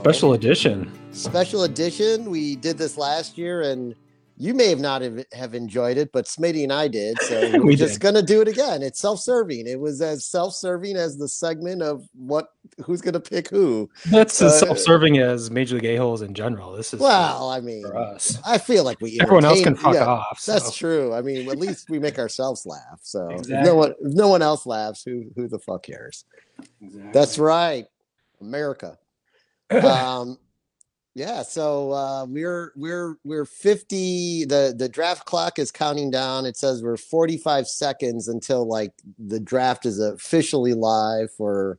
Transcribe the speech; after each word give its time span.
special 0.00 0.32
edition. 0.32 0.90
special 1.12 1.64
edition. 1.64 2.30
We 2.30 2.56
did 2.56 2.78
this 2.78 2.96
last 2.96 3.36
year, 3.36 3.60
and 3.62 3.94
you 4.38 4.54
may 4.54 4.68
have 4.68 4.80
not 4.80 5.02
have, 5.02 5.22
have 5.34 5.54
enjoyed 5.54 5.98
it, 5.98 6.10
but 6.12 6.24
Smitty 6.24 6.62
and 6.62 6.72
I 6.72 6.88
did. 6.88 7.20
So 7.22 7.50
we're 7.54 7.62
We 7.62 7.76
just 7.76 7.94
did. 7.94 8.00
gonna 8.00 8.22
do 8.22 8.40
it 8.40 8.48
again. 8.48 8.82
It's 8.82 8.98
self-serving. 8.98 9.66
It 9.66 9.78
was 9.78 10.00
as 10.00 10.24
self-serving 10.24 10.96
as 10.96 11.18
the 11.18 11.28
segment 11.28 11.82
of 11.82 12.06
what 12.14 12.48
who's 12.82 13.02
gonna 13.02 13.20
pick 13.20 13.50
who. 13.50 13.90
That's 14.10 14.40
Uh, 14.40 14.46
as 14.46 14.58
self-serving 14.60 15.18
as 15.18 15.50
Major 15.50 15.74
League 15.74 15.84
A-holes 15.84 16.22
in 16.22 16.32
general. 16.32 16.72
This 16.72 16.94
is 16.94 17.00
Well, 17.00 17.50
I 17.50 17.60
mean, 17.60 17.82
for 17.82 17.94
us. 17.98 18.38
I 18.46 18.56
feel 18.56 18.84
like 18.84 19.00
we 19.02 19.18
Everyone 19.20 19.44
else 19.44 19.62
can 19.62 19.76
fuck 19.76 19.94
yeah, 19.94 20.06
off. 20.06 20.42
That's 20.46 20.74
true. 20.74 21.12
I 21.12 21.20
mean, 21.20 21.50
at 21.50 21.58
least 21.58 21.90
we 21.90 21.98
make 21.98 22.18
ourselves 22.18 22.64
laugh. 22.64 23.00
So 23.02 23.28
Exactly. 23.28 23.68
no 23.68 23.74
one, 23.74 23.90
if 24.00 24.14
no 24.14 24.28
one 24.28 24.40
else 24.40 24.64
laughs, 24.64 25.02
who 25.04 25.24
who 25.36 25.46
the 25.46 25.58
fuck 25.58 25.82
cares? 25.82 26.24
Exactly. 26.80 27.10
That's 27.12 27.38
right, 27.38 27.84
America. 28.40 28.96
Um 29.84 30.38
yeah 31.14 31.42
so 31.42 31.92
uh 31.92 32.24
we're 32.28 32.72
we're 32.76 33.16
we're 33.24 33.44
50 33.44 34.44
the 34.46 34.74
the 34.76 34.88
draft 34.88 35.26
clock 35.26 35.58
is 35.58 35.70
counting 35.70 36.10
down. 36.10 36.46
It 36.46 36.56
says 36.56 36.82
we're 36.82 36.96
45 36.96 37.66
seconds 37.66 38.28
until 38.28 38.66
like 38.66 38.92
the 39.18 39.40
draft 39.40 39.86
is 39.86 39.98
officially 39.98 40.74
live 40.74 41.32
for 41.36 41.78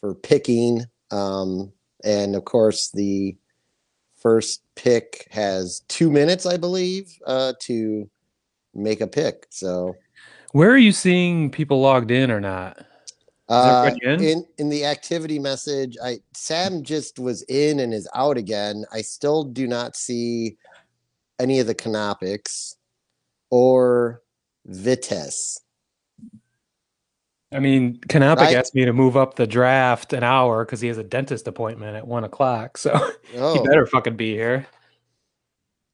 for 0.00 0.14
picking. 0.14 0.86
Um 1.10 1.72
and 2.04 2.34
of 2.34 2.44
course 2.44 2.90
the 2.90 3.36
first 4.16 4.62
pick 4.76 5.26
has 5.30 5.80
two 5.88 6.10
minutes 6.10 6.44
i 6.44 6.58
believe 6.58 7.18
uh 7.26 7.54
to 7.58 8.08
make 8.74 9.00
a 9.00 9.06
pick 9.06 9.46
so. 9.50 9.96
Where 10.52 10.70
are 10.70 10.78
you 10.78 10.92
seeing 10.92 11.50
people 11.50 11.80
logged 11.80 12.10
in 12.10 12.30
or 12.30 12.40
not? 12.40 12.84
Uh, 13.50 13.90
in? 14.02 14.20
in 14.20 14.46
in 14.58 14.68
the 14.68 14.84
activity 14.84 15.38
message, 15.38 15.96
I 16.02 16.20
Sam 16.34 16.84
just 16.84 17.18
was 17.18 17.42
in 17.42 17.80
and 17.80 17.92
is 17.92 18.08
out 18.14 18.36
again. 18.36 18.84
I 18.92 19.02
still 19.02 19.42
do 19.42 19.66
not 19.66 19.96
see 19.96 20.56
any 21.40 21.58
of 21.58 21.66
the 21.66 21.74
canopics 21.74 22.76
or 23.50 24.22
Vitesse. 24.66 25.60
I 27.52 27.58
mean, 27.58 27.98
Canopic 28.08 28.38
Right. 28.38 28.56
asked 28.56 28.76
me 28.76 28.84
to 28.84 28.92
move 28.92 29.16
up 29.16 29.34
the 29.34 29.46
draft 29.46 30.12
an 30.12 30.22
hour 30.22 30.64
because 30.64 30.80
he 30.80 30.86
has 30.86 30.98
a 30.98 31.02
dentist 31.02 31.48
appointment 31.48 31.96
at 31.96 32.06
one 32.06 32.22
o'clock. 32.22 32.78
So 32.78 32.92
he 33.32 33.38
Oh, 33.38 33.64
better 33.64 33.86
fucking 33.86 34.14
be 34.14 34.30
here. 34.32 34.68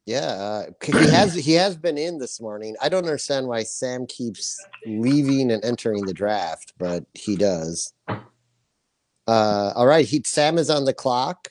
Yeah, 0.07 0.19
uh, 0.19 0.67
he 0.81 0.93
has 0.93 1.35
he 1.35 1.53
has 1.55 1.77
been 1.77 1.99
in 1.99 2.19
this 2.19 2.41
morning. 2.41 2.77
I 2.81 2.89
don't 2.89 3.05
understand 3.05 3.49
why 3.49 3.65
Sam 3.65 4.07
keeps 4.07 4.65
leaving 4.87 5.51
and 5.51 5.65
entering 5.65 6.07
the 6.07 6.15
draft, 6.15 6.75
but 6.79 7.05
he 7.13 7.35
does. 7.35 7.93
Uh, 8.09 9.73
all 9.75 9.87
right, 9.87 10.07
he 10.07 10.23
Sam 10.25 10.59
is 10.59 10.71
on 10.71 10.85
the 10.85 10.95
clock. 10.95 11.49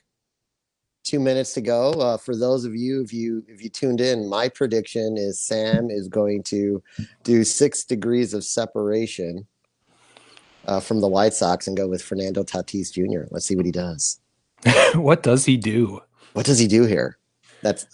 Two 1.03 1.19
minutes 1.19 1.53
to 1.55 1.61
go. 1.61 1.91
Uh, 1.91 2.17
for 2.17 2.33
those 2.33 2.63
of 2.63 2.73
you, 2.73 3.03
if 3.03 3.11
you 3.11 3.43
if 3.49 3.61
you 3.61 3.69
tuned 3.69 3.99
in, 3.99 4.29
my 4.29 4.47
prediction 4.47 5.17
is 5.17 5.37
Sam 5.41 5.89
is 5.89 6.07
going 6.07 6.41
to 6.43 6.81
do 7.23 7.43
six 7.43 7.83
degrees 7.83 8.33
of 8.33 8.45
separation 8.45 9.45
uh, 10.65 10.79
from 10.79 11.01
the 11.01 11.09
White 11.09 11.33
Sox 11.33 11.67
and 11.67 11.75
go 11.75 11.89
with 11.89 12.01
Fernando 12.01 12.43
Tatis 12.43 12.93
Jr. 12.93 13.27
Let's 13.31 13.45
see 13.45 13.57
what 13.57 13.65
he 13.65 13.71
does. 13.73 14.21
what 14.95 15.23
does 15.23 15.43
he 15.43 15.57
do? 15.57 15.99
What 16.31 16.45
does 16.45 16.57
he 16.57 16.67
do 16.69 16.85
here? 16.85 17.17
That's 17.61 17.85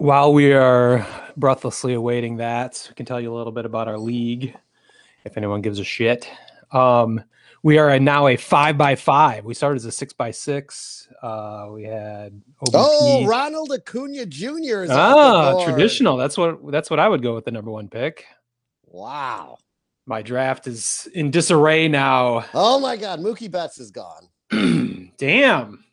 While 0.00 0.32
we 0.32 0.54
are 0.54 1.06
breathlessly 1.36 1.92
awaiting 1.92 2.38
that, 2.38 2.86
we 2.88 2.94
can 2.94 3.04
tell 3.04 3.20
you 3.20 3.30
a 3.30 3.36
little 3.36 3.52
bit 3.52 3.66
about 3.66 3.86
our 3.86 3.98
league, 3.98 4.56
if 5.26 5.36
anyone 5.36 5.60
gives 5.60 5.78
a 5.78 5.84
shit. 5.84 6.26
Um, 6.72 7.22
we 7.62 7.76
are 7.76 8.00
now 8.00 8.26
a 8.26 8.36
five 8.36 8.78
by 8.78 8.94
five. 8.94 9.44
We 9.44 9.52
started 9.52 9.76
as 9.76 9.84
a 9.84 9.92
six 9.92 10.14
by 10.14 10.30
six. 10.30 11.06
Uh, 11.22 11.66
we 11.72 11.84
had 11.84 12.32
OBP. 12.66 12.70
oh 12.72 13.26
Ronald 13.26 13.72
Acuna 13.72 14.24
Jr. 14.24 14.84
is 14.84 14.90
ah 14.90 15.62
traditional. 15.66 16.16
That's 16.16 16.38
what 16.38 16.70
that's 16.72 16.88
what 16.88 16.98
I 16.98 17.06
would 17.06 17.22
go 17.22 17.34
with 17.34 17.44
the 17.44 17.50
number 17.50 17.70
one 17.70 17.88
pick. 17.88 18.24
Wow. 18.86 19.58
My 20.06 20.22
draft 20.22 20.66
is 20.66 21.10
in 21.12 21.30
disarray 21.30 21.88
now. 21.88 22.46
Oh 22.54 22.80
my 22.80 22.96
God, 22.96 23.20
Mookie 23.20 23.50
Betts 23.50 23.78
is 23.78 23.90
gone. 23.90 24.30
Damn, 25.18 25.84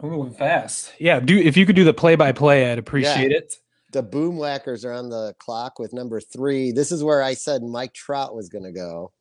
we're 0.00 0.10
moving 0.10 0.34
fast. 0.34 0.92
Yeah, 0.98 1.20
do 1.20 1.36
if 1.36 1.56
you 1.56 1.66
could 1.66 1.76
do 1.76 1.84
the 1.84 1.94
play 1.94 2.16
by 2.16 2.32
play, 2.32 2.70
I'd 2.70 2.78
appreciate 2.78 3.32
it. 3.32 3.56
The 3.92 4.02
Boom 4.02 4.36
Whackers 4.36 4.84
are 4.84 4.92
on 4.92 5.08
the 5.08 5.34
clock 5.38 5.78
with 5.78 5.92
number 5.92 6.20
three. 6.20 6.72
This 6.72 6.92
is 6.92 7.02
where 7.02 7.22
I 7.22 7.34
said 7.34 7.62
Mike 7.62 7.94
Trout 7.94 8.34
was 8.34 8.48
going 8.48 8.64
to 8.64 8.72
go. 8.72 9.12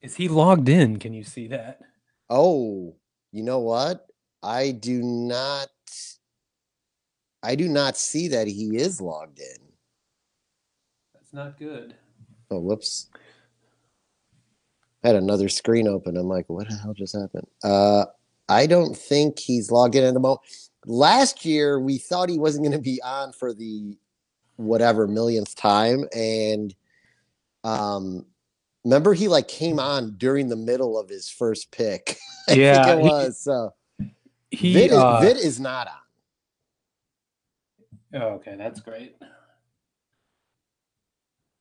Is 0.00 0.16
he 0.16 0.28
logged 0.28 0.68
in? 0.68 0.98
Can 0.98 1.12
you 1.12 1.24
see 1.24 1.48
that? 1.48 1.80
Oh, 2.30 2.96
you 3.30 3.42
know 3.42 3.58
what? 3.58 4.06
I 4.42 4.70
do 4.72 5.02
not. 5.02 5.68
I 7.42 7.56
do 7.56 7.68
not 7.68 7.96
see 7.96 8.28
that 8.28 8.46
he 8.46 8.76
is 8.76 9.00
logged 9.00 9.40
in. 9.40 9.68
That's 11.14 11.32
not 11.32 11.58
good. 11.58 11.94
Oh, 12.50 12.60
whoops. 12.60 13.08
I 15.02 15.08
had 15.08 15.16
another 15.16 15.48
screen 15.48 15.88
open. 15.88 16.16
I'm 16.16 16.28
like, 16.28 16.48
what 16.48 16.68
the 16.68 16.76
hell 16.76 16.94
just 16.94 17.16
happened? 17.16 17.48
Uh, 17.64 18.04
I 18.48 18.66
don't 18.66 18.96
think 18.96 19.38
he's 19.38 19.70
logged 19.70 19.94
in 19.94 20.04
at 20.04 20.14
the 20.14 20.20
moment. 20.20 20.40
Last 20.86 21.44
year, 21.44 21.78
we 21.80 21.98
thought 21.98 22.28
he 22.28 22.38
wasn't 22.38 22.64
going 22.64 22.76
to 22.76 22.82
be 22.82 23.00
on 23.02 23.32
for 23.32 23.54
the 23.54 23.96
whatever 24.56 25.06
millionth 25.06 25.54
time, 25.54 26.04
and 26.14 26.74
um, 27.64 28.26
remember 28.84 29.14
he 29.14 29.28
like 29.28 29.48
came 29.48 29.78
on 29.78 30.16
during 30.16 30.48
the 30.48 30.56
middle 30.56 30.98
of 30.98 31.08
his 31.08 31.28
first 31.28 31.70
pick. 31.70 32.16
I 32.48 32.54
Yeah, 32.56 32.84
think 32.84 32.98
it 32.98 33.02
he- 33.02 33.08
was. 33.08 33.38
So 33.40 33.72
He 34.50 34.74
Vid, 34.74 34.90
is, 34.90 34.96
uh, 34.96 35.20
Vid 35.20 35.36
is 35.36 35.60
not 35.60 35.88
on. 35.88 35.94
oh, 38.22 38.26
okay, 38.34 38.56
that's 38.58 38.80
great. 38.80 39.16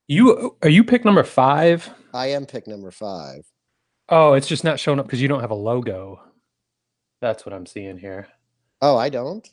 You 0.08 0.58
are 0.62 0.70
you 0.70 0.84
pick 0.84 1.06
number 1.06 1.24
five? 1.24 1.90
I 2.14 2.28
am 2.32 2.46
pick 2.46 2.68
number 2.68 2.92
five. 2.92 3.44
Oh, 4.10 4.34
it's 4.34 4.48
just 4.48 4.64
not 4.66 4.78
showing 4.80 5.00
up 5.00 5.06
because 5.06 5.22
you 5.22 5.30
don't 5.30 5.40
have 5.40 5.52
a 5.52 5.56
logo. 5.56 6.20
That's 7.22 7.46
what 7.46 7.54
I'm 7.54 7.66
seeing 7.66 7.98
here. 7.98 8.28
Oh, 8.82 8.98
I 8.98 9.10
don't. 9.10 9.48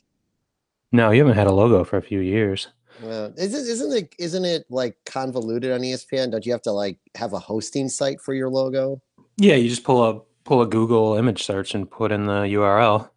No, 0.91 1.11
you 1.11 1.19
haven't 1.19 1.37
had 1.37 1.47
a 1.47 1.53
logo 1.53 1.83
for 1.83 1.97
a 1.97 2.01
few 2.01 2.19
years. 2.19 2.67
Well, 3.01 3.31
isn't 3.37 3.67
isn't 3.67 3.93
it 3.93 4.15
isn't 4.17 4.43
it 4.43 4.65
like 4.69 4.97
convoluted 5.05 5.71
on 5.71 5.81
ESPN? 5.81 6.31
Don't 6.31 6.45
you 6.45 6.51
have 6.51 6.63
to 6.63 6.71
like 6.71 6.97
have 7.15 7.33
a 7.33 7.39
hosting 7.39 7.87
site 7.87 8.19
for 8.19 8.33
your 8.33 8.49
logo? 8.49 9.01
Yeah, 9.37 9.55
you 9.55 9.69
just 9.69 9.83
pull 9.83 10.03
a 10.03 10.19
pull 10.43 10.61
a 10.61 10.67
Google 10.67 11.15
image 11.15 11.43
search 11.43 11.75
and 11.75 11.89
put 11.89 12.11
in 12.11 12.25
the 12.25 12.41
URL. 12.41 12.81
All 12.81 13.11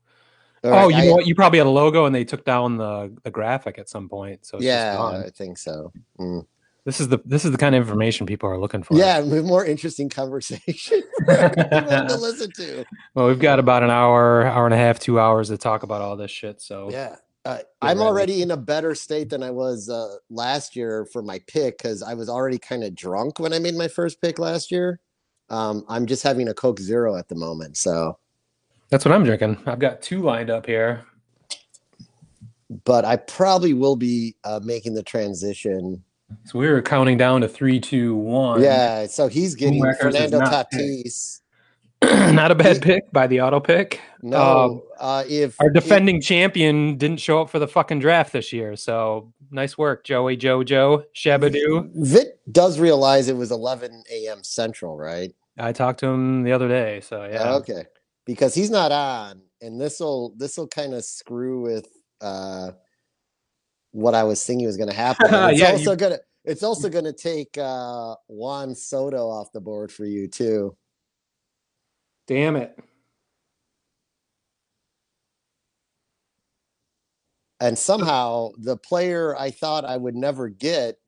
oh, 0.65 0.71
right, 0.71 0.89
you 0.91 0.97
I- 0.97 1.07
know 1.07 1.13
what? 1.15 1.27
You 1.27 1.35
probably 1.35 1.59
had 1.59 1.67
a 1.67 1.71
logo 1.71 2.05
and 2.05 2.15
they 2.15 2.25
took 2.25 2.45
down 2.45 2.77
the 2.77 3.17
the 3.25 3.31
graphic 3.31 3.79
at 3.79 3.89
some 3.89 4.09
point. 4.09 4.45
So 4.45 4.59
it's 4.59 4.67
just 4.67 4.77
yeah, 4.77 4.95
gone. 4.95 5.25
I 5.25 5.31
think 5.31 5.59
so. 5.59 5.93
Mm. 6.21 6.47
This 6.85 7.01
is 7.01 7.09
the 7.09 7.19
this 7.25 7.45
is 7.45 7.53
the 7.53 7.59
kind 7.59 7.75
of 7.75 7.81
information 7.83 8.27
people 8.27 8.49
are 8.49 8.59
looking 8.59 8.83
for. 8.83 8.95
Yeah, 8.97 9.21
more 9.23 9.65
interesting 9.65 10.09
conversation 10.09 11.03
to 11.29 12.19
listen 12.21 12.51
to. 12.57 12.85
well, 13.15 13.29
we've 13.29 13.39
got 13.39 13.59
about 13.59 13.83
an 13.83 13.91
hour, 13.91 14.45
hour 14.45 14.65
and 14.65 14.75
a 14.75 14.79
half, 14.79 14.99
two 14.99 15.21
hours 15.21 15.49
to 15.49 15.57
talk 15.59 15.83
about 15.85 16.01
all 16.03 16.17
this 16.17 16.31
shit. 16.31 16.61
So 16.61 16.91
Yeah. 16.91 17.17
Uh, 17.45 17.59
I'm 17.81 17.99
ready. 17.99 18.09
already 18.09 18.43
in 18.43 18.53
a 18.53 18.57
better 18.57 18.95
state 18.95 19.29
than 19.29 19.43
I 19.43 19.51
was 19.51 19.89
uh, 19.89 20.15
last 20.31 20.77
year 20.77 21.05
for 21.07 21.23
my 21.23 21.41
pick 21.49 21.79
because 21.79 22.01
I 22.01 22.15
was 22.15 22.29
already 22.29 22.57
kind 22.59 22.85
of 22.85 22.95
drunk 22.95 23.41
when 23.41 23.53
I 23.53 23.59
made 23.59 23.75
my 23.75 23.89
first 23.89 24.21
pick 24.23 24.39
last 24.39 24.71
year. 24.71 25.01
Um, 25.51 25.85
I'm 25.89 26.07
just 26.07 26.23
having 26.23 26.47
a 26.47 26.55
Coke 26.55 26.79
Zero 26.79 27.17
at 27.17 27.27
the 27.29 27.35
moment. 27.35 27.77
So, 27.77 28.17
that's 28.91 29.05
what 29.05 29.13
I'm 29.13 29.25
drinking. 29.25 29.59
I've 29.67 29.81
got 29.81 30.03
two 30.03 30.23
lined 30.23 30.51
up 30.51 30.67
here. 30.67 31.05
but 32.85 33.05
I 33.05 33.17
probably 33.17 33.75
will 33.75 33.97
be 33.97 34.37
uh, 34.45 34.61
making 34.63 34.95
the 34.95 35.03
transition. 35.03 36.03
So 36.45 36.59
we 36.59 36.69
were 36.69 36.83
counting 36.83 37.17
down 37.19 37.41
to 37.43 37.49
three, 37.49 37.81
two, 37.81 38.15
one. 38.17 38.63
Yeah. 38.63 39.07
So 39.07 39.29
he's 39.29 39.55
getting 39.55 39.83
Boomwhackers 39.83 39.99
Fernando 40.01 40.39
not 40.41 40.71
Tatis. 40.73 41.41
not 42.03 42.51
a 42.51 42.55
bad 42.55 42.77
He- 42.77 42.81
pick 42.83 43.13
by 43.13 43.27
the 43.27 43.41
auto 43.41 43.61
pick. 43.61 44.01
No, 44.23 44.39
Um, 44.41 44.83
uh, 44.99 45.25
if 45.29 45.61
Our 45.61 45.69
if- 45.69 45.75
defending 45.75 46.21
champion 46.21 46.97
didn't 46.97 47.21
show 47.21 47.41
up 47.41 47.49
for 47.51 47.59
the 47.59 47.69
fucking 47.69 48.01
draft 48.01 48.33
this 48.33 48.53
year. 48.53 48.75
So 48.77 49.33
nice 49.51 49.79
work, 49.79 50.05
Joey 50.05 50.37
Jojo 50.37 51.05
Shabadoo. 51.15 51.91
Vit 51.95 52.41
does 52.51 52.79
realize 52.81 53.29
it 53.29 53.37
was 53.37 53.51
11 53.53 54.03
a.m. 54.13 54.43
Central, 54.43 54.97
right? 54.97 55.33
I 55.59 55.73
talked 55.73 56.01
to 56.01 56.07
him 56.07 56.43
the 56.43 56.53
other 56.53 56.67
day. 56.69 57.01
So 57.03 57.25
yeah. 57.25 57.55
Okay, 57.55 57.85
because 58.25 58.55
he's 58.55 58.71
not 58.71 58.91
on, 58.91 59.43
and 59.61 59.81
this 59.81 60.01
will 60.01 60.35
this 60.37 60.57
will 60.57 60.69
kind 60.69 60.95
of 60.95 61.05
screw 61.05 61.61
with 61.61 61.87
uh, 62.21 62.71
what 63.93 64.15
I 64.15 64.25
was 64.25 64.45
thinking 64.45 64.67
was 64.67 64.77
going 64.77 64.91
to 64.91 64.97
happen. 64.97 65.29
it's 65.33 65.61
yeah, 65.61 65.73
also 65.73 65.93
you... 65.93 65.97
going 65.97 66.13
to 66.13 66.21
it's 66.45 66.65
also 66.65 66.89
going 66.89 67.05
to 67.05 67.13
take 67.13 67.57
uh, 67.57 68.17
Juan 68.27 68.75
Soto 68.75 69.29
off 69.29 69.53
the 69.53 69.61
board 69.61 69.93
for 69.93 70.05
you 70.05 70.27
too. 70.27 70.77
Damn 72.27 72.57
it. 72.57 72.77
And 77.61 77.79
somehow 77.79 78.51
the 78.59 78.77
player 78.77 79.37
I 79.39 79.53
thought 79.53 79.85
I 79.85 79.97
would 79.97 80.17
never 80.17 80.49
get 80.49 80.99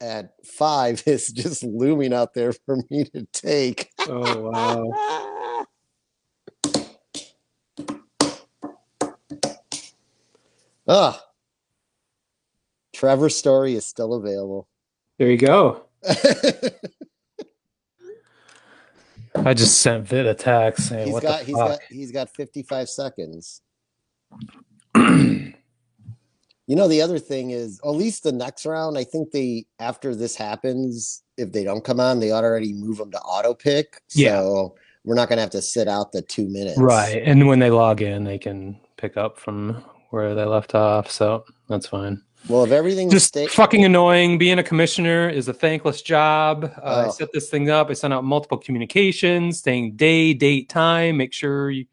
at 0.00 0.34
five 0.44 1.02
is 1.06 1.28
just 1.28 1.64
looming 1.64 2.14
out 2.14 2.34
there 2.34 2.52
for 2.52 2.76
me 2.90 3.04
to 3.06 3.26
take. 3.32 3.90
Oh 4.00 4.50
wow. 4.52 5.66
Ugh. 10.86 11.20
Trevor 13.00 13.30
Story 13.30 13.74
is 13.76 13.86
still 13.86 14.12
available. 14.12 14.68
There 15.18 15.30
you 15.30 15.38
go. 15.38 15.84
I 19.36 19.54
just 19.54 19.80
sent 19.80 20.06
Vid 20.06 20.26
a 20.26 20.34
text 20.34 20.90
saying, 20.90 21.06
he's 21.06 21.14
"What 21.14 21.22
got 21.22 21.38
the 21.40 21.46
he's 21.46 21.56
fuck?" 21.56 21.68
got 21.68 21.80
he's 21.88 22.12
got 22.12 22.28
55 22.28 22.90
seconds. 22.90 23.62
You 26.66 26.76
know, 26.76 26.86
the 26.86 27.02
other 27.02 27.18
thing 27.18 27.50
is, 27.50 27.80
at 27.84 27.90
least 27.90 28.22
the 28.22 28.30
next 28.30 28.64
round, 28.64 28.96
I 28.96 29.02
think 29.02 29.32
they 29.32 29.66
after 29.80 30.14
this 30.14 30.36
happens, 30.36 31.24
if 31.36 31.50
they 31.50 31.64
don't 31.64 31.82
come 31.82 31.98
on, 31.98 32.20
they 32.20 32.30
ought 32.30 32.44
already 32.44 32.72
move 32.72 32.98
them 32.98 33.10
to 33.10 33.18
auto 33.22 33.54
pick. 33.54 34.00
Yeah. 34.14 34.36
So 34.36 34.76
we're 35.04 35.16
not 35.16 35.28
gonna 35.28 35.40
have 35.40 35.50
to 35.50 35.62
sit 35.62 35.88
out 35.88 36.12
the 36.12 36.22
two 36.22 36.46
minutes. 36.48 36.78
right, 36.78 37.20
and 37.24 37.48
when 37.48 37.58
they 37.58 37.70
log 37.70 38.02
in, 38.02 38.22
they 38.22 38.38
can 38.38 38.78
pick 38.98 39.16
up 39.16 39.36
from 39.36 39.82
where 40.10 40.36
they 40.36 40.44
left 40.44 40.76
off. 40.76 41.10
So 41.10 41.44
that's 41.68 41.88
fine. 41.88 42.22
Well, 42.48 42.64
if 42.64 42.70
everything 42.72 43.10
just 43.10 43.26
stay, 43.28 43.46
fucking 43.46 43.84
annoying. 43.84 44.38
Being 44.38 44.58
a 44.58 44.62
commissioner 44.62 45.28
is 45.28 45.46
a 45.48 45.52
thankless 45.52 46.02
job. 46.02 46.64
Uh, 46.64 47.04
I 47.04 47.06
Oh. 47.06 47.10
set 47.10 47.32
this 47.32 47.48
thing 47.50 47.70
up. 47.70 47.90
I 47.90 47.92
sent 47.92 48.12
out 48.12 48.24
multiple 48.24 48.58
communications 48.58 49.60
saying 49.60 49.96
day, 49.96 50.32
date, 50.34 50.68
time. 50.68 51.16
Make 51.18 51.32
sure 51.32 51.70
you, 51.70 51.86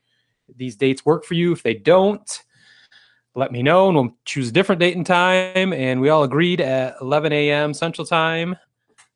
these 0.56 0.76
dates 0.76 1.06
work 1.06 1.26
for 1.26 1.34
you. 1.36 1.52
If 1.52 1.64
they 1.64 1.74
don't, 1.76 2.28
let 3.36 3.52
me 3.52 3.62
know 3.62 3.88
and 3.90 3.96
we'll 3.98 4.18
choose 4.26 4.50
a 4.50 4.52
different 4.52 4.80
date 4.80 4.96
and 4.96 5.06
time. 5.06 5.74
And 5.74 6.02
we 6.02 6.10
all 6.10 6.24
agreed 6.24 6.60
at 6.62 6.96
11 7.02 7.32
a.m. 7.34 7.74
Central 7.74 8.08
Time 8.08 8.56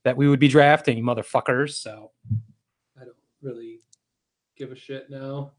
that 0.04 0.16
we 0.18 0.28
would 0.28 0.39
be 0.39 0.48
drafting, 0.48 1.01
motherfuckers. 1.04 1.72
So 1.72 2.12
I 3.00 3.06
don't 3.06 3.16
really 3.42 3.80
give 4.57 4.72
a 4.72 4.75
shit 4.75 5.10
now. 5.10 5.54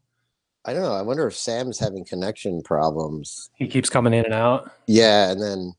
I 0.65 0.73
don't 0.73 0.83
know. 0.83 0.93
I 0.93 1.01
wonder 1.01 1.27
if 1.27 1.35
Sam's 1.35 1.77
having 1.79 2.05
connection 2.05 2.61
problems. 2.61 3.49
He 3.55 3.67
keeps 3.67 3.89
coming 3.89 4.13
in 4.13 4.23
and 4.25 4.33
out. 4.33 4.71
Yeah, 4.87 5.29
and 5.31 5.41
then 5.41 5.73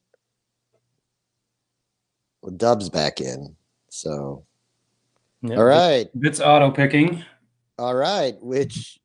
well, 2.43 2.53
Dub's 2.55 2.91
back 2.91 3.21
in. 3.21 3.57
So 3.89 4.45
Yep. 5.43 5.59
all 5.59 5.65
right, 5.65 6.09
It's 6.23 6.41
auto 6.41 6.71
picking. 6.71 7.23
all 7.79 7.95
right. 7.95 8.35
Which 8.43 8.99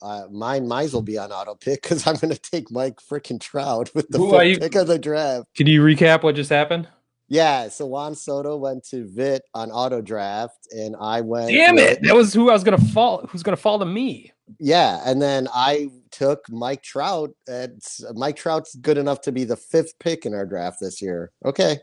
uh, 0.00 0.26
mine, 0.30 0.66
mine 0.66 0.88
will 0.92 1.02
be 1.02 1.16
on 1.18 1.30
auto 1.30 1.54
pick 1.54 1.82
because 1.82 2.06
I'm 2.06 2.16
going 2.16 2.34
to 2.34 2.40
take 2.40 2.70
Mike 2.70 2.96
freaking 3.00 3.40
Trout 3.40 3.90
with 3.94 4.08
the 4.08 4.20
are 4.22 4.44
you- 4.44 4.58
pick 4.58 4.74
of 4.74 4.86
the 4.86 4.98
draft. 4.98 5.46
Can 5.54 5.66
you 5.66 5.82
recap 5.82 6.22
what 6.22 6.34
just 6.34 6.50
happened? 6.50 6.88
Yeah, 7.32 7.70
so 7.70 7.86
Juan 7.86 8.14
Soto 8.14 8.58
went 8.58 8.84
to 8.90 9.06
Vit 9.06 9.40
on 9.54 9.70
auto 9.70 10.02
draft, 10.02 10.68
and 10.72 10.94
I 11.00 11.22
went. 11.22 11.50
Damn 11.50 11.76
with- 11.76 11.84
it! 11.92 12.02
That 12.02 12.14
was 12.14 12.34
who 12.34 12.50
I 12.50 12.52
was 12.52 12.62
gonna 12.62 12.76
fall. 12.76 13.26
Who's 13.28 13.42
gonna 13.42 13.56
fall 13.56 13.78
to 13.78 13.86
me? 13.86 14.30
Yeah, 14.58 15.00
and 15.06 15.22
then 15.22 15.48
I 15.54 15.88
took 16.10 16.44
Mike 16.50 16.82
Trout. 16.82 17.30
And 17.48 17.82
Mike 18.14 18.36
Trout's 18.36 18.74
good 18.74 18.98
enough 18.98 19.22
to 19.22 19.32
be 19.32 19.44
the 19.44 19.56
fifth 19.56 19.98
pick 19.98 20.26
in 20.26 20.34
our 20.34 20.44
draft 20.44 20.78
this 20.78 21.00
year. 21.00 21.32
Okay, 21.42 21.78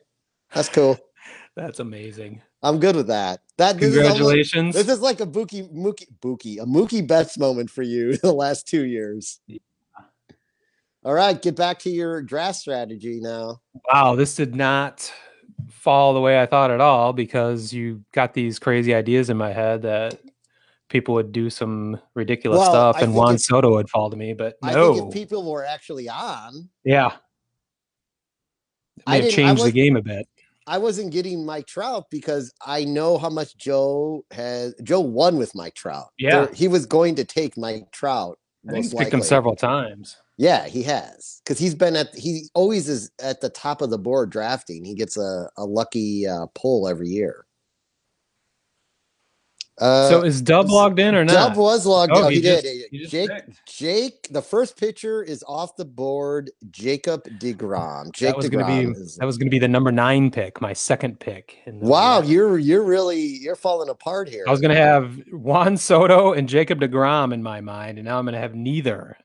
that's 0.54 0.70
cool. 0.70 1.00
That's 1.56 1.80
amazing. 1.80 2.42
I'm 2.62 2.80
good 2.80 2.96
with 2.96 3.08
that. 3.08 3.42
That 3.58 3.80
this 3.80 3.90
is 3.90 3.98
almost- 3.98 4.12
Congratulations. 4.18 4.76
This 4.76 4.88
is 4.88 5.02
like 5.02 5.20
a 5.20 5.26
Mookie 5.26 5.68
Mookie 5.74 6.08
Mookie 6.24 6.62
a 6.62 6.66
Mookie 6.66 7.06
Betts 7.06 7.38
moment 7.40 7.72
for 7.72 7.82
you 7.82 8.18
the 8.22 8.32
last 8.32 8.68
two 8.68 8.86
years. 8.86 9.40
Yeah. 9.48 9.58
All 11.04 11.14
right, 11.16 11.42
get 11.42 11.56
back 11.56 11.80
to 11.80 11.90
your 11.90 12.22
draft 12.22 12.60
strategy 12.60 13.20
now. 13.20 13.62
wow, 13.92 14.16
this 14.16 14.36
did 14.36 14.54
not 14.56 15.12
fall 15.80 16.14
the 16.14 16.20
way 16.22 16.42
I 16.42 16.46
thought 16.46 16.72
at 16.72 16.82
all 16.82 17.14
because 17.14 17.72
you 17.74 18.04
got 18.12 18.34
these 18.34 18.60
crazy 18.60 18.94
ideas 18.94 19.30
in 19.30 19.38
my 19.38 19.52
head 19.54 19.82
that 19.84 20.20
people 20.90 21.14
would 21.16 21.32
do 21.32 21.50
some 21.50 22.00
ridiculous 22.16 22.60
Well, 22.60 22.70
stuff 22.72 22.96
I 22.98 23.02
and 23.02 23.14
Juan 23.16 23.36
if- 23.36 23.42
Soto 23.42 23.72
would 23.76 23.90
fall 23.90 24.10
to 24.10 24.18
me, 24.18 24.34
but 24.34 24.56
I 24.62 24.74
no. 24.74 24.94
think 24.94 25.08
if 25.08 25.14
people 25.14 25.50
were 25.50 25.64
actually 25.64 26.10
on, 26.10 26.70
yeah. 26.84 27.12
It 28.98 29.04
I 29.08 29.22
didn't- 29.22 29.34
I 29.34 29.36
changed 29.36 29.64
the 29.64 29.72
game 29.72 29.96
a 29.96 30.02
bit. 30.02 30.28
I 30.68 30.78
wasn't 30.78 31.12
getting 31.12 31.46
Mike 31.46 31.66
Trout 31.66 32.06
because 32.12 32.54
I 32.64 32.84
know 32.84 33.18
how 33.18 33.30
much 33.30 33.58
Joe 33.58 34.24
has. 34.32 34.76
Joe 34.84 35.00
won 35.00 35.38
with 35.38 35.56
Mike 35.56 35.74
Trout. 35.74 36.10
Yeah. 36.18 36.46
There- 36.46 36.54
he 36.54 36.68
was 36.68 36.86
going 36.86 37.16
to 37.16 37.24
take 37.24 37.58
Mike 37.58 37.92
Trout. 37.92 38.38
I 38.68 38.74
think 38.74 38.86
he's 38.86 38.94
picked 38.94 39.14
him 39.14 39.24
several 39.24 39.56
times. 39.56 40.18
Yeah, 40.40 40.68
he 40.68 40.84
has 40.84 41.42
because 41.44 41.60
he's 41.60 41.76
been 41.76 41.98
at 41.98 42.16
he 42.16 42.50
always 42.54 42.88
is 42.88 43.12
at 43.22 43.42
the 43.42 43.50
top 43.50 43.82
of 43.82 43.90
the 43.90 43.98
board 43.98 44.30
drafting. 44.30 44.86
He 44.86 44.96
gets 44.96 45.18
a 45.18 45.50
a 45.58 45.66
lucky 45.66 46.26
uh, 46.26 46.46
pull 46.56 46.88
every 46.88 47.10
year. 47.10 47.46
Uh, 49.78 50.10
so 50.10 50.22
is 50.24 50.42
Dub 50.42 50.70
logged 50.70 50.98
in 50.98 51.14
or 51.14 51.26
not? 51.26 51.34
Dub 51.34 51.58
was 51.58 51.86
logged. 51.86 52.14
Oh, 52.16 52.24
Oh, 52.26 52.28
he 52.30 52.38
he, 52.38 52.42
just- 52.42 52.64
did. 52.64 52.86
he 52.90 53.06
Jake, 53.06 53.30
picked. 53.30 53.66
Jake, 53.68 54.28
the 54.32 54.42
first 54.42 54.78
pitcher 54.78 55.22
is 55.24 55.44
off 55.46 55.76
the 55.76 55.84
board. 55.84 56.50
Jacob 56.72 57.26
Degrom. 57.40 58.10
Jake 58.14 58.30
that 58.30 58.38
was 58.38 58.50
going 58.50 58.66
to 58.66 58.94
be 58.94 58.98
is, 58.98 59.18
that 59.18 59.26
was 59.26 59.38
going 59.38 59.48
to 59.48 59.52
be 59.52 59.60
the 59.60 59.68
number 59.68 59.92
nine 59.92 60.32
pick, 60.32 60.62
my 60.62 60.72
second 60.72 61.20
pick. 61.20 61.58
In 61.66 61.82
wow, 61.82 62.20
draft. 62.20 62.32
you're 62.32 62.58
you're 62.58 62.84
really 62.86 63.20
you're 63.20 63.58
falling 63.58 63.90
apart 63.90 64.30
here. 64.30 64.46
I 64.48 64.52
was 64.52 64.62
going 64.62 64.74
to 64.74 64.82
have 64.82 65.22
Juan 65.34 65.76
Soto 65.76 66.32
and 66.32 66.48
Jacob 66.48 66.80
DeGrom 66.80 67.34
in 67.34 67.44
my 67.44 67.60
mind, 67.60 67.98
and 67.98 68.08
now 68.08 68.18
I'm 68.20 68.24
going 68.24 68.36
to 68.36 68.40
have 68.40 68.56
neither. 68.56 69.18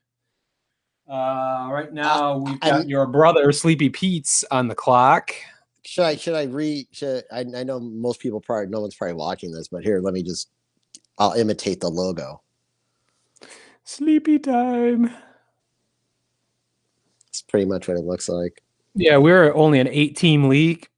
Uh, 1.08 1.68
right 1.70 1.92
now, 1.92 2.38
we've 2.38 2.60
got 2.60 2.72
I'm- 2.72 2.88
your 2.88 3.06
brother 3.06 3.52
Sleepy 3.52 3.88
Pete's 3.90 4.44
on 4.50 4.68
the 4.68 4.74
clock. 4.74 5.34
Should 5.86 6.04
I 6.04 6.16
should 6.16 6.34
I 6.34 6.44
read? 6.44 6.86
Should 6.92 7.24
I, 7.30 7.40
I 7.40 7.62
know 7.62 7.78
most 7.78 8.20
people 8.20 8.40
probably 8.40 8.68
no 8.68 8.80
one's 8.80 8.94
probably 8.94 9.16
watching 9.16 9.52
this, 9.52 9.68
but 9.68 9.84
here 9.84 10.00
let 10.00 10.14
me 10.14 10.22
just 10.22 10.48
I'll 11.18 11.32
imitate 11.32 11.80
the 11.80 11.90
logo. 11.90 12.40
Sleepy 13.84 14.38
time. 14.38 15.10
It's 17.28 17.42
pretty 17.42 17.66
much 17.66 17.86
what 17.86 17.98
it 17.98 18.04
looks 18.04 18.30
like. 18.30 18.62
Yeah, 18.94 19.18
we're 19.18 19.52
only 19.54 19.78
an 19.78 19.88
eight-team 19.88 20.48
league, 20.48 20.88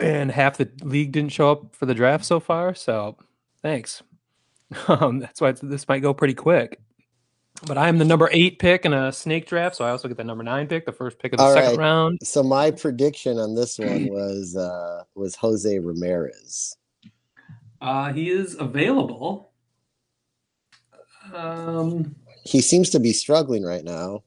and 0.00 0.32
half 0.32 0.56
the 0.56 0.68
league 0.82 1.12
didn't 1.12 1.32
show 1.32 1.52
up 1.52 1.76
for 1.76 1.86
the 1.86 1.94
draft 1.94 2.24
so 2.24 2.40
far. 2.40 2.74
So, 2.74 3.16
thanks. 3.62 4.02
Um, 4.88 5.18
that's 5.18 5.38
why 5.38 5.50
it's, 5.50 5.60
this 5.60 5.86
might 5.86 6.00
go 6.00 6.14
pretty 6.14 6.32
quick. 6.32 6.80
But 7.64 7.78
I'm 7.78 7.98
the 7.98 8.04
number 8.04 8.28
eight 8.32 8.58
pick 8.58 8.84
in 8.84 8.92
a 8.92 9.12
snake 9.12 9.46
draft, 9.46 9.76
so 9.76 9.84
I 9.84 9.90
also 9.90 10.08
get 10.08 10.16
the 10.16 10.24
number 10.24 10.42
nine 10.42 10.66
pick, 10.66 10.84
the 10.84 10.92
first 10.92 11.18
pick 11.20 11.32
of 11.32 11.38
the 11.38 11.44
All 11.44 11.52
second 11.54 11.70
right. 11.70 11.78
round. 11.78 12.18
So 12.22 12.42
my 12.42 12.72
prediction 12.72 13.38
on 13.38 13.54
this 13.54 13.78
one 13.78 14.08
was 14.08 14.56
uh 14.56 15.04
was 15.14 15.36
Jose 15.36 15.78
Ramirez. 15.78 16.76
Uh, 17.80 18.12
he 18.12 18.30
is 18.30 18.56
available. 18.58 19.50
Um, 21.32 22.14
He 22.44 22.60
seems 22.60 22.90
to 22.90 23.00
be 23.00 23.12
struggling 23.12 23.62
right 23.64 23.84
now. 23.84 24.22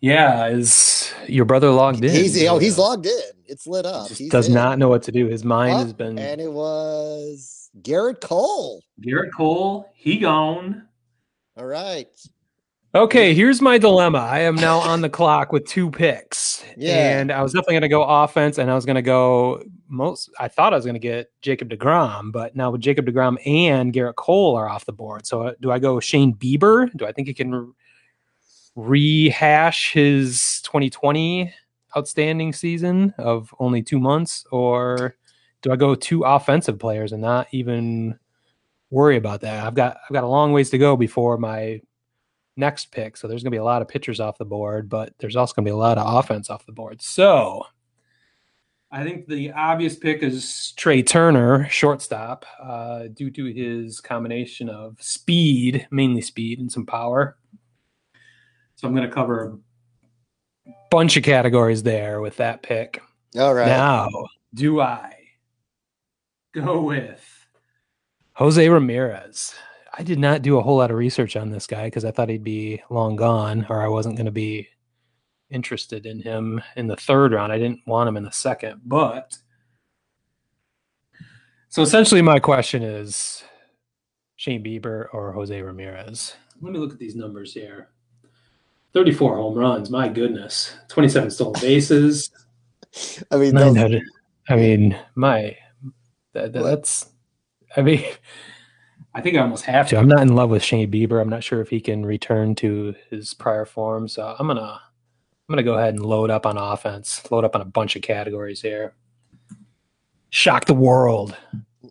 yeah, 0.00 0.46
is 0.46 1.12
your 1.26 1.44
brother 1.44 1.70
logged 1.70 2.04
in? 2.04 2.10
He's 2.10 2.42
oh 2.46 2.58
he's 2.58 2.78
logged 2.78 3.06
in. 3.06 3.20
It's 3.46 3.66
lit 3.66 3.86
up. 3.86 4.08
Just 4.08 4.20
He's 4.20 4.30
does 4.30 4.48
in. 4.48 4.54
not 4.54 4.78
know 4.78 4.88
what 4.88 5.02
to 5.04 5.12
do. 5.12 5.26
His 5.26 5.44
mind 5.44 5.74
Oh, 5.74 5.78
has 5.78 5.92
been 5.92 6.18
and 6.18 6.40
it 6.40 6.52
was 6.52 7.70
Gerrit 7.82 8.20
Cole. 8.20 8.82
Gerrit 9.00 9.30
Cole. 9.36 9.90
He 9.94 10.18
gone. 10.18 10.87
All 11.58 11.66
right. 11.66 12.08
Okay, 12.94 13.34
here's 13.34 13.60
my 13.60 13.78
dilemma. 13.78 14.18
I 14.18 14.40
am 14.40 14.54
now 14.54 14.78
on 14.78 15.00
the 15.00 15.08
clock 15.08 15.50
with 15.50 15.66
two 15.66 15.90
picks. 15.90 16.64
Yeah. 16.76 17.18
And 17.18 17.32
I 17.32 17.42
was 17.42 17.52
definitely 17.52 17.74
going 17.74 17.82
to 17.82 17.88
go 17.88 18.04
offense 18.04 18.58
and 18.58 18.70
I 18.70 18.76
was 18.76 18.86
going 18.86 18.94
to 18.94 19.02
go 19.02 19.64
most 19.88 20.30
I 20.38 20.46
thought 20.46 20.72
I 20.72 20.76
was 20.76 20.84
going 20.84 20.94
to 20.94 21.00
get 21.00 21.32
Jacob 21.42 21.68
DeGrom, 21.68 22.30
but 22.30 22.54
now 22.54 22.70
with 22.70 22.80
Jacob 22.80 23.06
DeGrom 23.06 23.44
and 23.44 23.92
Gerrit 23.92 24.14
Cole 24.14 24.54
are 24.54 24.68
off 24.68 24.86
the 24.86 24.92
board. 24.92 25.26
So 25.26 25.42
uh, 25.42 25.52
do 25.60 25.72
I 25.72 25.80
go 25.80 25.98
Shane 25.98 26.32
Bieber? 26.32 26.88
Do 26.96 27.06
I 27.06 27.12
think 27.12 27.26
he 27.26 27.34
can 27.34 27.74
rehash 28.76 29.92
his 29.92 30.60
2020 30.62 31.52
outstanding 31.96 32.52
season 32.52 33.14
of 33.18 33.52
only 33.58 33.82
2 33.82 33.98
months 33.98 34.46
or 34.52 35.16
do 35.62 35.72
I 35.72 35.76
go 35.76 35.96
two 35.96 36.22
offensive 36.22 36.78
players 36.78 37.10
and 37.10 37.20
not 37.20 37.48
even 37.50 38.16
worry 38.90 39.16
about 39.16 39.42
that? 39.42 39.66
I've 39.66 39.74
got 39.74 39.96
I've 39.96 40.12
got 40.12 40.24
a 40.24 40.28
long 40.28 40.52
ways 40.52 40.70
to 40.70 40.78
go 40.78 40.96
before 40.96 41.38
my 41.38 41.80
next 42.56 42.90
pick. 42.90 43.16
So 43.16 43.28
there's 43.28 43.42
going 43.42 43.52
to 43.52 43.54
be 43.54 43.60
a 43.60 43.64
lot 43.64 43.82
of 43.82 43.88
pitchers 43.88 44.20
off 44.20 44.38
the 44.38 44.44
board, 44.44 44.88
but 44.88 45.14
there's 45.18 45.36
also 45.36 45.54
going 45.54 45.64
to 45.64 45.70
be 45.70 45.72
a 45.72 45.76
lot 45.76 45.98
of 45.98 46.18
offense 46.18 46.50
off 46.50 46.66
the 46.66 46.72
board. 46.72 47.00
So 47.00 47.64
I 48.90 49.04
think 49.04 49.26
the 49.26 49.52
obvious 49.52 49.96
pick 49.96 50.22
is 50.22 50.72
Trea 50.76 51.02
Turner, 51.02 51.68
shortstop, 51.68 52.46
uh, 52.60 53.04
due 53.12 53.30
to 53.30 53.44
his 53.44 54.00
combination 54.00 54.68
of 54.68 54.96
speed, 55.00 55.86
mainly 55.90 56.22
speed, 56.22 56.58
and 56.58 56.72
some 56.72 56.86
power. 56.86 57.36
So 58.76 58.88
I'm 58.88 58.94
going 58.94 59.08
to 59.08 59.14
cover 59.14 59.58
a 60.66 60.70
bunch 60.90 61.16
of 61.16 61.22
categories 61.22 61.82
there 61.82 62.20
with 62.20 62.36
that 62.38 62.62
pick. 62.62 63.00
All 63.38 63.54
right. 63.54 63.66
Now, 63.66 64.08
do 64.54 64.80
I 64.80 65.14
go 66.54 66.80
with 66.80 67.37
Jose 68.38 68.68
Ramirez? 68.68 69.52
I 69.98 70.04
did 70.04 70.20
not 70.20 70.42
do 70.42 70.58
a 70.58 70.62
whole 70.62 70.76
lot 70.76 70.92
of 70.92 70.96
research 70.96 71.34
on 71.34 71.50
this 71.50 71.66
guy 71.66 71.86
because 71.86 72.04
I 72.04 72.12
thought 72.12 72.28
he'd 72.28 72.44
be 72.44 72.80
long 72.88 73.16
gone 73.16 73.66
or 73.68 73.82
I 73.82 73.88
wasn't 73.88 74.14
going 74.16 74.26
to 74.26 74.30
be 74.32 74.68
interested 75.50 76.06
in 76.06 76.20
him 76.22 76.62
in 76.76 76.86
the 76.86 76.94
third 76.94 77.32
round. 77.32 77.50
I 77.52 77.58
didn't 77.58 77.80
want 77.84 78.08
him 78.08 78.16
in 78.16 78.22
the 78.22 78.30
second, 78.30 78.82
but 78.84 79.36
so 81.68 81.82
essentially 81.82 82.22
my 82.22 82.38
question 82.38 82.84
is 82.84 83.42
Shane 84.36 84.62
Bieber 84.62 85.06
or 85.12 85.32
Jose 85.32 85.60
Ramirez. 85.60 86.36
Let 86.60 86.72
me 86.72 86.78
look 86.78 86.92
at 86.92 86.98
these 87.00 87.16
numbers 87.16 87.52
here. 87.52 87.88
34 88.94 89.34
home 89.36 89.54
runs. 89.58 89.90
My 89.90 90.08
goodness. 90.08 90.76
27 90.86 91.32
stolen 91.32 91.60
bases. 91.60 92.30
I 93.32 93.36
mean, 93.36 93.54
900. 93.54 94.02
I 94.48 94.54
mean, 94.54 94.96
my 95.16 95.56
that, 96.34 96.52
that- 96.52 96.62
What? 96.62 96.68
that's. 96.68 97.06
I 97.76 97.82
mean, 97.82 98.04
I 99.14 99.20
think 99.20 99.36
I 99.36 99.40
almost 99.40 99.64
have 99.64 99.88
to. 99.88 99.98
I'm 99.98 100.08
not 100.08 100.22
in 100.22 100.34
love 100.34 100.50
with 100.50 100.62
Shane 100.62 100.90
Bieber. 100.90 101.20
I'm 101.20 101.28
not 101.28 101.42
sure 101.44 101.60
if 101.60 101.68
he 101.68 101.80
can 101.80 102.04
return 102.06 102.54
to 102.56 102.94
his 103.10 103.34
prior 103.34 103.64
form. 103.64 104.08
So 104.08 104.34
I'm 104.38 104.46
gonna, 104.46 104.60
I'm 104.60 105.52
gonna 105.52 105.62
go 105.62 105.74
ahead 105.74 105.94
and 105.94 106.04
load 106.04 106.30
up 106.30 106.46
on 106.46 106.56
offense. 106.56 107.28
Load 107.30 107.44
up 107.44 107.54
on 107.54 107.60
a 107.60 107.66
bunch 107.66 107.96
of 107.96 108.02
categories 108.02 108.62
here. 108.62 108.94
Shock 110.30 110.66
the 110.66 110.74
world. 110.74 111.36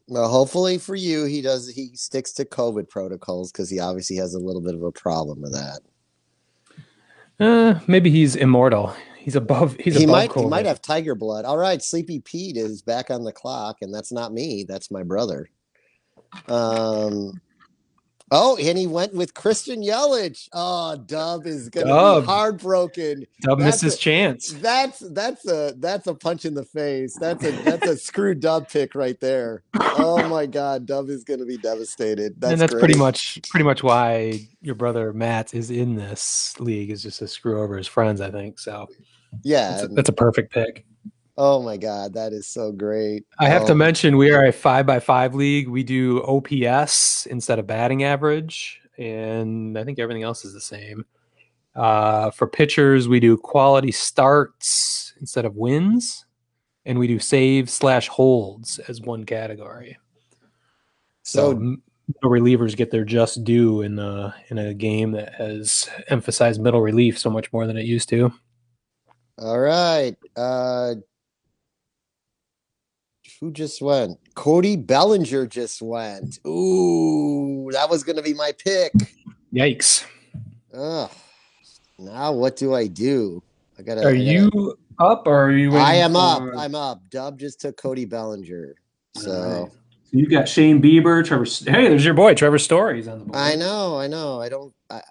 well, 0.07 0.29
hopefully 0.29 0.77
for 0.77 0.95
you, 0.95 1.25
he 1.25 1.41
does. 1.41 1.69
He 1.69 1.89
sticks 1.95 2.31
to 2.33 2.45
COVID 2.45 2.87
protocols 2.89 3.51
because 3.51 3.69
he 3.69 3.79
obviously 3.79 4.15
has 4.17 4.33
a 4.33 4.39
little 4.39 4.61
bit 4.61 4.75
of 4.75 4.83
a 4.83 4.91
problem 4.91 5.41
with 5.41 5.53
that. 5.53 5.79
Uh, 7.39 7.79
maybe 7.87 8.09
he's 8.09 8.35
immortal. 8.35 8.95
He's 9.17 9.35
above. 9.35 9.75
He's 9.79 9.97
he 9.97 10.05
above 10.05 10.13
might. 10.13 10.31
He 10.33 10.45
might 10.45 10.65
have 10.65 10.81
tiger 10.81 11.13
blood. 11.13 11.45
All 11.45 11.57
right, 11.57 11.81
Sleepy 11.81 12.19
Pete 12.19 12.55
is 12.57 12.81
back 12.81 13.09
on 13.11 13.23
the 13.23 13.33
clock, 13.33 13.77
and 13.81 13.93
that's 13.93 14.11
not 14.11 14.33
me. 14.33 14.63
That's 14.67 14.89
my 14.89 15.03
brother. 15.03 15.49
Um. 16.47 17.41
Oh, 18.29 18.57
and 18.57 18.77
he 18.77 18.87
went 18.87 19.13
with 19.13 19.33
Christian 19.33 19.81
Yelich. 19.81 20.49
Oh, 20.51 20.97
Dub 20.97 21.47
is 21.47 21.69
gonna 21.69 21.85
Dub. 21.87 22.23
be 22.23 22.27
heartbroken. 22.27 23.25
Dub 23.39 23.57
that's 23.61 23.79
his 23.79 23.95
a- 23.95 23.97
chance. 23.97 24.49
That's 24.51 24.99
that's 24.99 25.47
a 25.47 25.73
that's 25.77 26.07
a 26.07 26.13
punch 26.13 26.43
in 26.43 26.53
the 26.53 26.65
face. 26.65 27.15
That's 27.17 27.41
a 27.45 27.51
that's 27.63 27.87
a 27.87 27.95
screw 27.95 28.35
Dub 28.35 28.67
pick 28.67 28.95
right 28.95 29.17
there. 29.21 29.63
Oh 29.79 30.27
my 30.27 30.45
God, 30.45 30.85
Dub 30.85 31.07
is 31.09 31.23
gonna 31.23 31.45
be 31.45 31.57
devastated. 31.57 32.33
That's 32.41 32.51
and 32.51 32.59
that's 32.59 32.73
great. 32.73 32.81
pretty 32.81 32.99
much 32.99 33.39
pretty 33.49 33.63
much 33.63 33.81
why 33.81 34.41
your 34.61 34.75
brother 34.75 35.13
Matt 35.13 35.53
is 35.53 35.71
in 35.71 35.95
this 35.95 36.59
league 36.59 36.89
is 36.91 37.03
just 37.03 37.19
to 37.19 37.29
screw 37.29 37.61
over 37.61 37.77
his 37.77 37.87
friends. 37.87 38.19
I 38.19 38.29
think 38.29 38.59
so. 38.59 38.87
yeah. 39.43 39.69
That's 39.69 39.83
a, 39.83 39.87
that's 39.87 40.09
a 40.09 40.13
perfect 40.13 40.51
pick. 40.51 40.85
Oh 41.37 41.61
my 41.61 41.77
God, 41.77 42.13
that 42.13 42.33
is 42.33 42.47
so 42.47 42.71
great. 42.71 43.25
I 43.39 43.47
have 43.49 43.65
to 43.67 43.71
Oh, 43.73 43.75
mention 43.75 44.17
we 44.17 44.31
are 44.31 44.45
a 44.45 44.51
five 44.51 44.85
by 44.85 44.99
five 44.99 45.35
league. 45.35 45.67
We 45.67 45.83
do 45.83 46.21
OPS 46.23 47.25
instead 47.27 47.59
of 47.59 47.67
batting 47.67 48.03
average, 48.03 48.81
and 48.97 49.77
I 49.77 49.83
think 49.83 49.99
everything 49.99 50.23
else 50.23 50.45
is 50.45 50.53
the 50.53 50.61
same. 50.61 51.05
Uh, 51.75 52.31
for 52.31 52.47
pitchers, 52.47 53.07
we 53.07 53.19
do 53.19 53.37
quality 53.37 53.91
starts 53.91 55.13
instead 55.19 55.45
of 55.45 55.55
wins, 55.55 56.25
and 56.85 56.97
we 56.97 57.05
do 57.07 57.19
save 57.19 57.69
slash 57.69 58.07
holds 58.07 58.79
as 58.79 58.99
one 59.01 59.23
category. 59.25 59.97
So, 61.23 61.51
So- 61.51 61.59
middle 61.59 62.31
relievers 62.31 62.75
get 62.77 62.89
their 62.89 63.03
just 63.03 63.43
due 63.43 63.81
in 63.81 63.95
the 63.97 64.33
in 64.47 64.57
a 64.57 64.73
game 64.73 65.11
that 65.11 65.33
has 65.35 65.89
emphasized 66.07 66.61
middle 66.61 66.81
relief 66.81 67.19
so 67.19 67.29
much 67.29 67.51
more 67.51 67.67
than 67.67 67.75
it 67.77 67.85
used 67.85 68.07
to. 68.09 68.31
All 69.37 69.59
right. 69.59 70.15
Uh 70.35 70.95
who 73.39 73.51
just 73.51 73.81
went? 73.81 74.17
Cody 74.35 74.75
Bellinger 74.75 75.47
just 75.47 75.81
went. 75.81 76.39
Ooh, 76.45 77.69
that 77.71 77.89
was 77.89 78.03
gonna 78.03 78.21
be 78.21 78.33
my 78.33 78.51
pick. 78.63 78.91
Yikes! 79.53 80.05
Ugh. 80.73 81.09
Now 81.99 82.33
what 82.33 82.55
do 82.55 82.73
I 82.73 82.87
do? 82.87 83.41
I 83.77 83.81
gotta. 83.83 84.01
Are 84.01 84.09
I 84.09 84.13
gotta- 84.13 84.23
you 84.23 84.77
up 84.99 85.27
or 85.27 85.45
are 85.45 85.51
you? 85.51 85.75
I 85.75 85.95
am 85.95 86.15
up. 86.15 86.43
I'm 86.57 86.75
up. 86.75 87.01
Dub 87.09 87.39
just 87.39 87.61
took 87.61 87.77
Cody 87.77 88.05
Bellinger. 88.05 88.75
So 89.15 89.31
Alright. 89.31 89.71
So 89.71 89.77
you 90.11 90.29
got 90.29 90.47
Shane 90.47 90.81
Bieber, 90.81 91.25
Trevor. 91.25 91.43
Hey, 91.43 91.89
there's 91.89 92.05
your 92.05 92.13
boy, 92.13 92.33
Trevor 92.33 92.59
Story's 92.59 93.07
on 93.07 93.19
the 93.19 93.25
board. 93.25 93.37
I 93.37 93.55
know, 93.55 93.99
I 93.99 94.07
know. 94.07 94.39
I 94.39 94.49
don't 94.49 94.73
I 94.89 95.01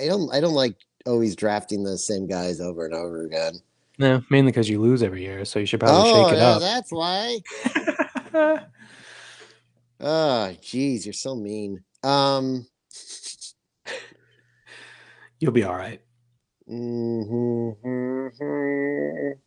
I 0.00 0.06
don't 0.06 0.32
I 0.32 0.40
don't 0.40 0.54
like 0.54 0.76
always 1.06 1.34
drafting 1.34 1.82
the 1.82 1.98
same 1.98 2.26
guys 2.26 2.60
over 2.60 2.84
and 2.84 2.94
over 2.94 3.24
again. 3.24 3.54
No, 3.98 4.22
mainly 4.30 4.52
because 4.52 4.68
you 4.68 4.80
lose 4.80 5.02
every 5.02 5.22
year, 5.22 5.44
so 5.44 5.58
you 5.58 5.66
should 5.66 5.80
probably 5.80 6.10
oh, 6.10 6.24
shake 6.28 6.34
it 6.34 6.38
yeah, 6.38 6.48
up. 6.48 6.60
that's 6.60 6.90
why. 6.92 7.38
Oh, 10.04 10.52
geez, 10.60 11.06
you're 11.06 11.12
so 11.12 11.36
mean. 11.36 11.84
Um 12.02 12.66
You'll 15.38 15.52
be 15.52 15.62
all 15.64 15.76
right. 15.76 16.00
mhm. 16.68 17.76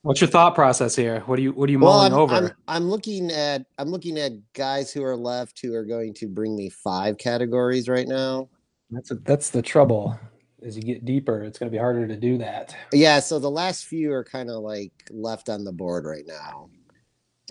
What's 0.01 0.21
your 0.21 0.29
thought 0.29 0.55
process 0.55 0.95
here? 0.95 1.21
What 1.25 1.39
are 1.39 1.41
you 1.41 1.51
What 1.51 1.67
are 1.67 1.71
you 1.71 1.79
Well, 1.79 1.93
mulling 1.93 2.13
I'm, 2.13 2.19
over? 2.19 2.35
I'm 2.35 2.51
I'm 2.67 2.89
looking 2.89 3.31
at 3.31 3.65
I'm 3.77 3.89
looking 3.89 4.17
at 4.17 4.31
guys 4.53 4.91
who 4.91 5.03
are 5.03 5.17
left 5.17 5.59
who 5.61 5.73
are 5.73 5.83
going 5.85 6.13
to 6.15 6.27
bring 6.29 6.55
me 6.55 6.69
five 6.69 7.17
categories 7.17 7.89
right 7.89 8.07
now. 8.07 8.47
that's 8.91 9.11
a, 9.11 9.15
that's 9.15 9.49
the 9.49 9.61
trouble. 9.61 10.17
As 10.65 10.75
you 10.75 10.81
get 10.81 11.05
deeper, 11.05 11.43
it's 11.43 11.59
going 11.59 11.69
to 11.69 11.71
be 11.71 11.77
harder 11.77 12.07
to 12.07 12.15
do 12.15 12.39
that. 12.39 12.75
Yeah, 12.91 13.19
so 13.19 13.37
the 13.37 13.51
last 13.51 13.85
few 13.85 14.11
are 14.11 14.23
kind 14.23 14.49
of 14.49 14.63
like 14.63 14.91
left 15.11 15.47
on 15.47 15.63
the 15.63 15.71
board 15.71 16.05
right 16.05 16.25
now. 16.27 16.69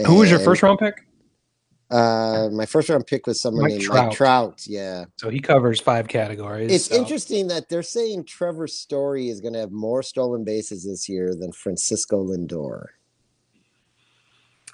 Who 0.04 0.16
was 0.16 0.30
your 0.30 0.40
first 0.40 0.62
round 0.64 0.80
pick? 0.80 1.06
Uh, 1.90 2.48
my 2.50 2.66
first 2.66 2.88
round 2.88 3.06
pick 3.06 3.26
was 3.28 3.40
someone 3.40 3.62
Mike 3.64 3.72
named 3.72 3.82
Trout. 3.84 4.06
Mike 4.06 4.16
Trout. 4.16 4.62
Yeah, 4.66 5.04
So 5.16 5.28
he 5.30 5.38
covers 5.38 5.80
five 5.80 6.08
categories. 6.08 6.72
it's 6.72 6.86
so- 6.86 6.96
interesting 6.96 7.46
that 7.48 7.68
they're 7.68 7.82
saying 7.84 8.24
Trevor 8.24 8.66
Story 8.66 9.28
is 9.28 9.40
going 9.40 9.52
to 9.54 9.60
have 9.60 9.70
more 9.70 10.02
stolen 10.02 10.42
bases 10.42 10.84
this 10.84 11.08
year 11.08 11.36
than 11.38 11.52
Francisco 11.52 12.24
Lindor. 12.26 12.86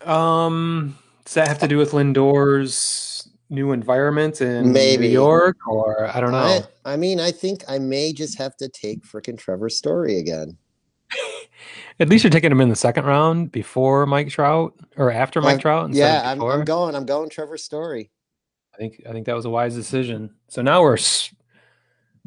Um, 0.02 0.96
does 1.26 1.34
that 1.34 1.48
have 1.48 1.58
to 1.58 1.68
do 1.68 1.76
with 1.76 1.90
Lindor's 1.92 3.19
new 3.50 3.72
environment 3.72 4.40
in 4.40 4.72
Maybe. 4.72 5.08
New 5.08 5.12
York, 5.12 5.56
or 5.68 6.06
I 6.06 6.20
don't 6.20 6.30
know? 6.32 6.38
I, 6.84 6.92
I 6.92 6.96
mean, 6.96 7.20
I 7.20 7.30
think 7.32 7.64
I 7.68 7.78
may 7.78 8.12
just 8.12 8.38
have 8.38 8.56
to 8.58 8.68
take 8.68 9.02
freaking 9.04 9.36
Trevor 9.36 9.68
Story 9.68 10.18
again. 10.18 10.56
At 11.98 12.08
least 12.08 12.24
you're 12.24 12.30
taking 12.30 12.50
him 12.52 12.60
in 12.62 12.68
the 12.70 12.76
second 12.76 13.04
round 13.04 13.52
before 13.52 14.06
Mike 14.06 14.28
Trout 14.30 14.72
or 14.96 15.10
after 15.10 15.42
Mike 15.42 15.50
I'm- 15.54 15.58
Trout. 15.60 15.92
Yeah, 15.92 16.22
I'm. 16.24 16.40
I'm 16.42 16.64
going. 16.64 16.94
I'm 16.94 17.04
going 17.04 17.28
Trevor 17.28 17.58
Story. 17.58 18.10
I 18.74 18.78
think 18.78 19.02
I 19.06 19.12
think 19.12 19.26
that 19.26 19.34
was 19.34 19.44
a 19.44 19.50
wise 19.50 19.74
decision. 19.74 20.34
So 20.48 20.62
now 20.62 20.80
we're 20.82 20.94
s- 20.96 21.34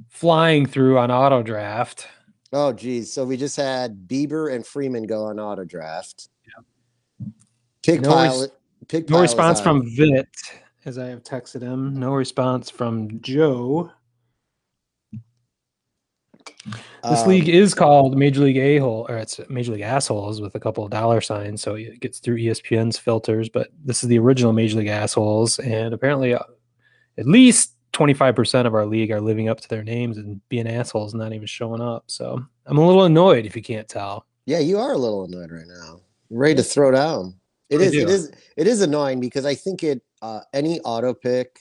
flying 0.10 0.66
through 0.68 1.00
on 1.00 1.10
auto 1.10 1.42
draft. 1.42 2.08
Oh, 2.52 2.72
geez. 2.72 3.12
So 3.12 3.26
we 3.26 3.36
just 3.38 3.58
had 3.58 4.08
Bieber 4.08 4.54
and 4.54 4.64
Freeman 4.64 5.08
go 5.08 5.24
on 5.26 5.40
auto 5.40 5.64
draft. 5.64 6.28
Pig 7.82 8.02
No 8.04 8.10
pile. 8.10 8.42
res- 8.42 8.52
pig 8.88 9.10
No 9.10 9.22
response 9.22 9.60
from 9.60 9.90
Vit, 9.96 10.28
as 10.86 10.98
I 10.98 11.08
have 11.08 11.24
texted 11.24 11.62
him. 11.62 12.00
No 12.00 12.14
response 12.14 12.70
from 12.70 13.22
Joe. 13.22 13.92
This 16.66 17.22
Um, 17.22 17.28
league 17.28 17.50
is 17.50 17.74
called 17.74 18.18
Major 18.18 18.42
League 18.42 18.58
A 18.58 18.78
hole, 18.78 19.06
or 19.10 19.18
it's 19.18 19.40
Major 19.50 19.74
League 19.74 19.82
Assholes 19.82 20.42
with 20.42 20.56
a 20.56 20.60
couple 20.60 20.86
of 20.86 20.92
dollar 20.92 21.20
signs, 21.20 21.62
so 21.62 21.76
it 21.76 22.00
gets 22.00 22.20
through 22.20 22.38
ESPN's 22.38 22.98
filters. 22.98 23.50
But 23.50 23.70
this 23.84 24.04
is 24.04 24.10
the 24.10 24.20
original 24.20 24.54
Major 24.54 24.78
League 24.78 24.88
Assholes, 24.88 25.60
and 25.60 25.94
apparently, 25.94 26.34
uh, 26.34 26.40
at 27.18 27.28
least 27.28 27.76
twenty 27.92 28.14
five 28.14 28.36
percent 28.36 28.68
of 28.68 28.74
our 28.74 28.86
league 28.86 29.12
are 29.12 29.22
living 29.22 29.50
up 29.50 29.60
to 29.62 29.68
their 29.70 29.84
names 29.84 30.18
and 30.18 30.40
being 30.50 30.68
assholes, 30.68 31.14
and 31.14 31.22
not 31.22 31.34
even 31.34 31.48
showing 31.48 31.82
up. 31.82 32.06
So 32.08 32.44
I'm 32.66 32.78
a 32.78 32.86
little 32.86 33.04
annoyed 33.04 33.46
if 33.46 33.56
you 33.56 33.62
can't 33.62 33.88
tell. 33.88 34.26
Yeah, 34.46 34.60
you 34.60 34.80
are 34.80 34.94
a 34.94 34.98
little 34.98 35.26
annoyed 35.26 35.52
right 35.52 35.68
now. 35.68 36.00
Ready 36.30 36.56
to 36.56 36.64
throw 36.64 36.92
down. 36.92 37.36
It 37.70 37.82
I 37.82 37.84
is. 37.84 37.94
It 37.94 38.08
do. 38.08 38.14
is. 38.14 38.32
It 38.56 38.68
is 38.68 38.82
annoying 38.82 39.20
because 39.20 39.46
I 39.46 39.56
think 39.56 39.84
it. 39.84 40.02
Uh, 40.24 40.40
any 40.54 40.80
auto 40.82 41.14
pick. 41.14 41.60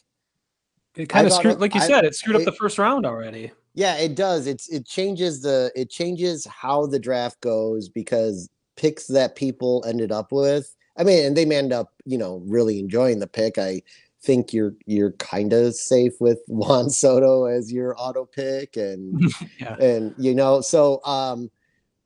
It 0.95 1.09
kind 1.09 1.27
of 1.27 1.33
screwed, 1.33 1.55
it- 1.55 1.61
like 1.61 1.75
you 1.75 1.81
I- 1.81 1.87
said, 1.87 2.05
it 2.05 2.15
screwed 2.15 2.37
up 2.37 2.45
the 2.45 2.53
first 2.53 2.79
round 2.79 3.05
already. 3.05 3.51
Yeah, 3.75 3.97
it 3.97 4.15
does. 4.15 4.47
It's 4.47 4.69
it 4.69 4.87
changes 4.87 5.41
the 5.43 5.73
it 5.75 5.91
changes 5.91 6.45
how 6.47 6.87
the 6.87 6.99
draft 7.01 7.41
goes 7.41 7.89
because 7.89 8.49
picks 8.77 9.07
that 9.09 9.35
people 9.35 9.83
ended 9.89 10.13
up 10.13 10.31
with. 10.31 10.77
I 10.97 11.05
mean, 11.05 11.25
and 11.25 11.37
they 11.37 11.47
may 11.47 11.57
end 11.57 11.73
up, 11.73 11.93
you 12.05 12.19
know, 12.19 12.43
really 12.47 12.79
enjoying 12.79 13.19
the 13.19 13.27
pick. 13.27 13.57
I 13.59 13.83
think 14.23 14.53
you're 14.53 14.75
you're 14.87 15.13
kind 15.13 15.53
of 15.55 15.75
safe 15.75 16.13
with 16.21 16.39
Juan 16.49 16.91
Soto 16.91 17.47
as 17.47 17.73
your 17.73 17.97
auto 17.99 18.27
pick, 18.27 18.77
and 18.77 19.21
Yeah. 19.59 19.75
and 19.81 20.15
you 20.19 20.35
know, 20.35 20.61
so 20.61 21.01
um, 21.05 21.51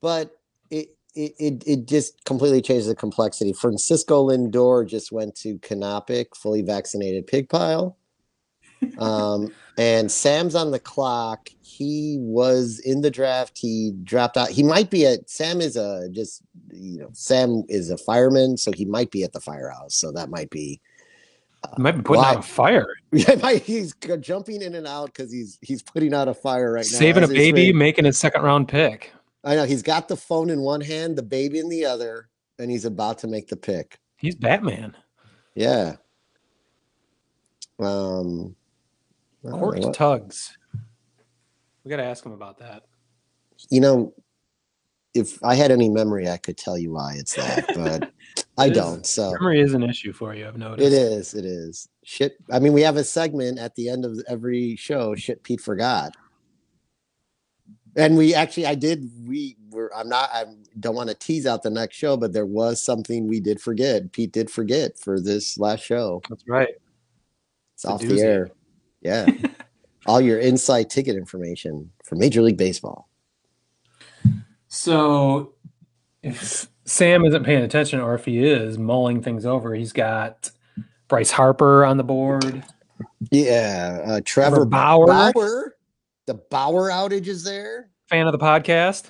but 0.00 0.26
it 0.28 0.32
it 1.16 1.34
it, 1.38 1.64
it 1.66 1.88
just 1.88 2.24
completely 2.24 2.60
changed 2.60 2.88
the 2.88 2.94
complexity. 2.94 3.52
Francisco 3.52 4.28
Lindor 4.28 4.86
just 4.86 5.10
went 5.10 5.34
to 5.36 5.58
Canopic, 5.58 6.36
fully 6.36 6.62
vaccinated 6.62 7.26
pig 7.26 7.48
pile. 7.48 7.96
Um, 8.98 9.52
and 9.78 10.10
Sam's 10.12 10.54
on 10.54 10.70
the 10.70 10.78
clock. 10.78 11.48
He 11.62 12.18
was 12.20 12.78
in 12.80 13.00
the 13.00 13.10
draft. 13.10 13.58
He 13.58 13.92
dropped 14.04 14.36
out. 14.36 14.50
He 14.50 14.62
might 14.62 14.90
be 14.90 15.06
at 15.06 15.28
Sam 15.28 15.60
is 15.60 15.76
a 15.76 16.08
just 16.10 16.42
you 16.72 16.98
know 16.98 17.08
Sam 17.12 17.64
is 17.68 17.90
a 17.90 17.98
fireman, 17.98 18.56
so 18.56 18.70
he 18.72 18.84
might 18.84 19.10
be 19.10 19.24
at 19.24 19.32
the 19.32 19.40
firehouse. 19.40 19.94
So 19.94 20.12
that 20.12 20.28
might 20.28 20.50
be 20.50 20.80
You 21.76 21.82
might 21.82 21.92
be 21.92 22.02
putting 22.02 22.22
Why? 22.22 22.32
out 22.32 22.38
a 22.40 22.42
fire, 22.42 22.86
yeah, 23.12 23.52
he's 23.54 23.94
jumping 24.20 24.62
in 24.62 24.74
and 24.74 24.86
out 24.86 25.06
because 25.06 25.32
he's 25.32 25.58
he's 25.62 25.82
putting 25.82 26.12
out 26.12 26.28
a 26.28 26.34
fire 26.34 26.72
right 26.72 26.86
now. 26.90 26.98
saving 26.98 27.24
a 27.24 27.28
baby, 27.28 27.72
making 27.72 28.04
a 28.04 28.12
second 28.12 28.42
round 28.42 28.68
pick. 28.68 29.12
I 29.46 29.54
know 29.54 29.64
he's 29.64 29.82
got 29.82 30.08
the 30.08 30.16
phone 30.16 30.50
in 30.50 30.60
one 30.60 30.80
hand, 30.80 31.16
the 31.16 31.22
baby 31.22 31.58
in 31.60 31.68
the 31.68 31.84
other, 31.86 32.28
and 32.58 32.70
he's 32.70 32.84
about 32.84 33.18
to 33.18 33.28
make 33.28 33.46
the 33.48 33.56
pick. 33.56 33.98
He's 34.16 34.34
Batman. 34.34 34.96
Yeah. 35.54 35.96
Um. 37.78 38.56
Know 39.42 39.58
Court 39.58 39.94
tugs. 39.94 40.56
We 41.84 41.90
got 41.90 41.98
to 41.98 42.04
ask 42.04 42.26
him 42.26 42.32
about 42.32 42.58
that. 42.58 42.82
you 43.70 43.80
know, 43.80 44.12
if 45.14 45.42
I 45.44 45.54
had 45.54 45.70
any 45.70 45.88
memory, 45.88 46.28
I 46.28 46.36
could 46.36 46.58
tell 46.58 46.76
you 46.76 46.92
why 46.92 47.14
it's 47.16 47.34
that, 47.36 47.64
but 47.76 48.12
I 48.58 48.66
is- 48.68 48.76
don't. 48.76 49.06
So 49.06 49.30
Memory 49.32 49.60
is 49.60 49.74
an 49.74 49.84
issue 49.84 50.12
for 50.12 50.34
you. 50.34 50.48
I've 50.48 50.56
noticed. 50.58 50.84
it 50.84 50.92
is. 50.92 51.34
It 51.34 51.44
is. 51.44 51.88
Shit. 52.02 52.38
I 52.50 52.58
mean, 52.58 52.72
we 52.72 52.82
have 52.82 52.96
a 52.96 53.04
segment 53.04 53.58
at 53.60 53.76
the 53.76 53.88
end 53.88 54.04
of 54.04 54.18
every 54.28 54.74
show. 54.74 55.14
Shit, 55.14 55.44
Pete 55.44 55.60
forgot. 55.60 56.16
And 57.96 58.16
we 58.16 58.34
actually, 58.34 58.66
I 58.66 58.74
did. 58.74 59.10
We 59.26 59.56
were. 59.70 59.90
I'm 59.96 60.08
not. 60.08 60.28
I 60.32 60.44
don't 60.78 60.94
want 60.94 61.08
to 61.08 61.14
tease 61.14 61.46
out 61.46 61.62
the 61.62 61.70
next 61.70 61.96
show, 61.96 62.16
but 62.16 62.32
there 62.32 62.46
was 62.46 62.82
something 62.82 63.26
we 63.26 63.40
did 63.40 63.60
forget. 63.60 64.12
Pete 64.12 64.32
did 64.32 64.50
forget 64.50 64.98
for 64.98 65.18
this 65.18 65.58
last 65.58 65.82
show. 65.82 66.20
That's 66.28 66.44
right. 66.46 66.74
It's 67.74 67.84
a 67.84 67.88
off 67.88 68.02
doozy. 68.02 68.08
the 68.08 68.20
air. 68.20 68.50
Yeah. 69.00 69.26
All 70.06 70.20
your 70.20 70.38
inside 70.38 70.90
ticket 70.90 71.16
information 71.16 71.90
for 72.04 72.16
Major 72.16 72.42
League 72.42 72.58
Baseball. 72.58 73.08
So 74.68 75.54
if 76.22 76.68
Sam 76.84 77.24
isn't 77.24 77.44
paying 77.44 77.64
attention, 77.64 78.00
or 78.00 78.14
if 78.14 78.26
he 78.26 78.44
is 78.44 78.78
mulling 78.78 79.22
things 79.22 79.46
over, 79.46 79.74
he's 79.74 79.92
got 79.92 80.50
Bryce 81.08 81.30
Harper 81.30 81.84
on 81.84 81.96
the 81.96 82.04
board. 82.04 82.62
Yeah. 83.30 84.02
Uh, 84.04 84.20
Trevor 84.24 84.56
Trevor 84.56 84.64
Bauer. 84.66 85.06
Bauer. 85.06 85.75
The 86.26 86.34
Bauer 86.34 86.90
outage 86.90 87.26
is 87.28 87.44
there. 87.44 87.90
Fan 88.08 88.26
of 88.26 88.32
the 88.32 88.38
podcast, 88.38 89.06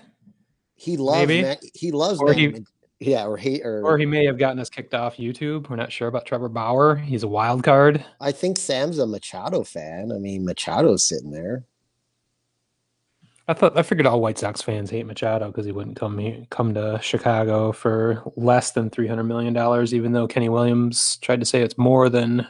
He 0.75 0.97
loves. 0.97 1.27
Maybe. 1.27 1.57
He 1.75 1.91
loves. 1.93 2.21
Or 2.21 2.33
he- 2.33 2.65
yeah, 2.99 3.27
or 3.27 3.37
he 3.37 3.61
or, 3.63 3.83
or 3.85 3.99
he 3.99 4.07
may 4.07 4.25
have 4.25 4.39
gotten 4.39 4.59
us 4.59 4.71
kicked 4.71 4.95
off 4.95 5.19
YouTube. 5.19 5.69
We're 5.69 5.77
not 5.77 5.93
sure 5.93 6.09
about 6.09 6.25
Trevor 6.25 6.49
Bauer. 6.49 6.97
He's 6.97 7.23
a 7.23 7.29
wild 7.29 7.63
card. 7.63 8.03
I 8.23 8.33
think 8.33 8.57
Sam's 8.57 8.99
a 8.99 9.07
Machado 9.07 9.65
fan. 9.65 10.13
I 10.13 10.19
mean, 10.19 10.47
Machado's 10.47 11.07
sitting 11.07 11.31
there. 11.31 11.65
I 13.49 13.53
thought 13.53 13.77
I 13.79 13.83
figured 13.83 14.07
all 14.07 14.21
White 14.21 14.39
Sox 14.39 14.63
fans 14.63 14.91
hate 14.91 15.07
Machado 15.07 15.49
because 15.49 15.67
he 15.67 15.73
wouldn't 15.73 15.97
come 15.97 16.17
here, 16.19 16.45
come 16.51 16.73
to 16.75 16.99
Chicago 17.03 17.71
for 17.71 18.23
less 18.35 18.73
than 18.73 18.89
three 18.91 19.07
hundred 19.07 19.25
million 19.25 19.53
dollars, 19.53 19.93
even 19.95 20.13
though 20.13 20.27
Kenny 20.27 20.49
Williams 20.49 21.17
tried 21.19 21.41
to 21.41 21.47
say 21.47 21.61
it's 21.63 21.77
more 21.79 22.09
than 22.09 22.47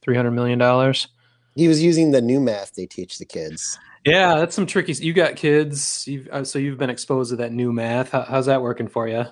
three 0.00 0.14
hundred 0.16 0.30
million 0.30 0.58
dollars. 0.60 1.08
He 1.56 1.68
was 1.68 1.82
using 1.82 2.12
the 2.12 2.22
new 2.22 2.40
math 2.40 2.74
they 2.76 2.86
teach 2.86 3.18
the 3.18 3.26
kids. 3.26 3.78
Yeah, 4.04 4.36
that's 4.36 4.54
some 4.54 4.66
tricky. 4.66 4.92
You 4.94 5.12
got 5.12 5.36
kids, 5.36 6.06
you've, 6.08 6.28
uh, 6.32 6.44
so 6.44 6.58
you've 6.58 6.78
been 6.78 6.90
exposed 6.90 7.30
to 7.30 7.36
that 7.36 7.52
new 7.52 7.72
math. 7.72 8.10
How, 8.10 8.22
how's 8.22 8.46
that 8.46 8.60
working 8.60 8.88
for 8.88 9.06
you? 9.06 9.24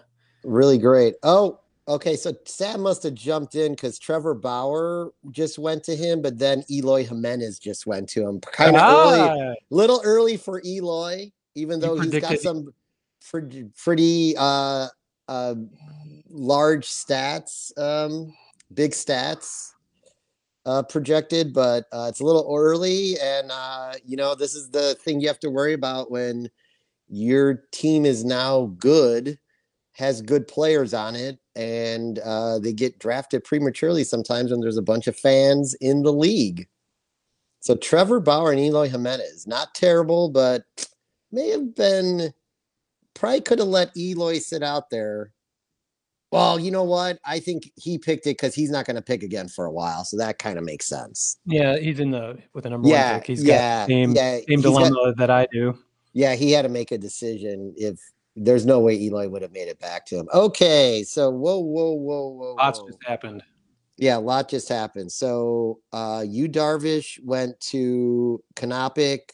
Really 0.44 0.78
great. 0.78 1.16
Oh, 1.22 1.58
okay. 1.88 2.14
So 2.16 2.32
Sam 2.44 2.80
must 2.80 3.02
have 3.02 3.14
jumped 3.14 3.56
in 3.56 3.72
because 3.72 3.98
Trevor 3.98 4.34
Bauer 4.34 5.12
just 5.32 5.58
went 5.58 5.82
to 5.84 5.96
him, 5.96 6.22
but 6.22 6.38
then 6.38 6.64
Eloy 6.70 7.04
Jimenez 7.04 7.58
just 7.58 7.86
went 7.86 8.08
to 8.10 8.26
him. 8.26 8.40
Kind 8.40 8.76
of 8.76 8.82
early, 8.82 9.20
Ah, 9.20 9.54
little 9.70 10.00
early 10.04 10.36
for 10.36 10.62
Eloy, 10.64 11.32
even 11.56 11.80
though 11.80 11.98
he's 11.98 12.20
got 12.20 12.38
some 12.38 12.72
pretty, 13.28 13.64
pretty 13.76 14.34
uh, 14.38 14.86
uh, 15.26 15.54
large 16.28 16.86
stats, 16.86 17.76
um, 17.76 18.32
big 18.72 18.92
stats 18.92 19.72
uh, 20.70 20.84
projected, 20.84 21.52
but 21.52 21.86
uh, 21.90 22.06
it's 22.08 22.20
a 22.20 22.24
little 22.24 22.48
early. 22.56 23.18
And, 23.20 23.50
uh, 23.50 23.94
you 24.06 24.16
know, 24.16 24.36
this 24.36 24.54
is 24.54 24.70
the 24.70 24.94
thing 25.04 25.20
you 25.20 25.26
have 25.26 25.40
to 25.40 25.50
worry 25.50 25.72
about 25.72 26.12
when 26.12 26.48
your 27.08 27.64
team 27.72 28.06
is 28.06 28.24
now 28.24 28.66
good, 28.78 29.36
has 29.94 30.22
good 30.22 30.46
players 30.46 30.94
on 30.94 31.16
it, 31.16 31.40
and 31.56 32.20
uh, 32.20 32.60
they 32.60 32.72
get 32.72 33.00
drafted 33.00 33.42
prematurely 33.42 34.04
sometimes 34.04 34.52
when 34.52 34.60
there's 34.60 34.76
a 34.76 34.82
bunch 34.82 35.08
of 35.08 35.16
fans 35.16 35.74
in 35.80 36.04
the 36.04 36.12
league. 36.12 36.68
So 37.58 37.74
Trevor 37.74 38.20
Bauer 38.20 38.52
and 38.52 38.60
Eloy 38.60 38.88
Jimenez, 38.88 39.48
not 39.48 39.74
terrible, 39.74 40.28
but 40.28 40.62
may 41.32 41.48
have 41.48 41.74
been 41.74 42.32
probably 43.14 43.40
could 43.40 43.58
have 43.58 43.66
let 43.66 43.96
Eloy 43.96 44.38
sit 44.38 44.62
out 44.62 44.88
there. 44.90 45.32
Well, 46.32 46.60
you 46.60 46.70
know 46.70 46.84
what? 46.84 47.18
I 47.24 47.40
think 47.40 47.70
he 47.76 47.98
picked 47.98 48.26
it 48.26 48.36
because 48.38 48.54
he's 48.54 48.70
not 48.70 48.86
going 48.86 48.96
to 48.96 49.02
pick 49.02 49.22
again 49.24 49.48
for 49.48 49.64
a 49.64 49.72
while, 49.72 50.04
so 50.04 50.16
that 50.18 50.38
kind 50.38 50.58
of 50.58 50.64
makes 50.64 50.86
sense. 50.86 51.38
yeah, 51.44 51.76
he's 51.76 51.98
in 51.98 52.10
the 52.12 52.38
with 52.54 52.64
the 52.64 52.70
number 52.70 52.88
Yeah, 52.88 53.12
one 53.12 53.20
pick. 53.20 53.26
He's 53.28 53.44
yeah, 53.44 53.80
got 53.82 53.88
the 53.88 53.92
same 53.94 54.12
yeah. 54.12 54.36
same 54.36 54.44
he's 54.46 54.62
got- 54.62 54.70
dilemma 54.74 55.14
that 55.16 55.30
I 55.30 55.46
do. 55.52 55.76
yeah, 56.12 56.34
he 56.36 56.52
had 56.52 56.62
to 56.62 56.68
make 56.68 56.92
a 56.92 56.98
decision. 56.98 57.74
If 57.76 57.98
there's 58.36 58.64
no 58.64 58.78
way 58.78 58.94
Eloy 58.94 59.28
would 59.28 59.42
have 59.42 59.52
made 59.52 59.66
it 59.68 59.80
back 59.80 60.06
to 60.06 60.16
him. 60.18 60.28
Okay, 60.32 61.02
so 61.02 61.30
whoa, 61.30 61.58
whoa, 61.58 61.92
whoa, 61.94 62.28
whoa, 62.28 62.54
Lots 62.54 62.78
whoa. 62.78 62.86
just 62.86 62.98
happened. 63.04 63.42
Yeah, 63.96 64.16
a 64.16 64.20
lot 64.20 64.48
just 64.48 64.68
happened. 64.68 65.10
So 65.10 65.80
uh 65.92 66.24
you 66.26 66.48
Darvish 66.48 67.22
went 67.24 67.58
to 67.72 68.40
Canopic 68.54 69.32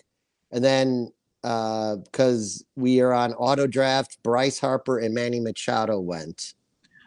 and 0.51 0.65
then 0.65 1.13
uh 1.45 1.97
because 1.97 2.65
we 2.75 3.01
are 3.01 3.13
on 3.13 3.35
auto 3.35 3.67
draft, 3.67 4.19
Bryce 4.23 4.59
Harper 4.59 4.99
and 4.99 5.15
Manny 5.15 5.41
Machado 5.41 6.01
went. 6.01 6.55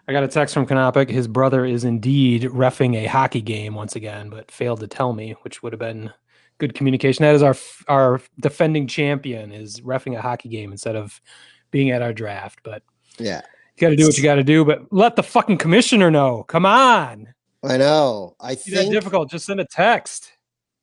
I 0.09 0.11
got 0.11 0.23
a 0.23 0.27
text 0.27 0.55
from 0.55 0.65
Kanopik. 0.65 1.07
His 1.07 1.27
brother 1.27 1.65
is 1.65 1.83
indeed 1.83 2.41
refing 2.41 2.95
a 2.95 3.05
hockey 3.05 3.41
game 3.41 3.75
once 3.75 3.95
again, 3.95 4.31
but 4.31 4.49
failed 4.49 4.79
to 4.79 4.87
tell 4.87 5.13
me, 5.13 5.35
which 5.43 5.61
would 5.61 5.71
have 5.71 5.79
been 5.79 6.11
good 6.57 6.73
communication. 6.73 7.21
That 7.21 7.35
is 7.35 7.43
our 7.43 7.55
our 7.87 8.19
defending 8.39 8.87
champion 8.87 9.51
is 9.51 9.81
refing 9.81 10.17
a 10.17 10.21
hockey 10.21 10.49
game 10.49 10.71
instead 10.71 10.95
of 10.95 11.21
being 11.69 11.91
at 11.91 12.01
our 12.01 12.11
draft. 12.11 12.61
But 12.63 12.81
Yeah, 13.19 13.41
you 13.75 13.81
got 13.81 13.89
to 13.89 13.95
do 13.95 14.07
what 14.07 14.17
you 14.17 14.23
got 14.23 14.35
to 14.35 14.43
do. 14.43 14.65
But 14.65 14.91
let 14.91 15.15
the 15.15 15.21
fucking 15.21 15.59
commissioner 15.59 16.09
know. 16.09 16.41
Come 16.41 16.65
on, 16.65 17.31
I 17.63 17.77
know. 17.77 18.35
I 18.39 18.55
think 18.55 18.91
difficult. 18.91 19.29
Just 19.29 19.45
send 19.45 19.59
a 19.59 19.65
text. 19.65 20.31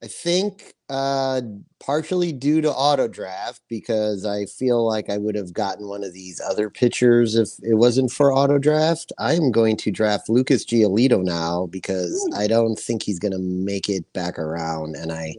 I 0.06 0.08
think 0.08 0.74
uh 0.88 1.40
partially 1.80 2.30
due 2.30 2.60
to 2.60 2.72
auto 2.72 3.08
draft 3.08 3.60
because 3.68 4.24
I 4.24 4.44
feel 4.44 4.86
like 4.86 5.10
I 5.10 5.18
would 5.18 5.34
have 5.34 5.52
gotten 5.52 5.88
one 5.88 6.04
of 6.04 6.12
these 6.12 6.40
other 6.48 6.70
pitchers 6.70 7.34
if 7.34 7.48
it 7.60 7.74
wasn't 7.74 8.12
for 8.12 8.32
auto 8.32 8.56
draft. 8.58 9.12
I 9.18 9.34
am 9.34 9.50
going 9.50 9.76
to 9.78 9.90
draft 9.90 10.28
Lucas 10.28 10.64
Giolito 10.64 11.24
now 11.24 11.66
because 11.66 12.12
Ooh. 12.30 12.36
I 12.36 12.46
don't 12.46 12.78
think 12.78 13.02
he's 13.02 13.18
going 13.18 13.32
to 13.32 13.40
make 13.40 13.88
it 13.88 14.04
back 14.12 14.38
around 14.38 14.94
and 14.94 15.10
I 15.10 15.34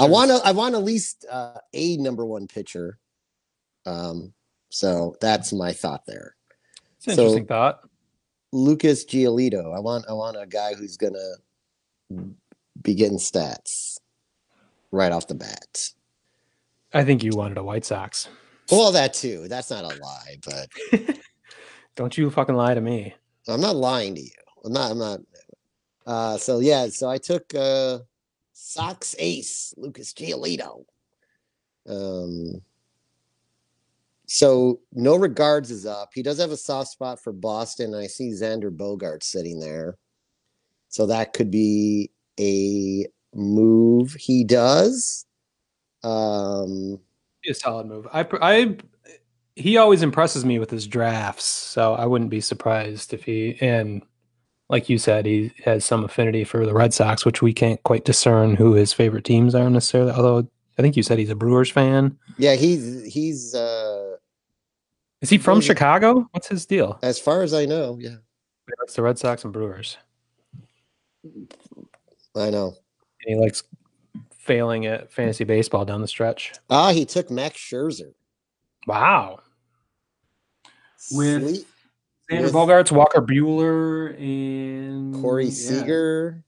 I 0.00 0.06
want 0.06 0.30
to 0.30 0.40
I 0.42 0.52
want 0.52 0.74
at 0.74 0.82
least 0.84 1.26
uh, 1.30 1.58
a 1.74 1.98
number 1.98 2.24
one 2.24 2.46
pitcher. 2.46 2.98
Um 3.84 4.32
so 4.70 5.16
that's 5.20 5.52
my 5.52 5.74
thought 5.74 6.06
there. 6.06 6.34
It's 6.96 7.08
an 7.08 7.14
so- 7.16 7.22
interesting 7.24 7.46
thought. 7.46 7.80
Lucas 8.54 9.04
Giolito. 9.04 9.76
I 9.76 9.80
want 9.80 10.06
I 10.08 10.14
want 10.14 10.38
a 10.40 10.46
guy 10.46 10.72
who's 10.72 10.96
gonna 10.96 11.34
be 12.82 12.94
getting 12.94 13.18
stats 13.18 13.98
right 14.90 15.12
off 15.12 15.26
the 15.26 15.34
bat. 15.34 15.90
I 16.94 17.04
think 17.04 17.22
you 17.22 17.32
wanted 17.34 17.58
a 17.58 17.64
White 17.64 17.84
Sox. 17.84 18.28
Well, 18.70 18.92
that 18.92 19.14
too. 19.14 19.48
That's 19.48 19.70
not 19.70 19.84
a 19.84 19.88
lie, 20.02 20.38
but 20.44 21.18
Don't 21.98 22.16
you 22.16 22.30
fucking 22.30 22.54
lie 22.54 22.74
to 22.74 22.80
me. 22.80 23.12
I'm 23.48 23.60
not 23.60 23.74
lying 23.74 24.14
to 24.14 24.20
you. 24.20 24.30
I'm 24.64 24.72
not. 24.72 24.90
I'm 24.92 24.98
not. 24.98 25.20
Uh, 26.06 26.38
so 26.38 26.60
yeah. 26.60 26.86
So 26.88 27.10
I 27.10 27.18
took 27.18 27.52
uh, 27.56 27.98
Sox 28.52 29.16
ace 29.18 29.74
Lucas 29.76 30.12
Giolito. 30.12 30.84
Um. 31.88 32.62
So 34.26 34.78
no 34.92 35.16
regards 35.16 35.72
is 35.72 35.86
up. 35.86 36.10
He 36.14 36.22
does 36.22 36.38
have 36.38 36.52
a 36.52 36.56
soft 36.56 36.90
spot 36.90 37.18
for 37.18 37.32
Boston. 37.32 37.96
I 37.96 38.06
see 38.06 38.30
Xander 38.30 38.70
Bogaerts 38.70 39.24
sitting 39.24 39.58
there, 39.58 39.96
so 40.88 41.04
that 41.06 41.32
could 41.32 41.50
be 41.50 42.12
a 42.38 43.06
move 43.34 44.14
he 44.14 44.44
does. 44.44 45.26
Um. 46.02 47.00
A 47.48 47.54
solid 47.54 47.86
move. 47.86 48.06
I, 48.12 48.26
I, 48.42 48.76
he 49.56 49.78
always 49.78 50.02
impresses 50.02 50.44
me 50.44 50.58
with 50.58 50.70
his 50.70 50.86
drafts, 50.86 51.44
so 51.46 51.94
I 51.94 52.04
wouldn't 52.04 52.30
be 52.30 52.40
surprised 52.42 53.14
if 53.14 53.24
he 53.24 53.56
and, 53.62 54.02
like 54.68 54.90
you 54.90 54.98
said, 54.98 55.24
he 55.24 55.52
has 55.64 55.84
some 55.84 56.04
affinity 56.04 56.44
for 56.44 56.66
the 56.66 56.74
Red 56.74 56.92
Sox, 56.92 57.24
which 57.24 57.40
we 57.40 57.54
can't 57.54 57.82
quite 57.84 58.04
discern 58.04 58.54
who 58.56 58.74
his 58.74 58.92
favorite 58.92 59.24
teams 59.24 59.54
are 59.54 59.70
necessarily. 59.70 60.12
Although 60.12 60.48
I 60.78 60.82
think 60.82 60.96
you 60.96 61.02
said 61.02 61.18
he's 61.18 61.30
a 61.30 61.34
Brewers 61.34 61.70
fan. 61.70 62.18
Yeah, 62.36 62.54
he's 62.54 63.04
he's 63.06 63.54
uh 63.54 64.16
Is 65.22 65.30
he 65.30 65.38
from 65.38 65.62
Chicago? 65.62 66.28
What's 66.32 66.48
his 66.48 66.66
deal? 66.66 66.98
as 67.02 67.18
far 67.18 67.42
as 67.42 67.54
I 67.54 67.64
know, 67.64 67.96
yeah. 67.98 68.16
Likes 68.80 68.94
the 68.94 69.02
Red 69.02 69.18
Sox 69.18 69.42
and 69.44 69.52
Brewers, 69.52 69.96
I 72.36 72.50
know. 72.50 72.74
and 73.26 73.34
he 73.34 73.40
likes 73.40 73.62
failing 74.38 74.86
at 74.86 75.12
fantasy 75.12 75.44
baseball 75.44 75.84
down 75.84 76.00
the 76.00 76.08
stretch. 76.08 76.52
Ah, 76.70 76.90
he 76.92 77.04
took 77.04 77.30
Max 77.30 77.58
Scherzer. 77.58 78.12
Wow. 78.86 79.40
With 81.12 81.42
Sweet. 81.42 81.66
Xander 82.30 82.42
With- 82.44 82.52
Bogaerts, 82.52 82.92
Walker 82.92 83.20
Buehler, 83.22 84.18
and 84.18 85.14
Corey 85.20 85.46
yeah. 85.46 85.50
Seager. 85.50 86.44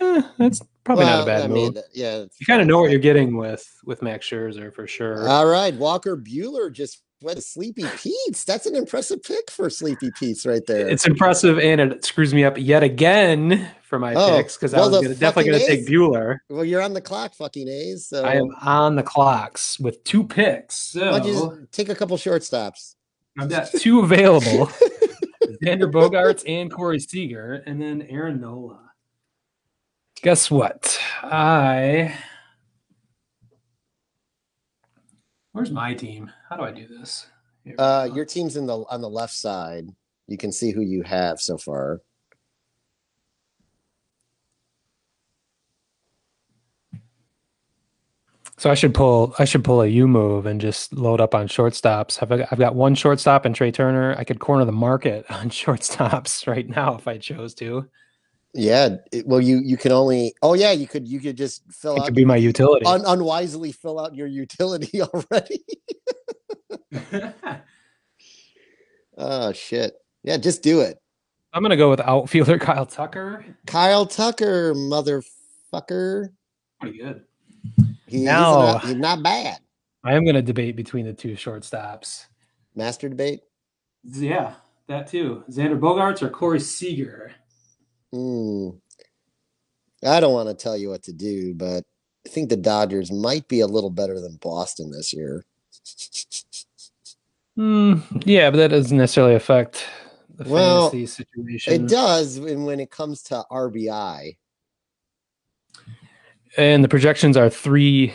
Eh, 0.00 0.22
that's 0.38 0.60
probably 0.84 1.06
not 1.06 1.22
a 1.22 1.26
bad 1.26 1.42
I 1.44 1.48
move. 1.48 1.74
mean, 1.74 1.82
yeah. 1.94 2.24
you 2.38 2.46
kind 2.46 2.60
of 2.60 2.68
know 2.68 2.80
what 2.80 2.90
you're 2.90 3.00
getting 3.00 3.36
with 3.36 3.66
with 3.86 4.02
Max 4.02 4.28
Scherzer 4.28 4.72
for 4.74 4.86
sure. 4.86 5.26
All 5.26 5.46
right, 5.46 5.74
Walker 5.74 6.16
Buehler 6.18 6.70
just 6.70 7.02
to 7.22 7.40
Sleepy 7.40 7.84
Pete's. 7.96 8.44
That's 8.44 8.66
an 8.66 8.76
impressive 8.76 9.22
pick 9.22 9.50
for 9.50 9.68
Sleepy 9.70 10.10
Pete's 10.18 10.46
right 10.46 10.64
there. 10.66 10.88
it's 10.88 11.06
impressive, 11.06 11.58
and 11.58 11.80
it 11.80 12.04
screws 12.04 12.34
me 12.34 12.44
up 12.44 12.56
yet 12.58 12.82
again 12.82 13.68
for 13.82 13.98
my 13.98 14.14
Oh, 14.14 14.36
picks 14.36 14.56
because 14.56 14.72
well, 14.72 14.84
I 14.84 14.88
was 14.88 15.02
gonna, 15.02 15.14
definitely 15.14 15.50
going 15.52 15.60
to 15.60 15.66
take 15.66 15.86
Buehler. 15.86 16.38
Well, 16.48 16.64
you're 16.64 16.82
on 16.82 16.92
the 16.92 17.00
clock, 17.00 17.34
fucking 17.34 17.68
A's. 17.68 18.06
So 18.08 18.24
I 18.24 18.34
am 18.34 18.54
on 18.62 18.96
the 18.96 19.02
clocks 19.02 19.78
with 19.80 20.02
two 20.04 20.24
picks. 20.24 20.94
why 20.94 21.18
don't 21.18 21.26
you 21.26 21.32
just 21.60 21.72
take 21.72 21.88
a 21.88 21.94
couple 21.94 22.16
shortstops? 22.16 22.94
I've 23.38 23.48
got 23.50 23.68
two 23.70 24.00
available 24.00 24.66
Xander 25.62 25.90
Bogaerts 25.90 26.42
and 26.46 26.70
Corey 26.70 26.98
Seager, 27.00 27.62
and 27.66 27.80
then 27.80 28.02
Aaron 28.08 28.40
Nola. 28.40 28.80
Guess 30.22 30.50
what? 30.50 30.98
I. 31.22 32.14
Where's 35.56 35.70
my 35.70 35.94
team? 35.94 36.30
How 36.50 36.56
do 36.58 36.64
I 36.64 36.70
do 36.70 36.86
this? 36.86 37.28
Here 37.64 37.76
Uh, 37.78 38.10
your 38.12 38.26
team's 38.26 38.58
in 38.58 38.66
the 38.66 38.84
on 38.90 39.00
the 39.00 39.08
left 39.08 39.32
side. 39.32 39.88
You 40.26 40.36
can 40.36 40.52
see 40.52 40.70
who 40.70 40.82
you 40.82 41.02
have 41.02 41.40
so 41.40 41.56
far. 41.56 42.02
So 48.58 48.70
I 48.70 48.74
should 48.74 48.92
pull. 48.92 49.34
I 49.38 49.46
should 49.46 49.64
pull 49.64 49.80
a 49.80 49.86
U 49.86 50.06
move 50.06 50.44
and 50.44 50.60
just 50.60 50.92
load 50.92 51.22
up 51.22 51.34
on 51.34 51.48
shortstops. 51.48 52.22
I've 52.22 52.30
I've 52.52 52.58
got 52.58 52.74
one 52.74 52.94
shortstop 52.94 53.46
and 53.46 53.54
Trea 53.54 53.72
Turner. 53.72 54.14
I 54.18 54.24
could 54.24 54.40
corner 54.40 54.66
the 54.66 54.72
market 54.72 55.24
on 55.30 55.48
shortstops 55.48 56.46
right 56.46 56.68
now 56.68 56.96
if 56.96 57.08
I 57.08 57.16
chose 57.16 57.54
to. 57.54 57.88
Yeah. 58.56 58.96
it- 59.12 59.26
well, 59.26 59.40
you 59.40 59.60
you 59.64 59.76
can 59.76 59.92
only. 59.92 60.34
Oh 60.42 60.54
yeah, 60.54 60.72
you 60.72 60.86
could 60.86 61.06
you 61.06 61.20
could 61.20 61.36
just 61.36 61.62
fill 61.70 61.94
It 61.96 62.00
out 62.00 62.04
could 62.06 62.14
be 62.14 62.24
my 62.24 62.36
utility. 62.36 62.86
un, 62.86 63.02
unwisely 63.06 63.72
fill 63.72 63.98
out 64.00 64.14
your 64.14 64.26
utility 64.26 65.00
already. 65.02 65.64
oh 69.18 69.52
shit. 69.52 69.94
Yeah, 70.22 70.36
just 70.36 70.62
do 70.62 70.80
it. 70.80 70.98
I'm 71.52 71.62
gonna 71.62 71.76
go 71.76 71.90
with 71.90 72.00
outfielder 72.00 72.58
Kyle 72.60 72.86
Tucker. 72.86 73.44
Kyle 73.66 74.06
Tucker, 74.06 74.74
motherfucker. 74.74 76.30
Pretty 76.80 76.98
good. 76.98 77.22
He, 78.06 78.20
No. 78.24 78.32
he's, 78.32 78.82
not, 78.82 78.84
he's 78.84 78.94
not 78.96 79.22
bad. 79.22 79.58
I 80.04 80.14
am 80.14 80.24
gonna 80.24 80.42
debate 80.42 80.76
between 80.76 81.06
the 81.06 81.12
two 81.12 81.32
shortstops. 81.32 82.26
Master 82.74 83.08
debate. 83.08 83.40
Yeah, 84.04 84.54
that 84.86 85.06
too. 85.08 85.44
Xander 85.50 85.78
Bogaerts 85.80 86.22
or 86.22 86.28
Corey 86.28 86.60
Seager. 86.60 87.32
Hmm. 88.16 88.70
I 90.02 90.20
don't 90.20 90.32
want 90.32 90.48
to 90.48 90.54
tell 90.54 90.76
you 90.76 90.88
what 90.88 91.02
to 91.04 91.12
do, 91.12 91.52
but 91.54 91.84
I 92.24 92.28
think 92.28 92.48
the 92.48 92.56
Dodgers 92.56 93.12
might 93.12 93.46
be 93.48 93.60
a 93.60 93.66
little 93.66 93.90
better 93.90 94.20
than 94.20 94.36
Boston 94.36 94.90
this 94.90 95.12
year. 95.12 95.44
Hmm. 97.56 98.00
yeah, 98.24 98.50
but 98.50 98.56
that 98.58 98.68
doesn't 98.68 98.96
necessarily 98.96 99.34
affect 99.34 99.84
the 100.36 100.48
Well, 100.48 100.90
fantasy 100.90 101.06
situation. 101.06 101.72
It 101.74 101.88
does 101.88 102.40
when 102.40 102.64
when 102.64 102.80
it 102.80 102.90
comes 102.90 103.22
to 103.24 103.44
RBI. 103.50 104.36
And 106.56 106.82
the 106.82 106.88
projections 106.88 107.36
are 107.36 107.50
three, 107.50 108.14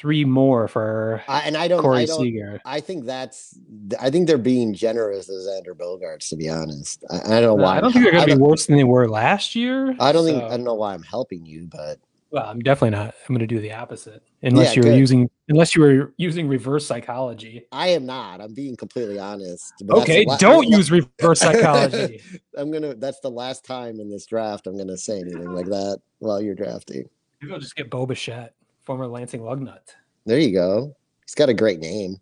three 0.00 0.24
more 0.24 0.66
for 0.66 1.22
I, 1.28 1.42
and 1.42 1.56
I 1.56 1.68
don't. 1.68 1.82
Corey 1.82 2.02
I 2.02 2.06
don't. 2.06 2.22
Seager. 2.22 2.60
I 2.64 2.80
think 2.80 3.04
that's. 3.04 3.58
I 4.00 4.08
think 4.10 4.26
they're 4.26 4.38
being 4.38 4.72
generous 4.72 5.28
with 5.28 5.46
Xander 5.46 5.76
Bogaerts. 5.76 6.30
To 6.30 6.36
be 6.36 6.48
honest, 6.48 7.04
I, 7.10 7.36
I 7.36 7.40
don't 7.40 7.58
know 7.58 7.64
uh, 7.64 7.66
why. 7.66 7.76
I 7.76 7.80
don't 7.80 7.92
think 7.92 8.04
they're 8.04 8.14
gonna 8.14 8.34
be 8.34 8.40
worse 8.40 8.66
than 8.66 8.76
they 8.76 8.84
were 8.84 9.08
last 9.08 9.54
year. 9.54 9.94
I 10.00 10.12
don't 10.12 10.24
think. 10.24 10.42
I 10.42 10.48
don't 10.48 10.64
know 10.64 10.74
why 10.74 10.94
I'm 10.94 11.02
helping 11.02 11.44
you, 11.44 11.68
but 11.70 11.98
Well, 12.30 12.46
I'm 12.46 12.60
definitely 12.60 12.96
not. 12.96 13.14
I'm 13.28 13.34
going 13.34 13.40
to 13.40 13.46
do 13.46 13.60
the 13.60 13.72
opposite, 13.72 14.22
unless 14.42 14.68
Yeah, 14.68 14.82
you're 14.82 14.92
good. 14.92 14.98
using 14.98 15.30
unless 15.48 15.74
you 15.76 15.82
were 15.82 16.14
using 16.16 16.48
reverse 16.48 16.86
psychology. 16.86 17.66
I 17.70 17.88
am 17.88 18.06
not. 18.06 18.40
I'm 18.40 18.54
being 18.54 18.76
completely 18.76 19.18
honest. 19.18 19.74
Okay, 19.90 20.24
la- 20.24 20.38
don't 20.38 20.66
use 20.66 20.90
reverse 20.90 21.40
psychology. 21.40 22.22
I'm 22.56 22.72
gonna. 22.72 22.94
That's 22.94 23.20
the 23.20 23.30
last 23.30 23.64
time 23.66 24.00
in 24.00 24.10
this 24.10 24.24
draft 24.24 24.66
I'm 24.66 24.78
gonna 24.78 24.96
say 24.96 25.20
anything 25.20 25.52
like 25.52 25.66
that 25.66 26.00
while 26.20 26.40
you're 26.40 26.54
drafting. 26.54 27.04
Maybe 27.42 27.52
I'll 27.52 27.60
just 27.60 27.76
get 27.76 27.90
Bo 27.90 28.06
Bichette, 28.06 28.54
former 28.84 29.06
Lansing 29.06 29.40
Lugnut. 29.40 29.94
There 30.26 30.38
you 30.38 30.52
go. 30.52 30.96
He's 31.24 31.34
got 31.34 31.48
a 31.48 31.54
great 31.54 31.80
name. 31.80 32.16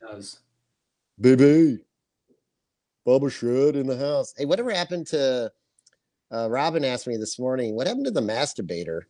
Does 0.00 0.40
Baby. 1.20 1.80
Bubba 3.06 3.30
Shred 3.32 3.74
in 3.76 3.86
the 3.86 3.96
house. 3.96 4.34
Hey, 4.36 4.44
whatever 4.44 4.70
happened 4.70 5.06
to 5.08 5.50
uh, 6.30 6.48
Robin 6.50 6.84
asked 6.84 7.06
me 7.06 7.16
this 7.16 7.38
morning, 7.38 7.74
what 7.74 7.86
happened 7.86 8.04
to 8.04 8.10
the 8.10 8.20
masturbator? 8.20 9.02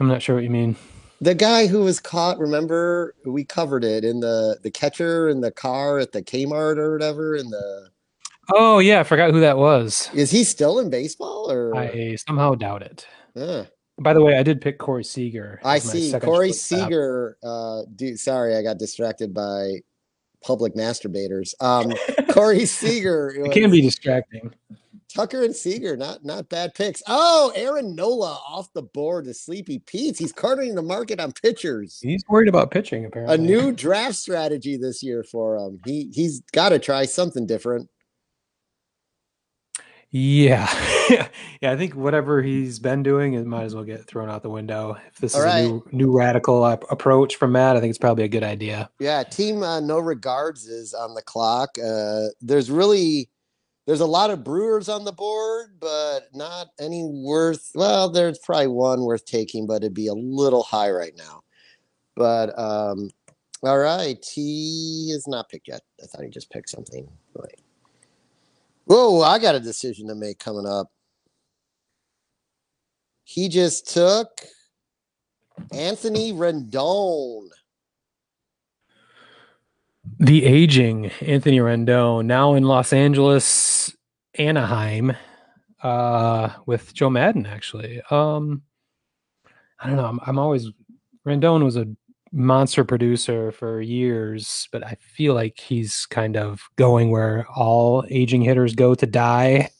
I'm 0.00 0.08
not 0.08 0.22
sure 0.22 0.34
what 0.34 0.44
you 0.44 0.50
mean. 0.50 0.76
The 1.20 1.34
guy 1.34 1.66
who 1.66 1.80
was 1.80 2.00
caught, 2.00 2.38
remember 2.38 3.14
we 3.24 3.44
covered 3.44 3.84
it 3.84 4.04
in 4.04 4.20
the 4.20 4.58
the 4.62 4.70
catcher 4.70 5.28
in 5.28 5.40
the 5.40 5.50
car 5.50 5.98
at 5.98 6.12
the 6.12 6.22
Kmart 6.22 6.76
or 6.76 6.92
whatever 6.92 7.34
in 7.34 7.48
the 7.48 7.88
Oh 8.52 8.78
yeah, 8.80 9.00
I 9.00 9.02
forgot 9.04 9.30
who 9.30 9.40
that 9.40 9.56
was. 9.56 10.10
is 10.12 10.30
he 10.30 10.44
still 10.44 10.78
in 10.78 10.90
baseball 10.90 11.50
or 11.50 11.74
I 11.74 12.16
somehow 12.16 12.54
doubt 12.54 12.82
it. 12.82 13.06
Huh. 13.36 13.64
By 13.98 14.12
the 14.12 14.22
way, 14.22 14.36
I 14.36 14.42
did 14.42 14.60
pick 14.60 14.78
Corey 14.78 15.04
Seager. 15.04 15.60
I 15.64 15.78
see 15.78 16.12
Corey. 16.20 16.52
Seager 16.52 17.38
uh 17.42 17.82
dude 17.94 18.18
sorry 18.18 18.56
I 18.56 18.62
got 18.62 18.78
distracted 18.78 19.32
by 19.32 19.80
public 20.44 20.74
masturbators. 20.74 21.54
Um 21.60 21.92
Corey 22.30 22.66
Seager 22.66 23.30
It 23.30 23.52
can 23.52 23.70
be 23.70 23.80
distracting. 23.80 24.52
Tucker 25.16 25.44
and 25.44 25.56
Seager, 25.56 25.96
not 25.96 26.24
not 26.24 26.48
bad 26.50 26.74
picks. 26.74 27.02
Oh, 27.06 27.50
Aaron 27.54 27.94
Nola 27.94 28.38
off 28.46 28.70
the 28.74 28.82
board 28.82 29.24
to 29.24 29.34
Sleepy 29.34 29.78
Pete's. 29.78 30.18
He's 30.18 30.32
cornering 30.32 30.74
the 30.74 30.82
market 30.82 31.20
on 31.20 31.32
pitchers. 31.32 31.98
He's 32.02 32.22
worried 32.28 32.48
about 32.48 32.70
pitching 32.70 33.06
apparently. 33.06 33.34
A 33.34 33.38
new 33.38 33.72
draft 33.72 34.16
strategy 34.16 34.76
this 34.76 35.02
year 35.02 35.24
for 35.24 35.56
him. 35.56 35.80
He 35.86 36.10
he's 36.12 36.40
got 36.52 36.70
to 36.70 36.78
try 36.78 37.06
something 37.06 37.46
different. 37.46 37.88
Yeah. 40.10 40.66
yeah, 41.10 41.28
I 41.62 41.76
think 41.76 41.94
whatever 41.94 42.42
he's 42.42 42.78
been 42.78 43.02
doing, 43.02 43.34
it 43.34 43.46
might 43.46 43.64
as 43.64 43.74
well 43.74 43.84
get 43.84 44.06
thrown 44.06 44.28
out 44.28 44.42
the 44.42 44.50
window. 44.50 44.96
If 45.08 45.18
this 45.18 45.34
All 45.34 45.42
is 45.42 45.46
right. 45.46 45.58
a 45.58 45.62
new 45.62 45.84
new 45.92 46.16
radical 46.16 46.66
ap- 46.66 46.84
approach 46.90 47.36
from 47.36 47.52
Matt, 47.52 47.76
I 47.76 47.80
think 47.80 47.90
it's 47.90 47.98
probably 47.98 48.24
a 48.24 48.28
good 48.28 48.44
idea. 48.44 48.90
Yeah, 48.98 49.22
team 49.22 49.62
uh, 49.62 49.80
no 49.80 49.98
regards 49.98 50.66
is 50.66 50.94
on 50.94 51.14
the 51.14 51.22
clock. 51.22 51.76
Uh, 51.78 52.26
there's 52.40 52.70
really 52.70 53.28
there's 53.86 54.00
a 54.00 54.06
lot 54.06 54.30
of 54.30 54.42
Brewers 54.42 54.88
on 54.88 55.04
the 55.04 55.12
board, 55.12 55.76
but 55.78 56.28
not 56.34 56.68
any 56.80 57.04
worth. 57.04 57.70
Well, 57.74 58.10
there's 58.10 58.38
probably 58.38 58.66
one 58.66 59.02
worth 59.02 59.24
taking, 59.24 59.66
but 59.66 59.76
it'd 59.76 59.94
be 59.94 60.08
a 60.08 60.14
little 60.14 60.64
high 60.64 60.90
right 60.90 61.14
now. 61.16 61.42
But 62.16 62.58
um, 62.58 63.10
all 63.62 63.78
right, 63.78 64.24
he 64.24 65.12
is 65.14 65.28
not 65.28 65.48
picked 65.48 65.68
yet. 65.68 65.82
I 66.02 66.06
thought 66.06 66.24
he 66.24 66.30
just 66.30 66.50
picked 66.50 66.70
something. 66.70 67.08
Right. 67.34 67.60
Whoa, 68.86 69.22
I 69.22 69.38
got 69.38 69.54
a 69.54 69.60
decision 69.60 70.08
to 70.08 70.14
make 70.14 70.38
coming 70.38 70.66
up. 70.66 70.90
He 73.28 73.48
just 73.48 73.92
took 73.92 74.28
Anthony 75.72 76.32
Rendon. 76.32 77.48
The 80.20 80.44
aging 80.44 81.06
Anthony 81.20 81.58
Rendon 81.58 82.26
now 82.26 82.54
in 82.54 82.62
Los 82.62 82.92
Angeles, 82.92 83.92
Anaheim, 84.38 85.16
uh, 85.82 86.50
with 86.66 86.94
Joe 86.94 87.10
Maddon. 87.10 87.46
Actually, 87.46 88.00
um, 88.12 88.62
I 89.80 89.88
don't 89.88 89.96
know. 89.96 90.06
I'm, 90.06 90.20
I'm 90.24 90.38
always 90.38 90.70
Rendon 91.26 91.64
was 91.64 91.76
a 91.76 91.88
monster 92.30 92.84
producer 92.84 93.50
for 93.50 93.80
years, 93.80 94.68
but 94.70 94.86
I 94.86 94.96
feel 95.00 95.34
like 95.34 95.58
he's 95.58 96.06
kind 96.06 96.36
of 96.36 96.62
going 96.76 97.10
where 97.10 97.44
all 97.56 98.04
aging 98.08 98.42
hitters 98.42 98.76
go 98.76 98.94
to 98.94 99.04
die 99.04 99.70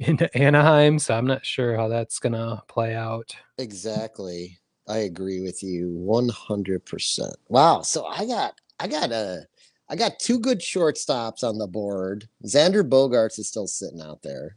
into 0.00 0.34
Anaheim. 0.36 0.98
So 0.98 1.14
I'm 1.14 1.26
not 1.26 1.44
sure 1.46 1.76
how 1.76 1.88
that's 1.88 2.18
gonna 2.18 2.62
play 2.68 2.94
out. 2.94 3.34
Exactly. 3.58 4.58
I 4.88 4.98
agree 4.98 5.40
with 5.40 5.62
you 5.62 5.88
100%. 6.04 7.32
Wow. 7.48 7.82
So 7.82 8.06
I 8.06 8.26
got 8.26 8.54
I 8.80 8.88
got 8.88 9.12
a 9.12 9.46
I 9.88 9.96
got 9.96 10.18
two 10.18 10.38
good 10.38 10.60
shortstops 10.60 11.44
on 11.44 11.58
the 11.58 11.66
board. 11.66 12.28
Xander 12.44 12.88
Bogaerts 12.88 13.38
is 13.38 13.48
still 13.48 13.66
sitting 13.66 14.00
out 14.00 14.22
there. 14.22 14.56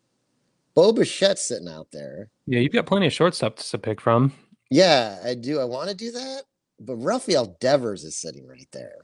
Bo 0.76 0.94
Bichette's 0.94 1.46
sitting 1.46 1.68
out 1.68 1.88
there. 1.92 2.30
Yeah, 2.48 2.60
you've 2.60 2.72
got 2.72 2.86
plenty 2.86 3.08
of 3.08 3.14
shortstops 3.14 3.70
to 3.72 3.78
pick 3.78 4.02
from. 4.02 4.34
Yeah, 4.70 5.20
I 5.24 5.36
do. 5.36 5.60
I 5.60 5.66
want 5.66 5.90
to 5.90 5.96
do 5.96 6.12
that. 6.12 6.44
But 6.80 6.96
Rafael 6.98 7.58
Devers 7.60 8.04
is 8.04 8.16
sitting 8.16 8.48
right 8.48 8.68
there. 8.72 8.98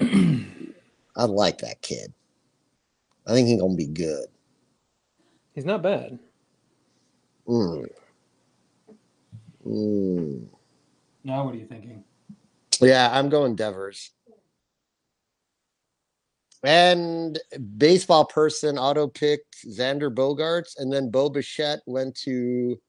I 1.16 1.24
like 1.24 1.58
that 1.58 1.82
kid. 1.82 2.12
I 3.26 3.32
think 3.32 3.48
he's 3.48 3.60
gonna 3.60 3.74
be 3.74 3.86
good. 3.86 4.26
He's 5.54 5.64
not 5.64 5.82
bad. 5.82 6.18
Mm. 7.46 7.86
Mm. 9.66 10.46
Now, 11.24 11.44
what 11.44 11.54
are 11.54 11.58
you 11.58 11.66
thinking? 11.66 12.04
Yeah, 12.80 13.08
I'm 13.12 13.28
going 13.28 13.54
Devers. 13.54 14.10
And 16.64 17.38
baseball 17.76 18.24
person 18.24 18.78
auto 18.78 19.06
picked 19.06 19.66
Xander 19.66 20.12
Bogaerts, 20.12 20.78
and 20.78 20.92
then 20.92 21.10
Bo 21.10 21.28
Bichette 21.28 21.80
went 21.86 22.16
to 22.20 22.80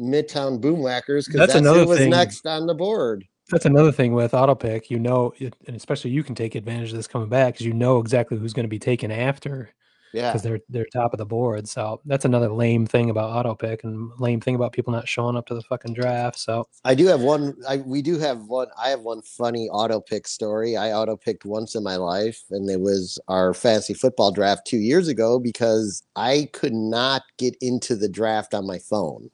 Midtown 0.00 0.60
Boomwhackers 0.60 1.26
because 1.26 1.34
That's 1.34 1.52
that's, 1.54 1.54
another 1.54 1.80
who 1.80 1.88
was 1.88 1.98
thing. 1.98 2.10
next 2.10 2.46
on 2.46 2.66
the 2.66 2.74
board. 2.74 3.26
That's 3.52 3.66
another 3.66 3.92
thing 3.92 4.12
with 4.14 4.34
auto 4.34 4.54
pick. 4.56 4.90
You 4.90 4.98
know, 4.98 5.32
and 5.40 5.76
especially 5.76 6.10
you 6.10 6.24
can 6.24 6.34
take 6.34 6.54
advantage 6.56 6.90
of 6.90 6.96
this 6.96 7.06
coming 7.06 7.28
back 7.28 7.54
because 7.54 7.66
you 7.66 7.74
know 7.74 7.98
exactly 8.00 8.36
who's 8.38 8.52
going 8.52 8.64
to 8.64 8.68
be 8.68 8.78
taken 8.80 9.10
after 9.12 9.70
Yeah. 10.12 10.30
because 10.30 10.42
they're 10.42 10.60
they're 10.68 10.86
top 10.92 11.12
of 11.14 11.18
the 11.18 11.24
board. 11.26 11.68
So 11.68 12.00
that's 12.04 12.24
another 12.24 12.48
lame 12.48 12.86
thing 12.86 13.10
about 13.10 13.30
auto 13.30 13.54
pick 13.54 13.84
and 13.84 14.10
lame 14.18 14.40
thing 14.40 14.54
about 14.54 14.72
people 14.72 14.92
not 14.92 15.08
showing 15.08 15.36
up 15.36 15.46
to 15.46 15.54
the 15.54 15.62
fucking 15.62 15.94
draft. 15.94 16.38
So 16.38 16.66
I 16.84 16.94
do 16.94 17.06
have 17.06 17.20
one. 17.22 17.54
I 17.68 17.76
we 17.78 18.02
do 18.02 18.18
have 18.18 18.46
one. 18.46 18.68
I 18.82 18.88
have 18.90 19.00
one 19.00 19.22
funny 19.22 19.68
auto 19.70 20.00
pick 20.00 20.26
story. 20.26 20.76
I 20.76 20.92
auto 20.92 21.16
picked 21.16 21.44
once 21.44 21.74
in 21.74 21.82
my 21.82 21.96
life, 21.96 22.42
and 22.50 22.68
it 22.70 22.80
was 22.80 23.18
our 23.28 23.54
fantasy 23.54 23.94
football 23.94 24.32
draft 24.32 24.66
two 24.66 24.78
years 24.78 25.08
ago 25.08 25.38
because 25.38 26.02
I 26.16 26.48
could 26.52 26.74
not 26.74 27.22
get 27.38 27.56
into 27.60 27.96
the 27.96 28.08
draft 28.08 28.54
on 28.54 28.66
my 28.66 28.78
phone. 28.78 29.30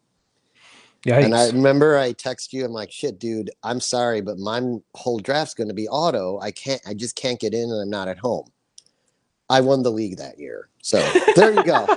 Yeah, 1.08 1.18
And 1.20 1.34
I 1.34 1.46
remember 1.48 1.96
I 1.96 2.12
text 2.12 2.52
you. 2.52 2.64
I'm 2.64 2.72
like, 2.72 2.92
"Shit, 2.92 3.18
dude, 3.18 3.50
I'm 3.62 3.80
sorry, 3.80 4.20
but 4.20 4.38
my 4.38 4.60
whole 4.94 5.18
draft's 5.18 5.54
going 5.54 5.68
to 5.68 5.74
be 5.74 5.88
auto. 5.88 6.38
I 6.40 6.50
can't. 6.50 6.82
I 6.86 6.94
just 6.94 7.16
can't 7.16 7.40
get 7.40 7.54
in, 7.54 7.70
and 7.70 7.80
I'm 7.80 7.90
not 7.90 8.08
at 8.08 8.18
home." 8.18 8.50
I 9.50 9.62
won 9.62 9.82
the 9.82 9.90
league 9.90 10.18
that 10.18 10.38
year, 10.38 10.68
so 10.82 10.98
there 11.36 11.52
you 11.52 11.64
go. 11.64 11.86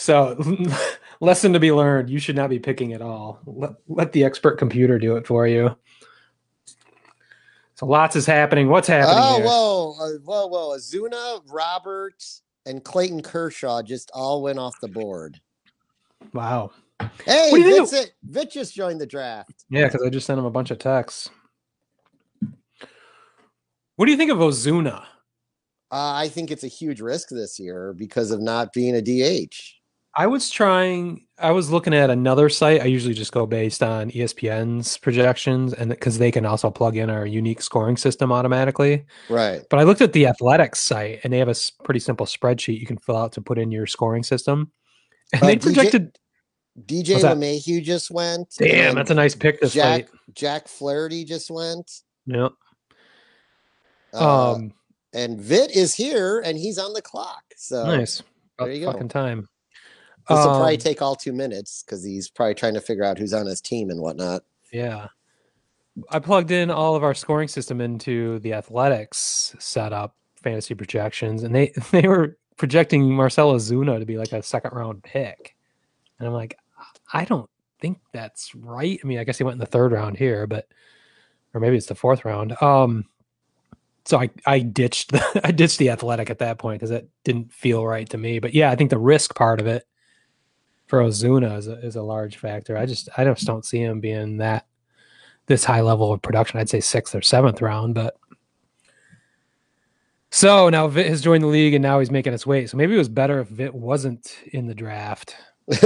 So, 0.00 0.38
lesson 1.20 1.52
to 1.54 1.58
be 1.60 1.72
learned: 1.72 2.08
you 2.08 2.20
should 2.20 2.36
not 2.36 2.50
be 2.50 2.60
picking 2.60 2.92
at 2.92 3.02
all. 3.02 3.40
Let, 3.46 3.72
let 3.88 4.12
the 4.12 4.22
expert 4.24 4.56
computer 4.56 4.96
do 4.96 5.16
it 5.16 5.26
for 5.26 5.44
you. 5.46 5.76
So, 7.74 7.84
lots 7.86 8.14
is 8.14 8.24
happening. 8.24 8.68
What's 8.68 8.86
happening 8.86 9.16
Oh, 9.18 9.36
here? 9.38 9.46
whoa, 9.46 9.94
uh, 10.00 10.18
whoa, 10.24 10.46
whoa! 10.46 10.76
Ozuna, 10.76 11.42
Robert, 11.48 12.24
and 12.64 12.84
Clayton 12.84 13.22
Kershaw 13.22 13.82
just 13.82 14.12
all 14.14 14.40
went 14.42 14.60
off 14.60 14.78
the 14.80 14.86
board. 14.88 15.40
Wow. 16.32 16.72
Hey, 17.24 17.50
What 17.50 17.58
do 17.58 17.62
you 17.62 17.70
think 17.70 17.82
of- 17.84 17.90
Vincent, 17.90 18.12
Vic 18.24 18.50
just 18.50 18.74
joined 18.74 19.00
the 19.00 19.06
draft. 19.06 19.64
Yeah, 19.70 19.84
because 19.86 20.02
I 20.04 20.10
just 20.10 20.26
sent 20.26 20.38
him 20.38 20.44
a 20.44 20.50
bunch 20.50 20.70
of 20.70 20.78
texts. 20.78 21.30
What 23.96 24.06
do 24.06 24.12
you 24.12 24.16
think 24.18 24.30
of 24.30 24.38
Ozuna? 24.38 25.02
Uh, 25.90 26.12
I 26.14 26.28
think 26.28 26.50
it's 26.50 26.64
a 26.64 26.68
huge 26.68 27.00
risk 27.00 27.30
this 27.30 27.58
year 27.58 27.94
because 27.96 28.30
of 28.30 28.40
not 28.40 28.72
being 28.72 28.94
a 28.94 29.00
DH. 29.02 29.54
I 30.16 30.26
was 30.26 30.50
trying. 30.50 31.26
I 31.38 31.52
was 31.52 31.70
looking 31.70 31.94
at 31.94 32.10
another 32.10 32.48
site. 32.48 32.80
I 32.80 32.86
usually 32.86 33.14
just 33.14 33.30
go 33.32 33.46
based 33.46 33.82
on 33.82 34.10
ESPN's 34.10 34.98
projections, 34.98 35.72
and 35.72 35.90
because 35.90 36.18
they 36.18 36.32
can 36.32 36.44
also 36.44 36.70
plug 36.70 36.96
in 36.96 37.08
our 37.08 37.24
unique 37.26 37.62
scoring 37.62 37.96
system 37.96 38.32
automatically. 38.32 39.04
Right. 39.28 39.62
But 39.70 39.78
I 39.78 39.84
looked 39.84 40.00
at 40.00 40.12
the 40.12 40.26
Athletics 40.26 40.80
site, 40.80 41.20
and 41.22 41.32
they 41.32 41.38
have 41.38 41.48
a 41.48 41.54
pretty 41.84 42.00
simple 42.00 42.26
spreadsheet 42.26 42.80
you 42.80 42.86
can 42.86 42.98
fill 42.98 43.16
out 43.16 43.32
to 43.32 43.40
put 43.40 43.58
in 43.58 43.70
your 43.70 43.86
scoring 43.86 44.24
system. 44.24 44.72
And 45.32 45.42
Uh, 45.42 45.46
they 45.46 45.56
projected. 45.58 46.18
DJ 46.86 47.20
that? 47.20 47.36
LeMahieu 47.36 47.82
just 47.82 48.10
went. 48.10 48.54
Damn, 48.58 48.94
that's 48.94 49.10
a 49.10 49.14
nice 49.14 49.34
pick 49.34 49.60
this 49.60 49.72
Jack 49.74 49.96
late. 49.96 50.08
Jack 50.34 50.68
Flaherty 50.68 51.24
just 51.24 51.50
went. 51.50 51.90
Yeah. 52.26 52.48
Uh, 54.14 54.52
Um. 54.54 54.72
and 55.12 55.40
Vit 55.40 55.70
is 55.74 55.94
here 55.94 56.40
and 56.44 56.56
he's 56.56 56.78
on 56.78 56.92
the 56.92 57.02
clock. 57.02 57.42
So 57.56 57.84
nice. 57.84 58.22
There 58.58 58.70
you 58.70 58.86
go. 58.86 58.92
fucking 58.92 59.08
time. 59.08 59.48
this 60.28 60.36
will 60.36 60.44
probably 60.44 60.74
Um, 60.74 60.78
take 60.80 61.00
all 61.02 61.16
two 61.16 61.32
minutes 61.32 61.82
because 61.82 62.04
he's 62.04 62.28
probably 62.28 62.54
trying 62.54 62.74
to 62.74 62.80
figure 62.80 63.04
out 63.04 63.18
who's 63.18 63.32
on 63.32 63.46
his 63.46 63.60
team 63.60 63.90
and 63.90 64.00
whatnot. 64.00 64.42
Yeah. 64.72 65.08
I 66.10 66.18
plugged 66.20 66.50
in 66.50 66.70
all 66.70 66.94
of 66.94 67.02
our 67.02 67.14
scoring 67.14 67.48
system 67.48 67.80
into 67.80 68.38
the 68.40 68.52
athletics 68.52 69.56
setup 69.58 70.14
fantasy 70.42 70.74
projections, 70.74 71.42
and 71.42 71.54
they 71.54 71.72
they 71.92 72.06
were 72.06 72.36
projecting 72.58 73.10
Marcell 73.10 73.54
Ozuna 73.54 73.98
to 73.98 74.04
be 74.04 74.18
like 74.18 74.32
a 74.32 74.42
second 74.42 74.72
round 74.74 75.02
pick. 75.02 75.56
And 76.18 76.28
I'm 76.28 76.34
like, 76.34 76.58
I 77.12 77.24
don't 77.24 77.48
think 77.80 77.98
that's 78.12 78.54
right. 78.54 79.00
I 79.02 79.06
mean, 79.06 79.18
I 79.18 79.24
guess 79.24 79.38
he 79.38 79.44
went 79.44 79.54
in 79.54 79.60
the 79.60 79.66
third 79.66 79.92
round 79.92 80.18
here, 80.18 80.46
but 80.46 80.66
or 81.54 81.60
maybe 81.60 81.76
it's 81.76 81.86
the 81.86 81.94
fourth 81.94 82.24
round. 82.24 82.60
Um 82.60 83.06
so 84.04 84.18
I, 84.18 84.30
I 84.46 84.60
ditched 84.60 85.12
the 85.12 85.40
I 85.44 85.52
ditched 85.52 85.78
the 85.78 85.90
athletic 85.90 86.28
at 86.30 86.38
that 86.38 86.58
point 86.58 86.80
because 86.80 86.90
it 86.90 87.08
didn't 87.24 87.52
feel 87.52 87.86
right 87.86 88.08
to 88.10 88.18
me. 88.18 88.40
But 88.40 88.54
yeah, 88.54 88.70
I 88.70 88.76
think 88.76 88.90
the 88.90 88.98
risk 88.98 89.34
part 89.34 89.60
of 89.60 89.66
it 89.66 89.86
for 90.86 91.00
Ozuna 91.00 91.58
is 91.58 91.68
a, 91.68 91.78
is 91.84 91.96
a 91.96 92.02
large 92.02 92.38
factor. 92.38 92.76
I 92.76 92.86
just 92.86 93.08
I 93.16 93.24
just 93.24 93.46
don't 93.46 93.64
see 93.64 93.80
him 93.80 94.00
being 94.00 94.38
that 94.38 94.66
this 95.46 95.64
high 95.64 95.80
level 95.80 96.12
of 96.12 96.22
production. 96.22 96.58
I'd 96.58 96.68
say 96.68 96.80
sixth 96.80 97.14
or 97.14 97.22
seventh 97.22 97.62
round, 97.62 97.94
but 97.94 98.16
so 100.30 100.68
now 100.68 100.88
Vit 100.88 101.06
has 101.08 101.20
joined 101.20 101.42
the 101.42 101.48
league 101.48 101.74
and 101.74 101.82
now 101.82 101.98
he's 101.98 102.10
making 102.10 102.32
his 102.32 102.46
way. 102.46 102.66
So 102.66 102.76
maybe 102.76 102.94
it 102.94 102.98
was 102.98 103.08
better 103.08 103.40
if 103.40 103.48
Vit 103.48 103.74
wasn't 103.74 104.36
in 104.52 104.66
the 104.66 104.74
draft. 104.74 105.36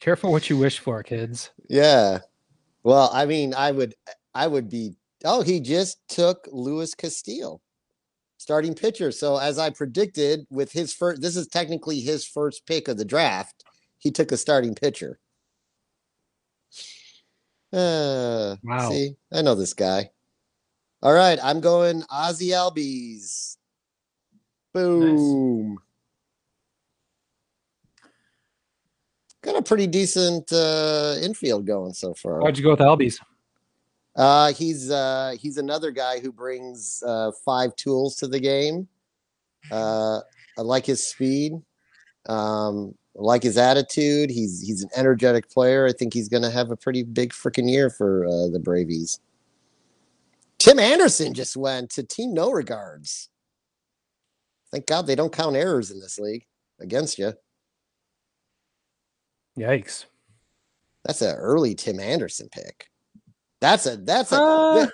Careful 0.00 0.32
what 0.32 0.48
you 0.48 0.56
wish 0.56 0.78
for, 0.78 1.02
kids. 1.02 1.50
yeah. 1.68 2.20
Well, 2.82 3.10
I 3.12 3.26
mean, 3.26 3.52
I 3.54 3.72
would 3.72 3.94
I 4.34 4.46
would 4.46 4.70
be 4.70 4.94
oh, 5.24 5.42
he 5.42 5.60
just 5.60 5.98
took 6.08 6.48
Luis 6.50 6.94
Castillo, 6.94 7.60
starting 8.38 8.74
pitcher. 8.74 9.12
So 9.12 9.36
as 9.36 9.58
I 9.58 9.68
predicted 9.68 10.46
with 10.50 10.72
his 10.72 10.94
first 10.94 11.20
this 11.20 11.36
is 11.36 11.46
technically 11.46 12.00
his 12.00 12.24
first 12.24 12.64
pick 12.66 12.88
of 12.88 12.96
the 12.96 13.04
draft, 13.04 13.64
he 13.98 14.10
took 14.10 14.32
a 14.32 14.38
starting 14.38 14.74
pitcher. 14.74 15.18
Uh 17.72 18.56
Wow. 18.64 18.90
see, 18.90 19.14
I 19.32 19.42
know 19.42 19.54
this 19.54 19.74
guy. 19.74 20.10
All 21.02 21.14
right, 21.14 21.38
I'm 21.42 21.60
going 21.60 22.02
Ozzy 22.02 22.48
Albies. 22.48 23.56
Boom. 24.74 25.78
Got 29.42 29.56
a 29.56 29.62
pretty 29.62 29.86
decent 29.86 30.52
uh, 30.52 31.16
infield 31.22 31.66
going 31.66 31.94
so 31.94 32.12
far. 32.12 32.40
Why'd 32.40 32.58
you 32.58 32.64
go 32.64 32.70
with 32.70 32.80
Albies? 32.80 33.18
Uh, 34.14 34.52
he's 34.52 34.90
uh, 34.90 35.34
he's 35.40 35.56
another 35.56 35.90
guy 35.90 36.20
who 36.20 36.30
brings 36.30 37.02
uh, 37.06 37.30
five 37.44 37.74
tools 37.76 38.16
to 38.16 38.26
the 38.26 38.38
game. 38.38 38.86
Uh, 39.72 40.20
I 40.58 40.62
like 40.62 40.84
his 40.84 41.06
speed. 41.06 41.52
Um, 42.28 42.94
I 43.18 43.22
like 43.22 43.42
his 43.42 43.56
attitude. 43.56 44.28
He's 44.28 44.60
he's 44.60 44.82
an 44.82 44.90
energetic 44.94 45.48
player. 45.48 45.86
I 45.86 45.92
think 45.92 46.12
he's 46.12 46.28
going 46.28 46.42
to 46.42 46.50
have 46.50 46.70
a 46.70 46.76
pretty 46.76 47.02
big 47.02 47.32
freaking 47.32 47.70
year 47.70 47.88
for 47.88 48.26
uh, 48.26 48.48
the 48.52 48.60
Bravies. 48.62 49.18
Tim 50.60 50.78
Anderson 50.78 51.32
just 51.32 51.56
went 51.56 51.90
to 51.90 52.02
Team 52.02 52.34
No 52.34 52.50
Regards. 52.52 53.30
Thank 54.70 54.86
God 54.86 55.06
they 55.06 55.16
don't 55.16 55.32
count 55.32 55.56
errors 55.56 55.90
in 55.90 55.98
this 56.00 56.18
league 56.18 56.44
against 56.80 57.18
you. 57.18 57.32
Yikes. 59.58 60.04
That's 61.04 61.22
an 61.22 61.34
early 61.34 61.74
Tim 61.74 61.98
Anderson 61.98 62.48
pick. 62.52 62.86
That's 63.60 63.86
a 63.86 63.96
that's 63.96 64.32
a 64.32 64.40
Uh, 64.40 64.86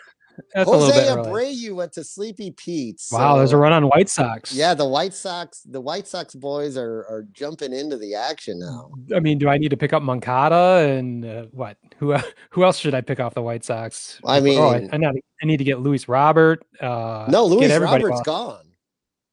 that's 0.55 0.69
Jose. 0.71 1.07
Abreu 1.09 1.75
went 1.75 1.93
to 1.95 2.05
Sleepy 2.05 2.51
Pete's. 2.51 3.11
Wow, 3.13 3.37
there's 3.37 3.53
a 3.53 3.57
run 3.57 3.73
on 3.73 3.85
White 3.85 4.09
Sox. 4.09 4.53
Yeah, 4.53 4.75
the 4.75 4.87
White 4.87 5.15
Sox, 5.15 5.63
the 5.63 5.81
White 5.81 6.07
Sox 6.07 6.35
boys 6.35 6.77
are 6.77 7.07
are 7.09 7.27
jumping 7.33 7.73
into 7.73 7.97
the 7.97 8.15
action 8.15 8.59
now. 8.59 8.91
I 9.15 9.21
mean, 9.21 9.39
do 9.39 9.49
I 9.49 9.59
need 9.59 9.71
to 9.71 9.77
pick 9.77 9.93
up 9.93 10.03
Moncada 10.03 10.87
and 10.89 11.25
uh, 11.25 11.43
what? 11.53 11.77
Who 11.99 12.17
who 12.51 12.65
else 12.65 12.79
should 12.79 12.95
I 12.95 13.01
pick 13.01 13.21
off 13.21 13.35
the 13.35 13.43
White 13.43 13.65
Sox? 13.65 14.21
I 14.25 14.37
oh, 14.37 14.39
I, 14.39 14.41
mean- 14.41 14.91
I, 14.93 14.97
need, 14.97 15.23
I 15.43 15.47
need 15.47 15.57
to 15.59 15.65
get 15.65 15.81
Luis 15.81 16.09
Robert. 16.09 16.65
Uh, 16.81 17.27
No, 17.29 17.47
Luis 17.47 17.77
Robert's 17.77 18.21
off. 18.21 18.25
gone. 18.25 18.65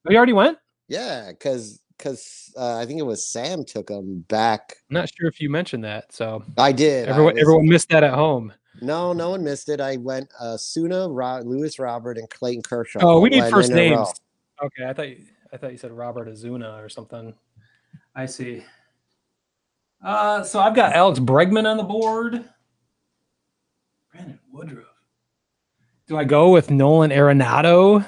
Oh, 0.06 0.10
he 0.12 0.18
already 0.18 0.34
went. 0.34 0.58
Yeah, 0.88 1.30
because 1.30 1.80
because 1.98 2.52
uh, 2.58 2.78
I 2.78 2.86
think 2.86 3.00
it 3.00 3.04
was 3.04 3.28
Sam 3.30 3.64
took 3.64 3.90
him 3.90 4.26
back. 4.28 4.76
I'm 4.90 4.96
not 4.96 5.10
sure 5.16 5.28
if 5.28 5.40
you 5.40 5.50
mentioned 5.50 5.84
that. 5.86 6.12
So 6.12 6.44
I 6.58 6.72
did. 6.72 7.08
I 7.08 7.12
everyone 7.12 7.34
was- 7.36 7.42
everyone 7.42 7.68
missed 7.68 7.90
that 7.90 8.04
at 8.04 8.14
home. 8.14 8.54
No, 8.82 9.14
no 9.14 9.30
one 9.30 9.44
missed 9.44 9.70
it. 9.70 9.80
I 9.80 9.98
went 9.98 10.32
uh, 10.40 10.58
Suna, 10.58 11.08
Ro- 11.08 11.42
Luis 11.44 11.80
Robert, 11.80 12.18
and 12.18 12.30
Clayton 12.30 12.64
Kershaw. 12.64 13.00
Oh, 13.02 13.20
we 13.20 13.30
need 13.30 13.44
first 13.50 13.72
in 13.72 13.78
a 13.78 13.92
row. 13.92 13.96
names. 13.98 14.14
Okay, 14.64 14.86
I 14.86 14.94
thought 14.94 15.10
you, 15.10 15.26
I 15.52 15.58
thought 15.58 15.72
you 15.72 15.78
said 15.78 15.92
Robert 15.92 16.28
Ozuna 16.28 16.84
or 16.84 16.90
something. 16.90 17.34
I 18.16 18.26
see. 18.26 18.64
Uh, 20.04 20.44
so 20.44 20.60
I've 20.60 20.76
got 20.76 20.94
Alex 20.94 21.20
Bregman 21.20 21.66
on 21.70 21.78
the 21.78 21.84
board. 21.84 22.44
Brandon 24.12 24.40
Woodruff. 24.52 24.86
Do 26.08 26.18
I 26.18 26.24
go 26.24 26.52
with 26.52 26.70
Nolan 26.70 27.12
Arenado? 27.12 28.06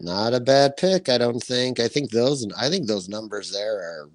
Not 0.00 0.34
a 0.34 0.40
bad 0.40 0.76
pick, 0.76 1.08
I 1.08 1.18
don't 1.18 1.42
think. 1.42 1.80
I 1.80 1.88
think 1.88 2.10
those 2.10 2.46
I 2.58 2.68
think 2.68 2.86
those 2.86 3.08
numbers 3.08 3.52
there 3.52 3.76
are 3.76 4.10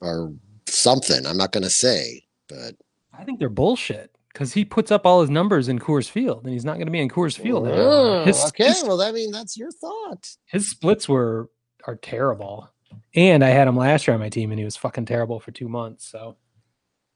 are 0.00 0.32
something. 0.66 1.26
I'm 1.26 1.36
not 1.36 1.52
going 1.52 1.62
to 1.62 1.70
say, 1.70 2.24
but 2.48 2.74
I 3.22 3.24
think 3.24 3.38
they're 3.38 3.48
bullshit 3.48 4.14
because 4.32 4.52
he 4.52 4.64
puts 4.64 4.90
up 4.90 5.06
all 5.06 5.20
his 5.20 5.30
numbers 5.30 5.68
in 5.68 5.78
Coors 5.78 6.08
Field, 6.10 6.44
and 6.44 6.52
he's 6.52 6.64
not 6.64 6.74
going 6.74 6.86
to 6.86 6.92
be 6.92 7.00
in 7.00 7.08
Coors 7.08 7.38
Field. 7.38 7.66
anymore. 7.68 7.84
Oh, 7.86 8.24
His, 8.24 8.44
okay, 8.46 8.66
his, 8.66 8.82
well, 8.84 9.00
I 9.00 9.12
mean 9.12 9.30
that's 9.30 9.56
your 9.56 9.70
thought. 9.70 10.28
his 10.46 10.68
splits 10.70 11.08
were 11.08 11.50
are 11.86 11.96
terrible, 11.96 12.68
and 13.14 13.44
I 13.44 13.48
had 13.50 13.68
him 13.68 13.76
last 13.76 14.06
year 14.06 14.14
on 14.14 14.20
my 14.20 14.28
team, 14.28 14.50
and 14.50 14.58
he 14.58 14.64
was 14.64 14.76
fucking 14.76 15.04
terrible 15.06 15.38
for 15.40 15.50
two 15.50 15.68
months. 15.68 16.06
So 16.06 16.36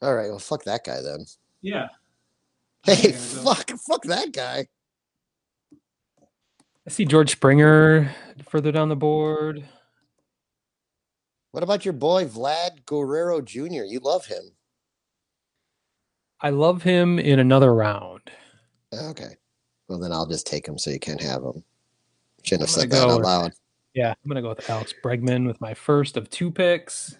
All 0.02 0.14
right, 0.14 0.28
well, 0.30 0.38
fuck 0.38 0.64
that 0.64 0.84
guy 0.84 1.00
then. 1.02 1.24
yeah, 1.62 1.88
Hey, 2.84 3.12
fuck, 3.12 3.70
fuck 3.70 4.02
that 4.04 4.32
guy. 4.32 4.66
I 6.86 6.90
see 6.90 7.04
George 7.04 7.32
Springer 7.32 8.14
further 8.48 8.70
down 8.70 8.88
the 8.88 8.94
board. 8.96 9.64
What 11.50 11.62
about 11.64 11.84
your 11.84 11.94
boy 11.94 12.26
Vlad 12.26 12.84
Guerrero 12.86 13.40
Jr.? 13.40 13.84
You 13.84 13.98
love 14.00 14.26
him. 14.26 14.52
I 16.40 16.50
love 16.50 16.82
him 16.82 17.18
in 17.18 17.38
another 17.38 17.74
round. 17.74 18.20
Okay. 18.92 19.36
Well, 19.88 19.98
then 19.98 20.12
I'll 20.12 20.26
just 20.26 20.46
take 20.46 20.66
him 20.66 20.78
so 20.78 20.90
you 20.90 20.98
can't 20.98 21.22
have 21.22 21.42
him. 21.42 21.64
Shouldn't 22.42 22.68
have 22.68 22.70
said 22.70 22.90
that 22.90 23.02
out 23.02 23.16
with- 23.16 23.24
loud. 23.26 23.52
Yeah, 23.94 24.10
I'm 24.10 24.28
gonna 24.28 24.42
go 24.42 24.50
with 24.50 24.68
Alex 24.68 24.92
Bregman 25.02 25.46
with 25.46 25.58
my 25.60 25.72
first 25.72 26.18
of 26.18 26.28
two 26.28 26.50
picks. 26.50 27.16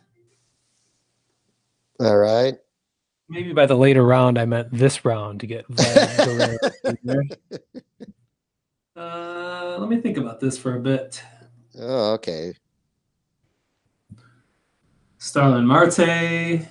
All 1.98 2.18
right. 2.18 2.59
Maybe 3.31 3.52
by 3.55 3.64
the 3.64 3.74
later 3.74 4.05
round, 4.05 4.38
I 4.38 4.44
meant 4.44 4.70
this 4.70 5.02
round 5.05 5.40
to 5.40 5.46
get 5.46 5.66
Vlad 5.68 6.59
Guerrero 6.85 7.29
Jr. 7.57 7.70
Uh, 8.94 9.76
let 9.79 9.88
me 9.88 10.00
think 10.00 10.16
about 10.18 10.38
this 10.38 10.57
for 10.59 10.76
a 10.76 10.81
bit. 10.81 11.22
Oh, 11.79 12.12
okay. 12.12 12.55
Starling 15.18 15.64
Marte. 15.66 16.68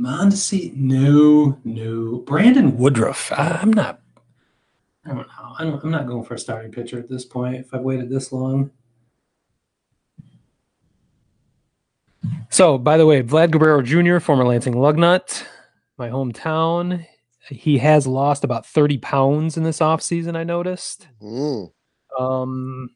Mondesi, 0.00 0.74
no, 0.76 1.58
no. 1.64 2.18
Brandon 2.20 2.76
Woodruff. 2.76 3.32
I, 3.32 3.58
I'm 3.62 3.72
not. 3.72 4.00
I 5.04 5.10
don't 5.10 5.18
know. 5.18 5.54
I'm, 5.58 5.74
I'm 5.74 5.90
not 5.90 6.06
going 6.06 6.24
for 6.24 6.34
a 6.34 6.38
starting 6.38 6.72
pitcher 6.72 6.98
at 6.98 7.08
this 7.08 7.24
point. 7.24 7.56
If 7.56 7.74
I've 7.74 7.82
waited 7.82 8.10
this 8.10 8.32
long. 8.32 8.70
So, 12.48 12.78
by 12.78 12.96
the 12.96 13.06
way, 13.06 13.22
Vlad 13.22 13.50
Guerrero 13.50 13.82
Jr., 13.82 14.18
former 14.20 14.44
Lansing 14.44 14.74
Lugnut, 14.74 15.44
my 15.98 16.08
hometown. 16.08 17.04
He 17.48 17.78
has 17.78 18.06
lost 18.06 18.44
about 18.44 18.64
30 18.64 18.98
pounds 18.98 19.56
in 19.56 19.64
this 19.64 19.80
offseason, 19.80 20.36
I 20.36 20.44
noticed. 20.44 21.08
Mm. 21.20 21.70
Um, 22.18 22.90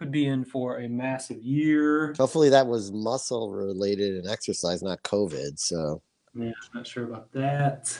could 0.00 0.10
be 0.10 0.26
in 0.26 0.46
for 0.46 0.78
a 0.78 0.88
massive 0.88 1.42
year. 1.42 2.14
Hopefully 2.16 2.48
that 2.48 2.66
was 2.66 2.90
muscle 2.90 3.52
related 3.52 4.14
and 4.14 4.26
exercise, 4.26 4.82
not 4.82 5.02
COVID. 5.02 5.58
So 5.58 6.00
Yeah, 6.34 6.46
I'm 6.46 6.54
not 6.74 6.86
sure 6.86 7.04
about 7.04 7.30
that. 7.32 7.98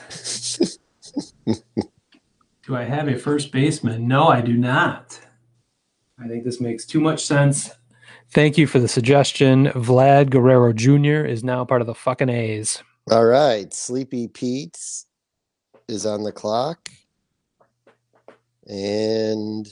Do 2.67 2.75
I 2.75 2.85
have 2.85 3.09
a 3.09 3.19
first 3.19 3.53
baseman? 3.53 4.09
No, 4.09 4.29
I 4.29 4.41
do 4.41 4.57
not. 4.57 5.21
I 6.19 6.27
think 6.27 6.45
this 6.45 6.59
makes 6.59 6.87
too 6.87 7.01
much 7.01 7.23
sense. 7.23 7.71
Thank 8.31 8.57
you 8.57 8.67
for 8.67 8.79
the 8.79 8.89
suggestion. 8.89 9.67
Vlad 9.67 10.31
Guerrero 10.31 10.73
Jr. 10.73 11.27
is 11.27 11.45
now 11.45 11.67
part 11.67 11.83
of 11.83 11.87
the 11.87 11.95
fucking 11.95 12.31
A's. 12.31 12.83
all 13.11 13.27
right. 13.27 13.75
Sleepy 13.75 14.29
Pete's 14.29 15.05
is 15.87 16.07
on 16.07 16.23
the 16.23 16.33
clock. 16.33 16.89
And 18.67 19.69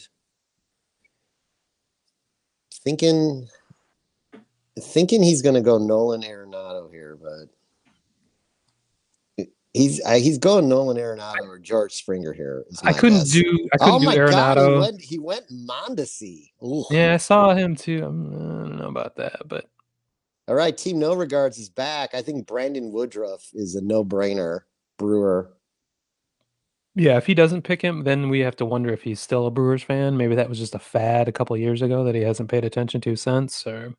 thinking 2.88 3.46
thinking 4.80 5.22
he's 5.22 5.42
gonna 5.42 5.60
go 5.60 5.76
Nolan 5.76 6.22
Arenado 6.22 6.90
here, 6.90 7.18
but 7.20 7.48
he's 9.74 10.02
I, 10.06 10.20
he's 10.20 10.38
going 10.38 10.70
Nolan 10.70 10.96
Arenado 10.96 11.46
or 11.46 11.58
George 11.58 11.92
Springer 11.92 12.32
here. 12.32 12.64
I 12.82 12.94
couldn't 12.94 13.18
guess. 13.18 13.30
do. 13.30 13.68
I 13.74 13.76
couldn't 13.76 13.94
Oh 13.94 13.98
do 13.98 14.04
my 14.06 14.16
god, 14.16 14.56
he 14.56 14.78
went 14.78 15.00
he 15.02 15.18
went 15.18 15.50
Mondesi. 15.50 16.50
Ooh. 16.64 16.86
Yeah, 16.90 17.12
I 17.12 17.18
saw 17.18 17.54
him 17.54 17.76
too. 17.76 18.06
I'm, 18.06 18.28
I 18.28 18.64
don't 18.64 18.78
know 18.78 18.88
about 18.88 19.16
that, 19.16 19.42
but 19.46 19.66
All 20.46 20.54
right, 20.54 20.74
Team 20.74 20.98
No 20.98 21.14
Regards 21.14 21.58
is 21.58 21.68
back. 21.68 22.14
I 22.14 22.22
think 22.22 22.46
Brandon 22.46 22.90
Woodruff 22.90 23.50
is 23.52 23.74
a 23.74 23.82
no-brainer. 23.82 24.60
Brewer. 24.96 25.50
Yeah, 26.98 27.16
if 27.16 27.26
he 27.26 27.34
doesn't 27.34 27.62
pick 27.62 27.80
him, 27.80 28.02
then 28.02 28.28
we 28.28 28.40
have 28.40 28.56
to 28.56 28.66
wonder 28.66 28.92
if 28.92 29.02
he's 29.02 29.20
still 29.20 29.46
a 29.46 29.50
Brewers 29.50 29.84
fan. 29.84 30.16
Maybe 30.16 30.34
that 30.34 30.48
was 30.48 30.58
just 30.58 30.74
a 30.74 30.80
fad 30.80 31.28
a 31.28 31.32
couple 31.32 31.54
of 31.54 31.60
years 31.60 31.80
ago 31.80 32.02
that 32.02 32.16
he 32.16 32.22
hasn't 32.22 32.50
paid 32.50 32.64
attention 32.64 33.00
to 33.02 33.14
since, 33.14 33.66
or 33.66 33.94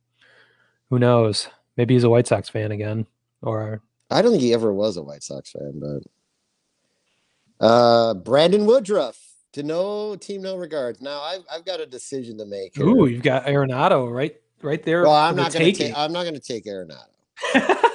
who 0.90 1.00
knows? 1.00 1.48
Maybe 1.78 1.94
he's 1.94 2.04
a 2.04 2.10
White 2.10 2.28
Sox 2.28 2.50
fan 2.50 2.74
again, 2.74 3.08
or 3.42 3.82
I 4.12 4.22
don't 4.22 4.32
think 4.32 4.44
he 4.44 4.54
ever 4.54 4.74
was 4.74 4.98
a 4.98 5.02
White 5.02 5.24
Sox 5.24 5.52
fan, 5.52 5.80
but 5.80 7.66
uh 7.66 8.14
Brandon 8.16 8.66
Woodruff 8.66 9.18
to 9.54 9.64
no 9.64 10.18
team 10.18 10.42
no 10.42 10.58
regards. 10.58 11.02
Now 11.02 11.22
I've 11.22 11.44
I've 11.52 11.66
got 11.66 11.80
a 11.80 11.86
decision 11.86 12.38
to 12.40 12.46
make. 12.46 12.76
Here. 12.76 12.86
ooh, 12.86 13.06
you've 13.06 13.24
got 13.24 13.46
Arenado 13.46 14.12
right, 14.12 14.36
right 14.62 14.84
there. 14.84 15.04
well, 15.04 15.14
I'm 15.14 15.38
the 15.38 15.44
not 15.44 15.54
gonna 15.54 15.72
take 15.72 15.98
I'm 15.98 16.12
not 16.12 16.26
gonna 16.26 16.40
take 16.40 16.66
Arenado. 16.66 17.06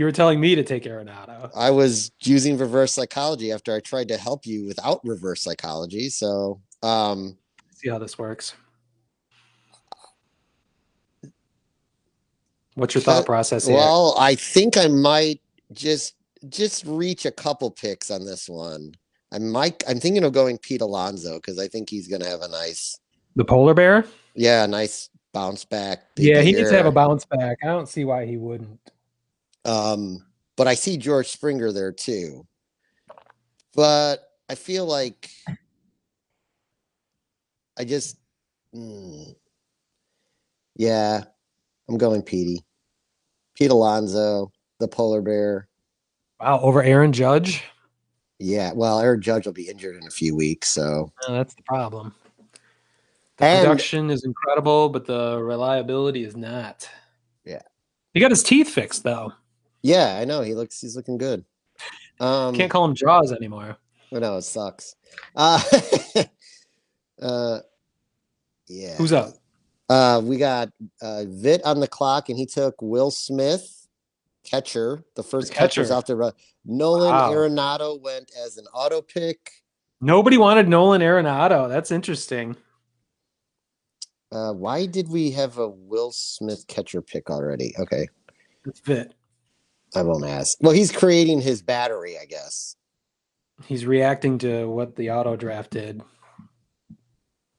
you 0.00 0.06
were 0.06 0.12
telling 0.12 0.40
me 0.40 0.54
to 0.54 0.62
take 0.62 0.84
Arenado. 0.84 1.50
I 1.54 1.70
was 1.70 2.10
using 2.22 2.56
reverse 2.56 2.94
psychology 2.94 3.52
after 3.52 3.74
I 3.74 3.80
tried 3.80 4.08
to 4.08 4.16
help 4.16 4.46
you 4.46 4.64
without 4.64 5.04
reverse 5.04 5.42
psychology. 5.42 6.08
So 6.08 6.62
um 6.82 7.36
See 7.74 7.90
how 7.90 7.98
this 7.98 8.18
works. 8.18 8.54
What's 12.76 12.94
your 12.94 13.02
thought 13.02 13.26
process 13.26 13.66
here? 13.66 13.76
well, 13.76 14.16
I 14.18 14.36
think 14.36 14.78
I 14.78 14.88
might 14.88 15.42
just 15.74 16.14
just 16.48 16.86
reach 16.86 17.26
a 17.26 17.30
couple 17.30 17.70
picks 17.70 18.10
on 18.10 18.24
this 18.24 18.48
one. 18.48 18.94
I 19.30 19.38
might 19.38 19.84
I'm 19.86 20.00
thinking 20.00 20.24
of 20.24 20.32
going 20.32 20.56
Pete 20.56 20.80
Alonso 20.80 21.34
because 21.34 21.58
I 21.58 21.68
think 21.68 21.90
he's 21.90 22.08
gonna 22.08 22.26
have 22.26 22.40
a 22.40 22.48
nice 22.48 22.98
the 23.36 23.44
polar 23.44 23.74
bear? 23.74 24.06
yeah, 24.34 24.64
a 24.64 24.66
nice 24.66 25.10
bounce 25.34 25.66
back. 25.66 26.04
Yeah, 26.16 26.40
he 26.40 26.52
needs 26.52 26.70
to 26.70 26.76
have 26.78 26.86
a 26.86 26.90
bounce 26.90 27.26
back. 27.26 27.58
I 27.62 27.66
don't 27.66 27.86
see 27.86 28.06
why 28.06 28.24
he 28.24 28.38
wouldn't. 28.38 28.80
Um, 29.64 30.24
but 30.56 30.66
I 30.68 30.74
see 30.74 30.96
George 30.96 31.28
Springer 31.28 31.72
there 31.72 31.92
too. 31.92 32.46
But 33.74 34.18
I 34.48 34.54
feel 34.54 34.86
like 34.86 35.30
I 37.78 37.84
just, 37.84 38.16
mm, 38.74 39.34
yeah, 40.76 41.22
I'm 41.88 41.98
going 41.98 42.22
Petey, 42.22 42.62
Pete 43.54 43.70
Alonso, 43.70 44.50
the 44.80 44.88
polar 44.88 45.22
bear. 45.22 45.68
Wow, 46.40 46.60
over 46.60 46.82
Aaron 46.82 47.12
Judge? 47.12 47.62
Yeah, 48.38 48.72
well, 48.74 49.00
Aaron 49.00 49.20
Judge 49.20 49.46
will 49.46 49.52
be 49.52 49.68
injured 49.68 49.96
in 49.96 50.06
a 50.06 50.10
few 50.10 50.34
weeks, 50.34 50.68
so 50.68 51.12
Uh, 51.28 51.32
that's 51.32 51.54
the 51.54 51.62
problem. 51.62 52.14
The 53.36 53.44
And- 53.46 53.64
production 53.66 54.10
is 54.10 54.24
incredible, 54.24 54.88
but 54.88 55.06
the 55.06 55.38
reliability 55.42 56.24
is 56.24 56.36
not. 56.36 56.88
Yeah. 57.44 57.62
He 58.14 58.20
got 58.20 58.30
his 58.30 58.42
teeth 58.42 58.68
fixed 58.68 59.02
though. 59.04 59.32
Yeah, 59.82 60.18
I 60.20 60.24
know 60.24 60.42
he 60.42 60.54
looks 60.54 60.80
he's 60.80 60.96
looking 60.96 61.18
good. 61.18 61.44
Um, 62.20 62.54
Can't 62.54 62.70
call 62.70 62.84
him 62.84 62.94
Jaws 62.94 63.32
anymore. 63.32 63.76
I 64.14 64.18
know 64.18 64.36
it 64.36 64.42
sucks. 64.42 64.96
Uh, 65.34 65.60
uh, 67.22 67.58
yeah. 68.68 68.96
Who's 68.96 69.12
up? 69.12 69.34
Uh, 69.88 70.20
we 70.22 70.36
got 70.36 70.70
uh, 71.02 71.24
Vit 71.26 71.64
on 71.64 71.80
the 71.80 71.88
clock, 71.88 72.28
and 72.28 72.38
he 72.38 72.46
took 72.46 72.80
Will 72.80 73.10
Smith, 73.10 73.88
catcher. 74.44 75.02
The 75.16 75.22
first 75.22 75.52
catcher's 75.52 75.88
catcher. 75.88 75.98
off 75.98 76.06
the 76.06 76.16
run. 76.16 76.32
Nolan 76.64 77.10
Wow. 77.10 77.32
Arenado 77.32 78.00
went 78.00 78.30
as 78.44 78.56
an 78.56 78.66
auto 78.74 79.00
pick. 79.00 79.50
Nobody 80.00 80.38
wanted 80.38 80.68
Nolan 80.68 81.00
Arenado. 81.00 81.68
That's 81.68 81.90
interesting. 81.90 82.56
Uh, 84.32 84.52
why 84.52 84.86
did 84.86 85.08
we 85.08 85.32
have 85.32 85.58
a 85.58 85.68
Will 85.68 86.12
Smith 86.12 86.66
catcher 86.68 87.02
pick 87.02 87.30
already? 87.30 87.74
Okay, 87.78 88.08
That's 88.64 88.80
Vit. 88.80 89.14
I 89.94 90.02
won't 90.02 90.24
ask. 90.24 90.56
Well, 90.60 90.72
he's 90.72 90.92
creating 90.92 91.40
his 91.40 91.62
battery, 91.62 92.16
I 92.18 92.24
guess. 92.24 92.76
He's 93.66 93.84
reacting 93.84 94.38
to 94.38 94.66
what 94.66 94.96
the 94.96 95.10
auto 95.10 95.36
draft 95.36 95.72
did. 95.72 96.00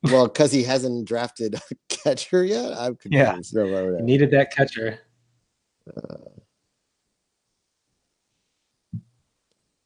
Well, 0.03 0.27
because 0.27 0.51
he 0.51 0.63
hasn't 0.63 1.07
drafted 1.07 1.55
a 1.55 1.61
catcher 1.89 2.43
yet. 2.43 2.73
I'm 2.73 2.97
Yeah. 3.05 3.31
confused. 3.33 3.53
No. 3.55 3.97
He 3.97 4.03
needed 4.03 4.31
that 4.31 4.51
catcher. 4.51 4.99
Uh, 5.95 6.17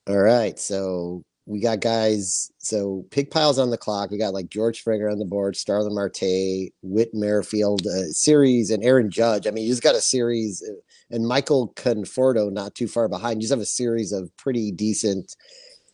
all 0.07 0.17
right, 0.19 0.57
so 0.59 1.24
we 1.45 1.59
got 1.59 1.79
guys. 1.79 2.51
So 2.57 3.05
pig 3.11 3.29
piles 3.29 3.59
on 3.59 3.69
the 3.69 3.77
clock. 3.77 4.09
We 4.09 4.17
got 4.17 4.33
like 4.33 4.49
George 4.49 4.79
Springer 4.79 5.09
on 5.09 5.19
the 5.19 5.25
board, 5.25 5.55
Starling 5.55 5.93
Marte, 5.93 6.71
Whit 6.81 7.13
Merrifield 7.13 7.85
uh, 7.85 8.07
series, 8.09 8.71
and 8.71 8.83
Aaron 8.83 9.11
Judge. 9.11 9.45
I 9.45 9.51
mean, 9.51 9.65
you 9.65 9.71
just 9.71 9.83
got 9.83 9.95
a 9.95 10.01
series, 10.01 10.63
uh, 10.67 10.73
and 11.11 11.27
Michael 11.27 11.71
Conforto 11.75 12.51
not 12.51 12.73
too 12.73 12.87
far 12.87 13.07
behind. 13.07 13.37
You 13.37 13.41
just 13.41 13.53
have 13.53 13.59
a 13.59 13.65
series 13.65 14.11
of 14.11 14.35
pretty 14.37 14.71
decent 14.71 15.35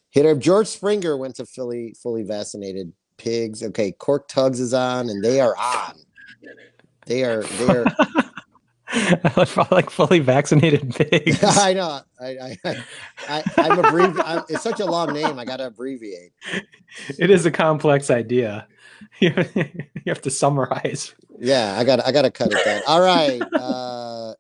hitter. 0.10 0.36
George 0.36 0.68
Springer 0.68 1.18
went 1.18 1.36
to 1.36 1.46
Philly, 1.46 1.96
fully 2.02 2.24
vaccinated 2.24 2.94
pigs. 3.18 3.62
Okay, 3.62 3.92
Cork 3.92 4.30
Tugs 4.30 4.62
is 4.62 4.74
on, 4.74 5.10
and 5.10 5.24
they 5.24 5.42
are 5.42 5.56
on. 5.58 5.96
They 7.06 7.24
are. 7.24 7.44
They 7.44 7.68
are. 7.68 7.86
like 9.72 9.90
fully 9.90 10.20
vaccinated 10.20 10.94
pigs. 10.96 11.44
I 11.44 11.74
know. 11.74 12.02
I, 12.20 12.26
I, 12.28 12.58
I, 12.66 12.84
I 13.28 13.44
I'm 13.58 13.78
abbrevi- 13.78 14.46
It's 14.50 14.64
such 14.64 14.80
a 14.80 14.86
long 14.86 15.14
name. 15.14 15.40
I 15.40 15.46
got 15.46 15.58
to 15.58 15.68
abbreviate. 15.68 16.34
it 17.18 17.30
is 17.30 17.46
a 17.46 17.52
complex 17.52 18.10
idea. 18.12 18.68
You 19.20 19.32
have 20.08 20.22
to 20.22 20.30
summarize. 20.30 21.16
Yeah, 21.40 21.76
I 21.78 21.84
got 21.84 22.06
I 22.06 22.12
got 22.12 22.22
to 22.24 22.32
cut 22.32 22.52
it 22.52 22.64
down. 22.66 22.82
All 22.88 23.02
right. 23.02 23.42
Uh 23.54 24.34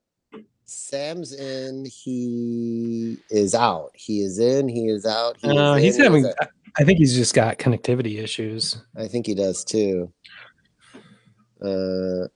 Sam's 0.66 1.34
in, 1.34 1.86
he 1.86 3.18
is 3.30 3.54
out. 3.56 3.92
He 3.94 4.22
is 4.22 4.40
in, 4.40 4.68
he 4.70 4.88
is 4.88 5.06
out. 5.06 5.38
He 5.42 5.50
is 5.50 5.58
Uh, 5.58 5.74
he's 5.76 5.98
he 5.98 6.04
having. 6.04 6.26
I 6.78 6.84
think 6.84 7.00
he's 7.00 7.16
just 7.16 7.34
got 7.34 7.58
connectivity 7.58 8.22
issues. 8.22 8.82
I 8.96 9.08
think 9.08 9.26
he 9.26 9.34
does 9.36 9.64
too. 9.64 10.12
Uh 11.64 12.28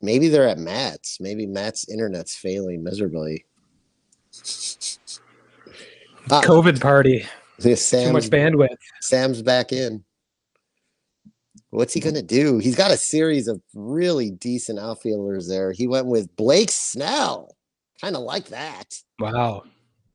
maybe 0.00 0.28
they're 0.28 0.48
at 0.48 0.58
Matt's. 0.58 1.18
Maybe 1.20 1.46
Matt's 1.46 1.88
internet's 1.88 2.36
failing 2.36 2.82
miserably. 2.82 3.44
Ah, 6.30 6.42
COVID 6.42 6.80
party. 6.80 7.26
Too 7.60 7.74
Sam's, 7.74 8.12
much 8.12 8.30
bandwidth. 8.30 8.76
Sam's 9.00 9.42
back 9.42 9.72
in. 9.72 10.04
What's 11.70 11.92
he 11.92 12.00
gonna 12.00 12.22
do? 12.22 12.58
He's 12.58 12.76
got 12.76 12.90
a 12.90 12.96
series 12.96 13.48
of 13.48 13.60
really 13.74 14.30
decent 14.30 14.78
outfielders 14.78 15.48
there. 15.48 15.72
He 15.72 15.86
went 15.86 16.06
with 16.06 16.34
Blake 16.36 16.70
Snell. 16.70 17.56
Kind 18.00 18.16
of 18.16 18.22
like 18.22 18.46
that. 18.48 18.94
Wow. 19.18 19.64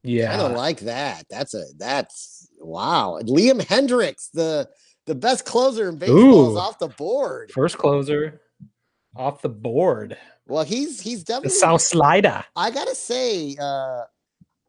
Yeah. 0.03 0.33
I 0.33 0.37
don't 0.37 0.55
like 0.55 0.79
that. 0.81 1.25
That's 1.29 1.53
a 1.53 1.63
that's 1.77 2.47
wow. 2.59 3.19
Liam 3.23 3.61
Hendriks, 3.61 4.29
the 4.33 4.69
the 5.05 5.15
best 5.15 5.45
closer 5.45 5.89
in 5.89 5.97
baseball, 5.97 6.51
is 6.51 6.57
off 6.57 6.79
the 6.79 6.87
board. 6.87 7.51
First 7.51 7.77
closer 7.77 8.41
off 9.15 9.41
the 9.41 9.49
board. 9.49 10.17
Well, 10.47 10.63
he's 10.63 10.99
he's 10.99 11.23
definitely 11.23 11.49
The 11.49 11.53
definitely. 11.55 11.79
South 11.79 11.81
Slider. 11.81 12.45
I 12.55 12.71
gotta 12.71 12.95
say, 12.95 13.55
uh, 13.59 14.03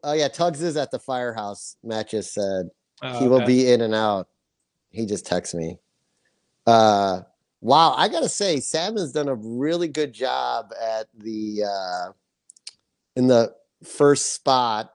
oh 0.03 0.13
yeah, 0.13 0.27
Tugs 0.27 0.61
is 0.61 0.77
at 0.77 0.91
the 0.91 0.99
firehouse. 0.99 1.77
Matt 1.83 2.09
just 2.09 2.33
said 2.33 2.69
he 3.19 3.27
will 3.27 3.45
be 3.45 3.71
in 3.71 3.81
and 3.81 3.93
out. 3.93 4.27
He 4.89 5.05
just 5.05 5.25
texted 5.25 5.55
me. 5.55 5.77
Uh, 6.65 7.21
wow, 7.61 7.93
I 7.93 8.07
gotta 8.07 8.29
say, 8.29 8.59
Sam 8.59 8.95
has 8.97 9.11
done 9.11 9.27
a 9.27 9.35
really 9.35 9.87
good 9.87 10.13
job 10.13 10.71
at 10.81 11.07
the 11.17 11.63
uh, 11.63 12.11
in 13.15 13.27
the 13.27 13.53
first 13.83 14.33
spot 14.33 14.91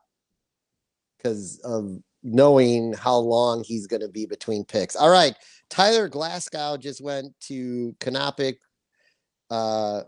because 1.17 1.61
of 1.65 2.01
knowing 2.23 2.93
how 2.95 3.17
long 3.17 3.63
he's 3.65 3.87
going 3.87 4.03
to 4.03 4.09
be 4.09 4.27
between 4.27 4.65
picks. 4.65 4.97
All 4.97 5.11
right, 5.11 5.35
Tyler 5.69 6.09
Glasnow 6.09 6.79
just 6.79 7.03
went 7.03 7.39
to 7.41 7.95
Canopic, 8.01 8.57
uh, 9.51 10.03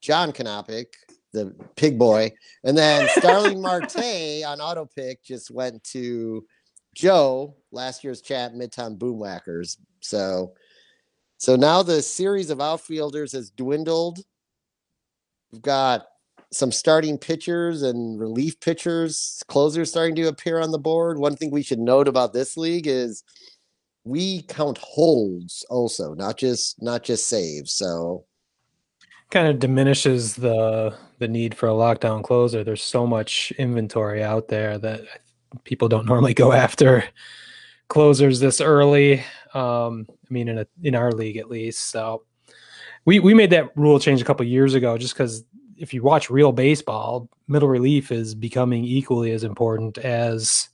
John 0.00 0.32
Canopic, 0.32 0.86
the 1.32 1.54
pig 1.76 1.98
boy, 1.98 2.32
and 2.64 2.76
then 2.76 3.08
Starling 3.16 3.60
Marte 3.60 4.44
on 4.46 4.60
auto 4.60 4.86
pick 4.86 5.22
just 5.24 5.50
went 5.50 5.82
to 5.84 6.44
Joe, 6.94 7.56
last 7.72 8.04
year's 8.04 8.20
chat 8.20 8.54
Midtown 8.54 8.98
Boomwhackers. 8.98 9.78
So, 10.00 10.54
so 11.38 11.56
now 11.56 11.82
the 11.82 12.02
series 12.02 12.50
of 12.50 12.60
outfielders 12.60 13.32
has 13.32 13.50
dwindled. 13.50 14.20
We've 15.52 15.62
got 15.62 16.06
some 16.52 16.70
starting 16.70 17.18
pitchers 17.18 17.82
and 17.82 18.18
relief 18.18 18.60
pitchers, 18.60 19.42
closers 19.48 19.90
starting 19.90 20.14
to 20.16 20.28
appear 20.28 20.60
on 20.60 20.70
the 20.70 20.78
board. 20.78 21.18
One 21.18 21.36
thing 21.36 21.50
we 21.50 21.62
should 21.62 21.80
note 21.80 22.06
about 22.06 22.32
this 22.32 22.56
league 22.56 22.86
is 22.86 23.24
we 24.04 24.42
count 24.42 24.78
holds 24.78 25.64
also, 25.68 26.14
not 26.14 26.36
just 26.36 26.80
not 26.80 27.02
just 27.02 27.26
saves. 27.26 27.72
So 27.72 28.24
kind 29.30 29.48
of 29.48 29.58
diminishes 29.58 30.36
the 30.36 30.96
the 31.18 31.28
need 31.28 31.54
for 31.54 31.68
a 31.68 31.72
lockdown 31.72 32.22
closer. 32.22 32.64
There's 32.64 32.82
so 32.82 33.06
much 33.06 33.52
inventory 33.58 34.22
out 34.22 34.48
there 34.48 34.78
that 34.78 35.02
people 35.64 35.88
don't 35.88 36.06
normally 36.06 36.34
go 36.34 36.52
after 36.66 37.04
closers 37.88 38.40
this 38.40 38.60
early. 38.60 39.24
Um, 39.54 40.06
I 40.10 40.28
mean, 40.30 40.48
in 40.48 40.58
a 40.58 40.66
in 40.82 40.94
our 40.94 41.12
league 41.12 41.36
at 41.36 41.50
least. 41.50 41.90
So 41.90 42.24
we 43.04 43.20
we 43.20 43.34
made 43.34 43.50
that 43.50 43.76
rule 43.76 43.98
change 43.98 44.20
a 44.20 44.24
couple 44.24 44.46
years 44.46 44.74
ago, 44.74 44.98
just 44.98 45.14
because 45.14 45.44
if 45.76 45.92
you 45.92 46.02
watch 46.02 46.30
real 46.30 46.52
baseball, 46.52 47.28
middle 47.48 47.68
relief 47.68 48.12
is 48.12 48.34
becoming 48.34 48.84
equally 48.84 49.32
as 49.32 49.44
important 49.44 49.98
as 49.98 50.68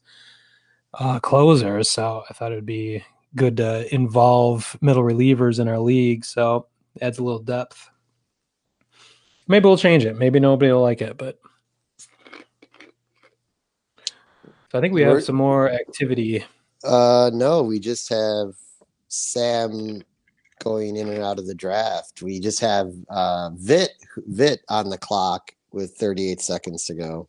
uh, 0.95 1.21
closers. 1.21 1.89
So 1.89 2.23
I 2.29 2.35
thought 2.35 2.53
it 2.53 2.57
would 2.57 2.67
be 2.67 3.05
good 3.37 3.57
to 3.59 3.93
involve 3.95 4.77
middle 4.81 5.03
relievers 5.03 5.61
in 5.61 5.69
our 5.69 5.79
league. 5.79 6.25
So 6.25 6.67
adds 7.01 7.19
a 7.19 7.25
little 7.25 7.43
depth. 7.43 7.90
Maybe 9.51 9.65
we'll 9.65 9.77
change 9.77 10.05
it. 10.05 10.17
Maybe 10.17 10.39
nobody 10.39 10.71
will 10.71 10.81
like 10.81 11.03
it, 11.03 11.19
but 11.19 11.37
so 14.71 14.79
I 14.79 14.81
think 14.81 14.95
we 14.95 15.03
have 15.03 15.11
We're- 15.11 15.23
some 15.23 15.35
more 15.35 15.69
activity. 15.69 16.45
uh 16.85 17.33
no, 17.35 17.65
we 17.65 17.81
just 17.81 18.09
have 18.11 18.55
Sam 19.09 20.03
going 20.61 20.95
in 20.95 21.09
and 21.09 21.21
out 21.25 21.41
of 21.41 21.49
the 21.49 21.55
draft. 21.55 22.23
We 22.23 22.39
just 22.39 22.61
have 22.61 22.93
uh 23.09 23.51
Vit 23.57 23.91
Vit 24.19 24.61
on 24.69 24.89
the 24.89 24.99
clock 24.99 25.53
with 25.73 25.97
38 25.97 26.41
seconds 26.41 26.85
to 26.85 26.95
go. 26.95 27.29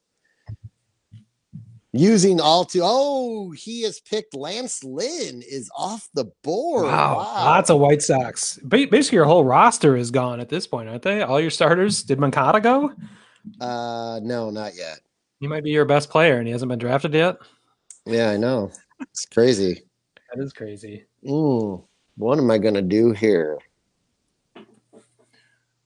Using 1.94 2.40
all 2.40 2.64
two. 2.64 2.80
Oh, 2.84 3.52
he 3.52 3.82
has 3.82 4.00
picked 4.00 4.34
Lance 4.34 4.82
Lynn 4.82 5.42
is 5.42 5.70
off 5.78 6.08
the 6.14 6.26
board. 6.42 6.86
Wow, 6.86 7.18
lots 7.18 7.70
of 7.70 7.80
White 7.80 8.02
Sox. 8.02 8.58
Basically, 8.60 9.18
your 9.18 9.26
whole 9.26 9.44
roster 9.44 9.98
is 9.98 10.10
gone 10.10 10.40
at 10.40 10.48
this 10.48 10.66
point, 10.66 10.88
aren't 10.88 11.02
they? 11.02 11.22
All 11.22 11.42
your 11.42 11.50
starters. 11.50 12.04
Did 12.04 12.18
Moncada 12.18 12.62
go? 12.62 12.94
Uh, 13.60 14.22
no, 14.24 14.50
not 14.52 14.74
yet. 14.76 15.00
He 15.42 15.48
might 15.48 15.66
be 15.66 15.72
your 15.72 15.84
best 15.84 16.10
player, 16.10 16.38
and 16.38 16.48
he 16.48 16.54
hasn't 16.54 16.70
been 16.70 16.80
drafted 16.80 17.14
yet. 17.14 17.38
Yeah, 18.06 18.30
I 18.30 18.38
know. 18.38 18.72
It's 19.02 19.26
crazy. 19.26 19.82
That 20.34 20.42
is 20.42 20.54
crazy. 20.54 21.04
Mm, 21.26 21.84
what 22.16 22.38
am 22.38 22.50
I 22.52 22.58
gonna 22.58 22.82
do 22.82 23.12
here? 23.12 23.60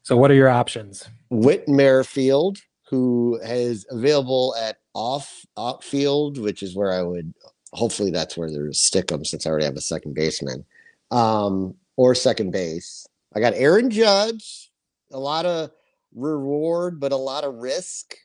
So, 0.04 0.16
what 0.16 0.30
are 0.30 0.36
your 0.36 0.50
options? 0.50 1.10
Whit 1.32 1.68
Merrifield, 1.68 2.60
who 2.90 3.40
is 3.42 3.88
available 3.90 4.54
at 4.62 4.78
off 4.96 5.46
outfield, 5.58 6.40
which 6.40 6.64
is 6.64 6.76
where 6.76 6.92
I 6.92 7.04
would 7.04 7.34
hopefully 7.74 8.10
that's 8.10 8.38
where 8.38 8.50
they 8.50 8.72
stick 8.72 9.08
them 9.08 9.26
since 9.26 9.46
I 9.46 9.50
already 9.50 9.66
have 9.66 9.76
a 9.76 9.82
second 9.82 10.16
baseman. 10.16 10.66
Um, 11.12 11.76
or 11.98 12.16
second 12.16 12.52
base. 12.52 13.06
I 13.36 13.40
got 13.40 13.54
Aaron 13.54 13.90
Judge, 13.90 14.72
a 15.12 15.20
lot 15.20 15.46
of 15.46 15.72
reward, 16.14 17.00
but 17.00 17.12
a 17.12 17.18
lot 17.18 17.44
of 17.44 17.56
risk. 17.56 18.16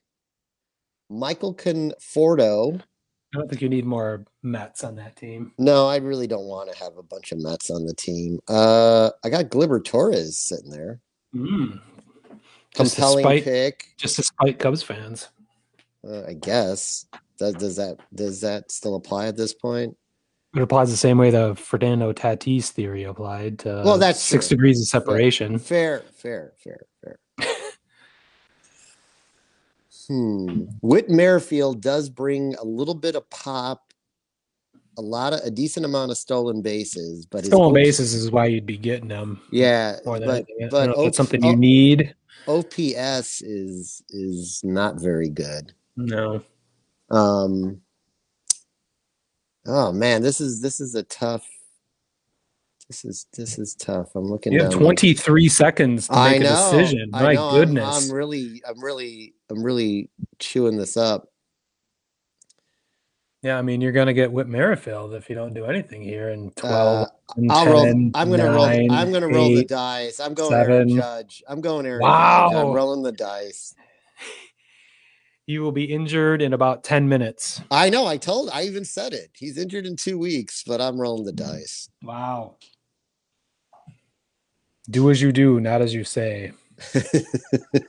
Michael 1.09 1.55
Conforto. 1.55 2.81
I 2.81 3.39
don't 3.39 3.49
think 3.49 3.63
you 3.63 3.69
need 3.69 3.85
more 3.85 4.25
Mets 4.43 4.83
on 4.83 4.97
that 4.97 5.17
team. 5.17 5.53
No, 5.59 5.89
I 5.89 5.97
really 5.97 6.27
don't 6.27 6.47
want 6.47 6.73
to 6.73 6.79
have 6.79 6.97
a 6.97 7.03
bunch 7.03 7.31
of 7.33 7.41
Mets 7.43 7.71
on 7.71 7.85
the 7.87 7.95
team. 7.95 8.41
Uh, 8.49 9.11
I 9.25 9.29
got 9.31 9.47
Gleyber 9.51 9.85
Torres 9.85 10.39
sitting 10.39 10.71
there. 10.71 11.01
Mm. 11.35 11.81
Just 12.77 12.95
Compelling 12.97 13.25
spite- 13.25 13.45
pick. 13.45 13.95
Just 13.99 14.17
to 14.17 14.23
spite 14.23 14.59
Cubs 14.59 14.83
fans. 14.83 15.29
Uh, 16.07 16.23
I 16.29 16.35
guess. 16.35 17.07
Does, 17.39 17.55
does 17.55 17.77
that 17.77 17.97
does 18.15 18.41
that 18.43 18.71
still 18.71 18.95
apply 18.97 19.27
at 19.27 19.37
this 19.37 19.55
point? 19.55 19.97
It 20.55 20.63
applies 20.63 20.91
the 20.91 20.97
same 20.97 21.17
way 21.17 21.31
the 21.31 21.55
Fernando 21.55 22.13
Tatis 22.13 22.69
theory 22.71 23.05
applied 23.05 23.61
to 23.61 23.83
Well, 23.85 23.99
that's 23.99 24.21
six 24.21 24.49
true. 24.49 24.57
degrees 24.57 24.81
of 24.81 24.89
separation. 24.89 25.59
Fair, 25.59 26.03
fair, 26.17 26.53
fair, 26.65 26.81
fair. 27.05 27.19
hmm. 30.09 30.65
Whit 30.83 31.09
Merrifield 31.09 31.81
does 31.81 32.09
bring 32.09 32.55
a 32.57 32.65
little 32.65 32.95
bit 32.97 33.15
of 33.15 33.29
pop, 33.31 33.93
a 34.99 35.03
lot 35.03 35.33
of 35.33 35.41
a 35.45 35.51
decent 35.51 35.87
amount 35.87 36.11
of 36.11 36.19
stolen 36.19 36.63
bases, 36.63 37.27
but 37.27 37.45
Stolen 37.45 37.71
O- 37.71 37.75
bases 37.75 38.13
is 38.13 38.31
why 38.31 38.47
you'd 38.47 38.67
be 38.67 38.77
getting 38.77 39.09
them 39.09 39.41
Yeah, 39.53 39.99
but 40.05 40.23
anything. 40.25 40.69
But 40.71 40.87
don't 40.87 40.87
know 40.87 40.93
if 40.93 40.99
O- 40.99 41.05
that's 41.05 41.17
something 41.17 41.45
O- 41.45 41.51
you 41.51 41.57
need. 41.57 42.15
OPS 42.49 43.43
is 43.43 44.03
is 44.09 44.61
not 44.65 45.01
very 45.01 45.29
good. 45.29 45.73
No. 46.07 46.43
Um. 47.11 47.81
Oh 49.67 49.93
man, 49.93 50.23
this 50.23 50.41
is 50.41 50.61
this 50.61 50.81
is 50.81 50.95
a 50.95 51.03
tough. 51.05 51.47
This 52.89 53.05
is 53.05 53.27
this 53.37 53.59
is 53.59 53.75
tough. 53.75 54.15
I'm 54.17 54.25
looking. 54.25 54.53
At 54.53 54.57
You 54.57 54.63
have 54.65 54.73
down- 54.73 54.81
23 54.83 55.49
seconds 55.49 56.09
to 56.09 56.15
make 56.25 56.43
know. 56.43 56.49
a 56.49 56.73
decision. 56.73 57.11
I 57.15 57.23
My 57.23 57.35
know, 57.35 57.49
I'm- 57.51 57.55
goodness. 57.61 58.11
I'm, 58.11 58.17
really, 58.17 58.63
I'm 58.67 58.81
really, 58.83 59.35
I'm 59.49 59.63
really 59.63 60.11
chewing 60.41 60.77
this 60.77 60.97
up. 60.97 61.29
yeah, 63.43 63.59
I 63.59 63.63
mean, 63.63 63.81
you're 63.81 63.93
going 63.93 64.09
to 64.09 64.13
get 64.13 64.33
Whit 64.33 64.49
Merrifield 64.49 65.15
if 65.15 65.29
you 65.31 65.37
don't 65.37 65.55
do 65.55 65.67
anything 65.67 66.03
here 66.03 66.31
in 66.31 66.51
12. 66.57 67.07
Uh, 67.07 67.11
and 67.37 67.53
I'll 67.53 67.67
roll. 67.67 67.87
I'm 67.87 68.11
gonna 68.13 68.51
roll. 68.51 68.67
nine, 68.67 68.91
I'm 68.91 69.13
gonna 69.13 69.29
roll 69.29 69.55
the 69.55 69.65
dice. 69.65 70.19
I'm 70.19 70.35
going 70.35 70.53
Aaron 70.53 70.89
seven. 70.89 70.97
Judge. 70.97 71.43
I'm 71.49 71.61
going 71.61 71.87
Aaron. 71.87 72.03
Judge. 72.03 72.09
I'm 72.11 72.53
Wow. 72.67 72.75
rolling 72.75 73.03
the 73.05 73.13
dice. 73.13 73.75
You 75.51 75.63
will 75.63 75.73
be 75.73 75.93
injured 75.93 76.43
in 76.43 76.53
about 76.53 76.85
10 76.85 77.09
minutes. 77.09 77.61
I 77.73 77.91
know. 77.91 78.07
I 78.07 78.19
told. 78.19 78.51
I 78.51 78.63
even 78.63 78.85
said 78.85 79.13
it. 79.13 79.31
He's 79.35 79.59
injured 79.59 79.85
in 79.85 79.97
two 79.97 80.17
weeks, 80.17 80.63
but 80.65 80.81
I'm 80.81 80.97
rolling 80.97 81.25
the 81.25 81.33
dice. 81.33 81.89
Wow. 82.05 82.55
Do 84.89 85.11
as 85.11 85.21
you 85.21 85.33
do, 85.33 85.59
not 85.59 85.83
as 85.83 85.93
you 85.93 86.05
say. 86.05 86.53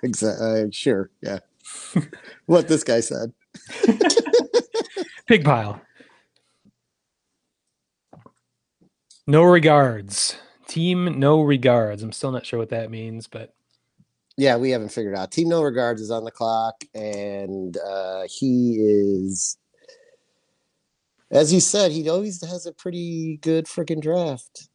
exactly. 0.02 0.64
Uh, 0.64 0.66
sure. 0.72 1.12
Yeah. 1.22 1.38
what 2.48 2.68
this 2.68 2.84
guy 2.84 3.00
said. 3.00 3.32
Pig 5.28 5.44
pile. 5.46 5.80
No 9.28 9.44
regards. 9.44 10.36
Team 10.68 11.20
no 11.20 11.44
regards. 11.44 12.02
I'm 12.02 12.12
still 12.12 12.32
not 12.32 12.48
sure 12.48 12.58
what 12.58 12.70
that 12.70 12.90
means, 12.90 13.28
but 13.28 13.54
Yeah, 14.38 14.58
we 14.58 14.72
haven't 14.72 14.92
figured 14.92 15.16
out. 15.16 15.32
Team 15.32 15.50
No 15.50 15.62
Regards 15.62 16.02
is 16.02 16.12
on 16.12 16.24
the 16.24 16.32
clock, 16.32 16.84
and 16.96 17.78
uh, 17.78 18.24
he 18.30 18.78
is, 18.80 19.58
as 21.30 21.54
you 21.54 21.60
said, 21.60 21.92
he 21.92 22.10
always 22.10 22.44
has 22.44 22.66
a 22.66 22.72
pretty 22.72 23.38
good 23.42 23.66
freaking 23.66 24.02
draft. 24.02 24.70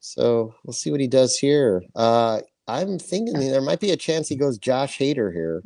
So 0.00 0.54
we'll 0.64 0.74
see 0.74 0.90
what 0.90 1.00
he 1.00 1.08
does 1.08 1.38
here. 1.38 1.82
Uh, 1.94 2.40
I'm 2.66 2.98
thinking 2.98 3.38
there 3.38 3.60
might 3.60 3.80
be 3.80 3.90
a 3.90 3.96
chance 3.96 4.28
he 4.28 4.36
goes 4.36 4.58
Josh 4.58 4.98
Hader 4.98 5.32
here. 5.32 5.62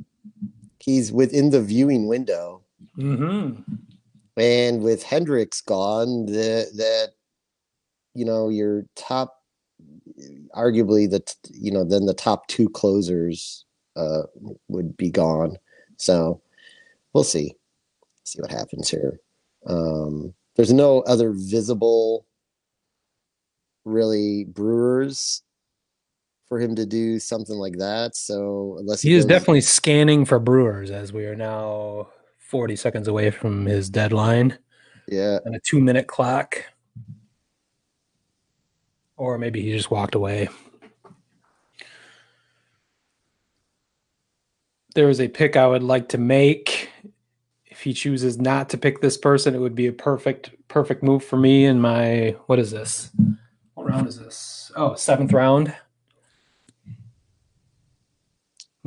He's 0.78 1.12
within 1.12 1.50
the 1.50 1.62
viewing 1.62 2.06
window. 2.06 2.62
Mm-hmm. 2.96 3.62
And 4.36 4.82
with 4.82 5.04
Hendriks 5.04 5.64
gone, 5.64 6.26
that 6.26 6.70
that 6.76 7.12
you 8.14 8.24
know 8.24 8.48
your 8.48 8.84
top, 8.94 9.37
arguably 10.54 11.08
the 11.10 11.22
you 11.50 11.70
know 11.70 11.84
then 11.84 12.06
the 12.06 12.14
top 12.14 12.46
two 12.48 12.68
closers 12.70 13.64
uh, 13.96 14.22
would 14.68 14.96
be 14.96 15.10
gone. 15.10 15.56
So 15.96 16.40
we'll 17.12 17.24
see, 17.24 17.54
see 18.24 18.40
what 18.40 18.50
happens 18.50 18.88
here. 18.88 19.20
Um, 19.66 20.34
there's 20.56 20.72
no 20.72 21.00
other 21.00 21.32
visible, 21.32 22.26
really 23.84 24.44
Brewers 24.44 25.42
for 26.48 26.58
him 26.58 26.74
to 26.76 26.86
do 26.86 27.18
something 27.18 27.56
like 27.56 27.78
that. 27.78 28.16
So 28.16 28.76
unless 28.78 29.02
he, 29.02 29.10
he 29.10 29.14
is 29.16 29.24
goes, 29.24 29.30
definitely 29.30 29.60
scanning 29.60 30.24
for 30.24 30.38
Brewers 30.38 30.90
as 30.90 31.12
we 31.12 31.26
are 31.26 31.36
now 31.36 32.08
40 32.38 32.76
seconds 32.76 33.08
away 33.08 33.30
from 33.30 33.66
his 33.66 33.90
deadline. 33.90 34.58
Yeah. 35.08 35.38
And 35.44 35.54
a 35.54 35.60
two 35.60 35.80
minute 35.80 36.06
clock. 36.06 36.64
Or 39.18 39.36
maybe 39.36 39.60
he 39.60 39.72
just 39.72 39.90
walked 39.90 40.14
away. 40.14 40.48
There 44.94 45.10
is 45.10 45.20
a 45.20 45.28
pick 45.28 45.56
I 45.56 45.66
would 45.66 45.82
like 45.82 46.08
to 46.08 46.18
make. 46.18 46.88
If 47.66 47.82
he 47.82 47.92
chooses 47.92 48.38
not 48.38 48.70
to 48.70 48.78
pick 48.78 49.02
this 49.02 49.18
person, 49.18 49.54
it 49.54 49.58
would 49.58 49.74
be 49.74 49.86
a 49.88 49.92
perfect, 49.92 50.50
perfect 50.68 51.02
move 51.02 51.22
for 51.22 51.36
me 51.36 51.66
in 51.66 51.78
my 51.80 52.34
what 52.46 52.58
is 52.58 52.70
this? 52.70 53.10
What 53.74 53.86
round 53.86 54.08
is 54.08 54.18
this? 54.18 54.72
Oh, 54.74 54.94
seventh 54.94 55.32
round 55.32 55.74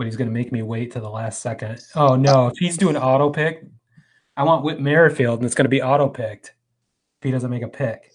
but 0.01 0.07
he's 0.07 0.15
going 0.15 0.27
to 0.27 0.34
make 0.34 0.51
me 0.51 0.63
wait 0.63 0.91
to 0.91 0.99
the 0.99 1.07
last 1.07 1.43
second. 1.43 1.79
Oh 1.95 2.15
no! 2.15 2.47
If 2.47 2.57
he's 2.57 2.75
doing 2.75 2.97
auto 2.97 3.29
pick, 3.29 3.63
I 4.36 4.41
want 4.41 4.63
Whit 4.63 4.82
Merrifield, 4.82 5.38
and 5.38 5.45
it's 5.45 5.53
going 5.53 5.65
to 5.65 5.69
be 5.69 5.84
auto 5.84 6.09
picked. 6.09 6.55
If 7.19 7.25
he 7.25 7.29
doesn't 7.29 7.51
make 7.51 7.61
a 7.61 7.67
pick. 7.67 8.11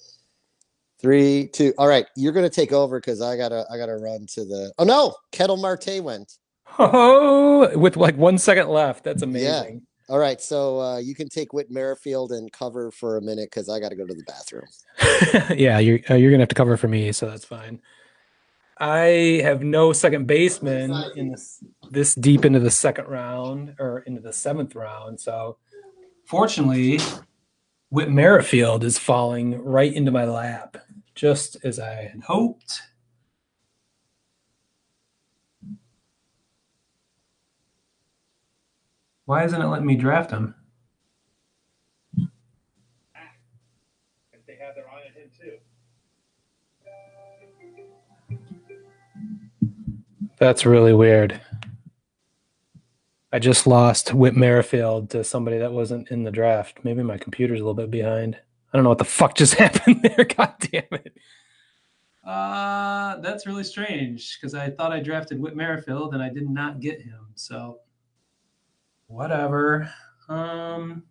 Three, 1.07 1.47
two. 1.53 1.73
All 1.79 1.87
right, 1.87 2.05
you're 2.17 2.33
going 2.33 2.45
to 2.45 2.51
take 2.51 2.73
over 2.73 2.99
because 2.99 3.23
I 3.23 3.37
gotta, 3.37 3.65
I 3.71 3.79
gotta 3.79 3.97
run 3.97 4.27
to 4.33 4.45
the. 4.45 4.73
Oh 4.77 4.83
no! 4.83 5.15
Ketel 5.31 5.57
Marte 5.57 6.03
went. 6.03 6.33
Oh, 6.81 7.79
with 7.79 7.97
like 7.97 8.17
one 8.17 8.39
second 8.39 8.69
left. 8.69 9.05
That's 9.05 9.23
amazing. 9.23 9.75
Yeah. 10.09 10.13
All 10.13 10.19
right, 10.19 10.41
so 10.41 10.81
uh, 10.81 10.99
you 10.99 11.15
can 11.15 11.29
take 11.29 11.53
Whit 11.53 11.71
Merrifield 11.71 12.33
and 12.33 12.51
cover 12.51 12.91
for 12.91 13.19
a 13.19 13.23
minute 13.23 13.51
because 13.53 13.69
I 13.69 13.79
got 13.79 13.91
to 13.91 13.95
go 13.95 14.05
to 14.05 14.15
the 14.15 14.25
bathroom. 14.25 14.65
yeah, 15.57 15.79
you're 15.79 16.01
uh, 16.11 16.15
you're 16.15 16.33
gonna 16.33 16.43
have 16.43 16.49
to 16.49 16.57
cover 16.57 16.77
for 16.77 16.89
me, 16.89 17.13
so 17.13 17.31
that's 17.31 17.45
fine. 17.45 17.81
I 18.79 19.43
have 19.45 19.63
no 19.63 19.93
second 19.93 20.27
baseman 20.27 20.93
in 21.15 21.31
this 21.31 21.63
this 21.89 22.17
deep 22.17 22.45
into 22.45 22.59
the 22.59 22.73
second 22.73 23.07
round 23.07 23.77
or 23.79 24.01
into 24.01 24.21
the 24.21 24.33
seventh 24.33 24.75
round. 24.75 25.21
So 25.21 25.59
fortunately, 26.25 26.99
Whit 27.91 28.11
Merrifield 28.11 28.83
is 28.83 28.99
falling 28.99 29.63
right 29.63 29.93
into 29.93 30.11
my 30.11 30.25
lap, 30.25 30.77
just 31.17 31.57
as 31.65 31.81
I 31.81 32.11
had 32.13 32.23
hoped. 32.25 32.83
Why 39.25 39.45
isn't 39.45 39.61
it 39.61 39.67
letting 39.67 39.87
me 39.87 39.97
draft 39.97 40.31
him? 40.31 40.55
They 44.47 44.55
have 44.61 44.77
their 44.77 44.89
eye 44.89 45.07
on 45.09 45.13
him 45.21 45.31
too. 45.37 45.59
That's 50.39 50.65
really 50.65 50.93
weird. 50.93 51.41
I 53.33 53.41
just 53.41 53.67
lost 53.67 54.15
Whit 54.15 54.37
Merrifield 54.37 55.11
to 55.11 55.25
somebody 55.25 55.59
that 55.59 55.73
wasn't 55.73 56.11
in 56.13 56.23
the 56.23 56.31
draft. 56.31 56.85
Maybe 56.85 57.03
my 57.03 57.19
computer's 57.19 57.61
a 57.61 57.65
little 57.65 57.75
bit 57.75 57.91
behind. 57.91 58.39
I 58.73 58.77
don't 58.77 58.83
know 58.83 58.91
what 58.91 58.99
the 58.99 59.05
fuck 59.05 59.37
just 59.37 59.55
happened 59.65 60.03
there. 60.03 60.25
God 60.25 60.55
damn 60.61 60.85
it. 60.93 61.17
Uh, 62.25 63.19
that's 63.21 63.47
really 63.47 63.63
strange 63.63 64.39
because 64.39 64.55
I 64.55 64.71
thought 64.71 64.93
I 64.93 65.01
drafted 65.01 65.41
Whit 65.41 65.55
Merrifield 65.55 66.15
and 66.15 66.23
I 66.23 66.29
did 66.29 66.51
not 66.51 66.81
get 66.81 67.01
him. 67.01 67.29
So, 67.37 67.79
whatever. 69.07 69.91
Um, 70.29 71.05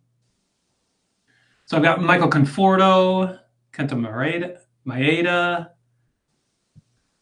so 1.65 1.77
I've 1.77 1.83
got 1.83 2.01
Michael 2.01 2.29
Conforto, 2.29 3.39
Kenta 3.71 3.93
Maeda, 3.93 4.57
Maeda, 4.85 5.69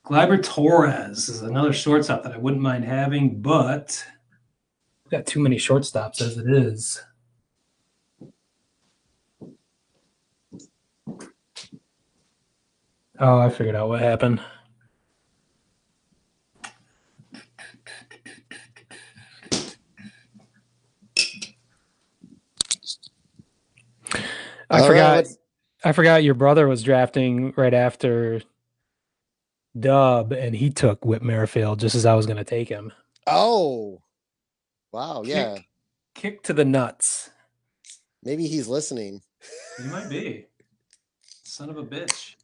Gleyber 0.05 0.43
Torres 0.43 1.29
is 1.29 1.43
another 1.43 1.71
shortstop 1.71 2.23
that 2.23 2.33
I 2.33 2.37
wouldn't 2.37 2.61
mind 2.61 2.83
having, 2.83 3.41
but 3.41 4.05
I've 5.05 5.11
got 5.11 5.25
too 5.25 5.39
many 5.39 5.55
shortstops 5.55 6.21
as 6.21 6.37
it 6.37 6.49
is. 6.49 7.01
Oh, 13.25 13.39
I 13.39 13.49
figured 13.49 13.73
out 13.73 13.87
what 13.87 14.01
happened. 14.01 14.41
I 24.69 24.79
All 24.81 24.87
forgot. 24.87 25.15
Right. 25.15 25.27
I 25.85 25.91
forgot 25.93 26.25
your 26.25 26.33
brother 26.33 26.67
was 26.67 26.83
drafting 26.83 27.53
right 27.55 27.73
after 27.73 28.41
Dub, 29.79 30.33
and 30.33 30.53
he 30.53 30.69
took 30.69 31.05
Whit 31.05 31.23
Merrifield 31.23 31.79
just 31.79 31.95
as 31.95 32.05
I 32.05 32.15
was 32.15 32.25
going 32.25 32.35
to 32.35 32.43
take 32.43 32.67
him. 32.67 32.91
Oh, 33.25 34.01
wow! 34.91 35.21
Kick, 35.23 35.33
yeah, 35.33 35.57
kick 36.13 36.43
to 36.43 36.53
the 36.53 36.65
nuts. 36.65 37.29
Maybe 38.21 38.47
he's 38.47 38.67
listening. 38.67 39.21
He 39.81 39.87
might 39.87 40.09
be. 40.09 40.47
Son 41.43 41.69
of 41.69 41.77
a 41.77 41.83
bitch. 41.83 42.35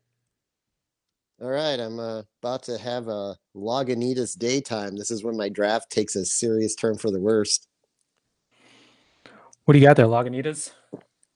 All 1.42 1.50
right, 1.50 1.80
I'm 1.80 2.00
uh, 2.00 2.24
about 2.44 2.64
to 2.64 2.78
have 2.78 3.08
a 3.08 3.36
Lagunitas 3.56 4.38
daytime. 4.38 4.98
This 4.98 5.10
is 5.10 5.24
when 5.24 5.38
my 5.38 5.50
draft 5.50 5.90
takes 5.90 6.16
a 6.16 6.26
serious 6.26 6.76
turn 6.76 6.98
for 6.98 7.12
the 7.12 7.20
worst. 7.20 7.68
What 9.66 9.74
do 9.74 9.80
you 9.80 9.86
got 9.86 9.96
there, 9.96 10.08
Lagunitas? 10.08 10.72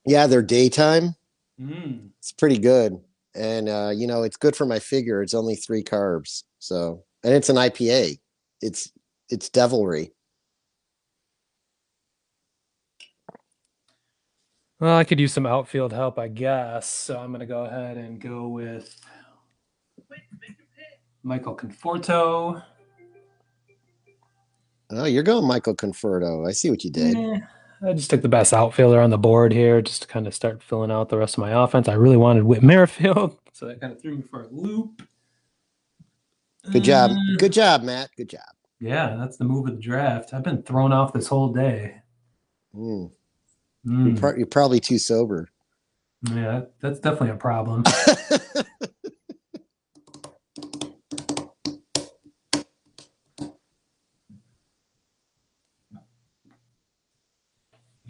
Yeah, 0.06 0.28
they're 0.28 0.42
daytime. 0.42 1.16
Mm. 1.60 2.10
It's 2.20 2.32
pretty 2.32 2.58
good 2.58 3.00
and 3.36 3.70
uh, 3.70 3.92
you 3.94 4.08
know 4.08 4.24
it's 4.24 4.38
good 4.38 4.56
for 4.56 4.66
my 4.66 4.80
figure. 4.80 5.22
It's 5.22 5.34
only 5.34 5.56
three 5.56 5.84
carbs, 5.84 6.44
so 6.60 7.04
and 7.24 7.34
it's 7.34 7.50
an 7.50 7.56
IPA. 7.56 8.20
It's 8.62 8.92
it's 9.30 9.50
devilry. 9.50 10.12
Well, 14.80 14.98
I 14.98 15.06
could 15.06 15.20
use 15.20 15.32
some 15.32 15.46
outfield 15.46 15.94
help, 15.94 16.20
I 16.20 16.28
guess. 16.28 16.90
So 16.90 17.18
I'm 17.18 17.30
going 17.30 17.40
to 17.40 17.46
go 17.46 17.64
ahead 17.64 17.96
and 17.96 18.20
go 18.20 18.50
with 18.50 19.00
Michael 21.24 21.56
Conforto. 21.56 22.62
Oh, 24.92 25.06
you're 25.06 25.24
going 25.24 25.48
Michael 25.48 25.76
Conforto. 25.76 26.48
I 26.48 26.52
see 26.52 26.70
what 26.70 26.84
you 26.84 26.92
did. 26.92 27.18
Yeah. 27.18 27.40
I 27.86 27.94
just 27.94 28.10
took 28.10 28.22
the 28.22 28.30
best 28.30 28.54
outfielder 28.54 29.02
on 29.02 29.10
the 29.10 29.18
board 29.18 29.52
here 29.52 29.82
just 29.82 30.04
to 30.04 30.08
kind 30.08 30.28
of 30.28 30.34
start 30.34 30.64
filling 30.64 30.92
out 30.92 31.10
the 31.10 31.18
rest 31.18 31.36
of 31.36 31.40
my 31.40 31.52
offense. 31.64 31.90
I 31.90 31.94
really 31.94 32.16
wanted 32.18 32.44
Whit 32.44 32.64
Merrifield, 32.64 33.38
so 33.52 33.66
that 33.68 33.82
kind 33.82 33.92
of 33.92 34.02
threw 34.02 34.18
me 34.18 34.22
for 34.22 34.44
a 34.44 34.48
loop. 34.48 35.02
Good 36.72 36.84
job. 36.84 37.12
Uh, 37.12 37.16
Good 37.40 37.52
job, 37.52 37.84
Matt. 37.84 38.12
Good 38.16 38.30
job. 38.30 38.42
Yeah, 38.80 39.18
that's 39.20 39.36
the 39.36 39.44
move 39.44 39.68
of 39.68 39.76
the 39.76 39.82
draft. 39.82 40.34
I've 40.34 40.44
been 40.44 40.64
thrown 40.64 40.94
off 40.94 41.12
this 41.12 41.28
whole 41.28 41.52
day. 41.52 42.02
Mm. 42.76 43.12
Mm. 43.86 44.08
You're, 44.08 44.18
pro- 44.18 44.36
you're, 44.38 44.48
probably 44.48 44.80
too 44.80 44.98
sober. 44.98 45.50
Yeah, 46.32 46.62
that's 46.80 47.00
definitely 47.00 47.32
a 47.32 47.36
problem. 47.36 47.84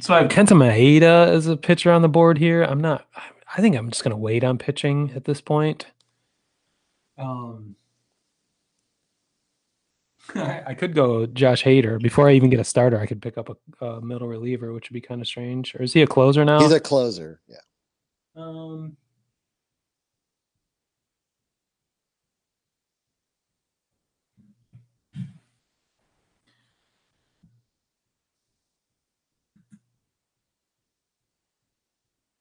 So 0.04 0.14
I 0.14 0.24
have 0.24 0.30
Kenta 0.30 0.49
Maeda 0.49 1.30
as 1.30 1.47
a 1.47 1.56
pitcher 1.56 1.89
on 1.89 2.01
the 2.01 2.10
board 2.10 2.38
here. 2.38 2.62
I'm 2.62 2.82
not. 2.82 3.08
I 3.56 3.62
think 3.62 3.78
I'm 3.78 3.89
just 3.89 4.04
going 4.04 4.12
to 4.12 4.18
wait 4.18 4.43
on 4.43 4.58
pitching 4.58 5.14
at 5.16 5.24
this 5.24 5.39
point. 5.39 5.86
Um, 7.18 7.78
I 10.36 10.74
could 10.74 10.93
go 10.93 11.26
Josh 11.26 11.64
Hader 11.64 12.01
before 12.01 12.28
I 12.28 12.34
even 12.34 12.49
get 12.49 12.60
a 12.60 12.66
starter. 12.66 12.99
I 12.99 13.06
could 13.06 13.22
pick 13.22 13.38
up 13.38 13.47
a, 13.80 13.86
a 13.86 14.01
middle 14.01 14.28
reliever, 14.28 14.74
which 14.74 14.89
would 14.89 14.93
be 14.93 14.99
kind 14.99 15.22
of 15.22 15.28
strange. 15.28 15.74
Or 15.74 15.84
is 15.84 15.93
he 15.93 16.01
a 16.01 16.08
closer 16.08 16.43
now? 16.43 16.60
He's 16.60 16.74
a 16.74 16.82
closer. 16.82 17.39
Yeah. 17.47 17.60
Um, 18.36 18.97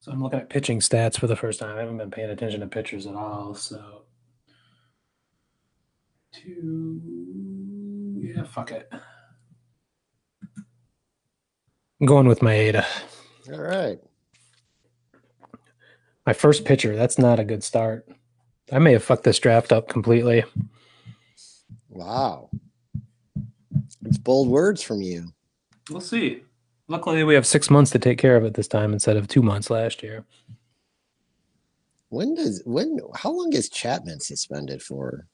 So 0.03 0.11
I'm 0.11 0.21
looking 0.21 0.41
at 0.41 0.51
pitching 0.51 0.81
stats 0.81 1.17
for 1.17 1.29
the 1.29 1.37
first 1.37 1.61
time. 1.61 1.77
I 1.77 1.81
haven't 1.81 1.97
been 1.97 2.11
paying 2.11 2.31
attention 2.31 2.59
to 2.59 2.67
pitchers 2.67 3.07
at 3.07 3.15
all. 3.15 3.55
So 3.55 4.03
two 6.33 7.01
Yeah, 8.21 8.43
fuck 8.43 8.73
it. 8.73 8.93
I'm 12.01 12.07
going 12.07 12.27
with 12.27 12.41
Maeda. 12.41 12.85
All 13.53 13.61
right. 13.61 14.01
My 16.27 16.33
first 16.33 16.65
pitcher. 16.65 16.97
That's 16.97 17.17
not 17.17 17.39
a 17.39 17.45
good 17.45 17.63
start. 17.63 18.09
I 18.73 18.81
may 18.81 18.95
have 18.95 19.05
fucked 19.05 19.23
this 19.23 19.39
draft 19.39 19.71
up 19.71 19.89
completely. 19.89 20.43
Wow. 21.89 22.51
It's 24.05 24.19
bold 24.19 24.49
words 24.49 24.83
from 24.83 25.01
you. 25.01 25.29
We'll 25.91 26.01
see. 26.01 26.43
Luckily, 26.93 27.25
we 27.25 27.33
have 27.33 27.47
six 27.47 27.71
months 27.71 27.91
to 27.93 27.99
take 27.99 28.19
care 28.19 28.37
of 28.37 28.45
it 28.45 28.53
this 28.53 28.69
time 28.69 28.93
instead 28.93 29.17
of 29.17 29.27
two 29.27 29.41
months 29.41 29.71
last 29.71 30.03
year. 30.03 30.27
When 32.11 32.35
does 32.35 32.63
when 32.67 32.99
how 33.15 33.31
long 33.31 33.55
is 33.55 33.71
Chapman 33.71 34.21
suspended 34.21 34.83
for? 34.83 35.27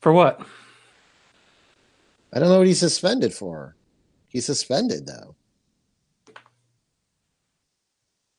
For 0.00 0.12
what? 0.12 0.46
I 2.32 2.38
don't 2.38 2.50
know 2.50 2.58
what 2.58 2.68
he's 2.68 2.78
suspended 2.78 3.34
for. 3.34 3.74
He's 4.28 4.46
suspended 4.46 5.08
though. 5.08 5.34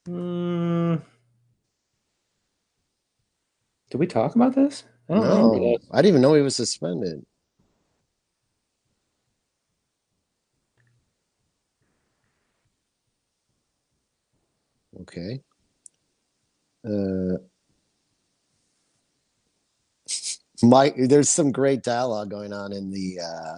Mm. 0.08 1.02
Did 3.90 3.98
we 3.98 4.08
talk 4.08 4.36
about 4.36 4.56
this? 4.56 4.86
I 5.10 5.16
don't 5.16 5.24
No, 5.26 5.60
that. 5.60 5.80
I 5.92 5.98
didn't 5.98 6.12
even 6.14 6.22
know 6.22 6.34
he 6.34 6.42
was 6.42 6.56
suspended. 6.56 7.26
Okay. 15.02 15.42
Uh, 16.86 17.38
Mike, 20.64 20.96
there's 20.98 21.30
some 21.30 21.52
great 21.52 21.84
dialogue 21.84 22.30
going 22.30 22.54
on 22.54 22.72
in 22.72 22.92
the 22.92 23.20
uh, 23.20 23.58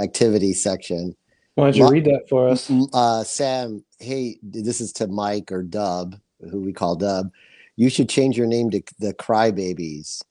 activity 0.00 0.52
section. 0.52 1.16
Why 1.54 1.64
don't 1.64 1.76
you 1.76 1.88
read 1.88 2.04
that 2.06 2.28
for 2.28 2.48
us? 2.48 2.70
Uh, 2.92 3.24
Sam, 3.24 3.84
hey, 3.98 4.38
this 4.42 4.80
is 4.80 4.92
to 4.94 5.06
Mike 5.06 5.52
or 5.52 5.62
Dub, 5.62 6.18
who 6.50 6.60
we 6.60 6.72
call 6.72 6.96
Dub. 6.96 7.30
You 7.76 7.90
should 7.90 8.08
change 8.08 8.38
your 8.38 8.46
name 8.46 8.70
to 8.70 8.82
the 8.98 9.12
Crybabies. 9.14 10.22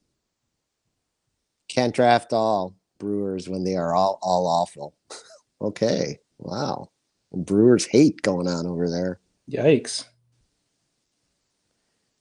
Can't 1.67 1.93
draft 1.93 2.33
all 2.33 2.75
Brewers 2.99 3.47
when 3.47 3.63
they 3.63 3.75
are 3.75 3.95
all 3.95 4.19
all 4.21 4.47
awful. 4.47 4.95
okay, 5.61 6.19
wow. 6.39 6.89
Brewers 7.33 7.85
hate 7.85 8.21
going 8.23 8.47
on 8.47 8.65
over 8.67 8.89
there. 8.89 9.19
Yikes. 9.49 10.05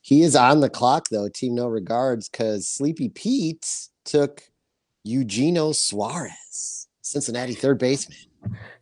He 0.03 0.22
is 0.22 0.34
on 0.34 0.61
the 0.61 0.70
clock 0.70 1.09
though. 1.11 1.28
Team 1.28 1.55
no 1.55 1.68
regards 1.68 2.28
because 2.28 2.66
Sleepy 2.68 3.09
Pete 3.09 3.66
took 4.05 4.42
Eugenio 5.05 5.72
Suarez, 5.72 6.88
Cincinnati 7.03 7.55
third 7.55 7.78
baseman. 7.78 8.18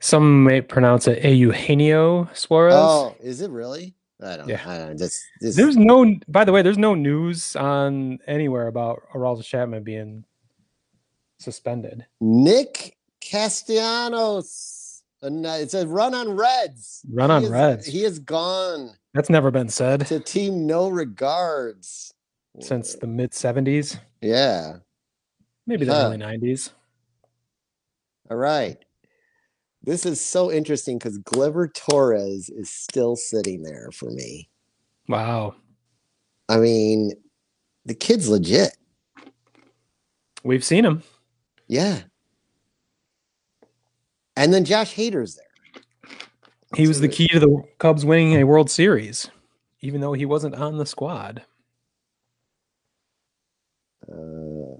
Some 0.00 0.44
may 0.44 0.60
pronounce 0.60 1.08
it 1.08 1.24
Eugenio 1.24 2.28
Suarez. 2.32 2.74
Oh, 2.76 3.16
is 3.20 3.40
it 3.40 3.50
really? 3.50 3.94
I 4.22 4.36
don't. 4.36 4.48
Yeah. 4.48 4.60
I 4.66 4.78
don't. 4.78 4.98
This, 4.98 5.22
this, 5.40 5.56
There's 5.56 5.76
no, 5.76 6.14
by 6.28 6.44
the 6.44 6.52
way, 6.52 6.62
there's 6.62 6.78
no 6.78 6.94
news 6.94 7.54
on 7.56 8.18
anywhere 8.26 8.66
about 8.68 9.02
Aroldis 9.14 9.44
Chapman 9.44 9.82
being 9.84 10.24
suspended. 11.38 12.04
Nick 12.20 12.96
Castellanos. 13.20 15.02
It's 15.20 15.74
a 15.74 15.86
run 15.86 16.14
on 16.14 16.36
Reds. 16.36 17.02
Run 17.12 17.30
He 17.30 17.36
on 17.36 17.44
is- 17.44 17.50
Reds. 17.50 17.86
He 17.86 18.04
is 18.04 18.18
gone 18.20 18.90
That's 19.18 19.30
never 19.30 19.50
been 19.50 19.68
said 19.68 20.06
to 20.06 20.20
team 20.20 20.64
no 20.64 20.88
regards 20.88 22.14
since 22.60 22.94
the 22.94 23.08
mid 23.08 23.32
70s, 23.32 23.98
Yeah. 24.22 24.76
maybe 25.66 25.84
the 25.84 25.92
Huh. 25.92 26.04
early 26.06 26.18
90s. 26.18 26.70
All 28.30 28.36
right. 28.36 28.78
This 29.82 30.06
is 30.06 30.20
so 30.20 30.52
interesting 30.52 30.98
because 30.98 31.18
Gleyber 31.18 31.74
Torres 31.74 32.48
is 32.48 32.70
still 32.70 33.16
sitting 33.16 33.64
there 33.64 33.90
for 33.90 34.08
me. 34.12 34.48
Wow. 35.08 35.56
I 36.48 36.58
mean, 36.58 37.10
the 37.86 37.94
kid's 37.94 38.28
legit. 38.28 38.76
We've 40.44 40.62
seen 40.62 40.84
him. 40.84 41.02
Yeah. 41.66 42.02
And 44.36 44.54
then 44.54 44.64
Josh 44.64 44.94
Hader's 44.94 45.34
there. 45.34 45.47
He 46.74 46.86
was 46.86 47.00
the 47.00 47.08
key 47.08 47.28
to 47.28 47.40
the 47.40 47.64
Cubs 47.78 48.04
winning 48.04 48.34
a 48.34 48.44
World 48.44 48.70
Series, 48.70 49.30
even 49.80 50.00
though 50.00 50.12
he 50.12 50.26
wasn't 50.26 50.54
on 50.54 50.76
the 50.76 50.84
squad. 50.84 51.42
Uh, 54.06 54.76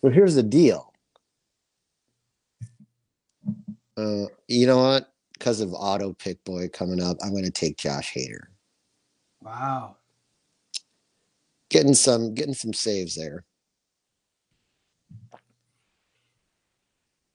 so 0.00 0.10
here's 0.10 0.36
the 0.36 0.42
deal. 0.42 0.92
Uh, 3.96 4.26
you 4.46 4.66
know 4.66 4.78
what? 4.78 5.12
Because 5.32 5.60
of 5.60 5.72
auto 5.74 6.12
pick 6.12 6.42
boy 6.44 6.68
coming 6.68 7.02
up, 7.02 7.16
I'm 7.22 7.32
going 7.32 7.44
to 7.44 7.50
take 7.50 7.76
Josh 7.76 8.14
Hader. 8.14 8.46
Wow. 9.42 9.96
Getting 11.68 11.94
some, 11.94 12.34
getting 12.34 12.54
some 12.54 12.72
saves 12.72 13.16
there. 13.16 13.44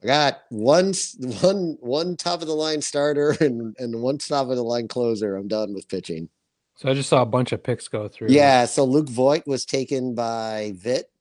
I 0.04 0.08
got 0.08 0.42
one, 0.50 0.94
one, 1.42 1.78
one 1.80 2.18
top 2.18 2.42
of 2.42 2.48
the 2.48 2.56
line 2.56 2.82
starter 2.82 3.32
and 3.40 3.76
and 3.80 4.02
one 4.02 4.18
top 4.18 4.50
of 4.50 4.56
the 4.56 4.64
line 4.64 4.88
closer. 4.88 5.36
I'm 5.36 5.48
done 5.48 5.74
with 5.74 5.88
pitching. 5.88 6.30
So 6.76 6.90
I 6.90 6.94
just 6.96 7.10
saw 7.10 7.22
a 7.22 7.28
bunch 7.28 7.52
of 7.52 7.62
picks 7.62 7.88
go 7.88 8.08
through. 8.08 8.30
Yeah, 8.30 8.66
so 8.66 8.84
Luke 8.86 9.10
Voit 9.10 9.46
was 9.46 9.66
taken 9.66 10.16
by 10.16 10.74
Vit, 10.78 11.12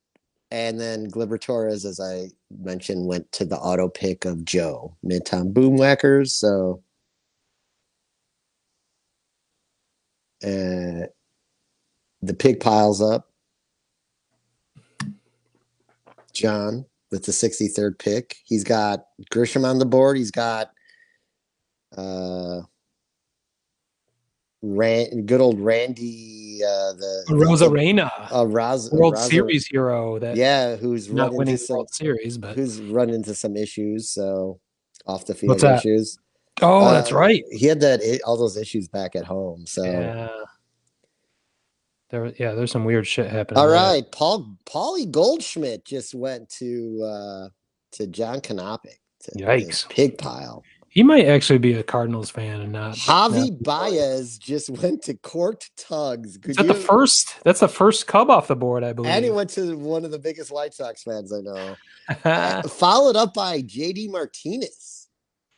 and 0.51 0.81
then 0.81 1.11
Gleyber 1.11 1.39
Torres, 1.39 1.85
as 1.85 2.01
I 2.01 2.31
mentioned, 2.51 3.07
went 3.07 3.31
to 3.33 3.45
the 3.45 3.59
auto 3.59 3.89
pick 3.89 4.25
of 4.25 4.45
Joe 4.47 4.97
Midtown 5.05 5.53
Boomwhackers. 5.53 6.31
So, 6.31 6.83
uh, 10.43 11.13
the 12.23 12.35
pig 12.39 12.61
piles 12.61 13.03
up. 13.03 13.27
John 16.33 16.87
with 17.11 17.25
the 17.25 17.33
63rd 17.33 17.99
pick. 17.99 18.37
He's 18.45 18.65
got 18.65 19.05
Grisham 19.33 19.65
on 19.65 19.79
the 19.79 19.87
board. 19.87 20.17
He's 20.17 20.31
got 20.31 20.71
uh 21.97 22.61
Ran, 24.63 25.25
good 25.25 25.41
old 25.41 25.59
Randy 25.59 26.61
uh 26.63 26.93
the 26.93 27.25
Rosa 27.31 27.65
the- 27.65 27.71
Reina, 27.71 28.13
uh, 28.33 28.47
Raz, 28.47 28.91
World 28.93 29.15
Raza- 29.15 29.31
Series 29.31 29.67
hero 29.67 30.19
that 30.19 30.37
Yeah, 30.37 30.77
who's 30.77 31.11
not 31.11 31.31
run 31.31 31.37
winning 31.39 31.53
into 31.55 31.65
some 31.65 31.77
World 31.77 31.95
Series, 31.95 32.37
but 32.37 32.55
who's 32.57 32.79
run 32.81 33.09
into 33.11 33.35
some 33.35 33.57
issues, 33.57 34.11
so 34.11 34.61
off 35.07 35.25
the 35.25 35.35
field 35.35 35.65
issues. 35.65 36.19
oh, 36.61 36.91
that's 36.93 37.11
Uh, 37.11 37.17
right. 37.17 37.43
He 37.51 37.67
had 37.67 37.81
that 37.81 38.03
all 38.27 38.37
those 38.37 38.59
issues 38.59 38.87
back 38.87 39.17
at 39.17 39.25
home. 39.25 39.65
So 39.67 39.83
Yeah. 39.83 40.29
There, 42.11 42.33
yeah, 42.39 42.53
there's 42.53 42.73
some 42.73 42.85
weird 42.85 43.07
shit 43.07 43.31
happening. 43.31 43.59
All 43.61 43.69
right, 43.69 44.03
there. 44.03 44.11
Paul 44.13 44.57
Paulie 44.67 45.11
Goldschmidt 45.11 45.85
just 45.85 46.15
went 46.15 46.49
to 46.51 47.03
uh 47.05 47.49
to 47.93 48.07
John 48.07 48.41
Canopic. 48.41 48.99
To 49.25 49.33
Yikes. 49.33 49.89
Pig 49.89 50.19
pile. 50.19 50.65
He 50.89 51.05
might 51.05 51.27
actually 51.27 51.61
be 51.61 51.75
a 51.75 51.85
Cardinals 51.85 52.31
fan 52.31 52.61
and 52.61 52.73
not. 52.73 52.97
Javi 52.97 53.51
not- 53.51 53.63
Baez 53.63 54.39
just 54.39 54.71
went 54.83 55.03
to 55.03 55.15
Corked 55.15 55.71
Tugs. 55.77 56.37
Could 56.37 56.51
Is 56.51 56.57
that 56.57 56.67
the 56.67 56.75
first? 56.75 57.37
That's 57.45 57.61
the 57.61 57.69
first 57.69 58.09
Cub 58.09 58.29
off 58.29 58.49
the 58.49 58.57
board, 58.57 58.83
I 58.83 58.93
believe. 58.93 59.13
And 59.13 59.25
he 59.25 59.31
went 59.31 59.51
to 59.51 59.77
one 59.77 60.05
of 60.05 60.11
the 60.11 60.19
biggest 60.19 60.51
White 60.51 60.75
Sox 60.75 61.05
fans 61.05 61.33
I 61.33 61.41
know. 61.43 61.77
Uh, 62.25 62.63
followed 62.69 63.15
up 63.15 63.35
by 63.35 63.63
JD 63.63 64.11
Martinez. 64.11 65.09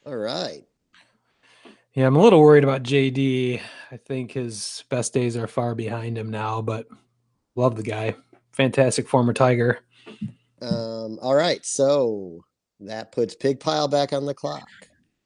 All 0.04 0.16
right. 0.16 0.64
Yeah, 1.94 2.06
I'm 2.06 2.16
a 2.16 2.22
little 2.22 2.40
worried 2.40 2.64
about 2.64 2.84
JD. 2.84 3.60
I 3.90 3.96
think 3.98 4.32
his 4.32 4.84
best 4.88 5.12
days 5.12 5.36
are 5.36 5.46
far 5.46 5.74
behind 5.74 6.16
him 6.16 6.30
now, 6.30 6.62
but 6.62 6.86
love 7.54 7.76
the 7.76 7.82
guy. 7.82 8.14
Fantastic 8.52 9.06
former 9.06 9.34
Tiger. 9.34 9.80
Um, 10.62 11.18
all 11.20 11.34
right. 11.34 11.64
So 11.66 12.44
that 12.80 13.12
puts 13.12 13.34
Pig 13.34 13.60
Pile 13.60 13.88
back 13.88 14.12
on 14.12 14.24
the 14.24 14.32
clock. 14.32 14.68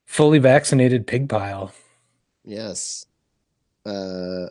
Fully 0.07 0.39
vaccinated 0.39 1.07
pig 1.07 1.29
pile. 1.29 1.73
Yes. 2.45 3.07
Uh, 3.85 4.47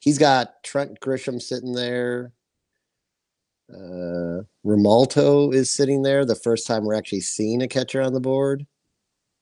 he's 0.00 0.18
got 0.18 0.62
Trent 0.62 0.98
Grisham 1.00 1.42
sitting 1.42 1.72
there. 1.72 2.32
Uh, 3.68 4.42
Realmuto 4.64 5.52
is 5.52 5.72
sitting 5.72 6.02
there. 6.02 6.24
The 6.24 6.36
first 6.36 6.66
time 6.66 6.84
we're 6.84 6.94
actually 6.94 7.20
seeing 7.20 7.60
a 7.62 7.68
catcher 7.68 8.00
on 8.00 8.12
the 8.12 8.20
board. 8.20 8.66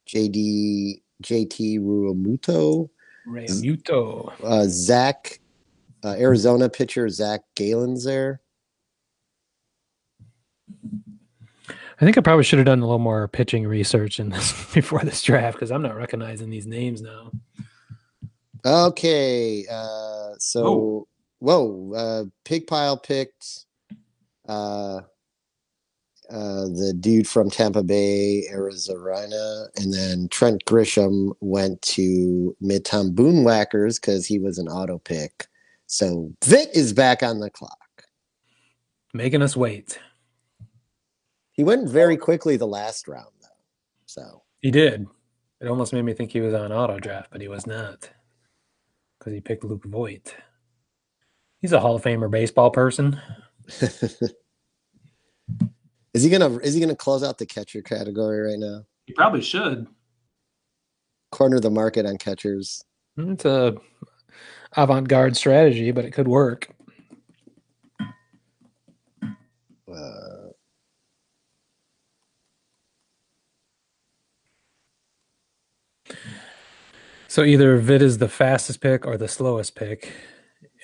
JD 0.09 1.03
JT 1.23 1.81
Realmuto. 1.81 2.91
Realmuto. 3.27 4.33
Uh, 4.43 4.65
Zach, 4.69 5.41
uh, 6.05 6.15
Arizona 6.19 6.69
pitcher 6.69 7.09
Zac 7.09 7.43
Gallen's 7.55 8.05
there. 8.05 8.41
I 12.01 12.05
think 12.05 12.19
I 12.19 12.21
probably 12.21 12.45
should 12.45 12.59
have 12.59 12.67
done 12.67 12.81
a 12.81 12.85
little 12.85 12.99
more 12.99 13.29
pitching 13.29 13.67
research 13.67 14.19
in 14.19 14.29
this 14.31 14.53
before 14.75 15.01
this 15.01 15.23
draft 15.23 15.57
because 15.57 15.71
I'm 15.71 15.83
not 15.83 15.97
recognizing 15.97 16.51
these 16.51 16.67
names 16.67 17.01
now. 17.01 17.31
Okay, 18.67 19.65
uh, 19.71 20.31
so 20.39 20.67
Oh. 20.67 21.09
whoa, 21.39 21.93
uh, 21.95 22.25
Pig 22.45 22.67
Pile 22.67 22.97
picked 22.97 23.67
uh, 24.49 25.03
uh, 26.31 26.67
the 26.67 26.95
dude 26.99 27.29
from 27.29 27.51
Tampa 27.51 27.83
Bay, 27.83 28.45
Arizona, 28.51 29.67
and 29.77 29.93
then 29.93 30.29
Trent 30.31 30.65
Grisham 30.65 31.33
went 31.41 31.83
to 31.83 32.57
Midtown 32.63 33.15
Boomwhackers 33.15 34.01
because 34.01 34.27
he 34.27 34.39
was 34.39 34.59
an 34.59 34.69
auto 34.69 34.99
pick. 34.99 35.47
So 35.87 36.33
Vit 36.45 36.71
is 36.75 36.93
back 36.93 37.23
on 37.23 37.41
the 37.41 37.51
clock. 37.51 37.79
Making 39.13 39.43
us 39.43 39.57
wait. 39.57 39.99
He 41.53 41.63
went 41.63 41.89
very 41.89 42.17
quickly 42.17 42.57
the 42.57 42.67
last 42.67 43.07
round, 43.07 43.31
though. 43.41 43.49
So 44.07 44.43
He 44.61 44.71
did. 44.71 45.07
It 45.61 45.69
almost 45.69 45.93
made 45.93 46.03
me 46.03 46.15
think 46.15 46.33
he 46.33 46.41
was 46.41 46.55
on 46.55 46.73
auto 46.73 46.99
draft, 46.99 47.31
but 47.31 47.41
he 47.41 47.49
was 47.49 47.67
not. 47.67 48.11
Because 49.19 49.33
he 49.33 49.41
picked 49.41 49.65
Luke 49.65 49.85
Voit. 49.85 50.35
He's 51.61 51.73
a 51.73 51.81
Hall 51.81 51.97
of 51.97 52.03
Famer 52.03 52.31
baseball 52.31 52.71
person. 52.71 53.21
is 56.15 56.23
he 56.23 56.31
gonna 56.31 56.57
is 56.59 56.75
he 56.75 56.81
gonna 56.81 56.97
close 56.97 57.23
out 57.23 57.39
the 57.39 57.47
catcher 57.47 57.83
category 57.83 58.41
right 58.41 58.59
now? 58.59 58.85
He 59.07 59.13
probably 59.13 59.43
should. 59.43 59.87
Corner 61.31 61.61
the 61.61 61.71
market 61.71 62.07
on 62.07 62.17
catchers. 62.17 62.83
It's 63.17 63.45
a 63.45 63.75
avant-garde 64.77 65.37
strategy, 65.37 65.91
but 65.93 66.05
it 66.05 66.13
could 66.13 66.29
work. 66.29 66.69
Uh, 69.87 70.51
So 77.29 77.43
either 77.43 77.79
Vid 77.79 78.01
is 78.01 78.19
the 78.19 78.29
fastest 78.29 78.81
pick 78.81 79.05
or 79.05 79.17
the 79.17 79.27
slowest 79.27 79.75
pick 79.75 80.13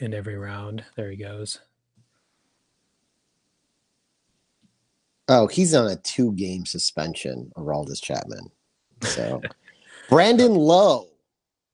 in 0.00 0.12
every 0.12 0.36
round. 0.36 0.84
There 0.96 1.08
he 1.10 1.16
goes. 1.16 1.60
Oh, 5.32 5.46
he's 5.46 5.74
on 5.74 5.86
a 5.88 5.94
two 5.96 6.32
game 6.32 6.66
suspension, 6.66 7.52
Aroldis 7.56 8.02
Chapman. 8.02 8.50
So 9.02 9.40
Brandon 10.08 10.54
Lowe, 10.56 11.06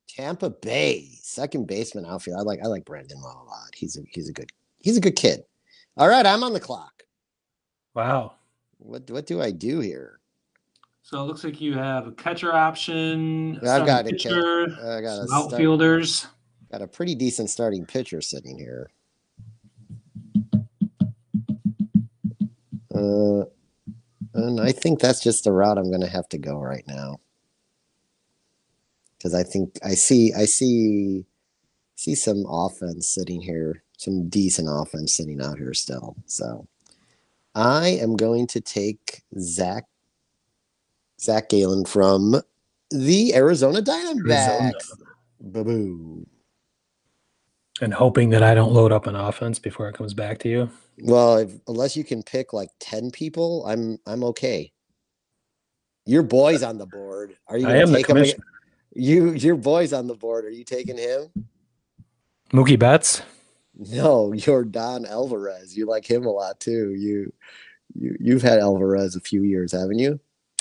Tampa 0.09 0.51
Bay, 0.51 1.09
second 1.23 1.67
baseman 1.67 2.05
outfield. 2.05 2.39
I 2.39 2.43
like 2.43 2.61
I 2.63 2.67
like 2.67 2.85
Brandon 2.85 3.19
Lowe 3.21 3.31
a 3.43 3.45
lot. 3.45 3.71
He's 3.75 3.97
a 3.97 4.03
he's 4.11 4.29
a 4.29 4.33
good 4.35 4.51
he's 4.79 4.99
a 4.99 5.01
good 5.01 5.17
kid. 5.17 5.43
All 5.97 6.07
right, 6.09 6.27
I'm 6.27 6.45
on 6.45 6.53
the 6.53 6.61
clock. 6.61 7.03
Wow. 7.95 8.35
What 8.79 9.11
what 9.11 9.27
do 9.27 9.41
I 9.41 9.51
do 9.53 9.81
here? 9.81 10.21
So 11.03 11.23
it 11.23 11.25
looks 11.27 11.43
like 11.43 11.59
you 11.61 11.73
have 11.75 12.07
a 12.07 12.13
catcher 12.13 12.53
option. 12.53 13.57
I've 13.67 13.87
got 13.87 14.07
a 14.07 14.11
catcher. 14.11 14.67
ca- 14.67 14.97
I 14.99 15.01
got 15.01 15.17
some 15.17 15.25
a 15.25 15.27
start- 15.29 15.53
outfielders. 15.53 16.27
got 16.71 16.83
a 16.83 16.87
pretty 16.87 17.15
decent 17.15 17.49
starting 17.49 17.87
pitcher 17.87 18.21
sitting 18.21 18.59
here. 18.59 18.91
Uh, 22.97 23.45
and 24.35 24.61
I 24.61 24.73
think 24.73 25.01
that's 25.01 25.23
just 25.23 25.45
the 25.45 25.53
route 25.53 25.79
I'm 25.79 25.91
going 25.91 26.01
to 26.01 26.09
have 26.09 26.29
to 26.31 26.39
go 26.39 26.59
right 26.59 26.85
now. 26.87 27.21
Because 29.17 29.35
I 29.35 29.43
think 29.43 29.79
I 29.85 29.95
see 29.95 30.33
I 30.35 30.45
see 30.45 31.25
see 31.97 32.15
some 32.15 32.45
offense 32.49 33.09
sitting 33.09 33.41
here, 33.41 33.83
some 33.97 34.29
decent 34.29 34.69
offense 34.71 35.15
sitting 35.15 35.41
out 35.41 35.59
here 35.59 35.75
still. 35.75 36.17
So 36.27 36.67
I 37.55 37.89
am 37.89 38.17
going 38.17 38.47
to 38.49 38.61
take 38.61 39.23
Zach 39.39 39.85
Zac 41.21 41.49
Gallen 41.49 41.85
from 41.87 42.43
the 42.91 43.35
Arizona 43.35 43.81
Diamondbacks. 43.81 44.73
Boo. 45.41 46.27
And 47.81 47.93
hoping 47.93 48.31
that 48.31 48.43
I 48.43 48.55
don't 48.55 48.73
load 48.73 48.91
up 48.91 49.07
an 49.07 49.17
offense 49.17 49.59
before 49.59 49.89
it 49.89 49.95
comes 49.95 50.15
back 50.15 50.39
to 50.41 50.49
you. 50.49 50.71
Well, 51.03 51.39
if, 51.39 51.53
unless 51.69 51.97
you 51.97 52.05
can 52.05 52.23
pick 52.23 52.53
like 52.53 52.71
ten 52.81 53.11
people, 53.11 53.65
I'm 53.67 53.99
I'm 54.07 54.25
okay. 54.25 54.73
Your 56.07 56.23
boy's 56.23 56.63
on 56.63 56.79
the 56.79 56.87
board. 56.87 57.37
Are 57.49 57.59
you? 57.59 57.67
I 57.67 57.71
gonna 57.71 57.83
am 57.83 57.91
the 57.91 57.97
take 57.99 58.09
him? 58.09 58.17
commissioner. 58.17 58.45
You 58.95 59.33
your 59.33 59.57
boy's 59.57 59.93
on 59.93 60.07
the 60.07 60.15
board. 60.15 60.47
Are 60.47 60.51
you 60.51 60.65
taking 60.65 60.97
him? 60.97 61.29
Mookie 62.53 62.79
Betts. 62.79 63.23
No, 63.75 64.31
Yordan 64.31 65.07
Alvarez. 65.07 65.77
You 65.77 65.87
like 65.87 66.09
him 66.09 66.25
a 66.25 66.31
lot 66.31 66.61
too. 66.61 66.95
You 66.95 67.33
you 67.95 68.17
you've 68.19 68.43
had 68.43 68.59
Alvarez 68.59 69.17
a 69.17 69.21
few 69.21 69.43
years, 69.43 69.73
haven't 69.73 69.99
you? 69.99 70.19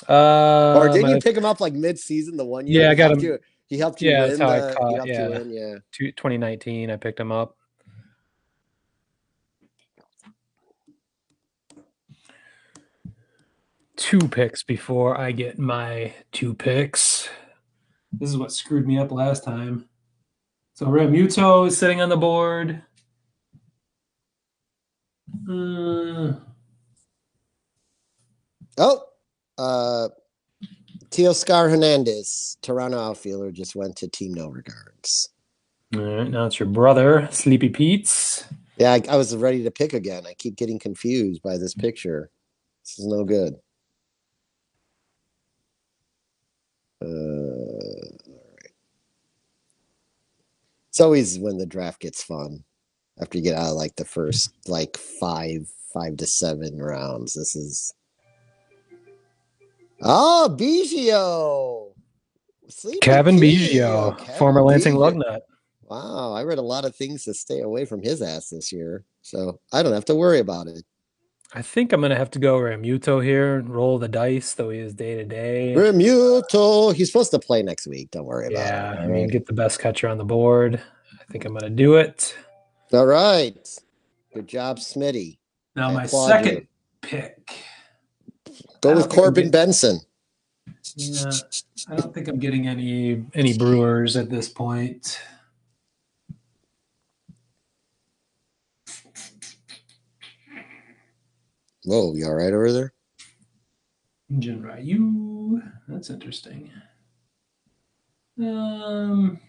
Uh, 0.09 0.75
or 0.77 0.89
did 0.89 1.07
you 1.07 1.19
pick 1.19 1.37
him 1.37 1.45
up 1.45 1.61
like 1.61 1.73
mid 1.73 1.97
season 1.97 2.35
the 2.35 2.45
one 2.45 2.67
year? 2.67 2.83
Yeah, 2.83 2.91
I 2.91 2.95
got 2.95 3.11
him. 3.11 3.19
You, 3.19 3.39
he 3.67 3.77
helped 3.77 4.01
you 4.01 4.11
Yeah, 4.11 4.27
win. 4.27 4.37
that's 4.37 4.41
how 4.41 4.49
I 4.49 4.73
caught- 4.73 5.07
yeah. 5.07 5.27
win. 5.29 5.49
Yeah. 5.51 5.75
2019? 5.91 6.91
I 6.91 6.97
picked 6.97 7.19
him 7.19 7.31
up. 7.31 7.57
Two 13.95 14.19
picks 14.27 14.61
before 14.61 15.17
I 15.19 15.31
get 15.31 15.57
my 15.57 16.13
two 16.31 16.53
picks. 16.53 17.29
This 18.11 18.29
is 18.29 18.37
what 18.37 18.51
screwed 18.51 18.85
me 18.85 18.97
up 18.97 19.11
last 19.11 19.43
time. 19.43 19.87
So 20.73 20.87
Realmuto 20.87 21.67
is 21.67 21.77
sitting 21.77 22.01
on 22.01 22.09
the 22.09 22.17
board. 22.17 22.81
Uh, 25.49 26.33
Oh, 28.77 29.03
uh, 29.57 30.09
Teoscar 31.11 31.69
Hernandez, 31.69 32.57
Toronto 32.61 32.99
outfielder, 32.99 33.51
just 33.51 33.75
went 33.75 33.95
to 33.97 34.07
Team 34.07 34.33
No 34.33 34.49
Regards. 34.49 35.29
all 35.95 36.01
right, 36.01 36.29
now 36.29 36.45
it's 36.45 36.59
your 36.59 36.69
brother, 36.69 37.27
Sleepy 37.31 37.69
Pete's. 37.69 38.45
Yeah, 38.77 38.91
I, 38.93 39.01
I 39.09 39.15
was 39.15 39.35
ready 39.35 39.63
to 39.63 39.71
pick 39.71 39.93
again. 39.93 40.25
I 40.27 40.33
keep 40.33 40.55
getting 40.57 40.79
confused 40.79 41.41
by 41.41 41.57
this 41.57 41.73
picture. 41.73 42.29
This 42.83 42.99
is 42.99 43.07
no 43.07 43.23
good. 43.23 43.55
Uh, 47.01 47.07
all 47.07 48.43
right. 48.61 48.71
It's 50.89 50.99
always 50.99 51.39
when 51.39 51.57
the 51.57 51.65
draft 51.65 52.01
gets 52.01 52.23
fun 52.23 52.63
after 53.19 53.37
you 53.37 53.43
get 53.43 53.55
out 53.55 53.71
of 53.71 53.75
like 53.75 53.95
the 53.95 54.05
first 54.05 54.51
like 54.67 54.97
five, 54.97 55.67
five 55.93 56.17
to 56.17 56.25
seven 56.25 56.77
rounds. 56.77 57.33
This 57.33 57.55
is 57.55 57.93
oh 60.01 60.55
Biggio. 60.59 61.93
Sleepy 62.67 62.99
Kevin 62.99 63.39
Pete. 63.39 63.71
Biggio, 63.71 64.17
Kevin 64.17 64.35
former 64.37 64.61
Lansing 64.61 64.95
Biggio. 64.95 65.13
Lugnut. 65.23 65.39
Wow, 65.83 66.33
I 66.33 66.43
read 66.43 66.57
a 66.57 66.63
lot 66.63 66.83
of 66.85 66.95
things 66.95 67.23
to 67.25 67.33
stay 67.33 67.59
away 67.61 67.85
from 67.85 68.01
his 68.01 68.21
ass 68.21 68.49
this 68.49 68.71
year, 68.71 69.03
so 69.21 69.59
I 69.71 69.83
don't 69.83 69.93
have 69.93 70.05
to 70.05 70.15
worry 70.15 70.39
about 70.39 70.67
it. 70.67 70.83
I 71.53 71.61
think 71.61 71.93
I'm 71.93 72.01
gonna 72.01 72.15
have 72.17 72.31
to 72.31 72.39
go 72.39 72.57
Realmuto 72.57 73.23
here 73.23 73.57
and 73.57 73.69
roll 73.73 73.99
the 73.99 74.07
dice, 74.07 74.53
though 74.53 74.71
he 74.71 74.79
is 74.79 74.95
day 74.95 75.15
to 75.15 75.23
day. 75.23 75.73
Realmuto, 75.77 76.93
he's 76.93 77.07
supposed 77.11 77.31
to 77.31 77.39
play 77.39 77.61
next 77.61 77.85
week. 77.87 78.09
Don't 78.11 78.25
worry 78.25 78.47
about 78.47 78.57
Yeah, 78.65 78.93
it. 78.93 78.99
I 79.05 79.07
mean, 79.07 79.27
get 79.27 79.45
the 79.45 79.53
best 79.53 79.79
catcher 79.79 80.07
on 80.09 80.17
the 80.17 80.25
board. 80.25 80.81
I 81.21 81.31
think 81.31 81.45
I'm 81.45 81.53
gonna 81.53 81.69
do 81.69 81.95
it. 81.95 82.35
all 82.91 83.05
right. 83.05 83.55
Good 84.33 84.47
job, 84.47 84.79
Smitty. 84.79 85.37
Now 85.75 85.89
I 85.89 85.93
my 85.93 86.05
second 86.07 86.53
you. 86.55 86.67
pick. 87.01 87.34
Go 88.85 88.93
with 88.93 88.99
don't 88.99 89.09
think 89.09 89.13
I'm 89.13 89.23
Corbin 89.23 89.33
getting- 89.35 89.51
Benson. 89.51 89.99
Yeah, 90.95 91.31
I 91.87 91.95
don't 91.95 92.13
think 92.13 92.27
I'm 92.27 92.37
getting 92.39 92.67
any 92.67 93.25
any 93.33 93.57
Brewers 93.57 94.15
at 94.15 94.29
this 94.29 94.47
point. 94.47 95.19
Whoa, 101.83 102.15
you 102.15 102.25
all 102.25 102.33
right 102.33 102.53
over 102.53 102.71
there? 102.71 102.93
Jin 104.39 104.61
Ryu. 104.63 105.61
That's 105.87 106.09
interesting. 106.09 106.71
Um. 108.39 109.39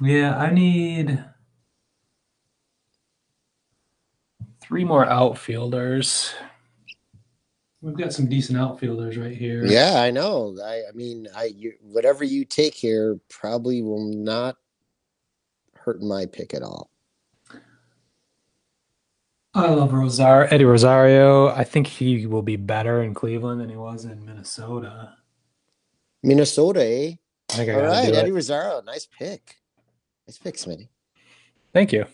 Yeah, 0.00 0.36
I 0.36 0.50
need 0.52 1.24
three 4.66 4.84
more 4.84 5.06
outfielders. 5.06 6.34
We've 7.82 7.96
got 7.96 8.12
some 8.12 8.26
decent 8.26 8.58
outfielders 8.58 9.16
right 9.16 9.36
here. 9.36 9.64
Yeah, 9.64 10.00
I 10.00 10.10
know. 10.10 10.56
I, 10.64 10.82
I 10.88 10.92
mean, 10.94 11.28
I 11.36 11.44
you, 11.44 11.74
whatever 11.80 12.24
you 12.24 12.44
take 12.44 12.74
here 12.74 13.20
probably 13.28 13.82
will 13.82 14.06
not 14.12 14.56
hurt 15.74 16.02
my 16.02 16.26
pick 16.26 16.52
at 16.54 16.62
all. 16.62 16.90
I 19.54 19.70
love 19.70 19.92
Rosario, 19.92 20.48
Eddie 20.50 20.64
Rosario. 20.64 21.48
I 21.48 21.64
think 21.64 21.86
he 21.86 22.26
will 22.26 22.42
be 22.42 22.56
better 22.56 23.02
in 23.02 23.14
Cleveland 23.14 23.60
than 23.60 23.70
he 23.70 23.76
was 23.76 24.04
in 24.04 24.24
Minnesota. 24.24 25.14
Minnesota, 26.22 26.84
eh? 26.84 27.14
I 27.50 27.52
think 27.54 27.70
I 27.70 27.74
All 27.74 27.82
right. 27.82 28.12
Eddie 28.12 28.32
Rosario, 28.32 28.82
nice 28.82 29.06
pick. 29.06 29.56
Nice 30.26 30.38
pick, 30.38 30.56
Smitty. 30.56 30.88
Thank 31.72 31.92
you. 31.92 32.04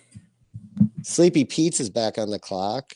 Sleepy 1.02 1.44
Pete's 1.44 1.80
is 1.80 1.90
back 1.90 2.18
on 2.18 2.30
the 2.30 2.38
clock, 2.38 2.92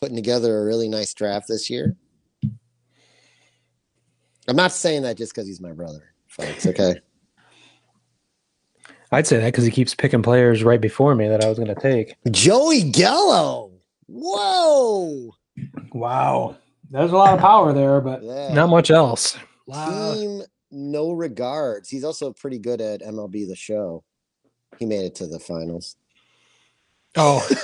putting 0.00 0.16
together 0.16 0.58
a 0.58 0.64
really 0.64 0.88
nice 0.88 1.14
draft 1.14 1.46
this 1.48 1.70
year. 1.70 1.96
I'm 4.46 4.56
not 4.56 4.72
saying 4.72 5.02
that 5.02 5.16
just 5.16 5.34
because 5.34 5.46
he's 5.46 5.60
my 5.60 5.72
brother, 5.72 6.12
folks. 6.28 6.66
Okay. 6.66 6.96
I'd 9.12 9.26
say 9.26 9.38
that 9.38 9.46
because 9.46 9.64
he 9.64 9.70
keeps 9.70 9.94
picking 9.94 10.22
players 10.22 10.64
right 10.64 10.80
before 10.80 11.14
me 11.14 11.28
that 11.28 11.44
I 11.44 11.48
was 11.48 11.56
going 11.58 11.72
to 11.72 11.80
take. 11.80 12.16
Joey 12.30 12.82
Gallo. 12.90 13.70
Whoa. 14.06 15.30
Wow. 15.92 16.56
There's 16.90 17.12
a 17.12 17.16
lot 17.16 17.32
of 17.34 17.40
power 17.40 17.72
there, 17.72 18.00
but 18.00 18.22
Yeah. 18.22 18.52
not 18.52 18.68
much 18.68 18.90
else. 18.90 19.36
Wow. 19.66 20.14
Team 20.14 20.42
No 20.70 21.12
Regards. 21.12 21.88
He's 21.88 22.04
also 22.04 22.32
pretty 22.32 22.58
good 22.58 22.80
at 22.80 23.02
MLB 23.02 23.46
The 23.46 23.54
Show. 23.54 24.02
He 24.78 24.84
made 24.86 25.04
it 25.04 25.14
to 25.16 25.26
the 25.26 25.38
finals. 25.38 25.96
Oh, 27.16 27.46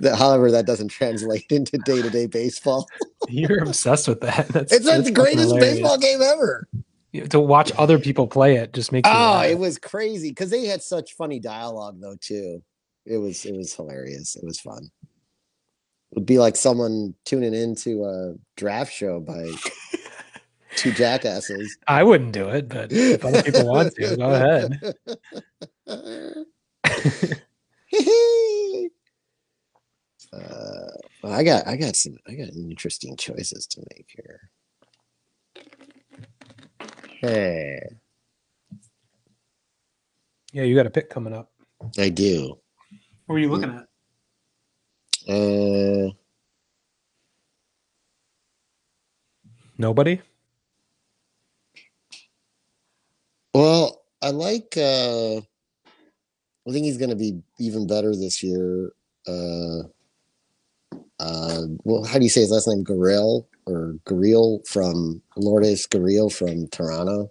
That, 0.00 0.16
however, 0.16 0.50
that 0.50 0.66
doesn't 0.66 0.88
translate 0.88 1.44
into 1.52 1.76
day 1.78 2.00
to 2.02 2.10
day 2.10 2.26
baseball. 2.26 2.88
you're 3.28 3.62
obsessed 3.62 4.08
with 4.08 4.20
that. 4.22 4.48
That's, 4.48 4.72
It's 4.72 4.84
that's 4.86 5.04
the 5.04 5.12
greatest 5.12 5.48
hilarious. 5.48 5.74
baseball 5.74 5.98
game 5.98 6.22
ever. 6.22 6.66
You- 7.12 7.26
To 7.28 7.38
watch 7.40 7.70
other 7.76 7.98
people 7.98 8.26
play 8.26 8.56
it 8.56 8.72
just 8.72 8.90
makes 8.90 9.08
Oh, 9.08 9.12
laugh. 9.12 9.44
it 9.46 9.58
was 9.58 9.78
crazy 9.78 10.30
because 10.30 10.50
they 10.50 10.64
had 10.66 10.82
such 10.82 11.12
funny 11.14 11.38
dialogue 11.40 12.00
though 12.00 12.16
too. 12.20 12.62
It 13.06 13.18
was 13.18 13.44
it 13.44 13.54
was 13.54 13.74
hilarious. 13.74 14.34
It 14.34 14.44
was 14.44 14.58
fun. 14.58 14.90
It 16.12 16.16
would 16.16 16.26
be 16.26 16.38
like 16.38 16.56
someone 16.56 17.14
tuning 17.24 17.54
into 17.54 18.04
a 18.04 18.34
draft 18.56 18.92
show 18.92 19.20
by 19.20 19.46
two 20.76 20.90
jackasses. 20.92 21.76
I 21.86 22.02
wouldn't 22.02 22.32
do 22.32 22.48
it, 22.48 22.68
but 22.68 22.90
if 22.92 23.24
other 23.24 23.42
people 23.42 23.66
want 23.68 23.94
to, 23.94 24.16
go 24.16 24.30
ahead. 25.86 26.56
Uh, 30.32 30.90
well, 31.22 31.32
I 31.32 31.42
got 31.42 31.66
I 31.66 31.76
got 31.76 31.96
some 31.96 32.16
I 32.26 32.34
got 32.34 32.48
interesting 32.54 33.16
choices 33.16 33.66
to 33.68 33.80
make 33.94 34.06
here. 34.08 34.50
Hey, 37.20 37.80
Yeah, 40.52 40.62
you 40.64 40.74
got 40.74 40.86
a 40.86 40.90
pick 40.90 41.10
coming 41.10 41.34
up. 41.34 41.50
I 41.98 42.08
do. 42.08 42.58
What 43.26 43.36
are 43.36 43.38
you 43.38 43.50
looking 43.50 43.70
at? 43.70 43.86
Uh, 45.32 46.10
Nobody? 49.78 50.20
well, 53.54 54.02
I 54.22 54.30
like. 54.30 54.74
uh 54.76 55.40
I 56.68 56.72
think 56.72 56.84
he's 56.84 56.98
going 56.98 57.10
to 57.10 57.16
be 57.16 57.40
even 57.58 57.86
better 57.86 58.14
this 58.14 58.42
year. 58.42 58.92
Uh, 59.26 59.84
uh, 61.20 61.66
well, 61.84 62.04
how 62.04 62.18
do 62.18 62.24
you 62.24 62.30
say 62.30 62.40
his 62.40 62.50
last 62.50 62.66
name? 62.66 62.82
Gurriel 62.82 63.44
or 63.66 63.96
Gurriel 64.06 64.66
from 64.66 65.20
Lourdes 65.36 65.86
Gurriel 65.86 66.32
from 66.32 66.66
Toronto. 66.68 67.30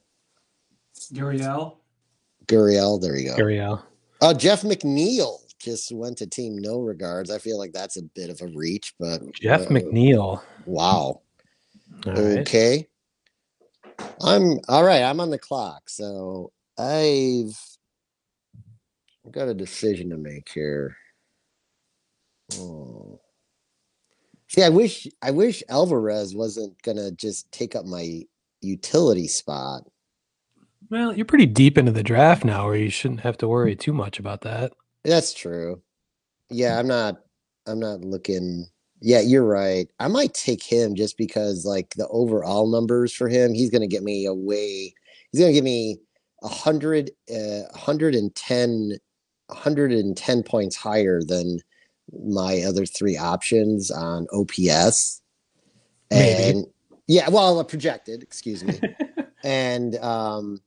Guriel. 1.11 1.77
Gurriel, 2.45 3.01
there 3.01 3.17
you 3.17 3.29
go. 3.29 3.35
Guriel. 3.35 3.83
Uh, 4.21 4.33
Jeff 4.33 4.61
McNeil 4.61 5.39
just 5.59 5.91
went 5.91 6.17
to 6.19 6.27
Team 6.27 6.57
No 6.59 6.79
Regards. 6.81 7.31
I 7.31 7.39
feel 7.39 7.57
like 7.57 7.73
that's 7.73 7.97
a 7.97 8.03
bit 8.03 8.29
of 8.29 8.41
a 8.41 8.47
reach, 8.47 8.93
but 8.99 9.21
Jeff 9.33 9.61
uh, 9.61 9.69
McNeil. 9.69 10.41
Wow. 10.65 11.21
All 12.05 12.13
right. 12.13 12.39
Okay. 12.39 12.87
I'm 14.21 14.59
all 14.67 14.83
right. 14.83 15.01
I'm 15.01 15.19
on 15.19 15.31
the 15.31 15.39
clock, 15.39 15.89
so 15.89 16.51
I've 16.77 17.57
got 19.31 19.47
a 19.47 19.53
decision 19.55 20.11
to 20.11 20.17
make 20.17 20.49
here. 20.49 20.95
Oh. 22.53 23.19
See, 24.49 24.63
I 24.63 24.69
wish 24.69 25.07
I 25.21 25.31
wish 25.31 25.63
Alvarez 25.69 26.35
wasn't 26.35 26.81
gonna 26.81 27.11
just 27.11 27.51
take 27.51 27.75
up 27.75 27.85
my 27.85 28.23
utility 28.61 29.27
spot. 29.27 29.83
Well, 30.89 31.15
you're 31.15 31.25
pretty 31.25 31.45
deep 31.45 31.77
into 31.77 31.91
the 31.91 32.03
draft 32.03 32.43
now 32.43 32.65
where 32.65 32.75
you 32.75 32.89
shouldn't 32.89 33.19
have 33.21 33.37
to 33.37 33.47
worry 33.47 33.75
too 33.75 33.93
much 33.93 34.19
about 34.19 34.41
that. 34.41 34.73
That's 35.03 35.33
true. 35.33 35.81
Yeah, 36.49 36.79
I'm 36.79 36.87
not. 36.87 37.17
I'm 37.67 37.79
not 37.79 38.01
looking. 38.01 38.65
Yeah, 39.01 39.19
you're 39.21 39.45
right. 39.45 39.87
I 39.99 40.07
might 40.07 40.33
take 40.33 40.63
him 40.63 40.95
just 40.95 41.15
because, 41.17 41.63
like, 41.63 41.93
the 41.95 42.07
overall 42.07 42.69
numbers 42.69 43.13
for 43.13 43.29
him, 43.29 43.53
he's 43.53 43.69
going 43.69 43.81
to 43.81 43.87
get 43.87 44.03
me 44.03 44.25
away. 44.25 44.93
He's 45.31 45.39
going 45.39 45.51
to 45.51 45.53
give 45.53 45.63
me 45.63 45.99
a 46.43 46.47
hundred, 46.49 47.11
uh, 47.33 47.77
hundred 47.77 48.15
and 48.15 48.33
ten, 48.35 48.97
hundred 49.51 49.91
and 49.91 50.17
ten 50.17 50.43
points 50.43 50.75
higher 50.75 51.21
than 51.23 51.59
my 52.27 52.61
other 52.61 52.85
three 52.85 53.17
options 53.17 53.91
on 53.91 54.27
OPS. 54.33 55.21
Maybe. 56.11 56.57
And 56.59 56.65
yeah, 57.07 57.29
well, 57.29 57.63
projected. 57.63 58.23
Excuse 58.23 58.63
me 58.63 58.79
and 59.43 59.95
um 59.97 60.61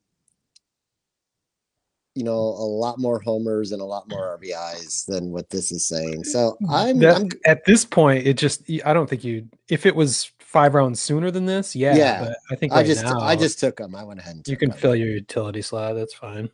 you 2.15 2.25
know 2.25 2.33
a 2.39 2.67
lot 2.69 2.99
more 2.99 3.19
homers 3.21 3.73
and 3.73 3.81
a 3.81 3.85
lot 3.85 4.09
more 4.09 4.39
RBIs 4.39 5.07
than 5.07 5.31
what 5.31 5.49
this 5.51 5.73
is 5.73 5.87
saying. 5.87 6.25
So 6.25 6.57
I'm, 6.69 6.99
That- 6.99 7.17
I'm 7.17 7.29
At 7.47 7.65
this 7.65 7.85
point, 7.85 8.27
it 8.27 8.35
just 8.37 8.63
I 8.85 8.93
don't 8.93 9.09
think 9.09 9.25
you 9.25 9.49
if 9.69 9.87
it 9.87 9.97
was 9.97 10.31
five 10.39 10.75
rounds 10.75 11.01
sooner 11.01 11.31
than 11.31 11.47
this, 11.47 11.75
yeah. 11.75 11.97
Yeah. 11.97 12.25
But 12.25 12.37
I 12.51 12.57
think 12.57 12.73
I 12.75 12.83
just 12.83 13.03
now, 13.03 13.19
I 13.21 13.35
just 13.35 13.59
took 13.59 13.77
them. 13.77 13.95
I 13.95 14.05
went 14.05 14.21
ahead 14.21 14.37
and 14.37 14.47
you 14.49 14.57
can 14.57 14.69
can 14.69 14.77
'em. 14.77 14.81
fill 14.81 14.95
your 14.95 15.09
utility 15.09 15.63
slot. 15.63 15.95
That's 15.95 16.13
fine. 16.15 16.51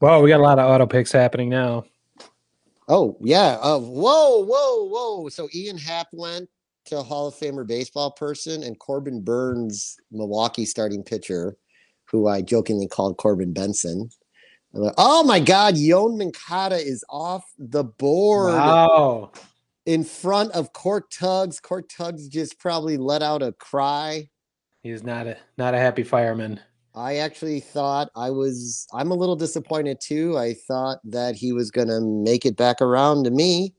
Well, 0.00 0.22
we 0.22 0.28
got 0.28 0.40
a 0.40 0.42
lot 0.42 0.58
of 0.58 0.70
auto 0.70 0.86
picks 0.86 1.12
happening 1.12 1.48
now. 1.48 1.84
Oh 2.90 3.16
yeah. 3.20 3.56
Uh, 3.62 3.78
whoa, 3.78 4.44
whoa, 4.44 4.88
whoa. 4.88 5.28
So 5.28 5.48
Ian 5.54 5.78
Happ 5.78 6.08
went 6.12 6.48
to 6.86 7.02
Hall 7.02 7.28
of 7.28 7.34
Famer 7.34 7.64
baseball 7.64 8.10
person, 8.10 8.64
and 8.64 8.76
Corbin 8.80 9.22
Burnes, 9.22 9.96
Milwaukee 10.10 10.64
starting 10.64 11.04
pitcher, 11.04 11.56
who 12.06 12.26
I 12.26 12.42
jokingly 12.42 12.88
called 12.88 13.16
Corbin 13.16 13.52
Benson. 13.52 14.10
Like, 14.72 14.94
oh 14.98 15.22
my 15.22 15.38
God, 15.38 15.74
Yoan 15.74 16.18
Moncada 16.18 16.76
is 16.76 17.04
off 17.08 17.44
the 17.58 17.84
board. 17.84 18.54
Wow. 18.54 19.30
in 19.86 20.04
front 20.04 20.52
of 20.52 20.72
Court 20.72 21.10
Tugs. 21.10 21.60
Court 21.60 21.88
Tugs 21.88 22.28
just 22.28 22.58
probably 22.58 22.96
let 22.96 23.22
out 23.22 23.42
a 23.42 23.52
cry. 23.52 24.28
He's 24.82 25.02
not 25.02 25.26
a 25.26 25.36
not 25.58 25.74
a 25.74 25.78
happy 25.78 26.02
fireman. 26.02 26.60
I 26.94 27.16
actually 27.16 27.60
thought 27.60 28.10
I 28.16 28.30
was 28.30 28.86
I'm 28.92 29.10
a 29.10 29.14
little 29.14 29.36
disappointed 29.36 30.00
too. 30.00 30.36
I 30.36 30.54
thought 30.54 30.98
that 31.04 31.36
he 31.36 31.52
was 31.52 31.70
going 31.70 31.88
to 31.88 32.00
make 32.00 32.44
it 32.44 32.56
back 32.56 32.80
around 32.80 33.24
to 33.24 33.30
me. 33.30 33.74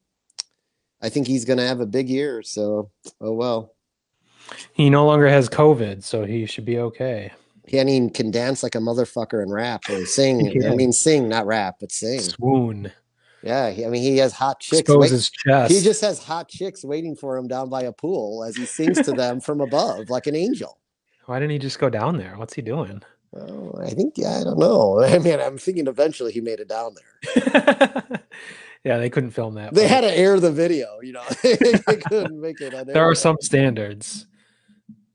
I 1.01 1.09
think 1.09 1.27
he's 1.27 1.45
going 1.45 1.57
to 1.57 1.67
have 1.67 1.79
a 1.79 1.85
big 1.85 2.09
year, 2.09 2.41
so 2.43 2.89
oh 3.19 3.33
well. 3.33 3.73
He 4.73 4.89
no 4.89 5.05
longer 5.05 5.27
has 5.27 5.49
COVID, 5.49 6.03
so 6.03 6.25
he 6.25 6.45
should 6.45 6.65
be 6.65 6.77
okay. 6.77 7.31
He 7.67 7.79
I 7.79 7.83
mean 7.83 8.09
can 8.09 8.31
dance 8.31 8.63
like 8.63 8.75
a 8.75 8.79
motherfucker 8.79 9.41
and 9.41 9.51
rap 9.51 9.89
or 9.89 10.05
sing. 10.05 10.63
I 10.65 10.75
mean 10.75 10.93
sing, 10.93 11.27
not 11.27 11.45
rap, 11.45 11.77
but 11.79 11.91
sing. 11.91 12.19
Swoon. 12.21 12.91
Yeah, 13.43 13.71
he, 13.71 13.85
I 13.85 13.89
mean 13.89 14.03
he 14.03 14.17
has 14.17 14.33
hot 14.33 14.59
chicks. 14.59 14.81
Expose 14.81 15.01
wait- 15.01 15.11
his 15.11 15.29
chest. 15.29 15.71
he 15.71 15.81
just 15.81 16.01
has 16.01 16.23
hot 16.23 16.47
chicks 16.47 16.85
waiting 16.85 17.15
for 17.15 17.37
him 17.37 17.47
down 17.47 17.69
by 17.69 17.83
a 17.83 17.91
pool 17.91 18.43
as 18.43 18.55
he 18.55 18.65
sings 18.65 19.01
to 19.01 19.11
them 19.11 19.41
from 19.41 19.59
above 19.59 20.09
like 20.09 20.27
an 20.27 20.35
angel. 20.35 20.77
Why 21.25 21.39
didn't 21.39 21.51
he 21.51 21.59
just 21.59 21.79
go 21.79 21.89
down 21.89 22.17
there? 22.17 22.35
What's 22.37 22.53
he 22.53 22.61
doing? 22.61 23.01
Oh, 23.35 23.73
I 23.81 23.91
think 23.91 24.17
yeah, 24.17 24.39
I 24.39 24.43
don't 24.43 24.59
know. 24.59 25.01
I 25.03 25.19
mean, 25.19 25.39
I'm 25.39 25.57
thinking 25.57 25.87
eventually 25.87 26.31
he 26.31 26.41
made 26.41 26.59
it 26.59 26.67
down 26.67 26.95
there. 26.95 28.03
yeah, 28.83 28.97
they 28.97 29.09
couldn't 29.09 29.31
film 29.31 29.55
that. 29.55 29.73
They 29.73 29.87
had 29.87 30.01
to 30.01 30.17
air 30.17 30.39
the 30.39 30.51
video, 30.51 30.99
you 31.01 31.13
know. 31.13 31.23
they 31.43 31.57
couldn't 32.07 32.39
make 32.39 32.59
it. 32.61 32.73
there 32.87 33.07
are 33.07 33.15
some 33.15 33.37
standards 33.41 34.27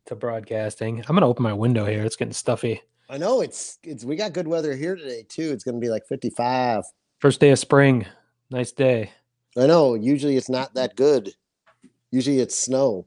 to 0.07 0.17
broadcasting. 0.17 1.05
I'm 1.09 1.17
gonna 1.17 1.29
open 1.29 1.43
my 1.43 1.53
window 1.53 1.85
here. 1.85 2.05
It's 2.05 2.17
getting 2.17 2.33
stuffy. 2.33 2.83
I 3.09 3.19
know 3.19 3.41
it's 3.41 3.79
it's 3.83 4.05
we 4.05 4.17
got 4.17 4.33
good 4.33 4.49
weather 4.49 4.75
here 4.75 4.97
today 4.97 5.25
too. 5.29 5.53
It's 5.53 5.65
going 5.65 5.77
to 5.77 5.81
be 5.81 5.91
like 5.91 6.07
55. 6.09 6.85
First 7.21 7.41
day 7.41 7.51
of 7.51 7.59
spring. 7.59 8.07
Nice 8.51 8.73
day. 8.73 9.13
I 9.57 9.67
know. 9.67 9.95
Usually 9.95 10.37
it's 10.37 10.49
not 10.49 10.75
that 10.75 10.97
good. 10.97 11.33
Usually 12.11 12.41
it's 12.41 12.59
snow. 12.59 13.07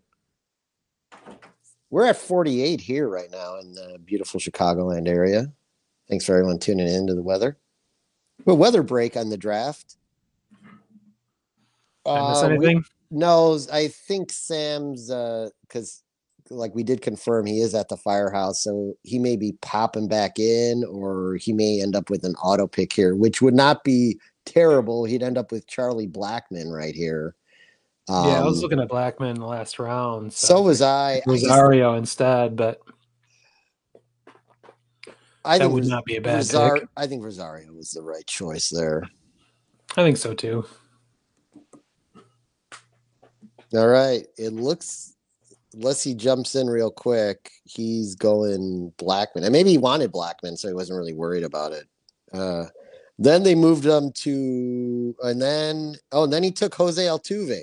We're 1.89 2.05
at 2.05 2.17
48 2.17 2.79
here 2.79 3.09
right 3.09 3.31
now 3.31 3.57
in 3.59 3.73
the 3.73 3.97
beautiful 4.03 4.39
Chicagoland 4.39 5.07
area. 5.07 5.51
Thanks 6.07 6.25
for 6.25 6.33
everyone 6.33 6.59
tuning 6.59 6.87
in 6.87 7.07
to 7.07 7.15
the 7.15 7.23
weather. 7.23 7.57
Well, 8.45 8.57
weather 8.57 8.83
break 8.83 9.17
on 9.17 9.29
the 9.29 9.37
draft. 9.37 9.95
I 12.05 12.29
miss 12.29 12.43
Uh, 12.43 12.47
we- 12.49 12.55
anything? 12.55 12.83
No, 13.11 13.59
I 13.73 13.87
think 13.87 14.31
Sam's 14.31 15.09
uh 15.09 15.49
because 15.61 16.03
like 16.51 16.73
we 16.75 16.83
did 16.83 17.01
confirm 17.01 17.45
he 17.45 17.59
is 17.61 17.73
at 17.75 17.89
the 17.89 17.97
firehouse, 17.97 18.63
so 18.63 18.95
he 19.03 19.17
may 19.19 19.35
be 19.35 19.53
popping 19.61 20.07
back 20.07 20.39
in, 20.39 20.83
or 20.83 21.35
he 21.35 21.53
may 21.53 21.81
end 21.81 21.95
up 21.95 22.09
with 22.09 22.23
an 22.23 22.35
auto 22.35 22.65
pick 22.67 22.93
here, 22.93 23.15
which 23.15 23.41
would 23.41 23.53
not 23.55 23.83
be 23.83 24.19
terrible. 24.45 25.05
He'd 25.05 25.21
end 25.23 25.37
up 25.37 25.51
with 25.51 25.67
Charlie 25.67 26.07
Blackmon 26.07 26.71
right 26.71 26.95
here. 26.95 27.35
Yeah, 28.09 28.41
I 28.41 28.43
was 28.43 28.57
Um, 28.57 28.61
looking 28.63 28.79
at 28.79 28.89
Blackmon 28.89 29.29
in 29.35 29.39
the 29.39 29.45
last 29.45 29.77
round. 29.77 30.33
So 30.33 30.61
was 30.63 30.81
I. 30.81 31.15
I, 31.17 31.21
Rosario 31.27 31.95
instead, 31.95 32.55
but 32.55 32.81
I 35.45 35.59
that 35.59 35.69
would 35.69 35.85
not 35.85 36.05
be 36.05 36.15
a 36.17 36.21
bad 36.21 36.39
Rosar- 36.39 36.79
pick. 36.79 36.89
I 36.97 37.05
think 37.07 37.23
Rosario 37.23 37.71
was 37.71 37.91
the 37.91 38.01
right 38.01 38.25
choice 38.25 38.69
there. 38.69 39.03
I 39.95 40.03
think 40.03 40.17
so 40.17 40.33
too. 40.33 40.65
All 43.73 43.87
right. 43.87 44.25
It 44.37 44.53
looks 44.53 45.15
unless 45.75 46.01
he 46.03 46.15
jumps 46.15 46.55
in 46.55 46.67
real 46.67 46.89
quick, 46.89 47.51
he's 47.63 48.15
going 48.15 48.91
Blackmon. 48.97 49.43
And 49.43 49.51
maybe 49.51 49.69
he 49.69 49.77
wanted 49.77 50.11
Blackmon, 50.11 50.57
so 50.57 50.67
he 50.67 50.73
wasn't 50.73 50.97
really 50.97 51.13
worried 51.13 51.43
about 51.43 51.73
it. 51.73 51.85
Uh 52.33 52.65
Then 53.19 53.43
they 53.43 53.53
moved 53.55 53.85
him 53.85 54.11
to, 54.23 55.15
and 55.23 55.39
then 55.41 55.95
oh, 56.11 56.23
and 56.23 56.33
then 56.33 56.41
he 56.43 56.51
took 56.51 56.73
Jose 56.73 57.03
Altuve. 57.03 57.61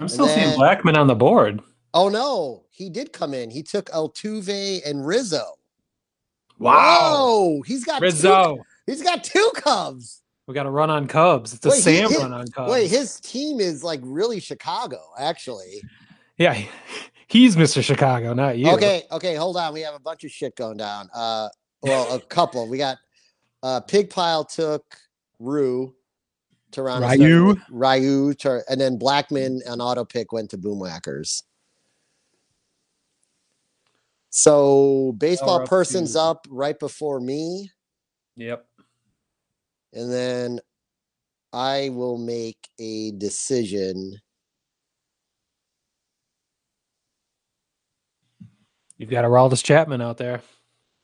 I'm 0.00 0.08
still 0.08 0.26
then- 0.26 0.38
seeing 0.50 0.58
Blackmon 0.60 0.96
on 0.96 1.06
the 1.06 1.14
board. 1.14 1.60
Oh 1.94 2.08
no, 2.08 2.64
he 2.70 2.90
did 2.90 3.12
come 3.12 3.32
in. 3.34 3.50
He 3.50 3.62
took 3.62 3.86
Altuve 3.86 4.80
and 4.88 5.06
Rizzo. 5.06 5.54
Wow. 6.58 7.12
Whoa, 7.14 7.62
he's 7.62 7.84
got 7.84 7.98
Two, 8.00 8.04
Rizzo. 8.04 8.58
he's 8.86 9.02
got 9.02 9.24
two 9.24 9.50
Cubs. 9.54 10.22
We 10.46 10.54
got 10.54 10.66
a 10.66 10.70
run 10.70 10.90
on 10.90 11.06
Cubs. 11.06 11.52
It's 11.54 11.64
a 11.66 11.70
Wait, 11.70 11.78
Sam 11.82 12.10
run 12.12 12.32
on 12.32 12.46
Cubs. 12.48 12.70
Wait, 12.70 12.88
his 12.90 13.20
team 13.20 13.60
is 13.60 13.84
like 13.84 14.00
really 14.02 14.40
Chicago, 14.40 14.98
actually. 15.18 15.82
yeah, 16.36 16.60
he's 17.28 17.54
Mr. 17.56 17.82
Chicago, 17.82 18.32
not 18.34 18.58
you. 18.58 18.70
Okay, 18.72 19.04
okay, 19.12 19.34
hold 19.34 19.56
on. 19.56 19.72
We 19.72 19.80
have 19.82 19.94
a 19.94 20.00
bunch 20.00 20.24
of 20.24 20.30
shit 20.30 20.56
going 20.56 20.76
down. 20.78 21.08
Uh, 21.14 21.48
well, 21.82 22.14
a 22.14 22.20
couple. 22.20 22.68
We 22.68 22.78
got 22.78 22.98
uh, 23.62 23.80
Pig 23.80 24.10
Pile 24.10 24.44
took 24.44 24.84
Ryu. 25.38 25.94
Toronto 26.70 27.08
Ryu. 27.08 27.56
Ryu, 27.70 28.34
Tor- 28.34 28.64
and 28.68 28.80
then 28.80 28.98
Blackmon 28.98 29.60
on 29.68 29.80
auto 29.80 30.04
pick 30.04 30.32
went 30.32 30.50
to 30.50 30.58
Boomwhackers. 30.58 31.42
So 34.30 35.14
baseball 35.18 35.62
up 35.62 35.68
person's 35.68 36.12
to- 36.12 36.20
up 36.20 36.46
right 36.50 36.78
before 36.78 37.18
me, 37.20 37.72
Yep. 38.36 38.66
and 39.94 40.12
then 40.12 40.60
I 41.52 41.88
will 41.88 42.18
make 42.18 42.68
a 42.78 43.12
decision. 43.12 44.20
You've 48.98 49.10
got 49.10 49.24
a 49.24 49.28
Aroldis 49.28 49.62
Chapman 49.64 50.00
out 50.02 50.18
there. 50.18 50.42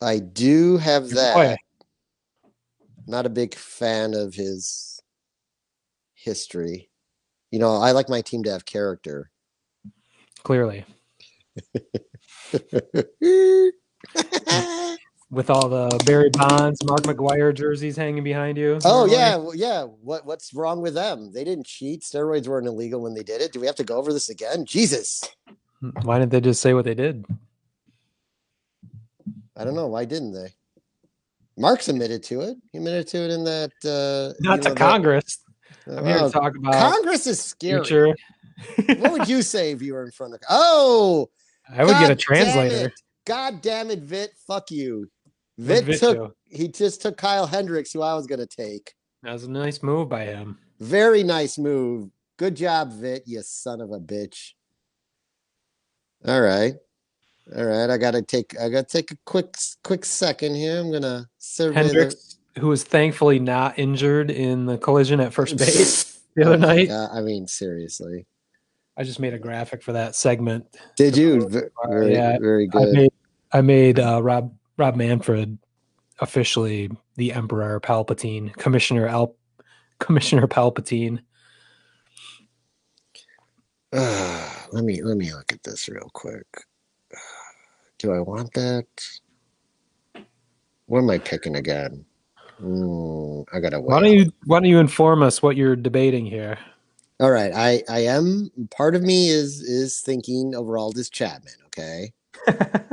I 0.02 0.18
do 0.18 0.76
have 0.76 1.08
that. 1.10 1.58
Not 3.06 3.26
a 3.26 3.30
big 3.30 3.54
fan 3.54 4.14
of 4.14 4.34
his 4.34 4.93
history. 6.24 6.90
You 7.50 7.58
know, 7.60 7.76
I 7.76 7.92
like 7.92 8.08
my 8.08 8.22
team 8.22 8.42
to 8.44 8.50
have 8.50 8.64
character. 8.64 9.30
Clearly. 10.42 10.84
With 15.30 15.50
all 15.50 15.68
the 15.68 16.00
Barry 16.06 16.30
Bonds, 16.30 16.78
Mark 16.84 17.00
McGwire 17.02 17.52
jerseys 17.52 17.96
hanging 17.96 18.22
behind 18.22 18.56
you. 18.56 18.78
oh 18.84 19.06
yeah, 19.06 19.34
well, 19.36 19.54
yeah. 19.54 19.82
What 19.82 20.24
what's 20.26 20.54
wrong 20.54 20.80
with 20.80 20.94
them? 20.94 21.32
They 21.32 21.42
didn't 21.42 21.66
cheat. 21.66 22.02
Steroids 22.02 22.46
weren't 22.46 22.68
illegal 22.68 23.00
when 23.00 23.14
they 23.14 23.24
did 23.24 23.40
it. 23.40 23.52
Do 23.52 23.58
we 23.58 23.66
have 23.66 23.74
to 23.76 23.84
go 23.84 23.96
over 23.96 24.12
this 24.12 24.28
again? 24.28 24.64
Jesus. 24.64 25.24
Why 26.02 26.20
didn't 26.20 26.30
they 26.30 26.40
just 26.40 26.62
say 26.62 26.72
what 26.72 26.84
they 26.84 26.94
did? 26.94 27.24
I 29.56 29.64
don't 29.64 29.74
know. 29.74 29.88
Why 29.88 30.04
didn't 30.04 30.34
they? 30.34 30.52
Mark's 31.58 31.88
admitted 31.88 32.22
to 32.24 32.42
it. 32.42 32.56
He 32.70 32.78
admitted 32.78 33.08
to 33.08 33.18
it 33.18 33.30
in 33.32 33.42
that 33.44 33.72
uh 33.84 34.34
Not 34.40 34.58
you 34.58 34.62
to 34.62 34.68
know, 34.68 34.74
that- 34.74 34.76
Congress. 34.76 35.38
I'm 35.86 36.04
here 36.04 36.18
to 36.18 36.24
uh, 36.24 36.30
talk 36.30 36.56
about 36.56 36.74
Congress 36.74 37.26
is 37.26 37.40
scary. 37.42 37.84
future. 37.84 38.14
what 38.98 39.12
would 39.12 39.28
you 39.28 39.42
say 39.54 39.72
if 39.72 39.82
you 39.82 39.94
were 39.94 40.04
in 40.04 40.10
front 40.10 40.34
of 40.34 40.40
Oh 40.48 41.28
I 41.68 41.84
would 41.84 41.92
get 41.92 42.04
a 42.04 42.08
God 42.08 42.08
damn 42.08 42.16
translator. 42.16 42.92
God 43.24 43.62
damn 43.62 43.90
it, 43.90 44.00
Vit. 44.00 44.32
Fuck 44.46 44.70
you. 44.70 45.10
Vit 45.58 45.84
Vit 45.84 46.00
took 46.00 46.16
do? 46.16 46.34
he 46.50 46.68
just 46.68 47.00
took 47.00 47.16
Kyle 47.16 47.46
Hendricks, 47.46 47.92
who 47.92 48.02
I 48.02 48.14
was 48.14 48.26
gonna 48.26 48.46
take. 48.46 48.94
That 49.22 49.32
was 49.32 49.44
a 49.44 49.50
nice 49.50 49.82
move 49.82 50.08
by 50.08 50.24
him. 50.24 50.58
Very 50.80 51.22
nice 51.22 51.56
move. 51.58 52.10
Good 52.36 52.56
job, 52.56 52.92
Vit, 52.92 53.22
you 53.26 53.40
son 53.42 53.80
of 53.80 53.92
a 53.92 54.00
bitch. 54.00 54.52
All 56.26 56.40
right. 56.40 56.74
All 57.56 57.64
right. 57.64 57.90
I 57.90 57.96
gotta 57.96 58.22
take 58.22 58.58
I 58.60 58.68
gotta 58.68 58.86
take 58.86 59.10
a 59.10 59.16
quick 59.24 59.56
quick 59.82 60.04
second 60.04 60.54
here. 60.54 60.80
I'm 60.80 60.92
gonna 60.92 61.28
survey 61.38 61.82
Hendricks, 61.82 62.38
who 62.58 62.68
was 62.68 62.84
thankfully 62.84 63.38
not 63.38 63.78
injured 63.78 64.30
in 64.30 64.66
the 64.66 64.78
collision 64.78 65.20
at 65.20 65.32
first 65.32 65.56
base 65.56 66.20
the 66.36 66.44
other 66.44 66.56
night. 66.56 66.88
God, 66.88 67.10
I 67.12 67.20
mean, 67.20 67.46
seriously. 67.46 68.26
I 68.96 69.02
just 69.02 69.18
made 69.18 69.34
a 69.34 69.38
graphic 69.38 69.82
for 69.82 69.92
that 69.92 70.14
segment. 70.14 70.66
Did 70.96 71.16
you? 71.16 71.48
Very, 71.48 72.12
Yeah, 72.12 72.38
very 72.38 72.64
I 72.64 72.78
good. 72.78 72.94
made 72.94 73.12
I 73.52 73.60
made 73.60 73.98
uh, 73.98 74.22
Rob 74.22 74.54
Rob 74.76 74.96
Manfred 74.96 75.58
officially 76.20 76.90
the 77.16 77.32
Emperor 77.32 77.80
Palpatine, 77.80 78.52
Commissioner 78.56 79.08
Al 79.08 79.34
Commissioner 79.98 80.46
Palpatine. 80.46 81.20
Ah, 83.92 84.66
let 84.72 84.84
me 84.84 85.02
let 85.02 85.16
me 85.16 85.32
look 85.32 85.52
at 85.52 85.62
this 85.64 85.88
real 85.88 86.10
quick. 86.12 86.46
Do 87.98 88.12
I 88.12 88.20
want 88.20 88.52
that? 88.54 88.86
What 90.86 90.98
am 91.00 91.10
I 91.10 91.18
picking 91.18 91.56
again? 91.56 92.04
Mm, 92.62 93.44
I 93.52 93.60
gotta 93.60 93.80
wait. 93.80 93.88
Why 93.88 94.00
don't 94.00 94.12
you 94.12 94.32
Why 94.46 94.60
don't 94.60 94.68
you 94.68 94.78
inform 94.78 95.22
us 95.22 95.42
what 95.42 95.56
you're 95.56 95.76
debating 95.76 96.24
here? 96.26 96.58
All 97.20 97.30
right, 97.30 97.52
I 97.54 97.82
I 97.88 98.00
am 98.00 98.50
part 98.70 98.94
of 98.94 99.02
me 99.02 99.28
is 99.28 99.60
is 99.62 100.00
thinking 100.00 100.54
overall 100.54 100.92
this 100.92 101.08
Chapman, 101.10 101.54
okay? 101.66 102.12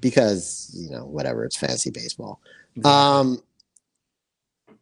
Because 0.00 0.70
you 0.74 0.90
know 0.90 1.06
whatever, 1.06 1.44
it's 1.46 1.56
fancy 1.56 1.90
baseball. 1.90 2.40
Um, 2.84 3.40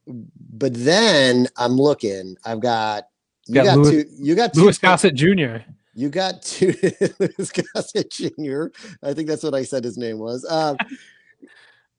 but 0.06 0.72
then 0.74 1.46
I'm 1.56 1.76
looking. 1.76 2.36
I've 2.44 2.58
got 2.60 3.04
you 3.46 3.54
Got 3.54 3.64
got, 3.66 3.78
Louis- 3.78 4.04
two. 4.04 4.10
You 4.18 4.34
got 4.34 4.52
two. 4.52 4.62
Louis 4.62 4.76
pick- 4.78 4.82
Gossett 4.88 5.14
Jr. 5.14 5.58
You 5.94 6.08
got 6.08 6.42
two. 6.42 6.74
Louis 7.20 7.52
Gossett 7.52 8.10
Jr. 8.10 8.64
I 9.02 9.14
think 9.14 9.28
that's 9.28 9.44
what 9.44 9.54
I 9.54 9.62
said 9.62 9.84
his 9.84 9.96
name 9.96 10.18
was. 10.18 10.44
Um, 10.50 10.76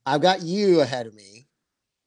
I've 0.05 0.21
got 0.21 0.41
you 0.41 0.81
ahead 0.81 1.07
of 1.07 1.13
me. 1.15 1.47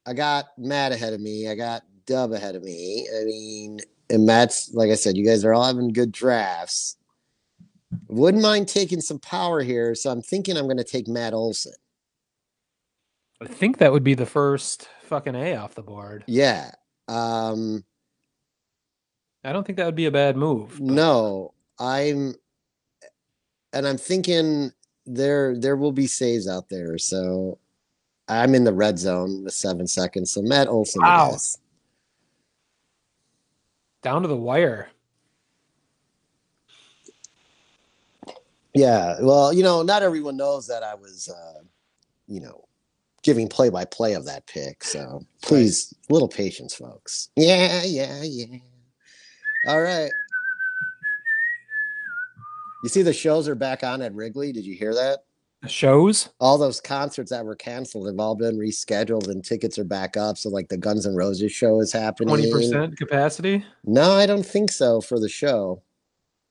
I 0.07 0.13
got 0.13 0.47
Matt 0.59 0.93
ahead 0.93 1.13
of 1.13 1.21
me. 1.21 1.49
I 1.49 1.55
got 1.55 1.83
Dub 2.07 2.33
ahead 2.33 2.55
of 2.55 2.63
me. 2.63 3.09
I 3.21 3.25
mean, 3.25 3.81
and 4.11 4.25
Matt's 4.27 4.73
like 4.75 4.91
I 4.91 4.95
said, 4.95 5.17
you 5.17 5.27
guys 5.27 5.45
are 5.45 5.53
all 5.53 5.65
having 5.65 5.93
good 5.93 6.13
drafts. 6.13 6.97
Wouldn't 8.09 8.43
mind 8.43 8.69
taking 8.69 9.01
some 9.01 9.19
power 9.19 9.63
here, 9.63 9.95
so 9.95 10.11
I'm 10.11 10.23
thinking 10.23 10.57
I'm 10.57 10.67
going 10.67 10.77
to 10.77 10.85
take 10.85 11.09
Matt 11.09 11.35
Olson. 11.35 11.73
I 13.41 13.47
think 13.47 13.79
that 13.79 13.93
would 13.93 14.05
be 14.05 14.15
the 14.15 14.27
first 14.27 14.89
fucking 15.03 15.35
A 15.35 15.57
off 15.57 15.75
the 15.75 15.83
board. 15.83 16.25
Yeah. 16.27 16.71
Um, 17.09 17.85
I 19.45 19.53
don't 19.53 19.65
think 19.67 19.77
that 19.77 19.87
would 19.87 19.95
be 19.95 20.07
a 20.07 20.11
bad 20.11 20.37
move. 20.37 20.71
but- 20.71 20.81
no, 20.81 21.55
I'm, 21.79 22.35
and 23.73 23.87
I'm 23.87 23.99
thinking 23.99 24.73
there 25.05 25.57
there 25.57 25.77
will 25.77 25.93
be 25.93 26.07
saves 26.07 26.49
out 26.49 26.69
there. 26.69 26.99
So 26.99 27.59
I'm 28.29 28.55
in 28.55 28.65
the 28.65 28.73
red 28.73 28.99
zone 28.99 29.45
with 29.45 29.55
seven 29.55 29.87
seconds. 29.87 30.33
So 30.33 30.43
Matt 30.43 30.69
Olson. 30.69 31.03
Wow. 31.03 31.33
is. 31.33 31.59
down 34.03 34.23
to 34.23 34.29
the 34.29 34.37
wire. 34.37 34.89
Yeah. 38.75 39.17
Well, 39.21 39.53
you 39.53 39.63
know, 39.63 39.83
not 39.83 40.03
everyone 40.03 40.37
knows 40.37 40.67
that 40.67 40.83
I 40.83 40.95
was, 40.95 41.29
uh, 41.29 41.63
you 42.27 42.41
know, 42.41 42.65
giving 43.23 43.49
play 43.49 43.71
by 43.71 43.85
play 43.85 44.13
of 44.13 44.25
that 44.27 44.47
pick. 44.47 44.85
So 44.85 45.25
please, 45.43 45.95
little 46.09 46.29
patience, 46.29 46.75
folks. 46.75 47.31
Yeah, 47.37 47.83
yeah, 47.85 48.23
yeah. 48.23 48.59
All 49.67 49.81
right. 49.81 50.11
You 52.85 52.89
see, 52.89 53.03
the 53.03 53.13
shows 53.13 53.49
are 53.49 53.57
back 53.57 53.83
on 53.83 54.03
at 54.03 54.15
Wrigley. 54.15 54.53
Did 54.53 54.65
you 54.65 54.77
hear 54.77 54.95
that? 54.95 55.25
Shows? 55.67 56.29
All 56.39 56.59
those 56.59 56.81
concerts 56.81 57.31
that 57.31 57.45
were 57.45 57.57
canceled 57.57 58.07
have 58.07 58.21
all 58.21 58.35
been 58.37 58.57
rescheduled 58.57 59.29
and 59.29 59.45
tickets 59.45 59.79
are 59.79 59.85
back 59.85 60.17
up. 60.17 60.39
So, 60.39 60.49
like 60.49 60.69
the 60.69 60.77
Guns 60.77 61.07
and 61.07 61.17
Roses 61.17 61.51
show 61.51 61.81
is 61.81 61.93
happening. 61.93 62.29
Twenty 62.29 62.51
percent 62.53 62.97
capacity. 62.97 63.65
No, 63.85 64.13
I 64.13 64.27
don't 64.27 64.47
think 64.47 64.71
so 64.71 65.01
for 65.01 65.19
the 65.19 65.29
show, 65.29 65.83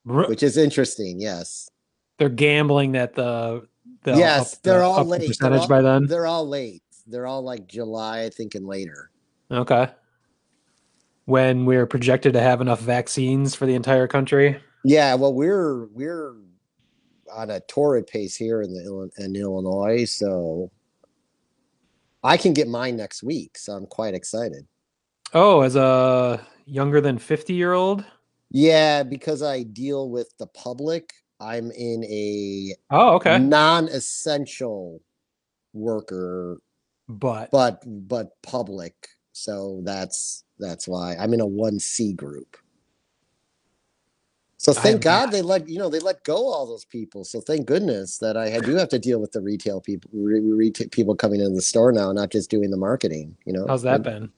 R- 0.10 0.28
which 0.28 0.43
is 0.43 0.58
interesting. 0.58 1.22
Yes. 1.22 1.70
They're 2.18 2.30
gambling 2.30 2.93
that 2.93 3.14
the, 3.16 3.68
the 4.03 4.16
Yes, 4.18 4.58
they're 4.58 4.84
all 4.84 5.03
late. 5.06 5.28
Percentage 5.28 5.62
all- 5.62 5.68
by 5.68 5.82
then. 5.82 6.08
They're 6.08 6.28
all 6.28 6.47
late. 6.47 6.82
They're 7.08 7.28
all 7.28 7.43
like 7.43 7.68
July, 7.68 8.24
I 8.24 8.30
think, 8.30 8.56
and 8.56 8.66
later. 8.66 9.12
Okay. 9.51 9.88
When 11.26 11.66
we're 11.66 11.86
projected 11.86 12.34
to 12.34 12.41
have 12.41 12.62
enough 12.62 12.82
vaccines 12.82 13.53
for 13.56 13.66
the 13.66 13.76
entire 13.76 14.08
country. 14.08 14.60
Yeah, 14.84 15.16
well, 15.16 15.34
we're 15.34 15.86
we're 15.88 16.36
on 17.36 17.49
a 17.51 17.59
torrid 17.61 18.07
pace 18.07 18.36
here 18.36 18.61
in 18.61 18.73
the 18.73 19.09
in 19.17 19.36
Illinois, 19.36 20.05
so 20.05 20.71
I 22.23 22.38
can 22.38 22.53
get 22.53 22.67
mine 22.67 22.97
next 22.97 23.23
week. 23.23 23.57
So 23.57 23.73
I'm 23.73 23.86
quite 23.88 24.13
excited. 24.15 24.67
Oh, 25.33 25.61
as 25.61 25.75
a 25.75 26.45
younger 26.65 27.01
than 27.01 27.17
50 27.19 27.53
year 27.53 27.73
old? 27.73 28.05
Yeah, 28.49 29.03
because 29.03 29.41
I 29.43 29.63
deal 29.63 30.09
with 30.09 30.29
the 30.39 30.47
public. 30.47 31.11
I'm 31.39 31.71
in 31.71 32.03
a 32.05 32.75
Oh, 32.89 33.15
okay. 33.15 33.39
non-essential 33.39 35.01
worker, 35.73 36.59
But 37.07 37.51
but 37.51 37.83
but 37.86 38.41
public. 38.43 38.95
So 39.33 39.81
that's 39.86 40.43
that's 40.59 40.88
why 40.88 41.15
I'm 41.15 41.33
in 41.33 41.41
a 41.41 41.47
one 41.47 41.79
C 41.79 42.13
group. 42.13 42.57
So 44.66 44.74
thank 44.74 45.03
God 45.03 45.26
not. 45.26 45.32
they 45.32 45.43
let 45.43 45.70
you 45.70 45.78
know 45.78 45.89
they 45.89 45.99
let 45.99 46.24
go 46.24 46.38
all 46.38 46.66
those 46.66 46.86
people. 46.86 47.24
So 47.24 47.39
thank 47.39 47.68
goodness 47.68 48.18
that 48.18 48.36
I 48.36 48.59
do 48.61 48.76
have 48.78 48.89
to 48.89 48.97
deal 48.97 49.22
with 49.22 49.32
the 49.32 49.39
retail 49.39 49.80
people, 49.80 50.09
re- 50.11 50.39
retail 50.39 50.88
people 50.89 51.16
coming 51.16 51.39
into 51.39 51.53
the 51.53 51.61
store 51.61 51.91
now, 51.91 52.11
not 52.11 52.32
just 52.32 52.49
doing 52.49 52.72
the 52.72 52.78
marketing. 52.78 53.38
You 53.45 53.53
know, 53.53 53.68
How's 53.68 53.84
that 53.84 54.01
been? 54.01 54.32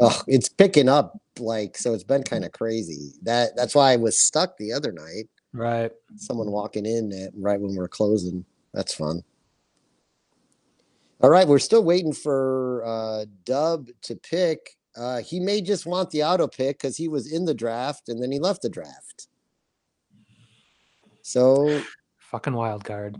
Oh, 0.00 0.20
it's 0.26 0.48
picking 0.48 0.88
up 0.88 1.20
like 1.38 1.78
so. 1.78 1.94
It's 1.94 2.02
been 2.02 2.24
kind 2.24 2.44
of 2.44 2.50
crazy. 2.50 3.12
That 3.22 3.54
that's 3.54 3.72
why 3.72 3.92
I 3.92 3.96
was 3.96 4.18
stuck 4.18 4.56
the 4.56 4.72
other 4.72 4.90
night. 4.90 5.28
Right. 5.52 5.92
Someone 6.16 6.50
walking 6.50 6.84
in 6.84 7.12
at, 7.12 7.30
right 7.36 7.60
when 7.60 7.76
we're 7.76 7.86
closing. 7.86 8.44
That's 8.74 8.92
fun. 8.92 9.22
All 11.20 11.30
right, 11.30 11.46
we're 11.46 11.60
still 11.60 11.84
waiting 11.84 12.12
for 12.12 12.82
uh, 12.84 13.26
Dub 13.44 13.90
to 14.02 14.16
pick. 14.16 14.76
Uh, 14.96 15.22
he 15.22 15.38
may 15.38 15.60
just 15.60 15.86
want 15.86 16.10
the 16.10 16.24
auto 16.24 16.48
pick 16.48 16.78
because 16.78 16.96
he 16.96 17.06
was 17.06 17.32
in 17.32 17.44
the 17.44 17.54
draft 17.54 18.08
and 18.08 18.20
then 18.20 18.32
he 18.32 18.40
left 18.40 18.62
the 18.62 18.68
draft. 18.68 19.28
So 21.28 21.82
Fucking 22.16 22.54
wild 22.54 22.84
card. 22.84 23.16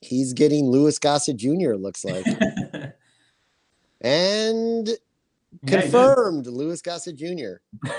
he's 0.00 0.32
getting 0.32 0.66
Louis 0.66 0.96
Gossett 1.00 1.36
Jr. 1.36 1.74
Looks 1.74 2.04
like, 2.04 2.24
and 4.00 4.88
Yeah, 4.88 4.96
confirmed 5.66 6.46
Louis 6.46 6.80
Gossett 6.80 7.16
Jr. 7.16 7.54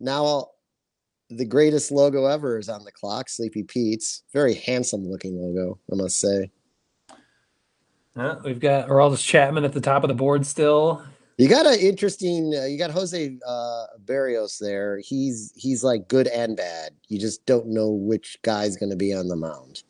Now, 0.00 0.50
the 1.28 1.44
greatest 1.44 1.90
logo 1.90 2.26
ever 2.26 2.56
is 2.56 2.68
on 2.68 2.84
the 2.84 2.92
clock, 2.92 3.28
Sleepy 3.28 3.64
Pete's. 3.64 4.22
Very 4.32 4.54
handsome 4.54 5.10
looking 5.10 5.36
logo, 5.36 5.80
I 5.92 5.96
must 5.96 6.20
say. 6.20 6.52
Yeah, 8.16 8.36
we've 8.44 8.60
got 8.60 8.88
Aroldis 8.88 9.26
Chapman 9.26 9.64
at 9.64 9.72
the 9.72 9.80
top 9.80 10.04
of 10.04 10.08
the 10.08 10.14
board 10.14 10.46
still. 10.46 11.02
You 11.38 11.48
got 11.48 11.66
an 11.66 11.78
interesting. 11.78 12.52
Uh, 12.52 12.64
you 12.64 12.76
got 12.76 12.90
Jose 12.90 13.38
uh, 13.46 13.86
Berrios 14.04 14.58
there. 14.58 14.98
He's 14.98 15.52
he's 15.54 15.84
like 15.84 16.08
good 16.08 16.26
and 16.26 16.56
bad. 16.56 16.90
You 17.06 17.20
just 17.20 17.46
don't 17.46 17.68
know 17.68 17.90
which 17.90 18.38
guy's 18.42 18.76
going 18.76 18.90
to 18.90 18.96
be 18.96 19.14
on 19.14 19.28
the 19.28 19.36
mound. 19.36 19.84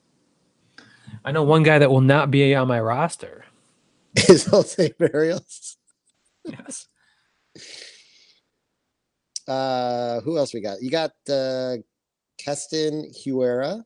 I 1.24 1.32
know 1.32 1.42
one 1.42 1.62
guy 1.62 1.78
that 1.78 1.90
will 1.90 2.02
not 2.02 2.30
be 2.30 2.54
on 2.54 2.68
my 2.68 2.78
roster. 2.78 3.46
Is 4.28 4.44
Jose 4.44 4.90
Berrios? 5.00 5.76
Yes. 6.44 6.86
Uh, 9.48 10.20
who 10.20 10.36
else 10.36 10.52
we 10.52 10.60
got? 10.60 10.76
You 10.82 10.90
got 10.90 11.12
uh, 11.30 11.76
Keston 12.36 13.10
Hiura, 13.10 13.82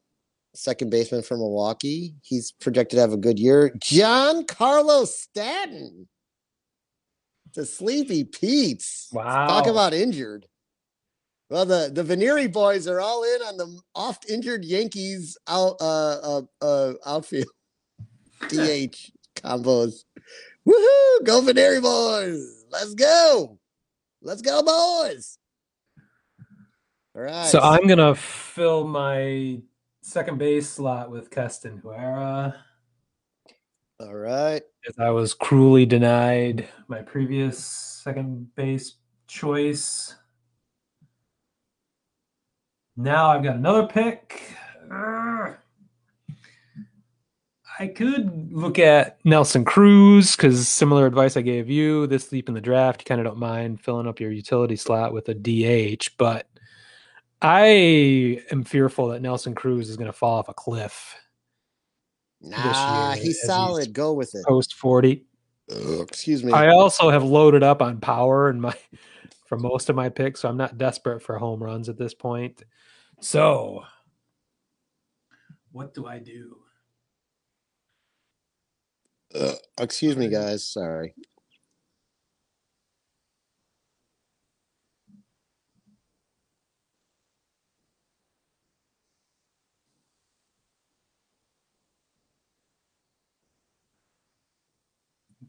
second 0.57 0.91
baseman 0.91 1.23
from 1.23 1.39
Milwaukee. 1.39 2.17
He's 2.21 2.51
projected 2.51 2.97
to 2.97 3.01
have 3.01 3.13
a 3.13 3.17
good 3.17 3.39
year. 3.39 3.71
Giancarlo 3.79 5.07
Stanton 5.07 6.09
to 7.55 7.65
Sleepy 7.65 8.25
Pete's. 8.25 9.09
Wow. 9.13 9.49
Talk 9.49 9.67
about 9.67 9.95
injured. 9.95 10.47
Well, 11.51 11.67
the 11.67 11.91
the 11.93 12.03
Veneri 12.03 12.51
boys 12.51 12.89
are 12.89 13.01
all 13.01 13.25
in 13.25 13.43
on 13.43 13.57
the 13.59 13.79
oft 13.95 14.29
injured 14.31 14.65
Yankees 14.65 15.37
out 15.47 15.77
uh 15.81 16.41
uh, 16.41 16.43
uh 16.63 16.93
outfield 17.05 17.47
DH 18.49 19.11
combos. 19.37 20.05
Woohoo! 20.67 21.25
Go 21.25 21.43
Veneri 21.43 21.83
boys! 21.83 22.65
Let's 22.71 22.95
go! 22.95 23.59
Let's 24.23 24.41
go, 24.41 24.63
boys! 24.63 25.39
All 27.15 27.23
right. 27.23 27.47
So 27.49 27.61
I'm 27.61 27.87
gonna 27.87 28.15
fill 28.15 28.87
my 28.87 29.61
second 30.01 30.39
base 30.39 30.71
slot 30.71 31.11
with 31.11 31.31
Keston 31.31 31.81
Hiura, 31.83 32.55
all 34.01 34.15
right. 34.15 34.63
As 34.89 34.99
I 34.99 35.11
was 35.11 35.35
cruelly 35.35 35.87
denied 35.87 36.69
my 36.89 37.03
previous 37.03 37.59
second 37.59 38.55
base 38.55 38.97
choice. 39.27 40.17
Now 42.97 43.29
I've 43.29 43.43
got 43.43 43.57
another 43.57 43.87
pick. 43.87 44.43
Ugh. 44.93 45.55
I 47.79 47.87
could 47.87 48.53
look 48.53 48.79
at 48.79 49.19
Nelson 49.25 49.65
Cruz 49.65 50.37
because 50.37 50.69
similar 50.69 51.07
advice 51.07 51.37
I 51.37 51.41
gave 51.41 51.71
you 51.71 52.07
this 52.07 52.31
leap 52.31 52.49
in 52.49 52.55
the 52.55 52.61
draft, 52.61 53.01
you 53.01 53.05
kind 53.07 53.21
of 53.21 53.27
don't 53.27 53.39
mind 53.39 53.81
filling 53.81 54.07
up 54.07 54.21
your 54.21 54.31
utility 54.31 54.77
slot 54.77 55.13
with 55.13 55.29
a 55.29 55.35
DH, 55.35 56.11
but 56.19 56.47
I 57.41 58.41
am 58.51 58.63
fearful 58.63 59.09
that 59.09 59.23
Nelson 59.23 59.55
Cruz 59.55 59.89
is 59.89 59.97
going 59.97 60.07
to 60.07 60.13
fall 60.13 60.39
off 60.39 60.49
a 60.49 60.55
cliff 60.55 61.17
Nah, 62.43 63.15
year, 63.15 63.17
he's 63.17 63.21
as 63.21 63.23
he's- 63.25 63.47
solid. 63.47 63.93
Go 63.93 64.13
with 64.13 64.35
it. 64.35 64.45
post 64.47 64.75
40. 64.75 65.25
Ugh, 65.71 66.01
excuse 66.01 66.43
me. 66.43 66.53
I 66.53 66.69
also 66.69 67.09
have 67.11 67.23
loaded 67.23 67.63
up 67.63 67.81
on 67.81 68.01
power 68.01 68.51
in 68.51 68.61
my 68.61 68.75
for 69.47 69.57
most 69.57 69.89
of 69.89 69.97
my 69.97 70.09
picks, 70.09 70.41
so 70.41 70.49
I'm 70.49 70.57
not 70.57 70.77
desperate 70.79 71.23
for 71.23 71.39
home 71.39 71.63
runs 71.63 71.89
at 71.89 71.97
this 71.97 72.15
point. 72.15 72.63
So, 73.21 73.85
what 75.71 75.95
do 75.95 76.07
I 76.07 76.19
do? 76.19 76.57
Ugh, 79.35 79.57
excuse 79.79 80.17
me, 80.17 80.29
guys. 80.29 80.65
Sorry. 80.65 81.15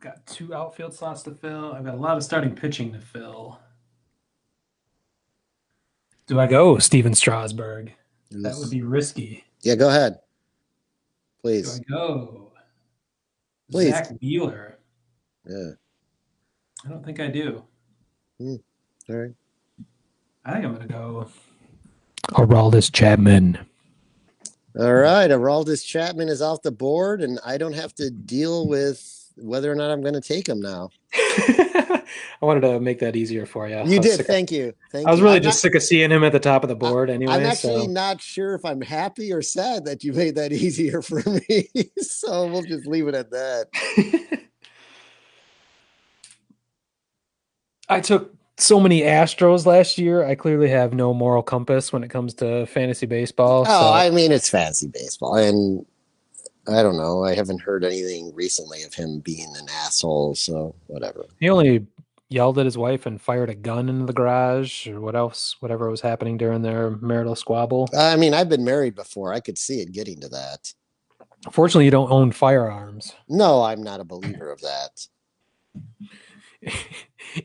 Got 0.03 0.25
two 0.25 0.53
outfield 0.53 0.93
slots 0.93 1.23
to 1.23 1.31
fill. 1.31 1.71
I've 1.71 1.85
got 1.85 1.93
a 1.93 1.97
lot 1.97 2.17
of 2.17 2.23
starting 2.25 2.53
pitching 2.53 2.91
to 2.91 2.99
fill. 2.99 3.57
Do 6.27 6.41
I 6.41 6.45
go 6.45 6.77
Stephen 6.77 7.15
Strasburg? 7.15 7.93
That 8.31 8.53
would 8.57 8.69
be 8.69 8.81
risky. 8.81 9.45
Yeah, 9.61 9.75
go 9.75 9.87
ahead. 9.87 10.19
Please. 11.41 11.79
Do 11.79 11.85
I 11.85 11.97
go 11.97 12.51
Please. 13.71 13.91
Zack 13.91 14.09
Wheeler? 14.21 14.77
Yeah. 15.49 15.71
I 16.85 16.89
don't 16.89 17.05
think 17.05 17.21
I 17.21 17.27
do. 17.27 17.63
Hmm. 18.39 18.55
All 19.09 19.15
right. 19.15 19.33
I 20.43 20.51
think 20.51 20.65
I'm 20.65 20.75
going 20.75 20.85
to 20.85 20.93
go 20.93 21.29
Aroldis 22.31 22.91
Chapman. 22.91 23.57
All 24.77 24.95
right. 24.95 25.29
Aroldis 25.29 25.85
Chapman 25.85 26.27
is 26.27 26.41
off 26.41 26.61
the 26.61 26.73
board, 26.73 27.21
and 27.21 27.39
I 27.45 27.57
don't 27.57 27.71
have 27.71 27.95
to 27.95 28.11
deal 28.11 28.67
with 28.67 29.22
whether 29.37 29.71
or 29.71 29.75
not 29.75 29.91
I'm 29.91 30.01
going 30.01 30.13
to 30.13 30.21
take 30.21 30.47
him 30.47 30.59
now. 30.61 30.89
I 31.13 32.01
wanted 32.45 32.61
to 32.61 32.79
make 32.79 32.99
that 32.99 33.15
easier 33.15 33.45
for 33.45 33.67
you. 33.67 33.77
You 33.85 33.99
did. 33.99 34.11
sick 34.11 34.19
of- 34.21 34.25
Thank 34.27 34.51
you. 34.51 34.73
Thank 34.91 35.07
I 35.07 35.11
was 35.11 35.21
really 35.21 35.39
just 35.39 35.57
not- 35.57 35.69
sick 35.69 35.75
of 35.75 35.83
seeing 35.83 36.11
him 36.11 36.23
at 36.23 36.31
the 36.31 36.39
top 36.39 36.63
of 36.63 36.69
the 36.69 36.75
board 36.75 37.09
anyway. 37.09 37.33
I'm 37.33 37.45
actually 37.45 37.85
so. 37.85 37.91
not 37.91 38.21
sure 38.21 38.53
if 38.53 38.65
I'm 38.65 38.81
happy 38.81 39.31
or 39.33 39.41
sad 39.41 39.85
that 39.85 40.03
you 40.03 40.13
made 40.13 40.35
that 40.35 40.51
easier 40.53 41.01
for 41.01 41.21
me. 41.49 41.69
so 41.97 42.47
we'll 42.47 42.63
just 42.63 42.85
leave 42.85 43.07
it 43.07 43.15
at 43.15 43.31
that. 43.31 44.39
I 47.89 47.99
took 47.99 48.33
so 48.57 48.79
many 48.79 49.01
Astros 49.01 49.65
last 49.65 49.97
year. 49.97 50.23
I 50.23 50.35
clearly 50.35 50.69
have 50.69 50.93
no 50.93 51.13
moral 51.13 51.43
compass 51.43 51.91
when 51.91 52.03
it 52.03 52.09
comes 52.09 52.33
to 52.35 52.65
fantasy 52.67 53.05
baseball. 53.05 53.65
Oh, 53.67 53.87
so 53.87 53.93
I 53.93 54.09
mean, 54.09 54.31
it's 54.31 54.49
fantasy 54.49 54.87
baseball, 54.87 55.35
and 55.35 55.85
I 56.67 56.81
don't 56.81 56.97
know. 56.97 57.23
I 57.23 57.35
haven't 57.35 57.61
heard 57.61 57.83
anything 57.83 58.33
recently 58.33 58.83
of 58.83 58.93
him 58.93 59.19
being 59.19 59.53
an 59.57 59.67
asshole. 59.69 60.35
So 60.35 60.75
whatever. 60.87 61.25
he 61.39 61.49
only 61.49 61.85
yelled 62.29 62.57
at 62.57 62.65
his 62.65 62.77
wife 62.77 63.05
and 63.05 63.21
fired 63.21 63.49
a 63.49 63.55
gun 63.55 63.89
into 63.89 64.05
the 64.05 64.13
garage 64.13 64.87
or 64.87 64.99
what 65.01 65.15
else, 65.15 65.57
whatever 65.59 65.89
was 65.89 66.01
happening 66.01 66.37
during 66.37 66.61
their 66.61 66.91
marital 66.97 67.35
squabble. 67.35 67.89
I 67.97 68.15
mean, 68.15 68.33
I've 68.33 68.49
been 68.49 68.63
married 68.63 68.95
before. 68.95 69.33
I 69.33 69.39
could 69.39 69.57
see 69.57 69.81
it 69.81 69.91
getting 69.91 70.19
to 70.21 70.29
that. 70.29 70.73
Fortunately, 71.51 71.85
you 71.85 71.91
don't 71.91 72.11
own 72.11 72.31
firearms. 72.31 73.13
No, 73.27 73.61
I'm 73.61 73.83
not 73.83 73.99
a 73.99 74.05
believer 74.05 74.49
of 74.49 74.61
that. 74.61 75.07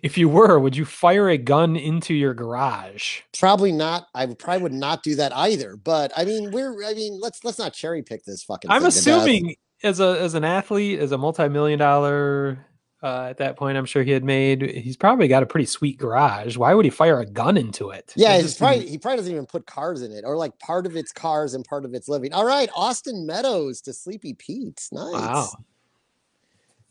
if 0.03 0.19
you 0.19 0.29
were, 0.29 0.59
would 0.59 0.77
you 0.77 0.85
fire 0.85 1.29
a 1.29 1.39
gun 1.39 1.77
into 1.77 2.15
your 2.15 2.35
garage? 2.35 3.21
Probably 3.39 3.73
not. 3.73 4.09
I 4.15 4.27
probably 4.27 4.63
would 4.63 4.73
not 4.73 5.03
do 5.03 5.15
that 5.17 5.35
either. 5.35 5.77
But 5.77 6.13
I 6.17 6.25
mean, 6.25 6.51
we're. 6.51 6.85
I 6.85 6.95
mean, 6.95 7.19
let's 7.21 7.45
let's 7.45 7.59
not 7.59 7.75
cherry 7.75 8.03
pick 8.03 8.25
this 8.25 8.43
fucking. 8.43 8.71
I'm 8.71 8.85
assuming 8.85 9.57
as 9.83 10.01
a 10.01 10.21
as 10.21 10.35
an 10.35 10.45
athlete, 10.45 10.99
as 10.99 11.13
a 11.13 11.19
multi-million 11.19 11.79
dollar 11.79 12.67
uh, 13.03 13.27
at 13.31 13.37
that 13.37 13.57
point, 13.57 13.79
I'm 13.79 13.85
sure 13.85 14.03
he 14.03 14.11
had 14.11 14.25
made. 14.25 14.63
He's 14.63 14.97
probably 14.97 15.29
got 15.29 15.43
a 15.43 15.47
pretty 15.47 15.67
sweet 15.67 15.99
garage. 15.99 16.57
Why 16.57 16.75
would 16.75 16.85
he 16.85 16.91
fire 16.91 17.21
a 17.21 17.27
gun 17.27 17.57
into 17.57 17.91
it? 17.91 18.13
Yeah, 18.17 18.41
just 18.41 18.59
probably 18.59 18.89
he 18.89 18.99
probably 18.99 19.19
doesn't 19.19 19.33
even 19.33 19.47
put 19.47 19.67
cars 19.67 20.03
in 20.03 20.11
it, 20.11 20.25
or 20.25 20.37
like 20.37 20.59
part 20.59 20.85
of 20.85 20.97
it's 20.97 21.13
cars 21.13 21.55
and 21.55 21.65
part 21.65 21.85
of 21.85 21.95
it's 21.95 22.09
living. 22.09 22.33
All 22.33 22.45
right, 22.45 22.69
Austin 22.75 23.25
Meadows 23.25 23.81
to 23.83 23.93
Sleepy 23.93 24.35
Pete's. 24.35 24.91
Nice. 24.91 25.13
Wow. 25.13 25.49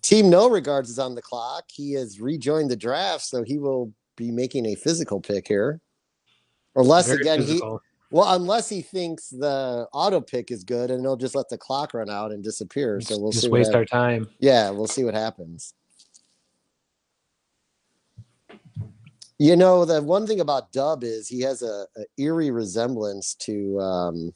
Team 0.07 0.29
No 0.29 0.49
Regards 0.49 0.89
is 0.89 0.99
on 0.99 1.15
the 1.15 1.21
clock. 1.21 1.65
He 1.67 1.91
has 1.91 2.21
rejoined 2.21 2.71
the 2.71 2.77
draft, 2.77 3.25
so 3.25 3.43
he 3.43 3.57
will 3.57 3.91
be 4.15 4.31
making 4.31 4.65
a 4.65 4.75
physical 4.75 5.19
pick 5.19 5.49
here. 5.49 5.81
Or 6.75 6.83
unless 6.83 7.07
Very 7.07 7.19
again 7.19 7.41
he 7.41 7.61
well, 8.09 8.33
unless 8.33 8.69
he 8.69 8.81
thinks 8.81 9.27
the 9.27 9.85
auto 9.91 10.21
pick 10.21 10.49
is 10.49 10.63
good 10.63 10.91
and 10.91 11.01
he'll 11.01 11.17
just 11.17 11.35
let 11.35 11.49
the 11.49 11.57
clock 11.57 11.93
run 11.93 12.09
out 12.09 12.31
and 12.31 12.41
disappear. 12.41 13.01
So 13.01 13.19
we'll 13.19 13.33
just. 13.33 13.49
Waste 13.49 13.75
our 13.75 13.83
time. 13.83 14.29
yeah, 14.39 14.69
we'll 14.69 14.87
see 14.87 15.03
what 15.03 15.13
happens. 15.13 15.73
You 19.39 19.57
know, 19.57 19.83
the 19.83 20.01
one 20.01 20.25
thing 20.25 20.39
about 20.39 20.71
Dub 20.71 21.03
is 21.03 21.27
he 21.27 21.41
has 21.41 21.63
a, 21.63 21.85
a 21.97 22.05
eerie 22.17 22.51
resemblance 22.51 23.33
to. 23.41 23.77
Um, 23.81 24.33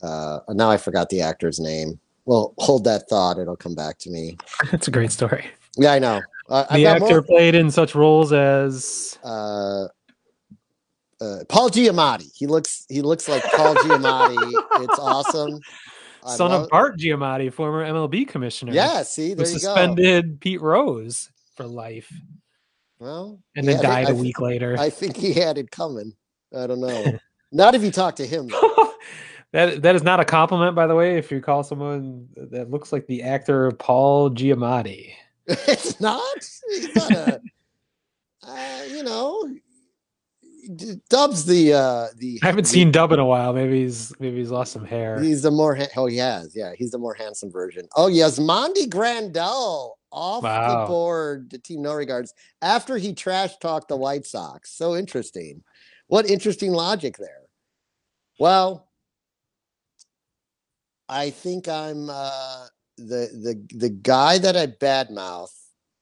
uh, 0.00 0.38
now 0.50 0.70
I 0.70 0.76
forgot 0.76 1.08
the 1.08 1.22
actor's 1.22 1.58
name. 1.58 1.98
Well, 2.24 2.54
hold 2.58 2.84
that 2.84 3.08
thought; 3.08 3.38
it'll 3.38 3.56
come 3.56 3.74
back 3.74 3.98
to 3.98 4.10
me. 4.10 4.36
That's 4.70 4.88
a 4.88 4.90
great 4.92 5.10
story. 5.12 5.46
Yeah, 5.76 5.92
I 5.92 5.98
know. 5.98 6.20
Uh, 6.48 6.64
The 6.76 6.86
actor 6.86 7.04
more- 7.06 7.22
played 7.22 7.54
in 7.54 7.70
such 7.70 7.94
roles 7.94 8.32
as 8.32 9.18
uh, 9.24 9.86
uh, 11.20 11.38
Paul 11.48 11.70
Giamatti. 11.70 12.30
He 12.34 12.46
looks 12.46 12.84
he 12.88 13.00
looks 13.02 13.28
like 13.28 13.42
Paul 13.44 13.74
Giamatti. 13.76 14.52
It's 14.84 14.98
awesome. 14.98 15.60
I 16.24 16.36
son 16.36 16.50
love- 16.50 16.62
of 16.64 16.68
Bart 16.68 16.98
Giamatti, 16.98 17.52
former 17.52 17.84
MLB 17.84 18.28
commissioner. 18.28 18.72
Yeah, 18.72 19.02
see, 19.02 19.34
there 19.34 19.46
you 19.46 19.52
go. 19.54 19.58
suspended 19.58 20.40
Pete 20.40 20.60
Rose 20.60 21.28
for 21.56 21.64
life 21.66 22.12
Well, 22.98 23.40
and 23.56 23.66
then 23.66 23.78
I 23.80 23.82
died 23.82 24.06
I 24.08 24.10
a 24.10 24.14
week 24.14 24.40
later. 24.40 24.76
I 24.78 24.90
think 24.90 25.16
he 25.16 25.32
had 25.32 25.58
it 25.58 25.70
coming. 25.70 26.14
I 26.56 26.66
don't 26.66 26.80
know. 26.80 27.18
Not 27.52 27.74
if 27.74 27.82
you 27.82 27.90
talk 27.90 28.16
to 28.16 28.26
him. 28.26 28.48
though. 28.48 28.71
That 29.52 29.82
that 29.82 29.94
is 29.94 30.02
not 30.02 30.18
a 30.20 30.24
compliment, 30.24 30.74
by 30.74 30.86
the 30.86 30.94
way. 30.94 31.18
If 31.18 31.30
you 31.30 31.40
call 31.40 31.62
someone 31.62 32.28
that 32.36 32.70
looks 32.70 32.92
like 32.92 33.06
the 33.06 33.22
actor 33.22 33.70
Paul 33.72 34.30
Giamatti, 34.30 35.12
it's 35.46 36.00
not. 36.00 36.22
He's 36.70 36.94
not 36.94 37.10
a. 37.12 37.40
Uh, 38.44 38.82
you 38.90 39.04
know, 39.04 39.48
Dub's 41.10 41.44
the 41.44 41.72
uh 41.74 42.06
the. 42.16 42.40
I 42.42 42.46
haven't 42.46 42.64
the- 42.64 42.70
seen 42.70 42.90
Dub 42.90 43.12
in 43.12 43.20
a 43.20 43.24
while. 43.24 43.52
Maybe 43.52 43.82
he's 43.82 44.12
maybe 44.18 44.38
he's 44.38 44.50
lost 44.50 44.72
some 44.72 44.84
hair. 44.84 45.20
He's 45.20 45.42
the 45.42 45.50
more. 45.52 45.76
Ha- 45.76 45.86
oh, 45.96 46.06
he 46.06 46.16
has. 46.16 46.54
Yeah, 46.56 46.72
he's 46.76 46.90
the 46.90 46.98
more 46.98 47.14
handsome 47.14 47.52
version. 47.52 47.86
Oh, 47.94 48.08
Yasmani 48.08 48.88
Grandal 48.88 49.90
off 50.10 50.42
Wow. 50.42 50.80
the 50.82 50.86
board 50.88 51.50
to 51.50 51.58
Team 51.58 51.82
No 51.82 51.94
Regards 51.94 52.34
after 52.62 52.96
he 52.96 53.12
trash 53.14 53.56
talked 53.58 53.86
the 53.88 53.96
White 53.96 54.26
Sox. 54.26 54.72
So 54.76 54.96
interesting. 54.96 55.62
What 56.08 56.28
interesting 56.28 56.72
logic 56.72 57.16
there. 57.18 57.42
Well, 58.40 58.88
I 61.08 61.30
think 61.30 61.68
I'm 61.68 62.08
uh, 62.10 62.66
the 62.96 63.28
the 63.32 63.66
the 63.76 63.90
guy 63.90 64.38
that 64.38 64.56
I 64.56 64.66
badmouth. 64.68 65.50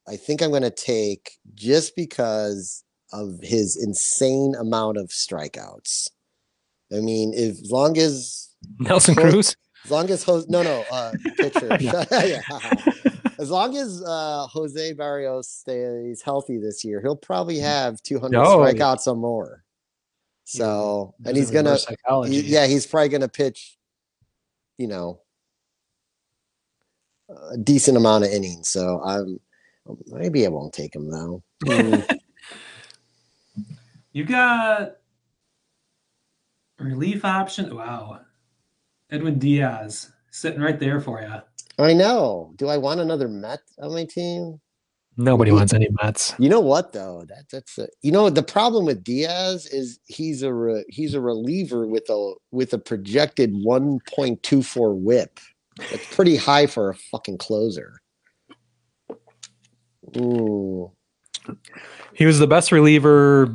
I 0.09 0.17
think 0.17 0.43
I'm 0.43 0.51
going 0.51 0.63
to 0.63 0.71
take 0.71 1.33
just 1.55 1.95
because 1.95 2.83
of 3.13 3.39
his 3.43 3.77
insane 3.81 4.55
amount 4.59 4.97
of 4.97 5.09
strikeouts. 5.09 6.09
I 6.93 6.97
mean, 7.01 7.33
if, 7.35 7.61
as 7.61 7.71
long 7.71 7.97
as 7.99 8.49
Nelson 8.81 9.15
Cruz. 9.15 9.55
as 9.85 9.91
long 9.91 10.11
as 10.11 10.25
Jose, 10.25 10.47
no, 10.49 10.63
no, 10.63 10.85
uh, 10.91 11.13
pitcher. 11.37 11.77
Yeah. 11.81 12.05
Yeah. 12.27 12.41
As 13.39 13.51
long 13.51 13.77
as 13.77 14.03
uh, 14.05 14.47
Jose 14.49 14.95
Berrios 14.95 15.45
stays 15.45 16.21
healthy 16.23 16.59
this 16.59 16.85
year, 16.85 17.01
he'll 17.01 17.17
probably 17.17 17.59
have 17.59 18.03
200 18.03 18.33
No. 18.37 18.59
strikeouts 18.59 19.07
or 19.07 19.17
more. 19.17 19.65
So, 20.45 21.15
and 21.25 21.37
he's 21.37 21.51
gonna, 21.51 21.77
he- 22.27 22.41
yeah, 22.43 22.67
he's 22.67 22.87
probably 22.87 23.09
gonna 23.11 23.29
pitch, 23.29 23.79
you 24.81 24.89
know, 24.89 25.21
a 27.53 27.59
decent 27.59 27.99
amount 27.99 28.25
of 28.25 28.31
innings. 28.31 28.71
So 28.71 29.03
I'm 29.05 29.39
maybe 30.07 30.47
I 30.47 30.49
won't 30.49 30.73
take 30.73 30.95
him 30.97 31.11
though. 31.11 31.43
Hmm. 31.67 31.97
You 34.13 34.25
got 34.25 34.97
relief 36.81 37.25
option. 37.25 37.73
Wow. 37.77 38.23
Edwin 39.09 39.39
Diaz 39.39 40.11
sitting 40.33 40.61
right 40.61 40.81
there 40.81 41.01
for 41.01 41.23
you. 41.23 41.33
I 41.79 41.93
know. 41.93 42.53
Do 42.57 42.67
I 42.67 42.77
want 42.77 42.99
another 42.99 43.29
Met 43.29 43.61
on 43.79 43.93
my 43.93 44.05
team? 44.05 44.61
Nobody 45.21 45.53
wants 45.53 45.75
any 45.75 45.89
Mets. 46.03 46.35
You 46.39 46.49
know 46.49 46.61
what 46.61 46.95
though? 46.95 47.25
That 47.29 47.45
that's 47.53 47.77
a, 47.77 47.89
you 48.01 48.11
know 48.11 48.31
the 48.31 48.43
problem 48.43 48.87
with 48.87 49.05
Diaz 49.05 49.67
is 49.67 50.01
he's 50.07 50.43
a 50.43 50.53
re, 50.53 50.85
he's 50.89 51.13
a 51.13 51.21
reliever 51.21 51.87
with 51.87 52.09
a 52.09 52.35
with 52.53 52.73
a 52.73 52.79
projected 52.79 53.53
1.24 53.53 54.99
whip. 54.99 55.39
That's 55.77 56.15
pretty 56.15 56.37
high 56.37 56.67
for 56.67 56.89
a 56.89 56.95
fucking 56.95 57.37
closer. 57.37 58.01
Ooh. 60.17 60.91
He 62.15 62.25
was 62.25 62.39
the 62.39 62.47
best 62.47 62.73
reliever 62.73 63.55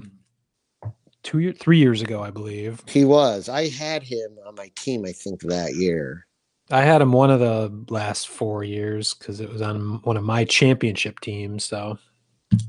two 1.24 1.40
year, 1.40 1.54
three 1.54 1.80
years 1.80 2.02
ago, 2.02 2.22
I 2.22 2.30
believe. 2.30 2.84
He 2.88 3.06
was. 3.06 3.50
I 3.50 3.70
had 3.70 4.04
him 4.04 4.38
on 4.46 4.56
my 4.56 4.72
team 4.76 5.04
I 5.06 5.12
think 5.12 5.42
that 5.42 5.76
year. 5.76 6.28
I 6.72 6.82
had 6.82 7.02
him 7.02 7.12
one 7.12 7.30
of 7.30 7.40
the 7.40 7.72
last 7.94 8.28
four 8.28 8.64
years 8.64 9.14
because 9.14 9.40
it 9.40 9.52
was 9.52 9.62
on 9.62 10.02
one 10.04 10.18
of 10.18 10.24
my 10.24 10.46
championship 10.46 11.20
teams. 11.20 11.64
So 11.64 11.98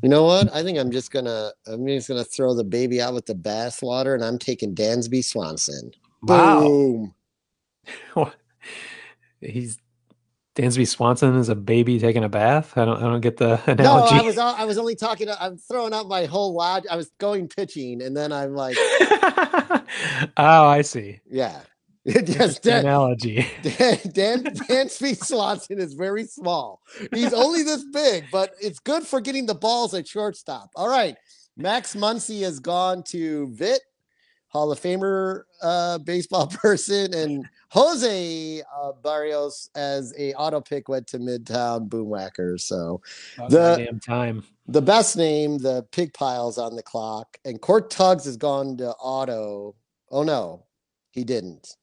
You 0.03 0.09
know 0.09 0.25
what? 0.25 0.53
I 0.55 0.63
think 0.63 0.79
I'm 0.79 0.91
just 0.91 1.11
gonna 1.11 1.53
I'm 1.67 1.87
just 1.87 2.09
gonna 2.09 2.25
throw 2.25 2.55
the 2.55 2.65
baby 2.65 3.01
out 3.01 3.15
with 3.15 3.27
the 3.27 3.35
bathwater 3.35 4.15
and 4.15 4.25
I'm 4.25 4.39
taking 4.39 4.75
Dansby 4.75 5.25
Swanson. 5.25 5.93
wow, 6.23 6.61
Boom. 6.61 7.15
he's 9.41 9.79
Dansby 10.57 10.87
Swanson 10.89 11.37
is 11.37 11.51
a 11.51 11.55
baby 11.55 11.99
taking 11.99 12.25
a 12.25 12.31
bath. 12.31 12.79
I 12.79 12.87
don't, 12.87 12.97
I 12.97 13.03
don't 13.03 13.21
get 13.21 13.37
the 13.37 13.61
analogy. 13.71 14.15
No. 14.17 14.23
I 14.23 14.25
was 14.25 14.39
I 14.39 14.65
was 14.65 14.79
only 14.79 14.97
talking. 14.97 15.29
I'm 15.39 15.59
throwing 15.59 15.93
out 15.93 16.09
my 16.09 16.25
whole 16.25 16.55
log. 16.55 16.85
I 16.91 16.97
was 16.97 17.11
going 17.19 17.47
pitching, 17.49 18.01
and 18.03 18.17
then 18.17 18.33
I'm 18.33 18.55
like, 18.55 18.77
oh, 20.39 20.65
I 20.67 20.81
see. 20.83 21.21
yeah, 21.31 21.61
yes, 22.15 22.61
Dan, 22.61 22.87
analogy. 22.87 23.45
Dan, 23.63 23.99
Dan 24.13 24.45
Dansby 24.45 25.17
Swanson 25.25 25.81
is 25.81 25.95
very 25.95 26.23
small. 26.23 26.81
He's 27.13 27.33
only 27.33 27.65
this 27.65 27.85
big, 27.93 28.27
but 28.31 28.55
it's 28.61 28.79
good 28.79 29.05
for 29.05 29.21
getting 29.21 29.45
the 29.45 29.57
balls 29.57 29.93
at 29.93 30.07
shortstop. 30.07 30.71
All 30.77 30.89
right, 30.89 31.17
Max 31.57 31.97
Muncy 31.97 32.43
has 32.43 32.61
gone 32.61 33.03
to 33.09 33.49
Vit, 33.49 33.81
Hall 34.47 34.71
of 34.71 34.79
Famer 34.79 35.43
uh, 35.61 35.99
baseball 35.99 36.47
person, 36.63 37.13
and 37.13 37.45
Jose 37.71 38.63
uh, 38.63 38.93
Berrios 39.03 39.69
as 39.75 40.15
a 40.17 40.33
auto 40.35 40.61
pick 40.61 40.89
went 40.89 41.09
to 41.09 41.19
Midtown 41.19 41.89
Boomwhackers. 41.89 42.61
So. 42.61 43.01
The- 43.49 43.85
damn 43.85 43.99
time. 43.99 44.45
the 44.69 44.81
best 44.81 45.17
name, 45.17 45.59
the 45.59 45.85
pig 45.91 46.15
piles 46.15 46.57
on 46.57 46.77
the 46.77 46.85
clock, 46.85 47.37
and 47.45 47.61
Court 47.61 47.91
Tugs 47.91 48.27
has 48.27 48.37
gone 48.37 48.77
to 48.77 48.91
auto. 48.91 49.75
Oh 50.13 50.23
no, 50.23 50.67
he 51.11 51.25
didn't. 51.25 51.75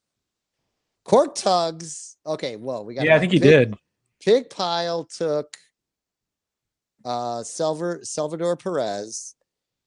Court 1.03 1.35
Tugs. 1.35 2.17
Okay, 2.25 2.55
well 2.55 2.85
we 2.85 2.93
got. 2.93 3.05
Yeah, 3.05 3.15
I 3.15 3.19
think 3.19 3.31
he 3.31 3.39
pig, 3.39 3.49
did. 3.49 3.75
Pig 4.21 4.49
pile 4.49 5.03
took 5.03 5.57
uh 7.05 7.43
Salvador 7.43 8.03
Salvador 8.03 8.55
Perez. 8.55 9.35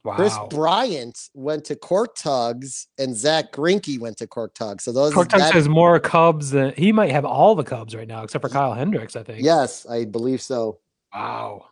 Wow. 0.05 0.14
Kris 0.14 0.38
Bryant 0.51 1.30
went 1.34 1.64
to 1.64 1.74
Cork 1.74 2.14
Tugs, 2.14 2.86
and 2.97 3.16
Zack 3.16 3.51
Greinke 3.51 3.98
went 3.98 4.16
to 4.18 4.28
Cork 4.28 4.55
Tugs. 4.55 4.84
So 4.84 4.93
those 4.93 5.12
Cork 5.12 5.28
Tugs 5.28 5.51
has 5.51 5.68
more 5.68 5.98
Cubs 5.98 6.51
than 6.51 6.72
he 6.76 6.93
might 6.93 7.10
have 7.10 7.24
all 7.24 7.56
the 7.56 7.64
Cubs 7.64 7.93
right 7.93 8.06
now, 8.06 8.22
except 8.22 8.43
for 8.43 8.48
Kyle 8.48 8.72
Hendricks. 8.72 9.16
I 9.16 9.24
think. 9.24 9.43
yes, 9.43 9.84
I 9.86 10.05
believe 10.05 10.40
so. 10.40 10.78
Wow. 11.12 11.66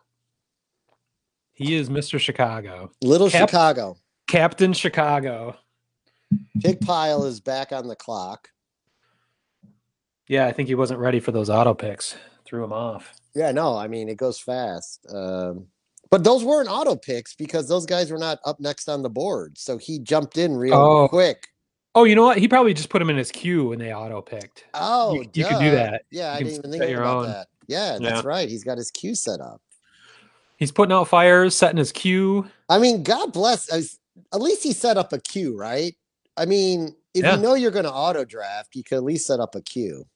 He 1.53 1.77
is 1.77 1.89
Mr. 1.89 2.19
Chicago, 2.19 2.91
Little 3.01 3.31
Cap- 3.31 3.49
Chicago. 3.49 3.97
Captain 4.27 4.73
Chicago. 4.73 5.57
Pig 6.61 6.81
pile 6.81 7.25
is 7.27 7.39
back 7.39 7.71
on 7.71 7.87
the 7.87 7.95
clock. 7.95 8.49
Yeah, 10.29 10.47
I 10.47 10.53
think 10.53 10.69
he 10.69 10.75
wasn't 10.75 11.01
ready 11.01 11.21
for 11.21 11.33
those 11.33 11.51
auto 11.51 11.75
picks. 11.75 12.17
Threw 12.45 12.65
him 12.65 12.73
off. 12.73 13.13
Yeah, 13.35 13.53
no, 13.53 13.77
I 13.77 13.89
mean 13.89 14.09
it 14.09 14.17
goes 14.17 14.39
fast. 14.39 15.05
Um, 15.13 15.67
but 16.11 16.23
those 16.25 16.45
weren't 16.45 16.69
auto 16.69 16.95
picks 16.97 17.35
because 17.35 17.69
those 17.69 17.87
guys 17.87 18.11
were 18.11 18.19
not 18.19 18.39
up 18.45 18.61
next 18.61 18.89
on 18.89 19.03
the 19.03 19.11
board. 19.11 19.59
So 19.59 19.77
he 19.79 19.99
jumped 19.99 20.37
in 20.39 20.57
real 20.57 20.75
Oh. 20.75 21.09
quick. 21.09 21.49
Oh, 21.97 22.05
you 22.05 22.15
know 22.15 22.25
what? 22.25 22.39
He 22.39 22.49
probably 22.49 22.75
just 22.75 22.89
put 22.89 23.01
him 23.01 23.11
in 23.11 23.17
his 23.17 23.31
queue 23.31 23.73
and 23.73 23.81
they 23.81 23.93
auto 23.95 24.21
picked. 24.21 24.65
Oh, 24.75 25.15
you 25.15 25.45
could 25.45 25.59
do 25.61 25.71
that. 25.73 26.03
Yeah, 26.11 26.33
I 26.33 26.39
You 26.39 26.45
can 26.45 26.47
didn't 26.55 26.75
even 26.75 26.81
think 26.89 26.99
about 26.99 27.17
own. 27.17 27.27
that. 27.31 27.49
Yeah, 27.67 27.93
Yeah. 27.95 27.99
that's 28.11 28.25
right. 28.25 28.49
He's 28.49 28.65
got 28.65 28.79
his 28.79 28.91
queue 28.91 29.15
set 29.15 29.41
up. 29.41 29.61
He's 30.57 30.73
putting 30.73 30.93
out 30.93 31.09
fires, 31.09 31.57
setting 31.57 31.79
his 31.79 31.93
queue. 31.93 32.49
I 32.69 32.79
mean, 32.79 33.03
God 33.03 33.33
bless. 33.33 33.73
At 33.73 34.41
least 34.41 34.63
he 34.63 34.73
set 34.73 34.97
up 34.97 35.13
a 35.13 35.21
queue, 35.21 35.57
right? 35.57 35.95
I 36.37 36.47
mean, 36.47 36.95
if 37.15 37.25
Yeah. 37.25 37.37
you 37.37 37.43
know 37.43 37.55
you're 37.55 37.71
going 37.71 37.85
to 37.85 37.93
auto 37.93 38.25
draft, 38.25 38.75
you 38.77 38.83
can 38.85 38.99
at 38.99 39.05
least 39.05 39.27
set 39.27 39.41
up 39.41 39.55
a 39.55 39.61
queue. 39.63 40.07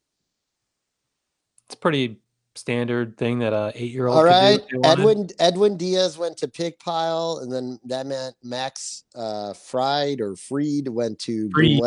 It's 1.68 1.74
pretty 1.74 2.18
standard 2.54 3.16
thing 3.16 3.38
that 3.38 3.52
a 3.52 3.72
eight 3.74 3.92
year 3.92 4.08
old. 4.08 4.18
All 4.18 4.24
right, 4.24 4.56
do 4.56 4.62
if 4.62 4.68
they 4.70 4.78
wanted. 4.78 5.00
Edwin 5.00 5.28
Edwin 5.38 5.76
Diaz 5.76 6.18
went 6.18 6.36
to 6.38 6.48
pig 6.48 6.78
pile, 6.78 7.40
and 7.42 7.52
then 7.52 7.78
that 7.84 8.06
meant 8.06 8.34
Max 8.42 9.04
uh, 9.14 9.52
Fried 9.54 10.20
or 10.20 10.36
Freed 10.36 10.88
went 10.88 11.18
to 11.20 11.50
Freed. 11.50 11.80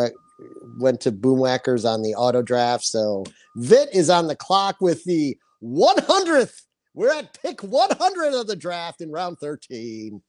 Went 0.80 1.00
to 1.02 1.12
Boomwhackers 1.12 1.84
on 1.88 2.02
the 2.02 2.14
auto 2.14 2.42
draft. 2.42 2.84
So 2.84 3.24
Vit 3.56 3.88
is 3.92 4.10
on 4.10 4.26
the 4.26 4.34
clock 4.34 4.80
with 4.80 5.04
the 5.04 5.38
100th. 5.62 6.62
We're 6.94 7.12
at 7.12 7.40
pick 7.40 7.62
100 7.62 8.34
of 8.34 8.48
the 8.48 8.56
draft 8.56 9.00
in 9.00 9.12
round 9.12 9.38
13. 9.38 10.20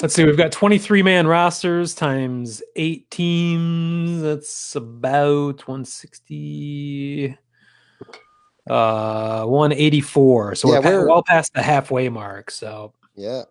Let's 0.00 0.14
see. 0.14 0.24
We've 0.24 0.36
got 0.36 0.50
23 0.50 1.02
man 1.02 1.26
rosters 1.28 1.94
times 1.94 2.62
eight 2.74 3.10
teams. 3.10 4.22
That's 4.22 4.74
about 4.74 5.68
160. 5.68 7.38
Uh, 8.68 9.44
184. 9.44 10.54
So 10.54 10.72
Yeah, 10.72 10.78
we're, 10.78 10.98
we're- 10.98 11.08
well 11.08 11.22
past 11.22 11.52
the 11.54 11.62
halfway 11.62 12.08
mark. 12.08 12.50
So 12.50 12.92
Yeah. 13.14 13.42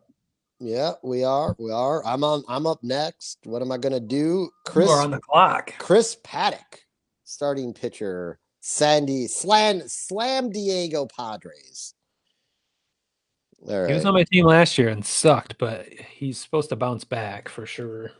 Yeah, 0.63 0.91
we 1.01 1.23
are. 1.23 1.55
We 1.57 1.71
are. 1.71 2.05
I'm 2.05 2.23
on. 2.23 2.43
I'm 2.47 2.67
up 2.67 2.83
next. 2.83 3.39
What 3.45 3.63
am 3.63 3.71
I 3.71 3.77
gonna 3.79 3.99
do? 3.99 4.51
Chris 4.67 4.87
are 4.87 5.01
on 5.01 5.09
the 5.09 5.19
clock. 5.19 5.73
Chris 5.79 6.15
Paddack, 6.23 6.85
starting 7.23 7.73
pitcher. 7.73 8.37
Sandy 8.59 9.25
Slam 9.25 9.81
Slam 9.87 10.51
Diego 10.51 11.07
Padres. 11.07 11.95
All 13.67 13.87
He 13.87 13.93
was 13.93 14.05
on 14.05 14.13
my 14.13 14.23
team 14.23 14.45
last 14.45 14.77
year 14.77 14.89
and 14.89 15.03
sucked, 15.05 15.57
but 15.57 15.87
he's 15.87 16.37
supposed 16.37 16.69
to 16.69 16.75
bounce 16.75 17.03
back 17.03 17.49
for 17.49 17.65
sure. 17.65 18.11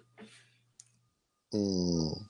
Mm. 1.54 2.26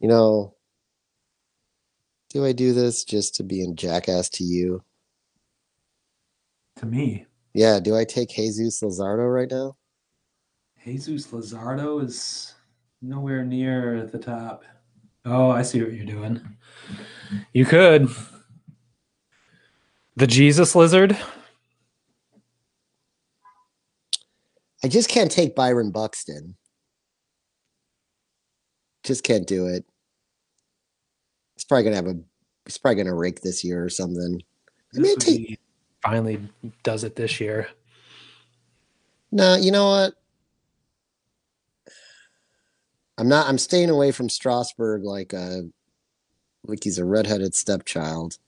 You 0.00 0.08
know, 0.08 0.54
do 2.30 2.44
I 2.44 2.52
do 2.52 2.72
this 2.72 3.04
just 3.04 3.34
to 3.36 3.42
be 3.42 3.62
a 3.62 3.72
jackass 3.72 4.28
to 4.30 4.44
you? 4.44 4.82
To 6.76 6.86
me, 6.86 7.26
Yeah, 7.54 7.80
do 7.80 7.96
I 7.96 8.04
take 8.04 8.28
Jesus 8.28 8.82
Luzardo 8.82 9.32
right 9.32 9.50
now? 9.50 9.76
Jesus 10.84 11.28
Luzardo 11.28 12.04
is 12.04 12.54
nowhere 13.00 13.44
near 13.44 14.06
the 14.06 14.18
top. 14.18 14.64
Oh, 15.24 15.50
I 15.50 15.62
see 15.62 15.82
what 15.82 15.94
you're 15.94 16.04
doing. 16.04 16.40
You 17.52 17.64
could. 17.64 18.08
The 20.16 20.26
Jesus 20.26 20.74
lizard? 20.74 21.16
I 24.84 24.88
just 24.88 25.08
can't 25.08 25.30
take 25.30 25.56
Byron 25.56 25.90
Buxton. 25.90 26.56
Just 29.06 29.24
can't 29.24 29.46
do 29.46 29.68
it. 29.68 29.84
He's 31.54 31.64
probably 31.64 31.84
gonna 31.84 31.96
have 31.96 32.08
a 32.08 32.18
he's 32.64 32.76
probably 32.76 33.02
gonna 33.02 33.14
rake 33.14 33.40
this 33.40 33.62
year 33.62 33.84
or 33.84 33.88
something. 33.88 34.42
I 34.94 34.98
mean, 34.98 35.16
take, 35.18 35.60
finally 36.02 36.40
does 36.82 37.04
it 37.04 37.16
this 37.16 37.40
year. 37.40 37.68
no, 39.30 39.56
you 39.56 39.70
know 39.70 39.88
what? 39.88 40.14
I'm 43.16 43.28
not 43.28 43.48
I'm 43.48 43.58
staying 43.58 43.90
away 43.90 44.10
from 44.10 44.28
Strasburg 44.28 45.04
like 45.04 45.32
uh 45.32 45.62
like 46.66 46.82
he's 46.82 46.98
a 46.98 47.04
redheaded 47.04 47.54
stepchild. 47.54 48.38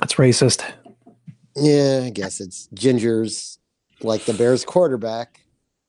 That's 0.00 0.14
racist. 0.14 0.64
Yeah, 1.56 2.02
I 2.04 2.10
guess 2.10 2.40
it's 2.40 2.68
Ginger's 2.74 3.58
like 4.00 4.24
the 4.24 4.34
Bears 4.34 4.64
quarterback, 4.64 5.40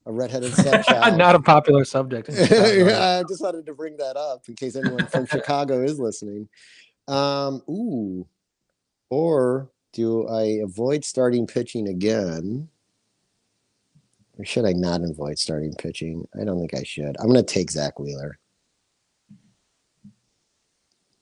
a 0.05 0.11
redheaded 0.11 0.53
stepchild. 0.57 1.17
Not 1.17 1.35
a 1.35 1.39
popular 1.39 1.85
subject. 1.85 2.29
in 2.29 2.35
Chicago. 2.47 2.87
yeah, 2.87 3.19
I 3.19 3.23
just 3.27 3.41
wanted 3.41 3.65
to 3.65 3.73
bring 3.73 3.97
that 3.97 4.15
up 4.17 4.47
in 4.47 4.55
case 4.55 4.75
anyone 4.75 5.07
from 5.07 5.25
Chicago 5.25 5.81
is 5.81 5.99
listening. 5.99 6.47
Um, 7.07 7.61
ooh, 7.69 8.27
or 9.09 9.69
do 9.93 10.27
I 10.27 10.59
avoid 10.63 11.05
starting 11.05 11.47
pitching 11.47 11.87
again? 11.87 12.67
Or 14.37 14.45
should 14.45 14.65
I 14.65 14.73
not 14.73 15.01
avoid 15.01 15.39
starting 15.39 15.73
pitching? 15.75 16.27
I 16.39 16.43
don't 16.43 16.59
think 16.59 16.73
I 16.73 16.83
should. 16.83 17.15
I'm 17.19 17.27
going 17.27 17.43
to 17.43 17.53
take 17.53 17.71
Zack 17.71 17.99
Wheeler. 17.99 18.37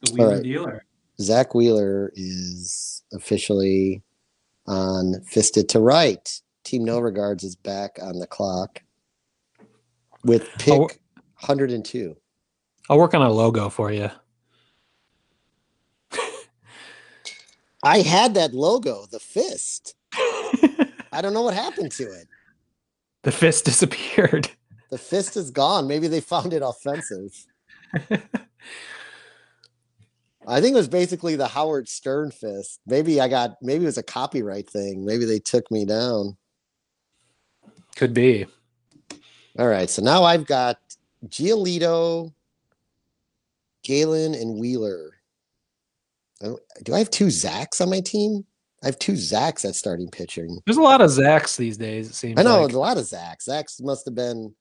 The 0.02 0.14
Wheeler 0.14 0.36
right. 0.36 0.44
dealer. 0.44 0.86
Zack 1.22 1.54
Wheeler 1.54 2.12
is 2.16 3.04
officially 3.14 4.02
on 4.66 5.22
fisted 5.26 5.70
to 5.70 5.80
right. 5.80 6.42
Team 6.64 6.81
hmm. 6.81 6.88
No 6.88 6.99
Regards 6.99 7.44
is 7.44 7.56
back 7.56 7.98
on 8.02 8.19
the 8.19 8.27
clock 8.27 8.81
with 10.23 10.49
pick 10.57 10.73
Oh. 10.73 10.88
102. 11.40 12.15
I'll 12.90 12.98
work 12.98 13.14
on 13.14 13.22
a 13.22 13.31
logo 13.31 13.69
for 13.69 13.91
you. 13.91 14.10
I 17.85 17.99
had 17.99 18.34
that 18.35 18.53
logo, 18.53 19.06
the 19.11 19.19
fist. 19.19 19.95
I 21.11 21.22
don't 21.22 21.34
know 21.34 21.41
what 21.41 21.53
happened 21.53 21.91
to 21.94 22.03
it. 22.03 22.27
the 23.23 23.31
fist 23.31 23.65
disappeared. 23.65 24.49
The 24.90 24.98
fist 24.98 25.35
is 25.35 25.52
gone. 25.52 25.88
Maybe 25.88 26.07
they 26.07 26.22
found 26.22 26.53
it 26.53 26.61
offensive. 26.61 27.45
I 30.48 30.61
think 30.61 30.73
it 30.73 30.77
was 30.77 30.88
basically 30.88 31.35
the 31.35 31.48
Howard 31.48 31.90
Stern 31.90 32.31
fist. 32.31 32.80
Maybe 32.85 33.19
I 33.19 33.27
got 33.27 33.56
maybe 33.61 33.84
it 33.84 33.88
was 33.88 33.98
a 33.98 34.03
copyright 34.03 34.69
thing. 34.69 35.06
Maybe 35.06 35.26
they 35.26 35.40
took 35.40 35.69
me 35.72 35.85
down. 35.85 36.38
Could 37.95 38.14
be. 38.14 38.45
All 39.60 39.68
right, 39.68 39.90
so 39.90 40.02
now 40.02 40.24
I've 40.24 40.45
got 40.45 40.80
Giolito, 41.28 42.34
Gallen, 43.84 44.34
and 44.34 44.60
Wheeler. 44.60 45.11
Do 46.84 46.94
I 46.94 46.98
have 46.98 47.10
two 47.10 47.28
Zacks 47.28 47.80
on 47.80 47.90
my 47.90 48.02
team? 48.02 48.45
I 48.82 48.88
have 48.88 48.99
two 48.99 49.14
Zacks 49.14 49.64
at 49.64 49.76
starting 49.76 50.10
pitching. 50.10 50.60
There's 50.65 50.78
a 50.78 50.82
lot 50.82 50.99
of 50.99 51.10
Zachs 51.10 51.56
these 51.56 51.78
days, 51.78 52.10
it 52.10 52.15
seems 52.15 52.38
I 52.38 52.44
know 52.44 52.64
like. 52.64 52.74
a 52.74 52.80
lot 52.80 52.98
of 52.98 53.06
Zacks. 53.06 53.48
Zacks 53.48 53.82
must 53.82 54.06
have 54.06 54.15
been 54.15 54.53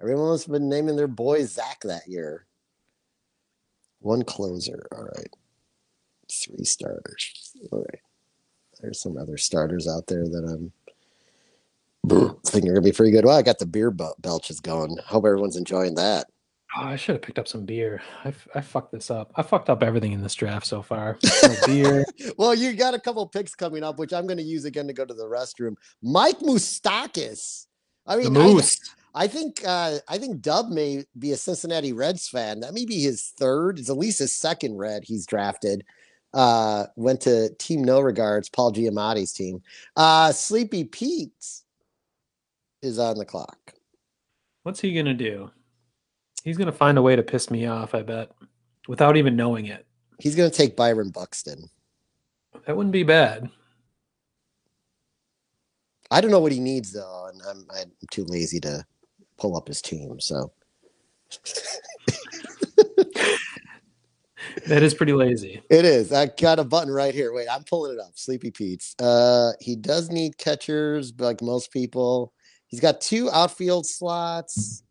everyone 0.00 0.28
must 0.28 0.46
have 0.46 0.52
been 0.52 0.68
naming 0.68 0.96
their 0.96 1.06
boy 1.06 1.44
Zach 1.44 1.80
that 1.84 2.08
year. 2.08 2.46
One 4.00 4.24
closer. 4.24 4.88
All 4.92 5.04
right. 5.04 5.30
Three 6.30 6.64
starters. 6.64 7.52
All 7.70 7.80
right. 7.80 8.00
There's 8.80 9.00
some 9.00 9.16
other 9.16 9.36
starters 9.36 9.86
out 9.86 10.06
there 10.06 10.24
that 10.24 10.44
I'm 10.44 10.72
thinking 12.06 12.70
are 12.70 12.74
gonna 12.74 12.80
be 12.84 12.92
pretty 12.92 13.12
good. 13.12 13.24
Well, 13.24 13.36
I 13.38 13.42
got 13.42 13.58
the 13.58 13.66
beer 13.66 13.90
belches 13.90 14.60
going. 14.60 14.96
Hope 15.06 15.24
everyone's 15.24 15.56
enjoying 15.56 15.94
that. 15.96 16.26
Oh, 16.76 16.82
I 16.84 16.96
should 16.96 17.14
have 17.14 17.22
picked 17.22 17.38
up 17.38 17.48
some 17.48 17.64
beer. 17.64 18.02
I 18.54 18.60
fucked 18.60 18.92
this 18.92 19.10
up. 19.10 19.32
I 19.36 19.42
fucked 19.42 19.70
up 19.70 19.82
everything 19.82 20.12
in 20.12 20.22
this 20.22 20.34
draft 20.34 20.66
so 20.66 20.82
far. 20.82 21.16
No 21.42 21.54
beer. 21.66 22.04
Well, 22.36 22.54
you 22.54 22.74
got 22.74 22.92
a 22.92 23.00
couple 23.00 23.26
picks 23.26 23.54
coming 23.54 23.82
up, 23.82 23.98
which 23.98 24.12
I'm 24.12 24.26
going 24.26 24.36
to 24.36 24.42
use 24.44 24.66
again 24.66 24.86
to 24.86 24.92
go 24.92 25.06
to 25.06 25.14
the 25.14 25.24
restroom. 25.24 25.76
Mike 26.02 26.40
Moustakas. 26.40 27.66
I 28.06 28.16
The 28.16 28.30
mean, 28.30 28.36
I- 28.36 28.46
moose. 28.52 28.78
I 29.14 29.26
think 29.26 29.62
uh, 29.66 29.98
I 30.06 30.18
think 30.18 30.42
Dub 30.42 30.68
may 30.68 31.04
be 31.18 31.32
a 31.32 31.36
Cincinnati 31.38 31.94
Reds 31.94 32.28
fan. 32.28 32.60
That 32.60 32.74
may 32.74 32.84
be 32.84 33.00
his 33.00 33.32
third. 33.38 33.78
It's 33.78 33.88
at 33.88 33.96
least 33.96 34.18
his 34.18 34.34
second 34.36 34.76
Red 34.76 35.02
he's 35.04 35.26
drafted. 35.26 35.82
Uh, 36.34 36.84
went 36.96 37.22
to 37.22 37.48
Team 37.54 37.82
No 37.82 38.00
Regards, 38.00 38.50
Paul 38.50 38.74
Giamatti's 38.74 39.32
team. 39.32 39.62
Uh, 39.96 40.30
Sleepy 40.32 40.84
Pete 40.84 41.32
is 42.82 42.98
on 42.98 43.18
the 43.18 43.24
clock. 43.24 43.74
What's 44.62 44.80
he 44.80 44.94
gonna 44.94 45.14
do? 45.14 45.50
He's 46.44 46.56
gonna 46.56 46.72
find 46.72 46.98
a 46.98 47.02
way 47.02 47.16
to 47.16 47.22
piss 47.22 47.50
me 47.50 47.66
off. 47.66 47.94
I 47.94 48.02
bet, 48.02 48.30
without 48.88 49.16
even 49.16 49.36
knowing 49.36 49.66
it. 49.66 49.86
He's 50.18 50.34
going 50.34 50.50
to 50.50 50.56
take 50.56 50.76
Byron 50.76 51.10
Buxton. 51.10 51.70
That 52.66 52.76
wouldn't 52.76 52.92
be 52.92 53.04
bad. 53.04 53.48
I 56.10 56.20
don't 56.20 56.30
know 56.30 56.40
what 56.40 56.52
he 56.52 56.58
needs 56.58 56.92
though, 56.92 57.28
and 57.30 57.40
I'm, 57.48 57.66
I'm 57.78 57.92
too 58.10 58.24
lazy 58.24 58.58
to 58.60 58.84
pull 59.36 59.56
up 59.56 59.68
his 59.68 59.80
team. 59.80 60.18
So 60.20 60.52
That 64.66 64.82
is 64.82 64.94
pretty 64.94 65.12
lazy. 65.12 65.62
It 65.70 65.84
is. 65.84 66.12
I 66.12 66.26
got 66.26 66.58
a 66.58 66.64
button 66.64 66.92
right 66.92 67.14
here. 67.14 67.32
Wait, 67.32 67.46
I'm 67.50 67.64
pulling 67.64 67.92
it 67.92 68.00
up. 68.00 68.12
Sleepy 68.14 68.50
Pete's. 68.50 68.94
Uh, 68.98 69.52
he 69.60 69.76
does 69.76 70.10
need 70.10 70.38
catchers, 70.38 71.12
but 71.12 71.24
like 71.24 71.42
most 71.42 71.70
people. 71.70 72.32
He's 72.68 72.80
got 72.80 73.00
two 73.00 73.30
outfield 73.30 73.86
slots. 73.86 74.82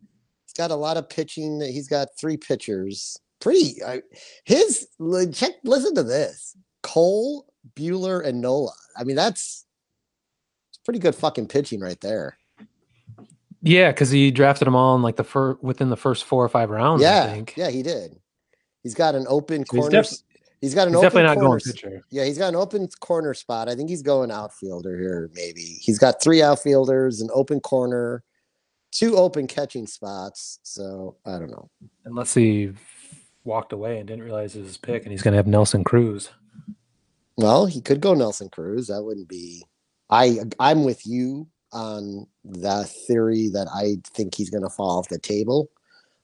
He's 0.45 0.53
got 0.57 0.71
a 0.71 0.75
lot 0.75 0.97
of 0.97 1.09
pitching. 1.09 1.61
He's 1.61 1.87
got 1.87 2.09
three 2.19 2.37
pitchers. 2.37 3.17
Pretty. 3.39 3.83
I, 3.83 4.01
his 4.45 4.87
check. 5.33 5.53
Listen 5.63 5.95
to 5.95 6.03
this: 6.03 6.57
Cole, 6.83 7.45
Buehler, 7.75 8.25
and 8.25 8.41
Nola. 8.41 8.73
I 8.97 9.03
mean, 9.03 9.15
that's 9.15 9.65
it's 10.69 10.79
pretty 10.83 10.99
good 10.99 11.15
fucking 11.15 11.47
pitching 11.47 11.79
right 11.79 11.99
there. 12.01 12.37
Yeah, 13.61 13.91
because 13.91 14.09
he 14.09 14.31
drafted 14.31 14.65
them 14.65 14.75
all 14.75 14.95
in 14.95 15.01
like 15.01 15.15
the 15.15 15.23
first 15.23 15.61
within 15.63 15.89
the 15.89 15.97
first 15.97 16.23
four 16.25 16.43
or 16.43 16.49
five 16.49 16.69
rounds. 16.69 17.03
I 17.03 17.05
yeah, 17.05 17.27
think. 17.27 17.53
yeah, 17.57 17.69
he 17.69 17.83
did. 17.83 18.19
He's 18.83 18.95
got 18.95 19.15
an 19.15 19.25
open 19.27 19.65
So 19.65 19.75
he's 19.75 19.81
corner. 19.81 20.01
def- 20.01 20.17
he's 20.61 20.73
got 20.75 20.87
an 20.87 20.93
He's 20.93 20.97
open 20.97 21.05
definitely 21.05 21.23
not 21.23 21.37
corner 21.37 21.59
going. 21.83 22.01
Yeah, 22.09 22.25
he's 22.25 22.37
got 22.37 22.49
an 22.49 22.55
open 22.55 22.87
corner 22.99 23.33
spot. 23.33 23.69
I 23.69 23.75
think 23.75 23.89
he's 23.89 24.01
going 24.01 24.31
outfielder 24.31 24.97
here, 24.97 25.29
maybe. 25.33 25.61
He's 25.61 25.99
got 25.99 26.21
three 26.21 26.41
outfielders, 26.41 27.21
an 27.21 27.29
open 27.33 27.59
corner, 27.59 28.23
two 28.91 29.17
open 29.17 29.47
catching 29.47 29.87
spots. 29.87 30.59
So 30.63 31.17
I 31.25 31.31
don't 31.39 31.51
know. 31.51 31.69
Unless 32.05 32.33
he 32.33 32.71
walked 33.43 33.73
away 33.73 33.99
and 33.99 34.07
didn't 34.07 34.23
realize 34.23 34.55
it 34.55 34.59
was 34.59 34.69
his 34.69 34.77
pick, 34.77 35.03
and 35.03 35.11
he's 35.11 35.21
gonna 35.21 35.37
have 35.37 35.47
Nelson 35.47 35.83
Cruz. 35.83 36.29
Well, 37.37 37.67
he 37.67 37.81
could 37.81 38.01
go 38.01 38.13
Nelson 38.13 38.49
Cruz. 38.49 38.87
That 38.87 39.03
wouldn't 39.03 39.27
be. 39.27 39.63
I 40.09 40.39
I'm 40.59 40.83
with 40.83 41.05
you 41.05 41.47
on 41.71 42.27
the 42.43 42.85
theory 43.07 43.49
that 43.49 43.67
I 43.73 43.97
think 44.13 44.35
he's 44.35 44.49
going 44.49 44.63
to 44.63 44.69
fall 44.69 44.99
off 44.99 45.09
the 45.09 45.19
table, 45.19 45.69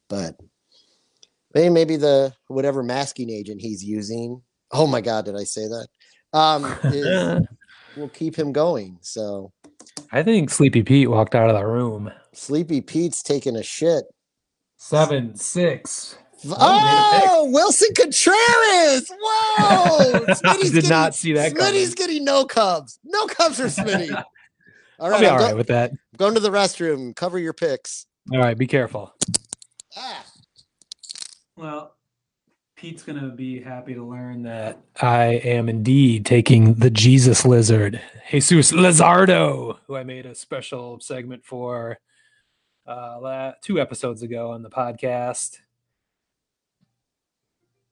but 0.08 0.36
maybe 1.54 1.70
maybe 1.70 1.96
the 1.96 2.34
whatever 2.48 2.84
masking 2.84 3.30
agent 3.30 3.62
he's 3.62 3.84
using. 3.84 4.42
Oh 4.72 4.88
my 4.88 5.02
God, 5.02 5.26
did 5.26 5.36
I 5.36 5.44
say 5.44 5.68
that? 5.68 5.88
Um, 6.34 6.66
is, 6.86 7.48
will 7.96 8.10
keep 8.10 8.36
him 8.36 8.52
going. 8.52 8.98
So 9.02 9.52
I 10.12 10.24
think 10.24 10.50
Sleepy 10.50 10.84
Pete 10.84 11.10
walked 11.10 11.36
out 11.36 11.50
of 11.50 11.56
the 11.56 11.66
room. 11.66 12.12
Sleepy 12.34 12.82
Pete's 12.82 13.22
taking 13.22 13.56
a 13.56 13.64
shit. 13.64 14.06
Seven, 14.78 15.36
six, 15.36 16.18
Oh, 16.50 17.50
Willson 17.54 17.96
Contreras! 17.96 19.10
Whoa! 19.10 20.26
I 20.50 20.58
did 20.58 20.74
getting, 20.74 20.90
not 20.90 21.16
see 21.16 21.34
that. 21.34 21.54
Smitty's 21.54 21.96
getting 21.96 22.24
no 22.24 22.46
Cubs. 22.46 23.00
No 23.04 23.28
Cubs 23.28 23.58
for 23.58 23.66
Smitty. 23.66 24.12
All 25.00 25.10
right, 25.10 25.16
I'll 25.16 25.22
be 25.22 25.28
all 25.28 25.38
right 25.38 25.52
go, 25.52 25.58
with 25.58 25.68
that. 25.68 25.92
Going 26.18 26.34
to 26.34 26.40
the 26.40 26.50
restroom. 26.50 27.16
Cover 27.16 27.40
your 27.40 27.54
picks. 27.54 28.06
All 28.32 28.40
right, 28.40 28.58
be 28.58 28.68
careful. 28.68 29.14
Ah. 29.98 30.26
Well, 31.56 31.96
Pete's 32.76 33.04
gonna 33.04 33.30
be 33.30 33.62
happy 33.62 33.94
to 33.94 34.04
learn 34.04 34.44
that 34.44 34.80
I 35.02 35.26
am 35.44 35.70
indeed 35.70 36.26
taking 36.26 36.74
the 36.76 36.90
Jesus 36.90 37.46
Lizard, 37.46 38.02
Jesus 38.30 38.72
Lizardo, 38.72 39.78
who 39.86 39.96
I 39.96 40.04
made 40.04 40.26
a 40.26 40.34
special 40.34 41.00
segment 41.00 41.46
for 41.46 42.00
uh, 42.88 43.52
two 43.62 43.80
episodes 43.80 44.24
ago 44.24 44.52
on 44.52 44.64
the 44.64 44.70
podcast. 44.70 45.60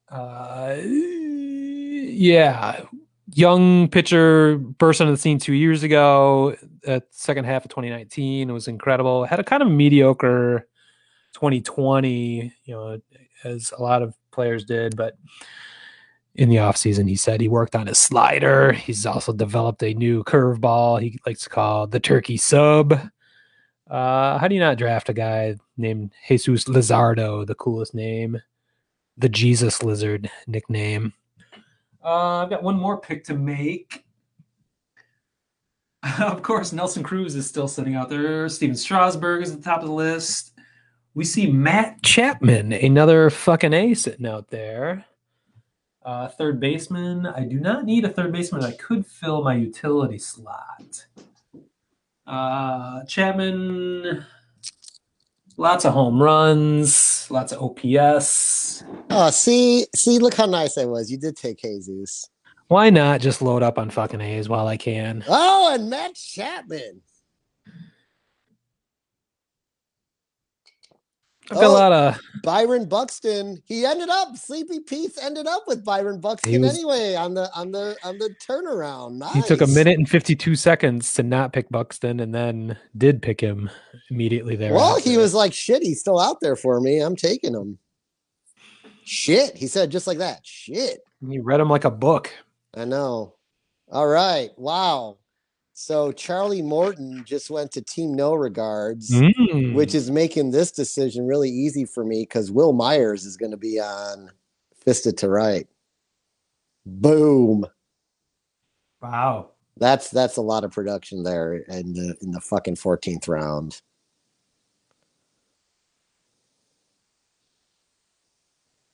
Uh, 0.09 0.77
yeah, 0.83 2.81
young 3.33 3.87
pitcher 3.87 4.57
burst 4.57 5.01
onto 5.01 5.11
the 5.11 5.17
scene 5.17 5.37
two 5.37 5.53
years 5.53 5.83
ago 5.83 6.55
at 6.85 7.03
second 7.11 7.45
half 7.45 7.63
of 7.63 7.69
2019 7.69 8.49
it 8.49 8.53
was 8.53 8.67
incredible 8.67 9.23
had 9.23 9.39
a 9.39 9.43
kind 9.43 9.63
of 9.63 9.69
mediocre 9.69 10.67
2020 11.33 12.53
you 12.65 12.73
know 12.73 12.99
as 13.43 13.73
a 13.77 13.81
lot 13.81 14.01
of 14.01 14.15
players 14.31 14.65
did 14.65 14.95
but 14.95 15.17
in 16.35 16.49
the 16.49 16.55
offseason 16.57 17.07
he 17.07 17.15
said 17.15 17.41
he 17.41 17.47
worked 17.47 17.75
on 17.75 17.87
his 17.87 17.99
slider 17.99 18.71
he's 18.71 19.05
also 19.05 19.33
developed 19.33 19.83
a 19.83 19.93
new 19.93 20.23
curveball 20.23 21.01
he 21.01 21.19
likes 21.25 21.43
to 21.43 21.49
call 21.49 21.87
the 21.87 21.99
turkey 21.99 22.37
sub 22.37 22.93
uh, 23.89 24.37
how 24.37 24.47
do 24.47 24.55
you 24.55 24.61
not 24.61 24.77
draft 24.77 25.09
a 25.09 25.13
guy 25.13 25.55
named 25.77 26.11
jesus 26.27 26.65
lizardo 26.65 27.45
the 27.45 27.55
coolest 27.55 27.93
name 27.93 28.41
the 29.17 29.29
jesus 29.29 29.83
lizard 29.83 30.29
nickname 30.47 31.13
uh, 32.03 32.37
I've 32.43 32.49
got 32.49 32.63
one 32.63 32.79
more 32.79 32.99
pick 32.99 33.23
to 33.25 33.35
make. 33.35 34.03
of 36.19 36.41
course, 36.41 36.73
Nelson 36.73 37.03
Cruz 37.03 37.35
is 37.35 37.47
still 37.47 37.67
sitting 37.67 37.95
out 37.95 38.09
there. 38.09 38.49
Stephen 38.49 38.75
Strasburg 38.75 39.43
is 39.43 39.51
at 39.51 39.57
the 39.57 39.63
top 39.63 39.81
of 39.81 39.87
the 39.87 39.93
list. 39.93 40.50
We 41.13 41.25
see 41.25 41.51
Matt 41.51 42.01
Chapman, 42.03 42.71
another 42.71 43.29
fucking 43.29 43.73
A 43.73 43.93
sitting 43.93 44.25
out 44.25 44.49
there. 44.49 45.05
Uh, 46.03 46.29
third 46.29 46.59
baseman. 46.59 47.25
I 47.25 47.43
do 47.43 47.59
not 47.59 47.83
need 47.83 48.05
a 48.05 48.09
third 48.09 48.31
baseman. 48.31 48.63
I 48.63 48.71
could 48.71 49.05
fill 49.05 49.43
my 49.43 49.55
utility 49.55 50.17
slot. 50.17 51.05
Uh, 52.25 53.03
Chapman, 53.03 54.25
lots 55.57 55.83
of 55.83 55.93
home 55.93 56.23
runs, 56.23 57.29
lots 57.29 57.51
of 57.51 57.61
OPS. 57.61 58.83
Oh, 59.09 59.29
see, 59.31 59.85
see, 59.93 60.17
look 60.17 60.35
how 60.35 60.45
nice 60.45 60.77
I 60.77 60.85
was. 60.85 61.11
You 61.11 61.17
did 61.17 61.35
take 61.35 61.61
Jesus. 61.61 62.29
Why 62.69 62.89
not 62.89 63.19
just 63.19 63.41
load 63.41 63.63
up 63.63 63.77
on 63.77 63.89
fucking 63.89 64.21
A's 64.21 64.47
while 64.47 64.67
I 64.67 64.77
can? 64.77 65.25
Oh, 65.27 65.71
and 65.73 65.89
Matt 65.89 66.15
Chapman. 66.15 67.01
I've 71.51 71.57
got 71.57 71.65
oh, 71.65 71.71
a 71.71 71.73
lot 71.73 71.91
oh, 71.91 72.07
of 72.07 72.19
Byron 72.43 72.85
Buxton. 72.85 73.61
He 73.65 73.85
ended 73.85 74.07
up 74.07 74.37
Sleepy 74.37 74.79
Pete's 74.79 75.17
ended 75.17 75.47
up 75.47 75.63
with 75.67 75.83
Byron 75.83 76.21
Buxton 76.21 76.61
was, 76.61 76.73
anyway 76.73 77.15
on 77.15 77.33
the 77.33 77.53
on 77.53 77.71
the 77.71 77.97
on 78.03 78.17
the 78.19 78.33
turnaround. 78.41 79.15
Nice. 79.15 79.33
He 79.33 79.41
took 79.41 79.59
a 79.59 79.67
minute 79.67 79.97
and 79.97 80.09
fifty 80.09 80.33
two 80.33 80.55
seconds 80.55 81.13
to 81.15 81.23
not 81.23 81.51
pick 81.51 81.69
Buxton, 81.69 82.21
and 82.21 82.33
then 82.33 82.77
did 82.97 83.21
pick 83.21 83.41
him 83.41 83.69
immediately 84.09 84.55
there. 84.55 84.73
Well, 84.73 84.97
he 84.97 85.17
was 85.17 85.33
like, 85.33 85.53
"Shit, 85.53 85.83
he's 85.83 85.99
still 85.99 86.19
out 86.19 86.39
there 86.39 86.55
for 86.55 86.79
me. 86.79 86.99
I'm 86.99 87.17
taking 87.17 87.53
him." 87.53 87.77
Shit, 89.03 89.57
he 89.57 89.67
said 89.67 89.89
just 89.89 90.07
like 90.07 90.19
that. 90.19 90.45
Shit. 90.45 91.01
You 91.21 91.43
read 91.43 91.59
him 91.59 91.69
like 91.69 91.83
a 91.83 91.91
book. 91.91 92.31
I 92.75 92.85
know. 92.85 93.35
All 93.89 94.07
right. 94.07 94.51
Wow. 94.57 95.17
So 95.73 96.11
Charlie 96.11 96.61
Morton 96.61 97.23
just 97.25 97.49
went 97.49 97.71
to 97.71 97.81
Team 97.81 98.13
No 98.13 98.33
Regards, 98.33 99.09
mm. 99.09 99.73
which 99.73 99.95
is 99.95 100.11
making 100.11 100.51
this 100.51 100.71
decision 100.71 101.25
really 101.25 101.49
easy 101.49 101.85
for 101.85 102.03
me 102.03 102.23
because 102.23 102.51
Wil 102.51 102.73
Myers 102.73 103.25
is 103.25 103.37
going 103.37 103.51
to 103.51 103.57
be 103.57 103.79
on 103.79 104.29
Fisted 104.83 105.17
to 105.19 105.29
Right. 105.29 105.67
Boom. 106.85 107.65
Wow. 109.01 109.51
That's 109.77 110.09
that's 110.09 110.37
a 110.37 110.41
lot 110.41 110.63
of 110.63 110.71
production 110.71 111.23
there 111.23 111.55
in 111.55 111.93
the 111.93 112.15
in 112.21 112.31
the 112.31 112.41
fucking 112.41 112.75
14th 112.75 113.27
round. 113.27 113.81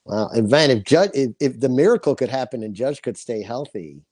Wow. 0.04 0.28
And 0.28 0.48
Van, 0.48 0.70
if 0.70 0.84
Judge 0.84 1.10
if, 1.14 1.32
if 1.40 1.60
the 1.60 1.68
miracle 1.68 2.14
could 2.14 2.30
happen 2.30 2.62
and 2.62 2.74
Judge 2.74 3.02
could 3.02 3.18
stay 3.18 3.42
healthy, 3.42 4.02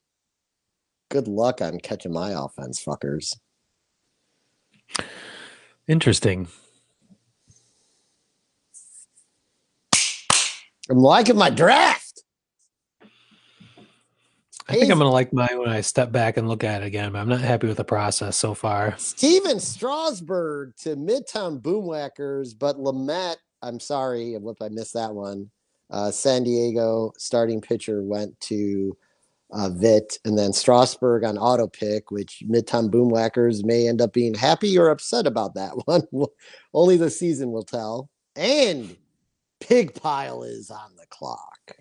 good 1.08 1.28
luck 1.28 1.60
on 1.60 1.78
catching 1.80 2.12
my 2.12 2.30
offense, 2.30 2.82
fuckers. 2.82 3.36
Interesting. 5.88 6.48
I'm 10.88 10.98
liking 10.98 11.36
my 11.36 11.50
draft. 11.50 12.22
I 14.68 14.72
think 14.72 14.90
I'm 14.90 14.98
gonna 14.98 15.12
like 15.12 15.32
mine 15.32 15.58
when 15.58 15.68
I 15.68 15.80
step 15.80 16.10
back 16.10 16.36
and 16.36 16.48
look 16.48 16.64
at 16.64 16.82
it 16.82 16.86
again, 16.86 17.12
but 17.12 17.20
I'm 17.20 17.28
not 17.28 17.40
happy 17.40 17.68
with 17.68 17.76
the 17.76 17.84
process 17.84 18.36
so 18.36 18.52
far. 18.52 18.94
Stephen 18.98 19.60
Strasburg 19.60 20.74
to 20.78 20.96
Midtown 20.96 21.60
Boomwhackers, 21.60 22.52
but 22.58 22.76
Lamet, 22.76 23.36
I'm 23.62 23.78
sorry, 23.78 24.34
if 24.34 24.42
I 24.60 24.68
missed 24.68 24.94
that 24.94 25.14
one. 25.14 25.50
Uh, 25.88 26.10
San 26.10 26.42
Diego 26.42 27.12
starting 27.16 27.60
pitcher 27.60 28.02
went 28.02 28.38
to 28.40 28.96
uh, 29.52 29.70
Vit, 29.70 30.18
and 30.24 30.38
then 30.38 30.52
Strasburg 30.52 31.24
on 31.24 31.38
auto 31.38 31.66
pick, 31.66 32.10
which 32.10 32.42
Midtown 32.48 32.90
Boomwhackers 32.90 33.64
may 33.64 33.88
end 33.88 34.00
up 34.00 34.12
being 34.12 34.34
happy 34.34 34.78
or 34.78 34.88
upset 34.88 35.26
about 35.26 35.54
that 35.54 35.72
one. 35.86 36.02
Only 36.74 36.96
the 36.96 37.10
season 37.10 37.52
will 37.52 37.62
tell. 37.62 38.10
And 38.34 38.96
Pig 39.60 39.94
Pile 39.94 40.42
is 40.42 40.70
on 40.70 40.96
the 40.96 41.06
clock. 41.08 41.76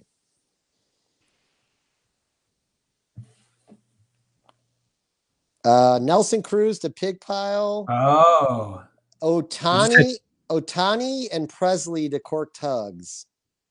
Uh, 5.65 5.99
Nelson 6.01 6.43
Cruz 6.43 6.77
to 6.79 6.91
Pig 6.91 7.19
Pile. 7.19 7.85
Oh. 7.89 8.83
Ohtani, 9.21 10.13
Ohtani, 10.49 11.27
and 11.33 11.49
Pressly 11.49 12.09
to 12.11 12.19
Cork 12.19 12.53
Tugs. 12.53 13.25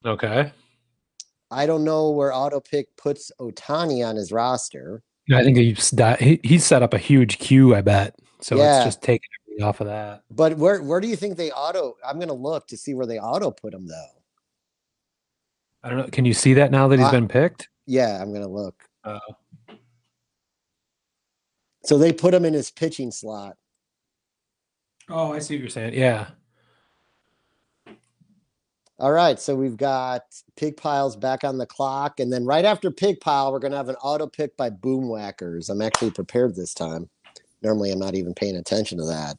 Okay. 0.04 0.52
I 1.54 1.66
don't 1.66 1.84
know 1.84 2.10
where 2.10 2.32
AutoPick 2.32 2.86
puts 2.96 3.30
Ohtani 3.40 4.06
on 4.06 4.16
his 4.16 4.32
roster. 4.32 5.02
I 5.32 5.42
think 5.42 5.56
he's 5.56 5.90
he, 6.18 6.40
he's 6.42 6.64
set 6.64 6.82
up 6.82 6.92
a 6.92 6.98
huge 6.98 7.38
queue. 7.38 7.74
I 7.74 7.80
bet. 7.80 8.14
So 8.40 8.56
yeah. 8.56 8.76
it's 8.76 8.84
just 8.84 9.02
taking 9.02 9.28
everything 9.42 9.66
off 9.66 9.80
of 9.80 9.86
that. 9.86 10.22
But 10.30 10.58
where 10.58 10.82
where 10.82 11.00
do 11.00 11.08
you 11.08 11.16
think 11.16 11.36
they 11.36 11.50
auto? 11.50 11.96
I'm 12.06 12.16
going 12.16 12.28
to 12.28 12.34
look 12.34 12.66
to 12.68 12.76
see 12.76 12.92
where 12.92 13.06
they 13.06 13.18
auto 13.18 13.50
put 13.50 13.72
him 13.72 13.86
though. 13.86 14.22
I 15.82 15.88
don't 15.88 15.98
know. 15.98 16.08
Can 16.08 16.24
you 16.24 16.34
see 16.34 16.54
that 16.54 16.70
now 16.70 16.88
that 16.88 16.98
he's 16.98 17.08
uh, 17.08 17.12
been 17.12 17.28
picked? 17.28 17.68
Yeah, 17.86 18.20
I'm 18.20 18.30
going 18.30 18.42
to 18.42 18.48
look. 18.48 18.82
Uh, 19.04 19.18
so 21.84 21.98
they 21.98 22.12
put 22.12 22.34
him 22.34 22.44
in 22.44 22.54
his 22.54 22.70
pitching 22.70 23.10
slot. 23.10 23.56
Oh, 25.10 25.32
I 25.32 25.38
see 25.38 25.54
what 25.54 25.60
you're 25.60 25.70
saying. 25.70 25.94
Yeah. 25.94 26.28
All 29.00 29.10
right, 29.10 29.40
so 29.40 29.56
we've 29.56 29.76
got 29.76 30.22
Pig 30.56 30.76
Piles 30.76 31.16
back 31.16 31.42
on 31.42 31.58
the 31.58 31.66
clock, 31.66 32.20
and 32.20 32.32
then 32.32 32.44
right 32.44 32.64
after 32.64 32.92
Pig 32.92 33.20
Pile, 33.20 33.52
we're 33.52 33.58
gonna 33.58 33.76
have 33.76 33.88
an 33.88 33.96
auto 33.96 34.28
pick 34.28 34.56
by 34.56 34.70
Boomwhackers. 34.70 35.68
I'm 35.68 35.82
actually 35.82 36.12
prepared 36.12 36.54
this 36.54 36.72
time. 36.72 37.10
Normally, 37.60 37.90
I'm 37.90 37.98
not 37.98 38.14
even 38.14 38.34
paying 38.34 38.56
attention 38.56 38.98
to 38.98 39.04
that. 39.06 39.36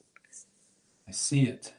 I 1.08 1.12
see 1.12 1.44
it. 1.44 1.74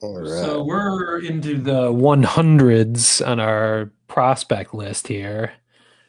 All 0.00 0.20
right. 0.20 0.28
So 0.28 0.64
we're 0.64 1.20
into 1.20 1.58
the 1.58 1.90
100s 1.92 3.26
on 3.26 3.40
our 3.40 3.90
prospect 4.06 4.72
list 4.72 5.08
here, 5.08 5.52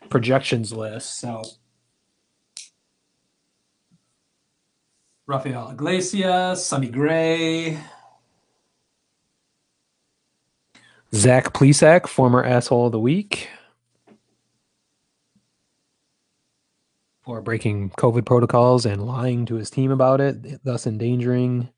projections 0.10 0.72
list. 0.72 1.20
So 1.20 1.44
Rafael 5.28 5.72
Iglesias, 5.72 6.64
Sonny 6.64 6.90
Gray, 6.90 7.80
Zach 11.16 11.52
Plesac, 11.52 12.06
former 12.06 12.44
asshole 12.44 12.86
of 12.88 12.92
the 12.92 13.00
week, 13.00 13.50
for 17.24 17.42
breaking 17.42 17.90
COVID 17.92 18.24
protocols 18.24 18.86
and 18.86 19.08
lying 19.08 19.48
to 19.48 19.56
his 19.56 19.72
team 19.72 19.90
about 19.90 20.22
it, 20.22 20.64
thus 20.64 20.86
endangering 20.86 21.70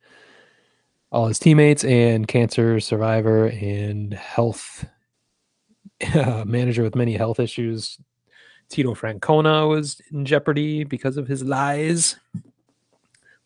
all 1.09 1.27
his 1.27 1.39
teammates 1.39 1.85
and 1.85 2.27
cancer 2.27 2.81
survivor 2.81 3.47
and 3.47 4.13
health 4.13 4.85
manager 6.45 6.83
with 6.83 6.95
many 6.95 7.15
health 7.15 7.39
issues. 7.39 7.97
Tito 8.67 8.93
Francona 8.93 9.69
was 9.69 10.01
in 10.11 10.25
jeopardy 10.25 10.83
because 10.83 11.15
of 11.15 11.29
his 11.29 11.45
lies 11.45 12.17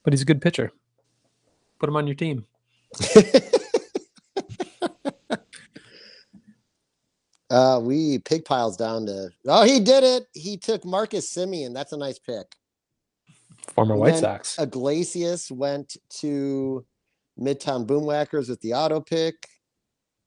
but 0.04 0.14
he's 0.14 0.22
a 0.22 0.26
good 0.26 0.42
pitcher. 0.42 0.72
Put 1.80 1.90
him 1.90 1.96
on 1.96 2.08
your 2.08 2.16
team. 2.16 2.46
uh, 7.50 7.80
we 7.82 8.20
pig 8.20 8.46
piles 8.46 8.78
down 8.78 9.06
to. 9.08 9.30
Oh, 9.48 9.64
he 9.64 9.80
did 9.80 10.04
it. 10.04 10.28
He 10.34 10.58
took 10.58 10.86
Marcus 10.86 11.34
Semien. 11.34 11.74
That's 11.74 11.94
a 11.94 11.98
nice 11.98 12.20
pick. 12.20 12.56
Former 13.74 13.94
And 13.94 14.02
White 14.02 14.18
Sox. 14.18 14.58
Iglesias 14.60 15.52
went 15.52 15.98
to 16.20 16.86
Midtown 17.40 17.86
Boomwhackers 17.86 18.50
with 18.50 18.62
the 18.62 18.74
auto 18.74 19.00
pick. 19.00 19.48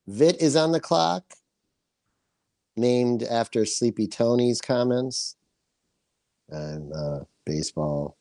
Vit 0.07 0.41
is 0.41 0.57
on 0.57 0.73
the 0.73 0.81
clock, 0.81 1.25
named 2.77 3.23
after 3.23 3.65
Sleepy 3.65 4.07
Tony's 4.07 4.61
comments. 4.61 5.37
And 6.49 6.93
uh, 6.93 7.21
baseball 7.47 8.17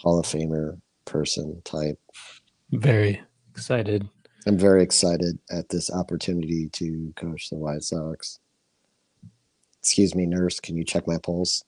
Hall 0.00 0.18
of 0.18 0.26
Famer 0.26 0.80
person 1.04 1.60
type. 1.64 1.98
Very 2.72 3.20
excited. 3.50 4.08
I'm 4.46 4.56
very 4.56 4.82
excited 4.82 5.38
at 5.50 5.68
this 5.68 5.90
opportunity 5.90 6.70
to 6.70 7.12
coach 7.16 7.50
the 7.50 7.56
White 7.56 7.82
Sox. 7.82 8.38
Excuse 9.80 10.14
me, 10.14 10.24
nurse. 10.24 10.58
Can 10.60 10.76
you 10.76 10.84
check 10.84 11.06
my 11.06 11.18
pulse? 11.18 11.64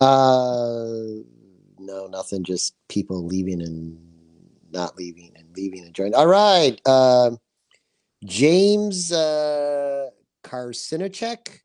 Uh, 0.00 0.86
no, 1.78 2.06
nothing. 2.06 2.44
Just 2.44 2.74
people 2.88 3.26
leaving 3.26 3.60
and 3.60 3.98
not 4.72 4.96
leaving 4.96 5.32
and 5.36 5.46
leaving 5.54 5.84
and 5.84 5.94
joining. 5.94 6.14
All 6.14 6.26
right. 6.26 6.80
Uh, 6.86 7.32
James 8.24 9.12
uh, 9.12 10.08
Karinchak, 10.42 11.60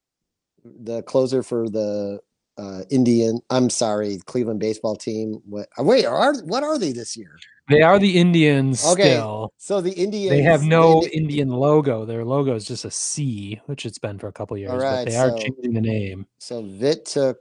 the 0.65 1.01
closer 1.03 1.43
for 1.43 1.69
the 1.69 2.19
uh, 2.57 2.83
Indian. 2.89 3.39
I'm 3.49 3.69
sorry, 3.69 4.19
Cleveland 4.25 4.59
baseball 4.59 4.95
team. 4.95 5.41
What? 5.45 5.67
Wait, 5.79 6.05
are 6.05 6.33
what 6.43 6.63
are 6.63 6.77
they 6.77 6.91
this 6.91 7.15
year? 7.17 7.37
They 7.67 7.81
are 7.81 7.97
the 7.97 8.17
Indians 8.19 8.85
Okay. 8.85 9.13
still. 9.13 9.51
So 9.57 9.81
the 9.81 9.91
Indians. 9.93 10.29
They 10.29 10.43
have 10.43 10.61
no 10.63 11.01
they- 11.01 11.09
Indian 11.09 11.49
logo. 11.49 12.05
Their 12.05 12.23
logo 12.23 12.53
is 12.55 12.65
just 12.65 12.85
a 12.85 12.91
C, 12.91 13.59
which 13.65 13.85
it's 13.87 13.97
been 13.97 14.19
for 14.19 14.27
a 14.27 14.31
couple 14.31 14.55
years. 14.57 14.71
right, 14.71 15.03
but 15.05 15.09
they 15.11 15.15
are 15.17 15.31
so- 15.31 15.37
changing 15.37 15.73
the 15.73 15.81
name. 15.81 16.27
so 16.37 16.61
Vit 16.61 17.05
took 17.05 17.39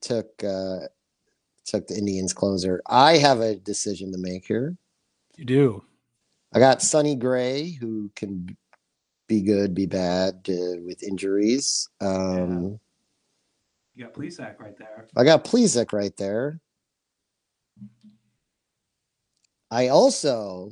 took 0.00 0.42
uh 0.44 0.80
took 1.64 1.86
the 1.86 1.96
Indians 1.96 2.32
closer. 2.32 2.82
I 2.86 3.18
have 3.18 3.40
a 3.40 3.54
decision 3.56 4.10
to 4.12 4.18
make 4.18 4.44
here. 4.46 4.76
You 5.36 5.44
do. 5.44 5.84
I 6.52 6.58
got 6.58 6.82
Sonny 6.82 7.14
Gray, 7.14 7.70
who 7.70 8.10
can 8.16 8.56
be 9.28 9.40
good, 9.40 9.72
be 9.72 9.86
bad 9.86 10.34
uh, 10.48 10.82
with 10.84 11.00
injuries. 11.04 11.88
Um 12.00 12.80
You 14.00 14.06
got 14.06 14.14
Plesac 14.14 14.58
right 14.58 14.78
there. 14.78 15.06
I 15.14 15.24
got 15.24 15.44
Plesac 15.44 15.92
right 15.92 16.16
there. 16.16 16.58
I 19.70 19.88
also 19.88 20.70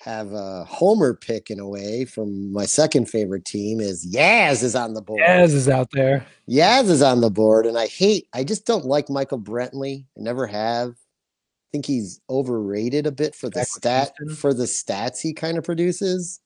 have 0.00 0.32
a 0.32 0.64
homer 0.64 1.14
pick 1.14 1.50
in 1.50 1.60
a 1.60 1.68
way 1.68 2.06
from 2.06 2.52
my 2.52 2.66
second 2.66 3.08
favorite 3.08 3.44
team 3.44 3.78
is 3.78 4.04
Yaz 4.04 4.64
is 4.64 4.74
on 4.74 4.94
the 4.94 5.00
board. 5.00 5.20
Yaz 5.20 5.54
is 5.54 5.68
out 5.68 5.92
there. 5.92 6.26
Yaz 6.50 6.90
is 6.90 7.02
on 7.02 7.20
the 7.20 7.30
board, 7.30 7.66
and 7.66 7.78
I 7.78 7.86
hate. 7.86 8.26
I 8.34 8.42
just 8.42 8.66
don't 8.66 8.84
like 8.84 9.08
Michael 9.08 9.38
Brantley. 9.38 10.06
I 10.18 10.22
never 10.22 10.48
have. 10.48 10.90
I 10.90 11.68
think 11.70 11.86
he's 11.86 12.20
overrated 12.28 13.06
a 13.06 13.12
bit 13.12 13.36
for 13.36 13.48
the 13.48 13.64
stat 13.64 14.12
for 14.38 14.52
the 14.54 14.64
stats 14.64 15.20
he 15.20 15.32
kind 15.32 15.56
of 15.56 15.62
produces. 15.62 16.40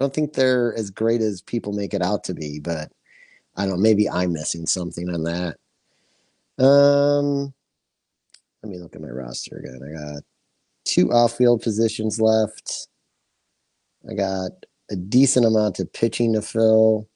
I 0.00 0.04
don't 0.04 0.12
think 0.12 0.32
they're 0.32 0.74
as 0.74 0.90
great 0.90 1.20
as 1.20 1.40
people 1.40 1.72
make 1.72 1.94
it 1.94 2.02
out 2.02 2.24
to 2.24 2.34
be, 2.34 2.58
but 2.58 2.90
I 3.56 3.66
don't. 3.66 3.76
know, 3.76 3.82
Maybe 3.82 4.08
I'm 4.08 4.32
missing 4.32 4.66
something 4.66 5.08
on 5.10 5.24
that. 5.24 5.56
Um, 6.64 7.52
let 8.62 8.70
me 8.70 8.78
look 8.78 8.94
at 8.94 9.02
my 9.02 9.08
roster 9.08 9.56
again. 9.58 9.80
I 9.82 10.12
got 10.14 10.22
two 10.84 11.12
off-field 11.12 11.62
positions 11.62 12.20
left. 12.20 12.88
I 14.08 14.14
got 14.14 14.50
a 14.90 14.96
decent 14.96 15.46
amount 15.46 15.80
of 15.80 15.92
pitching 15.92 16.34
to 16.34 16.42
fill. 16.42 17.08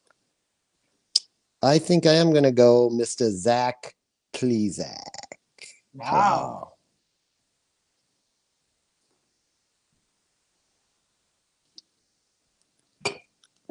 I 1.62 1.78
think 1.78 2.06
I 2.06 2.14
am 2.14 2.30
going 2.30 2.44
to 2.44 2.52
go 2.52 2.88
Mr. 2.90 3.30
Zach 3.30 3.94
Klezak. 4.32 4.94
Wow. 5.92 6.72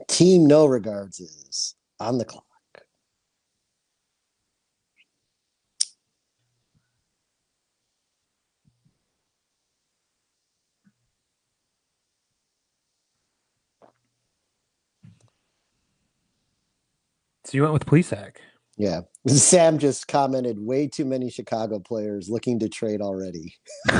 Team 0.07 0.45
No 0.48 0.65
Regards 0.65 1.19
is 1.19 1.76
on 1.99 2.18
the 2.18 2.26
clock. 2.26 2.47
So 17.48 17.56
you 17.57 17.61
went 17.61 17.74
with 17.74 17.86
Plesac. 17.86 18.36
Yeah. 18.78 19.02
Sam 19.28 19.78
just 19.80 20.10
commented 20.10 20.60
way 20.60 20.86
too 20.88 21.06
many 21.06 21.30
Chicago 21.30 21.80
players 21.80 22.30
looking 22.30 22.60
to 22.60 22.68
trade 22.68 22.99
already. 23.02 23.56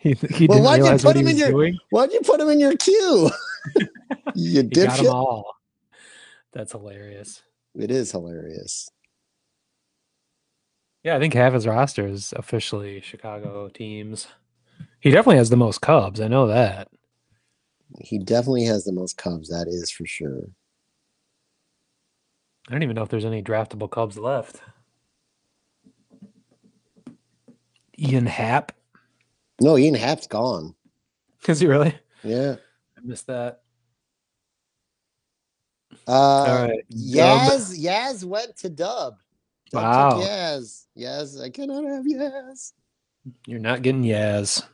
he 0.00 0.14
he 0.14 0.46
Well, 0.48 0.58
didn't 0.58 0.64
why'd 0.64 0.78
you 0.84 0.90
put 0.90 1.04
what 1.04 1.14
he 1.16 1.20
him 1.22 1.28
in 1.28 1.34
was 1.34 1.38
your- 1.40 1.50
doing. 1.52 1.78
Why'd 1.90 2.12
you 2.12 2.20
put 2.22 2.40
him 2.40 2.48
in 2.48 2.58
your 2.58 2.76
queue? 2.76 3.30
you 4.34 4.64
got 4.64 4.96
them 4.98 5.06
all. 5.06 5.54
That's 6.52 6.72
hilarious. 6.72 7.42
It 7.76 7.92
is 7.92 8.10
hilarious. 8.10 8.90
Yeah, 11.04 11.14
I 11.14 11.20
think 11.20 11.34
half 11.34 11.52
his 11.52 11.66
roster 11.68 12.08
is 12.08 12.34
officially 12.36 13.00
Chicago 13.02 13.68
teams. 13.68 14.26
He 14.98 15.10
definitely 15.12 15.36
has 15.36 15.50
the 15.50 15.56
most 15.56 15.80
Cubs. 15.80 16.20
I 16.20 16.26
know 16.26 16.48
that. 16.48 16.88
He 18.00 18.18
definitely 18.18 18.64
has 18.64 18.84
the 18.84 18.92
most 18.92 19.16
Cubs. 19.16 19.48
That 19.48 19.66
is 19.68 19.92
for 19.92 20.06
sure. 20.06 20.48
I 22.68 22.72
don't 22.72 22.82
even 22.82 22.96
know 22.96 23.02
if 23.02 23.08
there's 23.10 23.24
any 23.24 23.42
draftable 23.42 23.90
Cubs 23.90 24.18
left. 24.18 24.60
Ian 27.98 28.26
Happ. 28.26 28.72
No, 29.60 29.76
Ian 29.76 29.94
Happ's 29.94 30.26
gone. 30.26 30.74
Is 31.48 31.60
he 31.60 31.66
really? 31.66 31.94
Yeah. 32.22 32.56
I 32.96 33.00
missed 33.02 33.26
that. 33.26 33.60
Uh, 36.06 36.10
All 36.10 36.68
right. 36.68 36.84
Yaz, 36.90 37.78
Yaz 37.78 38.24
went 38.24 38.56
to 38.58 38.68
Dub. 38.68 39.18
Dub 39.70 39.82
Wow. 39.82 40.20
Yaz. 40.22 40.86
Yaz, 40.96 41.42
I 41.42 41.50
cannot 41.50 41.84
have 41.84 42.04
Yaz. 42.04 42.72
You're 43.46 43.60
not 43.60 43.82
getting 43.82 44.02
Yaz. 44.02 44.64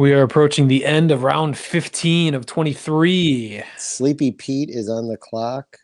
We 0.00 0.14
are 0.14 0.22
approaching 0.22 0.68
the 0.68 0.86
end 0.86 1.10
of 1.10 1.24
round 1.24 1.58
15 1.58 2.34
of 2.34 2.46
23. 2.46 3.62
Sleepy 3.76 4.30
Pete 4.32 4.70
is 4.70 4.88
on 4.88 5.08
the 5.08 5.18
clock. 5.18 5.76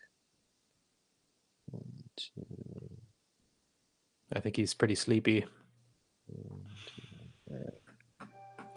I 4.33 4.39
think 4.39 4.55
he's 4.55 4.73
pretty 4.73 4.95
sleepy. 4.95 5.45
one, 6.25 6.63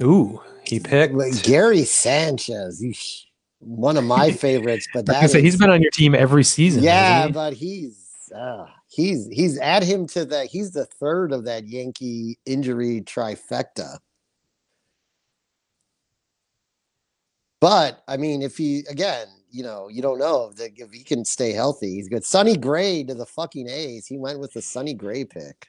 Ooh, 0.03 0.43
he 0.67 0.79
picked. 0.79 1.15
Like 1.15 1.43
Gary 1.43 1.85
Sanchez, 1.85 2.83
eesh, 2.83 3.23
one 3.61 3.97
of 3.97 4.05
my 4.05 4.33
favorites, 4.45 4.89
but 4.93 5.09
I 5.09 5.13
was 5.13 5.17
gonna 5.17 5.29
say, 5.29 5.41
he's 5.41 5.55
is- 5.55 5.61
been 5.61 5.71
on 5.71 5.81
your 5.81 5.91
team 5.91 6.15
every 6.15 6.45
season. 6.45 6.83
yeah, 6.83 7.29
he? 7.29 7.33
but 7.33 7.55
he's 7.55 8.31
uh, 8.37 8.67
he's 8.89 9.27
he's 9.29 9.59
add 9.59 9.85
him 9.85 10.07
to 10.09 10.27
that. 10.27 10.49
He's 10.49 10.73
the 10.73 10.85
third 10.85 11.33
of 11.33 11.47
that 11.47 11.67
Yankee 11.67 12.39
injury 12.45 13.01
trifecta. 13.01 14.01
But 17.61 18.03
I 18.09 18.17
mean, 18.17 18.43
if 18.43 18.57
he 18.57 18.85
again, 18.89 19.29
you 19.51 19.63
know, 19.63 19.89
you 19.89 20.01
don't 20.03 20.19
know 20.19 20.49
if, 20.51 20.57
the, 20.57 20.71
if 20.77 20.93
he 20.93 21.03
can 21.05 21.25
stay 21.25 21.53
healthy. 21.53 21.95
He's 21.97 22.09
good. 22.09 22.25
Sonny 22.25 22.57
Gray 22.57 23.05
to 23.05 23.15
the 23.15 23.27
fucking 23.27 23.69
A's. 23.69 24.07
He 24.07 24.17
went 24.17 24.39
with 24.39 24.53
the 24.53 24.63
Sonny 24.63 24.95
Gray 24.95 25.25
pick. 25.25 25.69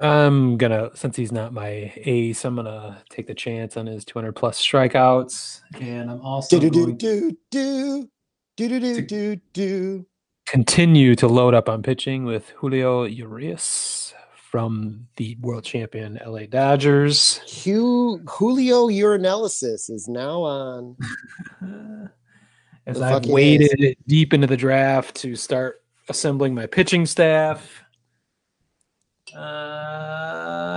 I'm 0.00 0.56
gonna 0.56 0.90
since 0.94 1.16
he's 1.16 1.32
not 1.32 1.52
my 1.52 1.92
ace, 1.96 2.44
I'm 2.44 2.56
gonna 2.56 3.02
take 3.10 3.26
the 3.26 3.34
chance 3.34 3.76
on 3.76 3.86
his 3.86 4.04
200 4.04 4.32
plus 4.32 4.58
strikeouts, 4.60 5.60
and 5.80 6.10
I'm 6.10 6.20
also 6.22 6.58
Do 6.58 6.70
do 6.70 6.92
do 6.92 6.92
do 6.94 7.38
do 7.50 8.08
do 8.56 8.80
do 8.80 8.80
do 8.80 9.02
do 9.02 9.36
do. 9.52 10.06
continue 10.46 11.14
to 11.16 11.26
load 11.26 11.52
up 11.54 11.68
on 11.68 11.82
pitching 11.82 12.24
with 12.24 12.48
Julio 12.50 13.04
Urias 13.04 14.03
from 14.54 15.08
the 15.16 15.36
world 15.40 15.64
champion 15.64 16.16
LA 16.24 16.46
Dodgers. 16.46 17.38
Hugh, 17.38 18.22
Julio 18.24 18.86
urinalysis 18.86 19.90
is 19.90 20.06
now 20.06 20.42
on. 20.44 20.96
As 22.86 23.00
The 23.00 23.04
I've 23.04 23.26
waded 23.26 23.96
deep 24.06 24.32
into 24.32 24.46
the 24.46 24.56
draft 24.56 25.16
to 25.16 25.34
start 25.34 25.82
assembling 26.08 26.54
my 26.54 26.66
pitching 26.66 27.04
staff. 27.04 27.82
Uh, 29.34 29.40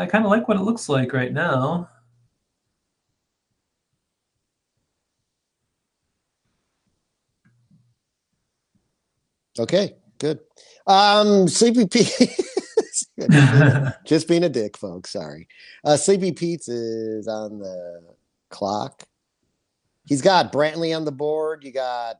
I 0.02 0.08
kind 0.10 0.26
of 0.26 0.32
like 0.32 0.48
what 0.48 0.58
it 0.58 0.64
looks 0.64 0.90
like 0.90 1.14
right 1.14 1.32
now. 1.32 1.88
Okay, 9.60 9.98
good. 10.18 10.40
Um, 10.88 11.48
Sleepy 11.48 11.86
Pete. 13.30 13.94
just 14.06 14.27
being 14.27 14.44
a 14.44 14.49
dick, 14.49 14.77
folks. 14.77 15.11
Sorry. 15.11 15.48
Uh, 15.84 15.98
Sleepy 15.98 16.31
Pete's 16.31 16.68
is 16.68 17.27
on 17.27 17.60
the 17.60 18.02
clock. 18.49 19.03
He's 20.06 20.22
got 20.22 20.53
Brantley 20.53 20.95
on 20.95 21.06
the 21.06 21.11
board. 21.11 21.64
You 21.64 21.72
got 21.72 22.19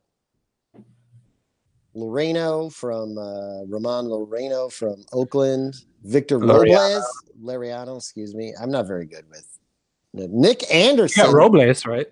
Loreno 1.96 2.72
from 2.72 3.16
uh, 3.16 3.64
Ramon 3.64 4.06
Loreno 4.06 4.72
from 4.72 5.04
Oakland. 5.12 5.74
Victor 6.04 6.38
Robles, 6.38 7.04
Laureano, 7.42 7.96
excuse 7.96 8.34
me. 8.34 8.54
I'm 8.60 8.70
not 8.70 8.86
very 8.86 9.06
good 9.06 9.24
with 9.28 9.58
Nick 10.12 10.62
Anderson. 10.72 11.24
Yeah, 11.26 11.32
Robles, 11.32 11.86
right? 11.86 12.06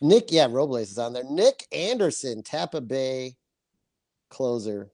Nick, 0.00 0.30
yeah, 0.30 0.46
Robles 0.50 0.90
is 0.90 0.98
on 0.98 1.12
there. 1.12 1.24
Nick 1.24 1.66
Anderson, 1.72 2.42
Tampa 2.42 2.80
Bay 2.80 3.36
closer. 4.30 4.90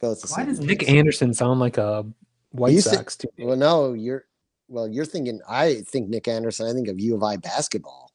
Goes 0.00 0.22
to 0.22 0.28
Why 0.32 0.44
does 0.44 0.60
Nick 0.60 0.88
Anderson 0.88 1.34
sound 1.34 1.60
like 1.60 1.78
a 1.78 2.04
White 2.50 2.80
Sox 2.80 3.16
team? 3.16 3.30
Well, 3.38 3.56
no, 3.56 3.92
you're 3.92 4.24
well, 4.68 4.88
you're 4.88 5.04
thinking 5.04 5.40
I 5.48 5.82
think 5.86 6.08
Nick 6.08 6.28
Anderson, 6.28 6.66
I 6.66 6.72
think 6.72 6.88
of 6.88 6.98
U 7.00 7.14
of 7.14 7.22
I 7.22 7.36
basketball. 7.36 8.10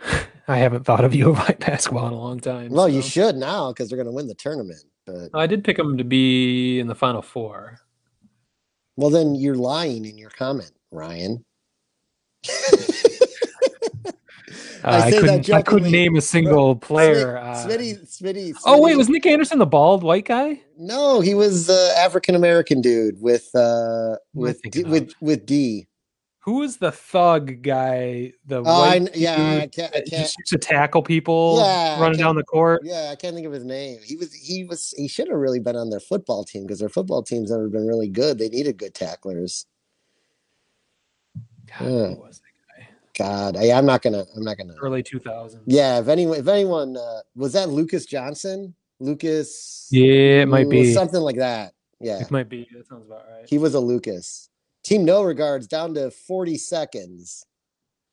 I 0.48 0.56
haven't 0.56 0.84
thought 0.84 1.04
of 1.04 1.14
U 1.14 1.30
of 1.30 1.38
I 1.38 1.52
basketball 1.58 2.06
in 2.06 2.14
a 2.14 2.18
long 2.18 2.40
time. 2.40 2.70
Well, 2.70 2.88
so. 2.88 2.94
you 2.94 3.02
should 3.02 3.36
now 3.36 3.72
because 3.72 3.88
they're 3.88 3.96
going 3.96 4.06
to 4.06 4.12
win 4.12 4.28
the 4.28 4.34
tournament. 4.34 4.82
But 5.04 5.30
I 5.34 5.46
did 5.46 5.64
pick 5.64 5.76
them 5.76 5.98
to 5.98 6.04
be 6.04 6.80
in 6.80 6.86
the 6.86 6.94
final 6.94 7.22
four. 7.22 7.80
Well, 8.96 9.10
then 9.10 9.34
you're 9.34 9.54
lying 9.54 10.04
in 10.04 10.18
your 10.18 10.30
comment, 10.30 10.72
Ryan. 10.90 11.44
Uh, 14.84 14.88
I, 14.88 15.06
I, 15.06 15.10
couldn't. 15.10 15.50
I 15.50 15.62
couldn't 15.62 15.90
name 15.90 16.16
a 16.16 16.20
single 16.20 16.76
player. 16.76 17.34
Smitty, 17.34 17.42
uh, 17.42 17.66
Smitty, 17.66 18.22
Smitty, 18.22 18.56
Oh 18.64 18.80
wait, 18.80 18.96
was 18.96 19.08
Nick 19.08 19.26
Anderson 19.26 19.58
the 19.58 19.66
bald 19.66 20.02
white 20.02 20.24
guy? 20.24 20.60
No, 20.78 21.20
he 21.20 21.34
was 21.34 21.66
the 21.66 21.92
African 21.98 22.34
American 22.34 22.80
dude 22.80 23.20
with 23.20 23.54
uh 23.54 24.16
with 24.34 24.60
D, 24.62 24.84
with 24.84 25.12
with 25.20 25.46
D. 25.46 25.88
Who 26.40 26.60
was 26.60 26.78
the 26.78 26.92
thug 26.92 27.60
guy? 27.60 28.32
The 28.46 28.62
oh, 28.64 28.82
I, 28.82 29.06
yeah, 29.14 29.60
I 29.62 29.66
can't, 29.66 29.94
I 29.94 30.00
can't. 30.00 30.12
Used 30.12 30.46
to 30.46 30.56
tackle 30.56 31.02
people, 31.02 31.58
yeah, 31.58 32.00
running 32.00 32.18
down 32.18 32.36
the 32.36 32.44
court. 32.44 32.80
Yeah, 32.84 33.10
I 33.12 33.16
can't 33.16 33.34
think 33.34 33.46
of 33.46 33.52
his 33.52 33.64
name. 33.64 33.98
He 34.02 34.16
was 34.16 34.32
he 34.32 34.64
was 34.64 34.94
he 34.96 35.08
should 35.08 35.28
have 35.28 35.36
really 35.36 35.60
been 35.60 35.76
on 35.76 35.90
their 35.90 36.00
football 36.00 36.44
team 36.44 36.62
because 36.62 36.78
their 36.78 36.88
football 36.88 37.22
team's 37.22 37.50
never 37.50 37.68
been 37.68 37.86
really 37.86 38.08
good. 38.08 38.38
They 38.38 38.48
needed 38.48 38.78
good 38.78 38.94
tacklers. 38.94 39.66
God, 41.66 41.86
yeah. 41.86 42.14
was 42.14 42.40
God, 43.18 43.56
I, 43.56 43.64
am 43.64 43.84
not 43.84 44.02
gonna. 44.02 44.24
I'm 44.36 44.44
not 44.44 44.56
gonna. 44.56 44.74
Early 44.80 45.02
2000s. 45.02 45.60
Yeah, 45.66 45.98
if 45.98 46.06
anyone, 46.06 46.38
if 46.38 46.46
anyone, 46.46 46.96
uh, 46.96 47.20
was 47.34 47.52
that 47.54 47.68
Lucas 47.68 48.06
Johnson? 48.06 48.74
Lucas. 49.00 49.88
Yeah, 49.90 50.42
it 50.42 50.48
might 50.48 50.70
be 50.70 50.92
something 50.94 51.20
like 51.20 51.36
that. 51.36 51.72
Yeah, 52.00 52.20
it 52.20 52.30
might 52.30 52.48
be. 52.48 52.68
That 52.72 52.86
sounds 52.86 53.06
about 53.06 53.24
right. 53.28 53.48
He 53.48 53.58
was 53.58 53.74
a 53.74 53.80
Lucas. 53.80 54.50
Team 54.84 55.04
no 55.04 55.22
regards 55.22 55.66
down 55.66 55.94
to 55.94 56.10
40 56.12 56.56
seconds. 56.56 57.44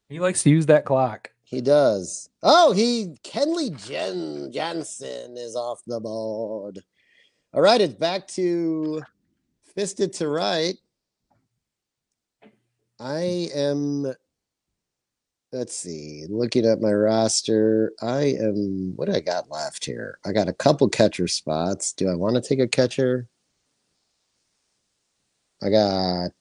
He 0.09 0.19
likes 0.19 0.41
to 0.43 0.49
use 0.49 0.65
that 0.65 0.85
clock. 0.85 1.29
He 1.43 1.61
does. 1.61 2.29
Oh, 2.41 2.71
he 2.73 3.15
Kenley 3.23 3.69
Jen 3.87 4.51
Jansen 4.51 5.37
is 5.37 5.55
off 5.55 5.81
the 5.85 5.99
board. 5.99 6.79
All 7.53 7.61
right, 7.61 7.79
it's 7.79 7.93
back 7.93 8.27
to 8.29 9.03
fisted 9.75 10.13
to 10.13 10.27
right. 10.27 10.75
I 12.99 13.49
am 13.53 14.13
let's 15.55 15.75
see. 15.75 16.25
Looking 16.29 16.65
at 16.65 16.81
my 16.81 16.91
roster, 16.91 17.93
I 18.01 18.35
am. 18.39 18.93
What 18.95 19.05
do 19.05 19.13
I 19.13 19.21
got 19.21 19.49
left 19.49 19.85
here? 19.85 20.19
I 20.25 20.33
got 20.33 20.49
a 20.49 20.53
couple 20.53 20.89
catcher 20.89 21.27
spots. 21.27 21.93
Do 21.93 22.09
I 22.09 22.15
want 22.15 22.35
to 22.35 22.41
take 22.41 22.59
a 22.59 22.67
catcher? 22.67 23.27
I 25.63 25.69
got 25.69 26.27
a 26.27 26.31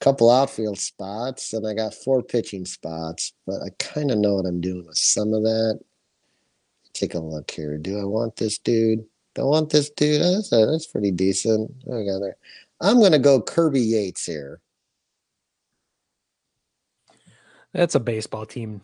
couple 0.00 0.30
outfield 0.30 0.78
spots, 0.78 1.54
and 1.54 1.66
I 1.66 1.72
got 1.74 1.94
four 1.94 2.22
pitching 2.22 2.66
spots. 2.66 3.32
But 3.46 3.62
I 3.62 3.70
kind 3.78 4.10
of 4.10 4.18
know 4.18 4.34
what 4.34 4.46
I'm 4.46 4.60
doing 4.60 4.86
with 4.86 4.98
some 4.98 5.32
of 5.32 5.42
that. 5.42 5.80
Take 6.92 7.14
a 7.14 7.18
look 7.18 7.50
here. 7.50 7.78
Do 7.78 7.98
I 7.98 8.04
want 8.04 8.36
this 8.36 8.58
dude? 8.58 9.04
Don't 9.34 9.48
want 9.48 9.70
this 9.70 9.90
dude. 9.90 10.22
Oh, 10.22 10.34
that's 10.34 10.52
a, 10.52 10.66
that's 10.66 10.86
pretty 10.86 11.10
decent. 11.10 11.72
I 11.86 12.04
got 12.04 12.20
there. 12.20 12.36
I'm 12.80 13.00
gonna 13.00 13.18
go 13.18 13.40
Kirby 13.40 13.80
Yates 13.80 14.26
here. 14.26 14.60
That's 17.74 17.96
a 17.96 18.00
baseball 18.00 18.46
team, 18.46 18.80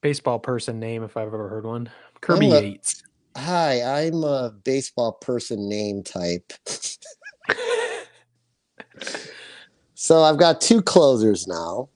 baseball 0.00 0.40
person 0.40 0.80
name 0.80 1.04
if 1.04 1.16
I've 1.16 1.28
ever 1.28 1.48
heard 1.48 1.64
one. 1.64 1.88
Kirby 2.20 2.50
a, 2.50 2.60
Yates. 2.60 3.04
Hi, 3.36 3.80
I'm 3.82 4.24
a 4.24 4.50
baseball 4.64 5.12
person 5.12 5.68
name 5.68 6.02
type. 6.02 6.52
so 9.94 10.24
I've 10.24 10.38
got 10.38 10.60
two 10.60 10.82
closers 10.82 11.46
now, 11.46 11.88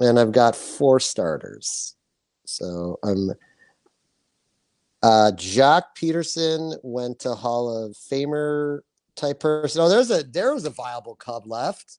and 0.00 0.20
I've 0.20 0.32
got 0.32 0.54
four 0.54 1.00
starters. 1.00 1.96
So 2.44 2.98
I'm. 3.02 3.30
Uh, 5.02 5.32
Joc 5.34 5.82
Pederson 5.98 6.78
went 6.82 7.20
to 7.20 7.34
Hall 7.34 7.84
of 7.84 7.92
Famer 7.92 8.80
type 9.16 9.40
person. 9.40 9.80
Oh, 9.80 9.88
there's 9.88 10.10
a 10.10 10.22
there 10.24 10.52
was 10.52 10.66
a 10.66 10.70
viable 10.70 11.14
Cub 11.14 11.46
left. 11.46 11.98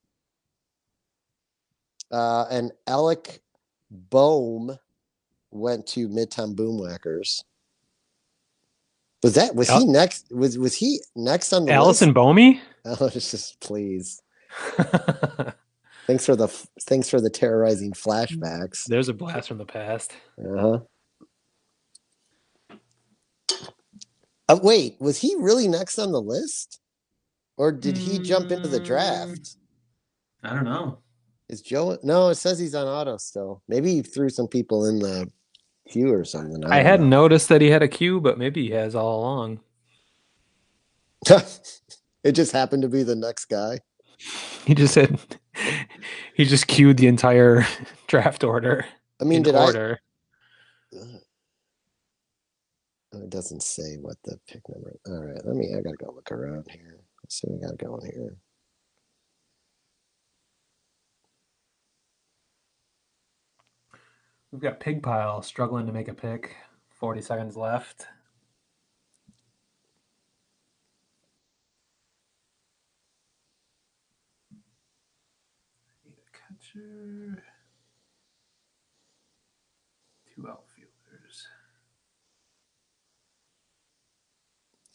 Uh, 2.12 2.46
and 2.52 2.72
Alec 2.88 3.42
Bohm 3.92 4.78
went 5.52 5.88
to 5.88 6.08
Midtown 6.10 6.56
Boomwhackers. 6.56 7.44
Was 9.24 9.34
that 9.36 9.56
was 9.56 9.70
he 9.70 9.86
next? 9.86 10.28
Was 10.32 10.58
was 10.58 10.76
he 10.76 11.00
next 11.16 11.52
on 11.52 11.66
the 11.66 11.72
Allison 11.72 12.10
list? 12.10 12.18
Bomi? 12.18 12.60
Oh, 12.88 13.10
just 13.10 13.60
please. 13.62 14.22
thanks 16.06 16.24
for 16.24 16.36
the 16.36 16.48
thanks 16.82 17.10
for 17.10 17.20
the 17.20 17.32
terrorizing 17.32 17.94
flashbacks. 17.94 18.86
There's 18.86 19.10
a 19.10 19.14
blast 19.14 19.48
from 19.48 19.58
the 19.58 19.66
past. 19.66 20.16
Uh-huh. 20.38 20.82
Uh, 24.48 24.60
wait, 24.62 24.96
was 25.00 25.18
he 25.18 25.36
really 25.40 25.68
next 25.68 25.98
on 25.98 26.12
the 26.12 26.22
list, 26.22 26.80
or 27.58 27.72
did 27.72 27.98
he 27.98 28.20
jump 28.20 28.52
into 28.52 28.68
the 28.68 28.80
draft? 28.80 29.58
I 30.44 30.54
don't 30.54 30.66
know. 30.66 31.00
Is 31.50 31.62
Joe? 31.62 31.98
No, 32.02 32.30
it 32.30 32.36
says 32.36 32.58
he's 32.58 32.76
on 32.76 32.88
auto 32.88 33.18
still. 33.18 33.62
Maybe 33.68 33.94
he 33.94 34.02
threw 34.02 34.30
some 34.30 34.48
people 34.48 34.86
in 34.86 35.00
the 35.00 35.32
queue 35.88 36.12
or 36.12 36.24
something. 36.24 36.66
I, 36.66 36.80
I 36.80 36.82
hadn't 36.82 37.10
know. 37.10 37.22
noticed 37.22 37.50
that 37.50 37.62
he 37.62 37.70
had 37.70 37.84
a 37.84 37.88
queue, 37.88 38.20
but 38.20 38.38
maybe 38.38 38.68
he 38.68 38.72
has 38.72 38.96
all 38.96 39.20
along. 39.20 39.60
it 42.24 42.32
just 42.32 42.52
happened 42.52 42.82
to 42.82 42.90
be 42.90 43.04
the 43.04 43.16
next 43.16 43.46
guy. 43.46 43.80
He 44.66 44.74
just 44.74 44.94
said 44.94 45.20
he 46.36 46.46
just 46.46 46.68
queued 46.68 46.98
the 46.98 47.08
entire 47.08 47.66
draft 48.08 48.44
order. 48.44 48.86
I 49.22 49.24
mean, 49.24 49.44
did 49.44 49.56
order. 49.56 50.00
I? 50.94 50.98
Uh, 50.98 51.20
it 53.24 53.30
doesn't 53.30 53.64
say 53.64 53.96
what 54.02 54.18
the 54.24 54.40
pick 54.48 54.62
number. 54.68 54.98
All 55.08 55.26
right, 55.26 55.46
let 55.46 55.56
me. 55.56 55.74
I 55.74 55.82
gotta 55.82 55.98
go 55.98 56.12
look 56.14 56.32
around 56.32 56.68
here. 56.72 57.00
Let's 57.24 57.40
see 57.40 57.48
what 57.48 57.62
we 57.62 57.68
got 57.68 57.78
going 57.78 58.12
here. 58.12 58.38
We've 64.56 64.62
got 64.62 64.80
Pigpile 64.80 65.44
struggling 65.44 65.86
to 65.86 65.92
make 65.92 66.08
a 66.08 66.14
pick. 66.14 66.56
40 66.92 67.22
seconds 67.22 67.58
left. 67.58 68.08
Need 76.06 76.14
a 76.14 76.38
catcher. 76.38 77.44
Two 80.34 80.48
outfielders. 80.48 81.48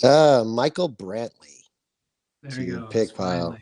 Uh, 0.02 0.42
Michael 0.46 0.88
Brantley. 0.88 1.64
There 2.42 2.62
you 2.62 2.76
go. 2.76 2.86
Pigpile. 2.86 3.58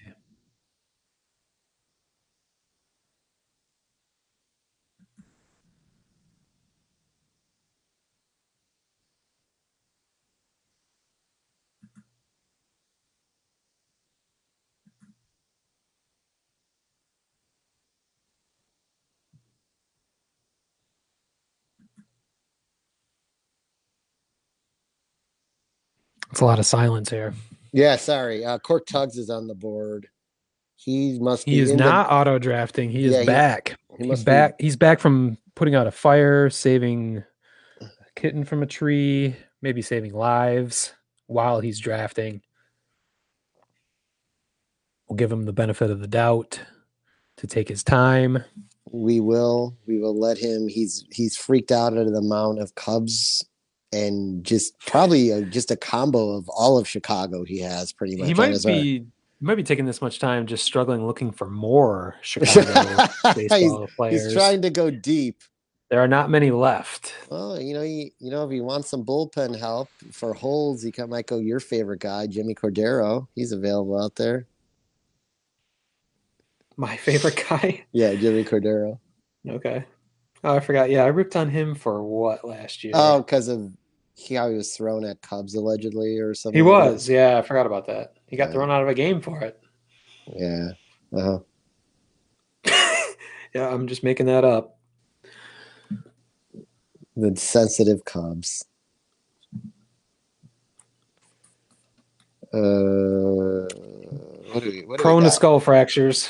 It's 26.38 26.42
a 26.42 26.44
lot 26.44 26.60
of 26.60 26.66
silence 26.66 27.10
here. 27.10 27.34
Yeah, 27.72 27.96
sorry. 27.96 28.44
Uh, 28.44 28.60
Cork 28.60 28.86
Tugs 28.86 29.16
is 29.16 29.28
on 29.28 29.48
the 29.48 29.56
board. 29.56 30.06
He 30.76 31.18
must. 31.18 31.44
He 31.44 31.58
is 31.58 31.72
not 31.72 32.06
the... 32.06 32.14
auto 32.14 32.38
drafting. 32.38 32.90
He 32.90 33.06
is 33.06 33.12
yeah, 33.12 33.24
back. 33.24 33.76
He, 33.96 34.04
he 34.04 34.10
he's 34.10 34.22
back. 34.22 34.56
Be... 34.56 34.64
He's 34.64 34.76
back 34.76 35.00
from 35.00 35.36
putting 35.56 35.74
out 35.74 35.88
a 35.88 35.90
fire, 35.90 36.48
saving 36.48 37.24
a 37.80 37.86
kitten 38.14 38.44
from 38.44 38.62
a 38.62 38.66
tree, 38.66 39.34
maybe 39.62 39.82
saving 39.82 40.14
lives 40.14 40.94
while 41.26 41.58
he's 41.58 41.80
drafting. 41.80 42.40
We'll 45.08 45.16
give 45.16 45.32
him 45.32 45.44
the 45.44 45.52
benefit 45.52 45.90
of 45.90 45.98
the 45.98 46.06
doubt 46.06 46.60
to 47.38 47.48
take 47.48 47.68
his 47.68 47.82
time. 47.82 48.44
We 48.92 49.18
will. 49.18 49.76
We 49.88 49.98
will 49.98 50.16
let 50.16 50.38
him. 50.38 50.68
He's 50.68 51.04
he's 51.10 51.36
freaked 51.36 51.72
out 51.72 51.96
at 51.96 52.06
the 52.06 52.18
amount 52.18 52.60
of 52.60 52.76
Cubs 52.76 53.44
and 53.92 54.44
just 54.44 54.78
probably 54.80 55.30
a, 55.30 55.42
just 55.42 55.70
a 55.70 55.76
combo 55.76 56.30
of 56.30 56.48
all 56.48 56.78
of 56.78 56.86
Chicago 56.86 57.44
he 57.44 57.58
has 57.60 57.92
pretty 57.92 58.16
much. 58.16 58.28
He 58.28 58.34
might 58.34 58.62
be 58.64 59.04
he 59.40 59.44
might 59.44 59.54
be 59.54 59.62
taking 59.62 59.84
this 59.84 60.02
much 60.02 60.18
time 60.18 60.46
just 60.46 60.64
struggling 60.64 61.06
looking 61.06 61.30
for 61.30 61.48
more 61.48 62.16
Chicago 62.22 63.06
baseball 63.34 63.88
players. 63.96 64.24
He's 64.24 64.34
trying 64.34 64.62
to 64.62 64.70
go 64.70 64.90
deep. 64.90 65.42
There 65.90 66.00
are 66.00 66.08
not 66.08 66.28
many 66.28 66.50
left. 66.50 67.14
Well, 67.30 67.58
you 67.58 67.72
know, 67.72 67.82
you, 67.82 68.10
you 68.18 68.30
know, 68.30 68.44
if 68.44 68.52
you 68.52 68.62
want 68.62 68.84
some 68.84 69.04
bullpen 69.04 69.58
help 69.58 69.88
for 70.12 70.34
holds, 70.34 70.84
you 70.84 70.92
can, 70.92 71.08
might 71.08 71.26
go 71.26 71.38
your 71.38 71.60
favorite 71.60 72.00
guy, 72.00 72.26
Jimmy 72.26 72.54
Cordero. 72.54 73.26
He's 73.34 73.52
available 73.52 73.98
out 73.98 74.16
there. 74.16 74.46
My 76.76 76.96
favorite 76.96 77.42
guy. 77.48 77.86
Yeah, 77.92 78.14
Jimmy 78.16 78.44
Cordero. 78.44 78.98
Okay. 79.48 79.84
Oh, 80.44 80.54
I 80.54 80.60
forgot. 80.60 80.90
Yeah, 80.90 81.04
I 81.04 81.08
ripped 81.08 81.36
on 81.36 81.50
him 81.50 81.74
for 81.74 82.02
what 82.02 82.46
last 82.46 82.84
year? 82.84 82.92
Oh, 82.94 83.18
because 83.18 83.48
of 83.48 83.72
he, 84.14 84.34
how 84.34 84.48
he 84.50 84.56
was 84.56 84.76
thrown 84.76 85.04
at 85.04 85.20
Cubs 85.22 85.54
allegedly 85.54 86.18
or 86.18 86.34
something. 86.34 86.58
he 86.58 86.62
like 86.70 86.90
was. 86.92 87.08
Yeah, 87.08 87.38
I 87.38 87.42
forgot 87.42 87.66
about 87.66 87.86
that. 87.86 88.14
He 88.26 88.36
got 88.36 88.48
Yeah. 88.48 88.52
thrown 88.54 88.70
out 88.70 88.82
of 88.82 88.88
a 88.88 88.94
game 88.94 89.20
for 89.20 89.40
it. 89.40 89.60
Yeah. 90.34 90.68
Uh-huh. 91.12 91.38
Yeah, 93.54 93.66
I'm 93.68 93.86
just 93.86 94.04
making 94.04 94.26
that 94.26 94.44
up. 94.44 94.76
The 97.16 97.34
sensitive 97.34 98.04
Cubs. 98.04 98.62
Uh, 102.52 103.66
what 104.52 104.62
do 104.62 104.70
we? 104.70 104.82
What 104.84 104.98
do 104.98 105.02
Prone 105.02 105.22
to 105.22 105.30
skull 105.30 105.60
fractures. 105.60 106.28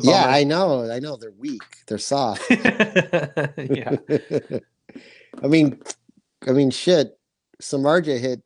Yeah. 0.00 0.26
I 0.26 0.44
know. 0.44 0.90
I 0.90 0.98
know. 0.98 1.16
They're 1.16 1.32
weak. 1.32 1.62
They're 1.86 1.98
soft. 1.98 2.44
yeah. 2.50 3.96
I 5.42 5.46
mean, 5.48 5.80
I 6.46 6.52
mean, 6.52 6.70
shit. 6.70 7.18
Samarja 7.60 8.18
hit. 8.18 8.42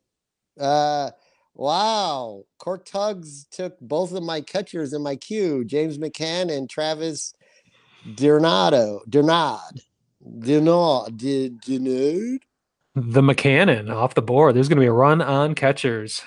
Uh, 0.59 1.11
wow. 1.55 2.43
Cork 2.57 2.85
Tugs 2.85 3.45
took 3.51 3.79
both 3.79 4.11
of 4.13 4.23
my 4.23 4.41
catchers 4.41 4.93
in 4.93 5.01
my 5.01 5.15
queue, 5.15 5.63
James 5.65 5.97
McCann 5.97 6.55
and 6.55 6.69
Travis 6.69 7.33
Dernado. 8.07 8.99
Dernad. 9.09 9.81
Dernad. 10.39 11.17
Did 11.17 11.61
Dernad? 11.61 12.39
The 12.95 13.21
McCannon 13.21 13.93
off 13.93 14.15
the 14.15 14.21
board. 14.21 14.55
There's 14.55 14.67
going 14.67 14.77
to 14.77 14.81
be 14.81 14.87
a 14.87 14.91
run 14.91 15.21
on 15.21 15.55
catchers. 15.55 16.21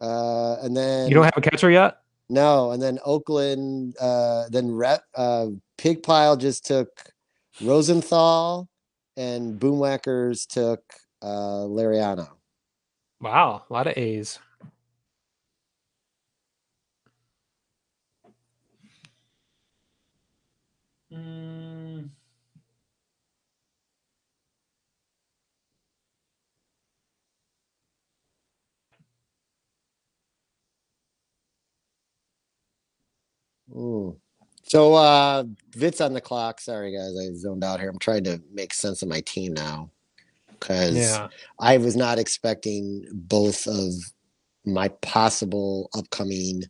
Uh, 0.00 0.56
and 0.62 0.76
then 0.76 1.08
You 1.08 1.14
don't 1.14 1.24
have 1.24 1.34
a 1.36 1.40
catcher 1.40 1.70
yet? 1.70 1.98
No, 2.28 2.72
and 2.72 2.82
then 2.82 2.98
Oakland. 3.04 3.96
Uh, 4.00 4.44
then 4.50 4.72
Rep. 4.72 5.02
Uh, 5.14 5.48
Pig 5.78 6.02
Pile 6.02 6.36
just 6.36 6.66
took 6.66 6.88
Rosenthal, 7.62 8.68
and 9.16 9.58
Boomwhackers 9.60 10.46
took 10.46 10.82
uh 11.22 11.64
Laureano. 11.66 12.28
Wow, 13.20 13.62
a 13.68 13.72
lot 13.72 13.86
of 13.86 13.96
A's. 13.96 14.38
Mm, 21.12 21.65
Mm. 33.76 34.16
So 34.64 34.94
uh 34.94 35.44
Vit's 35.74 36.00
on 36.00 36.12
the 36.12 36.20
clock. 36.20 36.60
Sorry 36.60 36.92
guys, 36.92 37.14
I 37.16 37.34
zoned 37.36 37.62
out 37.62 37.80
here. 37.80 37.88
I'm 37.88 37.98
trying 37.98 38.24
to 38.24 38.40
make 38.52 38.74
sense 38.74 39.02
of 39.02 39.08
my 39.08 39.20
team 39.20 39.52
now. 39.52 39.90
Cause 40.58 40.96
yeah. 40.96 41.28
I 41.60 41.76
was 41.76 41.96
not 41.96 42.18
expecting 42.18 43.06
both 43.12 43.66
of 43.66 43.92
my 44.64 44.88
possible 44.88 45.90
upcoming 45.94 46.62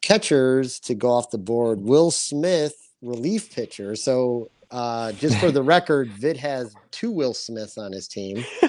catchers 0.00 0.78
to 0.80 0.94
go 0.94 1.10
off 1.10 1.30
the 1.30 1.38
board. 1.38 1.80
Will 1.80 2.10
Smith, 2.10 2.74
relief 3.02 3.52
pitcher. 3.54 3.96
So 3.96 4.50
uh 4.70 5.12
just 5.12 5.38
for 5.38 5.50
the 5.50 5.62
record, 5.74 6.10
Vit 6.12 6.36
has 6.38 6.74
two 6.90 7.10
Will 7.10 7.34
Smiths 7.34 7.76
on 7.76 7.92
his 7.92 8.06
team. 8.08 8.44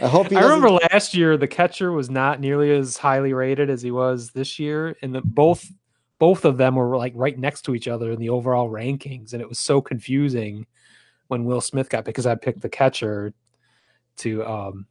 I 0.00 0.08
hope 0.08 0.28
he 0.28 0.36
I 0.36 0.42
remember 0.42 0.70
last 0.70 1.14
year 1.14 1.36
the 1.36 1.48
catcher 1.48 1.92
was 1.92 2.10
not 2.10 2.40
nearly 2.40 2.70
as 2.70 2.96
highly 2.96 3.32
rated 3.32 3.70
as 3.70 3.82
he 3.82 3.90
was 3.90 4.30
this 4.30 4.58
year, 4.58 4.96
and 5.02 5.14
the 5.14 5.20
both 5.22 5.68
both 6.22 6.44
of 6.44 6.56
them 6.56 6.76
were 6.76 6.96
like 6.96 7.12
right 7.16 7.36
next 7.36 7.62
to 7.62 7.74
each 7.74 7.88
other 7.88 8.12
in 8.12 8.20
the 8.20 8.28
overall 8.28 8.70
rankings, 8.70 9.32
and 9.32 9.42
it 9.42 9.48
was 9.48 9.58
so 9.58 9.80
confusing 9.80 10.64
when 11.26 11.44
Will 11.44 11.60
Smith 11.60 11.88
got 11.88 12.04
because 12.04 12.26
I 12.26 12.36
picked 12.36 12.60
the 12.60 12.68
catcher 12.68 13.34
to 14.18 14.46
um 14.46 14.86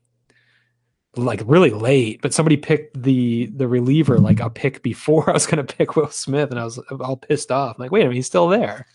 like 1.16 1.42
really 1.46 1.70
late, 1.70 2.22
but 2.22 2.34
somebody 2.34 2.58
picked 2.58 3.02
the 3.02 3.46
the 3.46 3.66
reliever 3.66 4.20
like 4.20 4.42
a 4.42 4.50
pick 4.50 4.84
before 4.84 5.30
I 5.30 5.32
was 5.32 5.48
gonna 5.48 5.64
pick 5.64 5.96
Will 5.96 6.10
Smith, 6.10 6.52
and 6.52 6.60
I 6.60 6.66
was 6.66 6.80
all 7.00 7.16
pissed 7.16 7.50
off. 7.50 7.78
I'm 7.78 7.84
like, 7.84 7.92
wait 7.94 8.02
a 8.02 8.04
minute, 8.04 8.16
he's 8.16 8.28
still 8.28 8.50
there. 8.50 8.86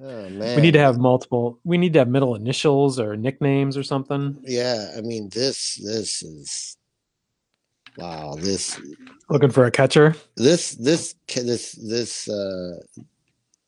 Oh 0.00 0.28
man. 0.28 0.54
We 0.54 0.62
need 0.62 0.74
to 0.74 0.78
have 0.78 0.98
multiple. 0.98 1.58
We 1.64 1.78
need 1.78 1.94
to 1.94 1.98
have 1.98 2.08
middle 2.08 2.36
initials 2.36 3.00
or 3.00 3.16
nicknames 3.16 3.76
or 3.76 3.82
something. 3.82 4.38
Yeah, 4.44 4.92
I 4.96 5.00
mean 5.00 5.30
this 5.30 5.80
this 5.82 6.22
is 6.22 6.75
wow, 7.98 8.34
this 8.38 8.80
Looking 9.28 9.50
for 9.50 9.64
a 9.64 9.70
catcher. 9.70 10.14
this 10.36 10.72
this 10.76 11.14
this 11.34 11.72
this 11.72 12.28
uh 12.28 12.78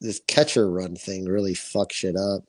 this 0.00 0.20
catcher 0.28 0.70
run 0.70 0.94
thing 0.94 1.24
really 1.24 1.54
fucks 1.54 1.92
shit 1.92 2.14
up. 2.16 2.42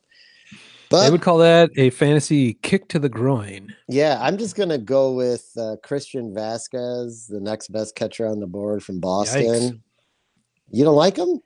They 0.51 0.57
But 0.97 1.11
would 1.11 1.21
call 1.21 1.37
that 1.39 1.69
a 1.77 1.89
fantasy 1.91 2.53
kick 2.53 2.87
to 2.89 2.99
the 2.99 3.09
groin. 3.09 3.75
yeah, 3.87 4.17
I'm 4.21 4.37
just 4.37 4.55
gonna 4.55 4.77
go 4.77 5.13
with 5.13 5.49
uh, 5.57 5.75
Christian 5.83 6.33
Vázquez, 6.33 7.27
the 7.27 7.39
next 7.39 7.67
best 7.71 7.95
catcher 7.95 8.25
on 8.27 8.39
the 8.39 8.47
board 8.47 8.83
from 8.83 8.99
Boston. 8.99 9.43
Yikes. 9.43 9.79
You 10.71 10.83
don't 10.83 10.95
like 10.95 11.15
him? 11.17 11.39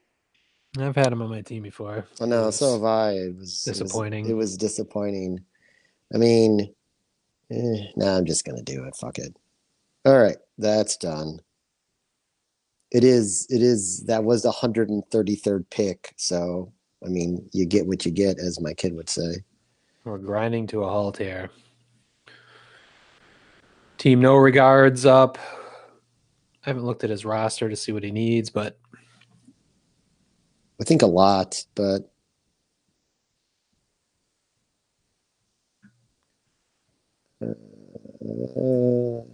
I've 0.79 0.95
had 0.95 1.11
him 1.13 1.21
on 1.21 1.29
my 1.29 1.41
team 1.41 1.63
before. 1.63 2.05
Oh 2.19 2.25
no, 2.25 2.47
It 2.47 2.53
so 2.53 2.73
have 2.73 2.83
I. 2.83 3.11
It 3.11 3.35
was 3.37 3.63
it 3.65 3.69
was- 3.71 3.79
disappointing. 3.79 4.29
It 4.29 4.33
was, 4.33 4.57
disappointing. 4.57 5.39
I 6.13 6.17
mean, 6.17 6.73
eh, 7.51 7.77
nah, 7.95 8.17
I'm 8.17 8.25
just 8.25 8.43
gonna 8.45 8.63
do 8.63 8.83
it. 8.85 8.95
Fuck 8.95 9.19
it. 9.19 9.35
All 10.05 10.19
right, 10.19 10.37
that's 10.57 10.97
done. 10.97 11.39
It 12.91 13.03
is. 13.03 13.47
It 13.49 13.61
is. 13.61 14.03
That 14.05 14.23
was 14.23 14.43
the 14.43 14.51
133rd 14.51 15.65
pick. 15.69 16.13
So 16.17 16.71
I 17.03 17.09
mean, 17.09 17.49
you 17.51 17.65
get 17.65 17.85
what 17.85 18.05
you 18.05 18.11
get, 18.11 18.39
as 18.39 18.61
my 18.61 18.73
kid 18.73 18.93
would 18.95 19.09
say. 19.09 19.43
We're 20.03 20.17
grinding 20.17 20.67
to 20.67 20.83
a 20.83 20.89
halt 20.89 21.17
here. 21.17 21.49
Team 23.97 24.21
no 24.21 24.35
regards 24.35 25.05
up. 25.05 25.37
I 26.65 26.69
haven't 26.69 26.85
looked 26.85 27.03
at 27.03 27.09
his 27.09 27.25
roster 27.25 27.69
to 27.69 27.75
see 27.75 27.91
what 27.91 28.03
he 28.03 28.11
needs, 28.11 28.49
but 28.49 28.79
I 30.79 30.83
think 30.85 31.01
a 31.01 31.07
lot, 31.07 31.63
but 31.75 32.09
uh, 37.41 37.53
oh, 38.57 39.27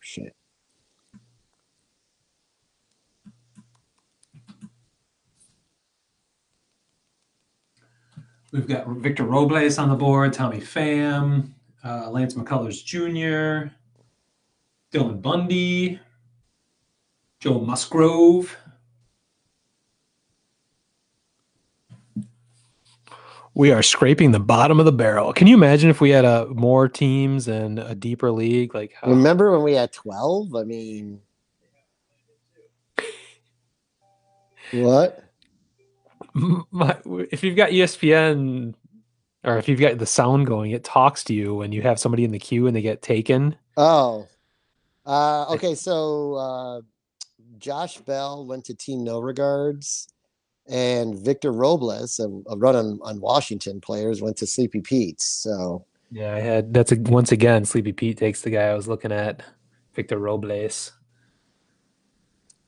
shit. 0.00 0.34
We've 8.54 8.68
got 8.68 8.86
Victor 8.86 9.24
Robles 9.24 9.78
on 9.78 9.88
the 9.88 9.96
board, 9.96 10.32
Tommy 10.32 10.60
Pham, 10.60 11.48
uh, 11.84 12.08
Lance 12.08 12.34
McCullers 12.34 12.84
Jr., 12.84 13.72
Dylan 14.92 15.20
Bundy, 15.20 15.98
Joe 17.40 17.58
Musgrove. 17.58 18.56
We 23.56 23.72
are 23.72 23.82
scraping 23.82 24.30
the 24.30 24.40
bottom 24.40 24.78
of 24.78 24.86
the 24.86 24.92
barrel. 24.92 25.32
Can 25.32 25.48
you 25.48 25.54
imagine 25.54 25.90
if 25.90 26.00
we 26.00 26.10
had 26.10 26.24
a 26.24 26.46
more 26.46 26.88
teams 26.88 27.48
and 27.48 27.80
a 27.80 27.94
deeper 27.94 28.30
league? 28.30 28.72
Like 28.74 28.92
how, 29.00 29.10
Remember 29.10 29.50
when 29.50 29.62
we 29.62 29.74
had 29.74 29.92
12? 29.92 30.54
I 30.54 30.62
mean, 30.62 31.20
what? 34.72 35.23
My, 36.34 36.96
if 37.30 37.44
you've 37.44 37.56
got 37.56 37.70
ESPN 37.70 38.74
or 39.44 39.58
if 39.58 39.68
you've 39.68 39.80
got 39.80 39.98
the 39.98 40.06
sound 40.06 40.46
going, 40.46 40.70
it 40.70 40.84
talks 40.84 41.22
to 41.24 41.34
you 41.34 41.54
when 41.54 41.72
you 41.72 41.82
have 41.82 41.98
somebody 41.98 42.24
in 42.24 42.30
the 42.30 42.38
queue 42.38 42.66
and 42.66 42.74
they 42.74 42.82
get 42.82 43.02
taken. 43.02 43.56
Oh, 43.76 44.26
uh, 45.06 45.46
okay. 45.50 45.74
So 45.74 46.34
uh, 46.34 46.80
Josh 47.58 47.98
Bell 47.98 48.46
went 48.46 48.64
to 48.66 48.74
Team 48.74 49.04
No 49.04 49.20
Regards, 49.20 50.08
and 50.66 51.18
Victor 51.18 51.52
Robles, 51.52 52.18
a, 52.18 52.28
a 52.50 52.56
run 52.56 52.74
on, 52.74 52.98
on 53.02 53.20
Washington 53.20 53.80
players, 53.80 54.22
went 54.22 54.36
to 54.38 54.46
Sleepy 54.46 54.80
Pete's. 54.80 55.26
So 55.26 55.84
yeah, 56.10 56.34
I 56.34 56.40
had 56.40 56.72
that's 56.72 56.92
a, 56.92 56.96
once 56.96 57.32
again 57.32 57.64
Sleepy 57.64 57.92
Pete 57.92 58.18
takes 58.18 58.40
the 58.40 58.50
guy 58.50 58.68
I 58.68 58.74
was 58.74 58.88
looking 58.88 59.12
at, 59.12 59.42
Victor 59.94 60.18
Robles. 60.18 60.92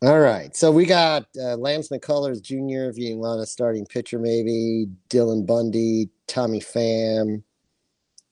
All 0.06 0.20
right, 0.20 0.54
so 0.54 0.70
we 0.70 0.86
got 0.86 1.26
uh, 1.36 1.56
Lance 1.56 1.88
McCullers 1.88 2.40
Jr. 2.40 2.96
A 2.96 3.44
starting 3.44 3.84
pitcher, 3.84 4.20
maybe 4.20 4.86
Dylan 5.10 5.44
Bundy, 5.44 6.10
Tommy 6.28 6.60
Pham, 6.60 7.42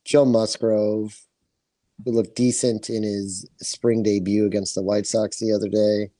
Joe 0.05 0.25
Musgrove, 0.25 1.21
who 2.05 2.13
looked 2.13 2.37
decent 2.37 2.89
in 2.91 3.03
his 3.03 3.51
spring 3.61 4.05
debut 4.05 4.47
against 4.47 4.77
the 4.77 4.83
White 4.83 5.05
Sox 5.05 5.41
the 5.41 5.53
other 5.53 5.69
day. 5.69 6.13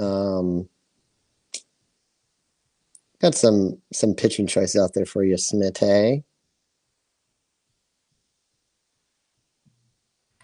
Um, 0.00 0.68
got 3.20 3.34
some 3.34 3.82
some 3.92 4.14
pitching 4.14 4.46
choice 4.46 4.76
out 4.76 4.94
there 4.94 5.04
for 5.04 5.24
you, 5.24 5.36
Smith. 5.36 5.78
Hey, 5.78 6.22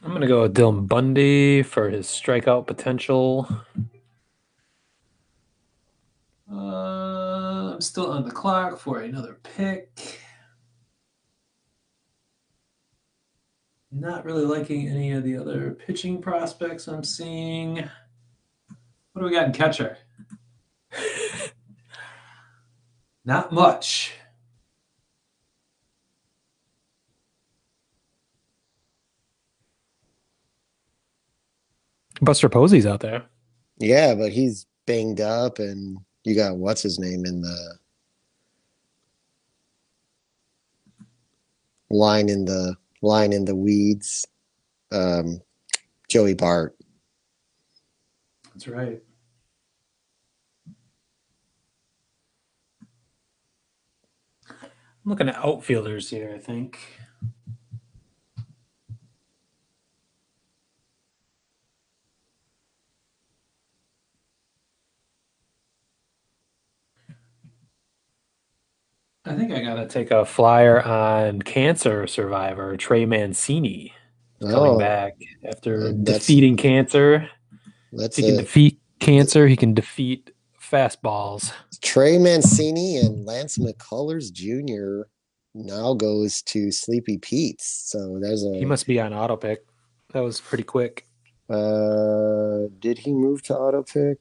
I'm 0.02 0.12
gonna 0.12 0.26
go 0.26 0.42
with 0.42 0.56
Dylan 0.56 0.88
Bundy 0.88 1.62
for 1.62 1.88
his 1.88 2.08
strikeout 2.08 2.66
potential. 2.66 3.48
Uh, 6.52 7.74
I'm 7.74 7.80
still 7.80 8.10
on 8.10 8.24
the 8.24 8.30
clock 8.30 8.78
for 8.78 9.00
another 9.00 9.38
pick. 9.42 10.18
Not 13.92 14.24
really 14.24 14.44
liking 14.44 14.88
any 14.88 15.12
of 15.12 15.24
the 15.24 15.36
other 15.36 15.72
pitching 15.72 16.20
prospects 16.20 16.88
I'm 16.88 17.04
seeing. 17.04 17.76
What 19.12 19.18
do 19.18 19.24
we 19.24 19.32
got 19.32 19.46
in 19.46 19.52
catcher? 19.52 19.98
Not 23.24 23.52
much. 23.52 24.12
Buster 32.20 32.48
Posey's 32.48 32.86
out 32.86 33.00
there. 33.00 33.24
Yeah, 33.78 34.14
but 34.14 34.32
he's 34.32 34.66
banged 34.86 35.20
up, 35.20 35.58
and 35.58 35.98
you 36.24 36.34
got 36.34 36.56
what's 36.56 36.82
his 36.82 36.98
name 36.98 37.24
in 37.24 37.40
the 37.40 37.78
line 41.90 42.28
in 42.28 42.44
the 42.44 42.76
line 43.02 43.32
in 43.32 43.44
the 43.44 43.56
weeds. 43.56 44.26
Um, 44.92 45.40
Joey 46.08 46.34
Bart. 46.34 46.76
That's 48.52 48.68
right. 48.68 49.00
I'm 54.50 55.10
looking 55.10 55.28
at 55.28 55.36
outfielders 55.36 56.10
here, 56.10 56.32
I 56.34 56.38
think. 56.38 56.78
I 69.24 69.34
think 69.34 69.52
I 69.52 69.62
gotta 69.62 69.86
take 69.86 70.10
a 70.10 70.24
flyer 70.24 70.82
on 70.82 71.42
cancer 71.42 72.06
survivor 72.06 72.76
Trey 72.76 73.04
Mancini 73.04 73.92
coming 74.40 74.56
oh, 74.56 74.78
back 74.78 75.14
after 75.44 75.92
defeating 75.92 76.56
cancer. 76.56 77.28
That's 77.92 78.16
he 78.16 78.22
can 78.22 78.36
defeat 78.36 78.80
cancer. 79.00 79.46
He 79.46 79.56
can 79.56 79.74
defeat 79.74 80.30
fastballs. 80.60 81.52
Trey 81.82 82.18
Mancini 82.18 82.96
and 82.96 83.26
Lance 83.26 83.58
McCullers 83.58 84.32
Jr. 84.32 85.08
now 85.54 85.94
goes 85.94 86.42
to 86.42 86.70
Sleepy 86.70 87.18
Pete's. 87.18 87.66
So 87.66 88.18
there's 88.20 88.44
a. 88.44 88.56
He 88.56 88.64
must 88.64 88.86
be 88.86 89.00
on 89.00 89.12
auto 89.12 89.36
pick. 89.36 89.64
That 90.12 90.20
was 90.20 90.40
pretty 90.40 90.64
quick. 90.64 91.06
Uh, 91.48 92.68
did 92.78 92.98
he 92.98 93.12
move 93.12 93.42
to 93.42 93.56
auto 93.56 93.82
pick? 93.82 94.18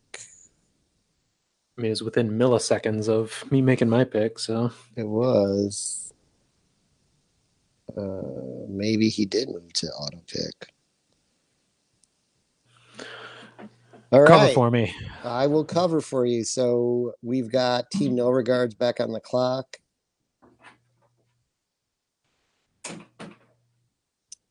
I 1.80 1.82
mean, 1.82 1.88
it 1.88 1.92
was 1.92 2.04
within 2.04 2.32
milliseconds 2.32 3.08
of 3.08 3.50
me 3.54 3.62
making 3.62 3.88
my 3.88 4.04
pick, 4.04 4.38
so 4.38 4.70
it 4.98 5.08
was. 5.08 6.12
Uh, 7.98 8.66
maybe 8.68 9.08
he 9.08 9.26
did 9.26 9.48
move 9.48 9.72
to 9.72 9.88
auto 9.88 10.22
pick. 10.28 10.74
All 14.12 14.28
cover 14.28 14.44
right. 14.44 14.54
for 14.54 14.70
me. 14.70 14.94
I 15.24 15.48
will 15.48 15.64
cover 15.64 16.02
for 16.02 16.26
you. 16.26 16.44
So 16.44 17.14
we've 17.22 17.50
got 17.50 17.90
Team 17.92 18.14
No 18.14 18.30
Regards 18.30 18.76
back 18.76 19.00
on 19.00 19.14
the 19.14 19.22
clock. 19.22 19.78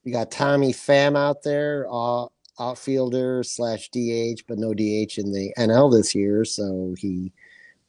We 0.02 0.12
got 0.12 0.30
Tommy 0.30 0.72
Pham 0.72 1.14
out 1.14 1.42
there. 1.42 1.86
Uh, 1.90 2.28
outfielder 2.60 3.42
slash 3.42 3.88
DH, 3.90 4.42
but 4.46 4.58
no 4.58 4.74
DH 4.74 5.18
in 5.18 5.32
the 5.32 5.52
NL 5.58 5.92
this 5.92 6.14
year, 6.14 6.44
so 6.44 6.94
he 6.98 7.32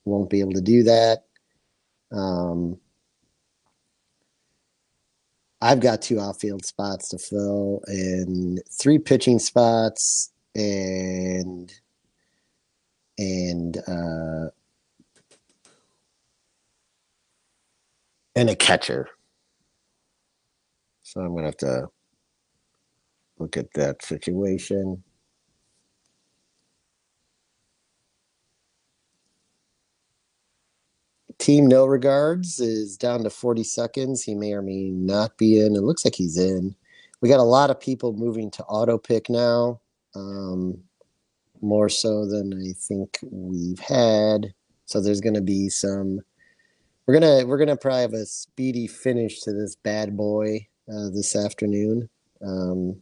won't 0.06 0.30
be 0.30 0.40
able 0.40 0.54
to 0.54 0.62
do 0.62 0.84
that. 0.84 1.26
Um, 2.12 2.80
I've 5.62 5.82
got 5.82 6.02
two 6.02 6.20
outfield 6.20 6.66
spots 6.66 7.10
to 7.10 7.18
fill 7.18 7.82
and 7.88 8.62
three 8.72 8.98
pitching 8.98 9.40
spots 9.40 10.32
and 10.56 11.74
and 13.18 13.78
uh, 13.88 14.50
and 18.36 18.50
a 18.50 18.56
catcher. 18.56 19.10
So 21.04 21.20
I'm 21.22 21.36
gonna 21.36 21.48
have 21.48 21.58
to 21.58 21.90
look 23.40 23.58
at 23.58 23.74
that 23.74 24.04
situation. 24.04 25.04
Team 31.40 31.68
No 31.68 31.86
Regards 31.86 32.60
is 32.60 32.98
down 32.98 33.24
to 33.24 33.30
40 33.30 33.64
seconds. 33.64 34.22
He 34.24 34.36
may 34.36 34.52
or 34.54 34.62
may 34.62 34.90
not 34.90 35.38
be 35.38 35.60
in. 35.60 35.76
It 35.76 35.84
looks 35.84 36.04
like 36.04 36.16
he's 36.16 36.38
in. 36.38 36.76
We 37.22 37.30
got 37.30 37.40
a 37.40 37.44
lot 37.44 37.70
of 37.70 37.80
people 37.80 38.14
moving 38.14 38.52
to 38.52 38.64
auto 38.66 38.98
pick 38.98 39.30
now, 39.30 39.80
um, 40.16 40.78
more 41.62 41.90
so 41.90 42.26
than 42.26 42.54
I 42.54 42.74
think 42.74 43.20
we've 43.24 43.80
had. 43.80 44.54
So 44.86 45.02
there's 45.02 45.22
going 45.22 45.36
to 45.36 45.42
be 45.42 45.70
some. 45.70 46.20
We're 47.08 47.20
gonna 47.20 47.46
we're 47.48 47.58
gonna 47.58 47.76
probably 47.78 48.02
have 48.02 48.14
a 48.14 48.26
speedy 48.26 48.86
finish 48.86 49.42
to 49.42 49.52
this 49.52 49.76
bad 49.76 50.16
boy 50.16 50.68
uh, 50.88 51.10
this 51.10 51.36
afternoon. 51.36 52.08
Um, 52.46 53.02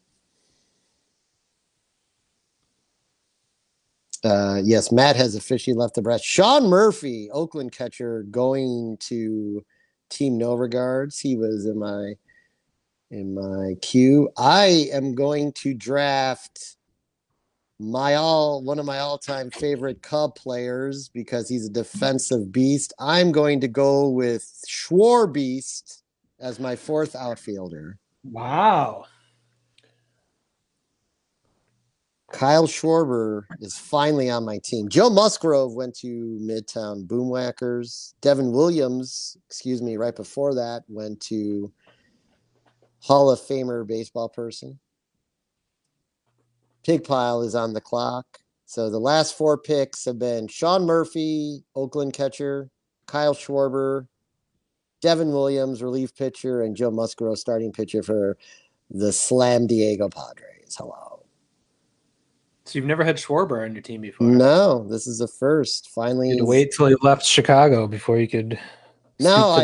Uh, 4.23 4.61
yes, 4.63 4.91
Matt 4.91 5.15
has 5.15 5.35
officially 5.35 5.75
left 5.75 5.95
the 5.95 6.01
breast. 6.01 6.25
Sean 6.25 6.67
Murphy, 6.67 7.29
Oakland 7.31 7.71
catcher, 7.71 8.23
going 8.31 8.97
to 9.01 9.63
Team 10.09 10.37
No 10.37 10.55
Regards. 10.55 11.19
He 11.19 11.35
was 11.35 11.65
in 11.65 11.77
my 11.77 12.13
in 13.09 13.33
my 13.35 13.75
queue. 13.81 14.29
I 14.37 14.89
am 14.91 15.15
going 15.15 15.53
to 15.53 15.73
draft 15.73 16.75
my 17.79 18.15
all 18.15 18.63
one 18.63 18.79
of 18.79 18.85
my 18.85 18.99
all-time 18.99 19.51
favorite 19.51 20.01
Cub 20.01 20.35
players 20.35 21.09
because 21.09 21.47
he's 21.47 21.67
a 21.67 21.71
defensive 21.71 22.51
beast. 22.51 22.93
I'm 22.99 23.31
going 23.31 23.61
to 23.61 23.67
go 23.67 24.09
with 24.09 24.43
Schwarbeast 24.67 26.01
as 26.39 26.59
my 26.59 26.75
fourth 26.75 27.15
outfielder. 27.15 27.99
Wow. 28.23 29.05
Kyle 32.31 32.67
Schwarber 32.67 33.43
is 33.61 33.77
finally 33.77 34.29
on 34.29 34.43
my 34.43 34.59
team. 34.63 34.89
Joe 34.89 35.09
Musgrove 35.09 35.73
went 35.73 35.95
to 35.99 36.37
Midtown 36.41 37.07
Boomwhackers. 37.07 38.13
Devin 38.21 38.51
Williams, 38.51 39.37
excuse 39.45 39.81
me, 39.81 39.95
right 39.95 40.15
before 40.15 40.53
that, 40.55 40.83
went 40.89 41.21
to 41.21 41.71
Hall 43.01 43.31
of 43.31 43.39
Famer 43.39 43.87
baseball 43.87 44.27
person. 44.27 44.77
Pig 46.83 47.03
pile 47.03 47.41
is 47.41 47.55
on 47.55 47.73
the 47.73 47.81
clock. 47.81 48.25
So 48.65 48.89
the 48.89 48.99
last 48.99 49.37
four 49.37 49.57
picks 49.57 50.03
have 50.03 50.19
been 50.19 50.49
Sean 50.49 50.85
Murphy, 50.85 51.63
Oakland 51.75 52.11
catcher, 52.11 52.69
Kyle 53.05 53.33
Schwarber, 53.33 54.07
Devin 55.01 55.29
Williams, 55.29 55.81
relief 55.81 56.13
pitcher, 56.13 56.61
and 56.61 56.75
Joe 56.75 56.91
Musgrove, 56.91 57.39
starting 57.39 57.71
pitcher 57.71 58.03
for 58.03 58.37
the 58.89 59.13
Slam 59.13 59.67
Diego 59.67 60.09
Padres. 60.09 60.75
Hello. 60.77 61.16
So 62.67 62.77
you've 62.77 62.85
never 62.85 63.05
had 63.05 63.15
Schwarber 63.15 63.63
on 63.63 63.73
your 63.73 63.81
team 63.81 64.01
before? 64.01 64.27
No, 64.27 64.85
this 64.89 65.07
is 65.07 65.19
the 65.19 65.27
first. 65.27 65.89
Finally, 65.91 66.31
you 66.31 66.45
wait 66.45 66.73
till 66.75 66.87
he 66.87 66.95
left 67.01 67.23
Chicago 67.25 67.87
before 67.87 68.19
you 68.19 68.27
could. 68.27 68.59
No, 69.21 69.51
I, 69.51 69.63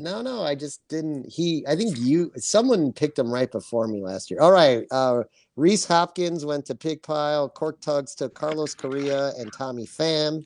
no, 0.00 0.20
no. 0.20 0.42
I 0.42 0.56
just 0.56 0.80
didn't. 0.88 1.30
He, 1.30 1.64
I 1.68 1.76
think 1.76 1.96
you, 1.96 2.32
someone 2.36 2.92
picked 2.92 3.20
him 3.20 3.32
right 3.32 3.50
before 3.50 3.86
me 3.86 4.02
last 4.02 4.32
year. 4.32 4.40
All 4.40 4.50
right, 4.50 4.84
uh, 4.90 5.22
Rhys 5.54 5.86
Hoskins 5.86 6.44
went 6.44 6.66
to 6.66 6.74
Pig 6.74 7.04
Pile. 7.04 7.48
Cork 7.48 7.80
Tugs 7.80 8.16
took 8.16 8.34
Carlos 8.34 8.74
Correa 8.74 9.32
and 9.38 9.52
Tommy 9.52 9.86
Pham. 9.86 10.44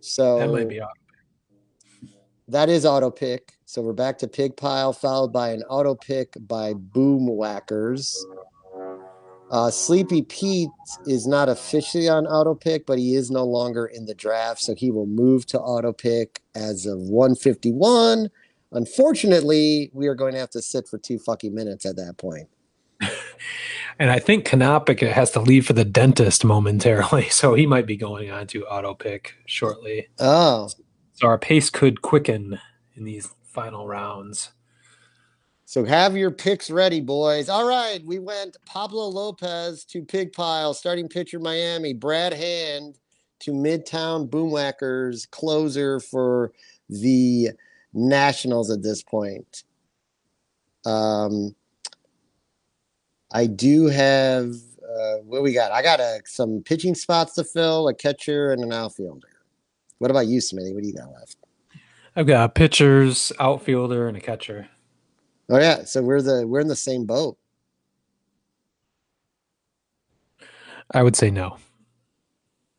So 0.00 0.38
That 0.38 0.48
might 0.48 0.70
be 0.70 0.80
off. 0.80 0.90
that 2.48 2.70
is 2.70 2.86
auto 2.86 3.10
pick. 3.10 3.52
So 3.66 3.82
we're 3.82 3.92
back 3.92 4.16
to 4.18 4.28
pig 4.28 4.56
pile, 4.56 4.92
followed 4.92 5.32
by 5.32 5.50
an 5.50 5.64
auto 5.64 5.94
pick 5.96 6.32
by 6.46 6.72
boom 6.72 7.26
whackers. 7.26 8.24
Uh, 9.50 9.70
Sleepy 9.70 10.22
Pete 10.22 10.70
is 11.06 11.26
not 11.26 11.48
officially 11.48 12.08
on 12.08 12.26
auto 12.26 12.54
pick, 12.54 12.84
but 12.84 12.98
he 12.98 13.14
is 13.14 13.30
no 13.30 13.44
longer 13.44 13.86
in 13.86 14.06
the 14.06 14.14
draft, 14.14 14.60
so 14.60 14.74
he 14.74 14.90
will 14.90 15.06
move 15.06 15.46
to 15.46 15.60
auto 15.60 15.92
pick 15.92 16.42
as 16.54 16.84
of 16.84 16.98
151. 16.98 18.28
Unfortunately, 18.72 19.90
we 19.92 20.08
are 20.08 20.16
going 20.16 20.32
to 20.32 20.40
have 20.40 20.50
to 20.50 20.62
sit 20.62 20.88
for 20.88 20.98
two 20.98 21.18
fucking 21.18 21.54
minutes 21.54 21.86
at 21.86 21.96
that 21.96 22.16
point. 22.18 22.48
And 23.98 24.10
I 24.10 24.18
think 24.18 24.46
Kanopik 24.46 25.00
has 25.10 25.30
to 25.32 25.40
leave 25.40 25.66
for 25.66 25.72
the 25.72 25.84
dentist 25.84 26.44
momentarily, 26.44 27.28
so 27.30 27.54
he 27.54 27.66
might 27.66 27.86
be 27.86 27.96
going 27.96 28.30
on 28.30 28.46
to 28.48 28.66
auto 28.66 28.94
pick 28.94 29.34
shortly. 29.46 30.08
Oh, 30.18 30.68
So 31.14 31.26
our 31.26 31.38
pace 31.38 31.70
could 31.70 32.02
quicken 32.02 32.60
in 32.94 33.04
these 33.04 33.28
final 33.42 33.86
rounds. 33.86 34.50
So 35.68 35.84
have 35.84 36.16
your 36.16 36.30
picks 36.30 36.70
ready, 36.70 37.00
boys. 37.00 37.48
All 37.48 37.66
right, 37.66 38.00
we 38.04 38.20
went 38.20 38.56
Pablo 38.66 39.08
Lopez 39.08 39.84
to 39.86 40.00
Pig 40.00 40.32
Pile, 40.32 40.72
starting 40.72 41.08
pitcher 41.08 41.40
Miami, 41.40 41.92
Brad 41.92 42.32
Hand 42.32 42.98
to 43.40 43.50
Midtown 43.50 44.28
Boomwhackers, 44.30 45.28
closer 45.28 45.98
for 45.98 46.52
the 46.88 47.48
Nationals 47.92 48.70
at 48.70 48.84
this 48.84 49.02
point. 49.02 49.64
Um, 50.84 51.56
I 53.32 53.46
do 53.46 53.86
have 53.86 54.54
uh, 54.88 55.16
what 55.24 55.42
we 55.42 55.52
got. 55.52 55.72
I 55.72 55.82
got 55.82 55.98
a, 55.98 56.20
some 56.26 56.62
pitching 56.62 56.94
spots 56.94 57.34
to 57.34 57.44
fill, 57.44 57.88
a 57.88 57.94
catcher 57.94 58.52
and 58.52 58.62
an 58.62 58.72
outfielder. 58.72 59.26
What 59.98 60.12
about 60.12 60.28
you, 60.28 60.38
Smitty? 60.38 60.72
What 60.72 60.84
do 60.84 60.88
you 60.88 60.94
got 60.94 61.10
left? 61.10 61.38
I've 62.14 62.28
got 62.28 62.44
a 62.44 62.48
pitchers, 62.50 63.32
outfielder, 63.40 64.06
and 64.06 64.16
a 64.16 64.20
catcher. 64.20 64.68
Oh 65.48 65.58
yeah, 65.58 65.84
so 65.84 66.02
we're 66.02 66.22
the 66.22 66.46
we're 66.46 66.60
in 66.60 66.68
the 66.68 66.76
same 66.76 67.06
boat. 67.06 67.38
I 70.92 71.02
would 71.02 71.16
say 71.16 71.30
no. 71.30 71.58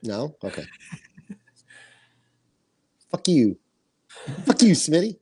No? 0.04 0.36
Okay. 0.44 0.66
Fuck 3.12 3.28
you. 3.28 3.58
Fuck 4.46 4.62
you, 4.62 4.74
Smitty. 4.74 5.18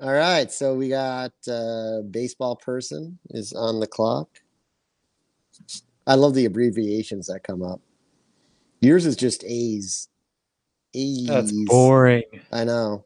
All 0.00 0.12
right. 0.12 0.50
So 0.50 0.74
we 0.74 0.88
got 0.88 1.32
uh 1.48 2.02
baseball 2.10 2.56
person 2.56 3.18
is 3.30 3.52
on 3.52 3.80
the 3.80 3.86
clock. 3.86 4.28
I 6.06 6.14
love 6.14 6.34
the 6.34 6.44
abbreviations 6.44 7.26
that 7.26 7.42
come 7.42 7.62
up. 7.62 7.80
Yours 8.80 9.06
is 9.06 9.16
just 9.16 9.42
A's. 9.44 10.08
A's. 10.94 11.26
That's 11.26 11.52
boring. 11.64 12.24
I 12.52 12.64
know. 12.64 13.05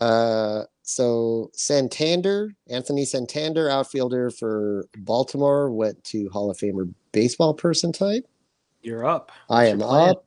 Uh, 0.00 0.64
so 0.82 1.50
Santander, 1.54 2.54
Anthony 2.68 3.04
Santander, 3.04 3.68
outfielder 3.68 4.30
for 4.30 4.86
Baltimore, 4.98 5.70
went 5.70 6.02
to 6.04 6.28
Hall 6.30 6.50
of 6.50 6.56
Famer 6.56 6.92
baseball 7.12 7.54
person 7.54 7.92
type. 7.92 8.24
You're 8.82 9.04
up. 9.04 9.32
I 9.50 9.66
am 9.66 9.82
up. 9.82 10.24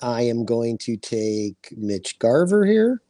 I 0.00 0.22
am 0.22 0.44
going 0.44 0.78
to 0.78 0.96
take 0.96 1.72
Mitch 1.76 2.18
Garver 2.18 2.64
here. 2.64 3.02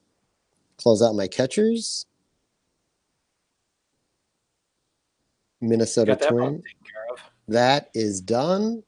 Close 0.78 1.02
out 1.02 1.14
my 1.14 1.28
catchers. 1.28 2.06
Minnesota 5.60 6.12
that 6.12 6.28
Twin. 6.28 6.36
problem 6.36 6.62
taken 6.62 6.84
care 6.84 7.14
of. 7.14 7.20
That 7.48 7.90
is 7.94 8.20
done. 8.20 8.82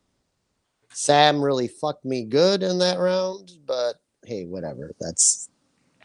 Sam 0.93 1.43
really 1.43 1.68
fucked 1.68 2.05
me 2.05 2.24
good 2.24 2.62
in 2.62 2.78
that 2.78 2.98
round, 2.98 3.52
but 3.66 3.97
hey, 4.25 4.45
whatever. 4.45 4.93
That's 5.01 5.49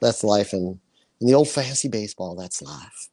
that's 0.02 0.24
life 0.24 0.54
in 0.54 0.80
in 1.22 1.28
the 1.28 1.34
old 1.34 1.50
fancy 1.50 1.88
baseball. 1.88 2.36
That's 2.36 2.62
life. 2.62 3.10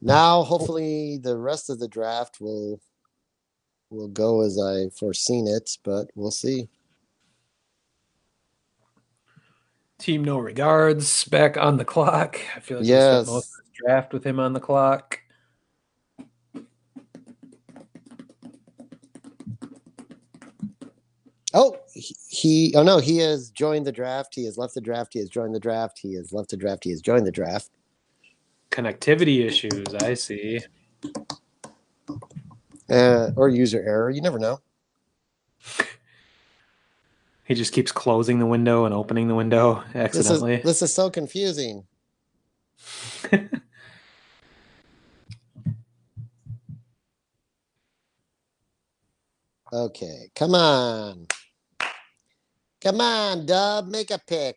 Now, 0.00 0.42
hopefully, 0.42 1.18
the 1.18 1.36
rest 1.36 1.70
of 1.70 1.80
the 1.80 1.88
draft 1.88 2.40
will 2.40 2.80
will 3.90 4.08
go 4.08 4.42
as 4.42 4.58
I 4.60 4.90
foreseen 4.98 5.48
it, 5.48 5.78
but 5.82 6.10
we'll 6.14 6.30
see. 6.30 6.68
Team 9.98 10.24
no 10.24 10.38
regards 10.38 11.24
back 11.24 11.56
on 11.56 11.76
the 11.76 11.84
clock. 11.84 12.38
I 12.54 12.60
feel 12.60 12.78
like 12.78 12.86
Yes. 12.86 13.26
most 13.26 13.52
draft 13.74 14.12
with 14.12 14.24
him 14.24 14.38
on 14.38 14.52
the 14.52 14.60
clock. 14.60 15.20
Oh, 21.60 21.76
he, 21.92 22.14
he 22.28 22.74
oh 22.76 22.84
no, 22.84 22.98
he 22.98 23.18
has 23.18 23.50
joined 23.50 23.84
the 23.84 23.90
draft. 23.90 24.32
He 24.32 24.44
has 24.44 24.56
left 24.56 24.74
the 24.74 24.80
draft. 24.80 25.12
He 25.12 25.18
has 25.18 25.28
joined 25.28 25.56
the 25.56 25.58
draft. 25.58 25.98
He 25.98 26.14
has 26.14 26.32
left 26.32 26.50
the 26.50 26.56
draft. 26.56 26.84
He 26.84 26.90
has 26.90 27.00
joined 27.00 27.26
the 27.26 27.32
draft. 27.32 27.70
Connectivity 28.70 29.44
issues, 29.44 29.92
I 30.00 30.14
see. 30.14 30.60
Uh, 32.88 33.30
or 33.34 33.48
user 33.48 33.82
error. 33.84 34.08
You 34.08 34.22
never 34.22 34.38
know. 34.38 34.60
He 37.44 37.54
just 37.54 37.72
keeps 37.72 37.90
closing 37.90 38.38
the 38.40 38.44
window 38.44 38.84
and 38.84 38.92
opening 38.92 39.26
the 39.26 39.34
window 39.34 39.82
This 39.94 40.16
is 40.16 40.26
accidentally. 40.26 40.56
this 40.58 40.82
is 40.82 40.92
so 40.92 41.08
confusing. 41.08 41.86
Okay, 49.70 50.30
come 50.34 50.54
on. 50.54 51.26
Come 52.88 53.02
on, 53.02 53.44
Dub, 53.44 53.86
make 53.88 54.10
a 54.10 54.18
pick. 54.18 54.56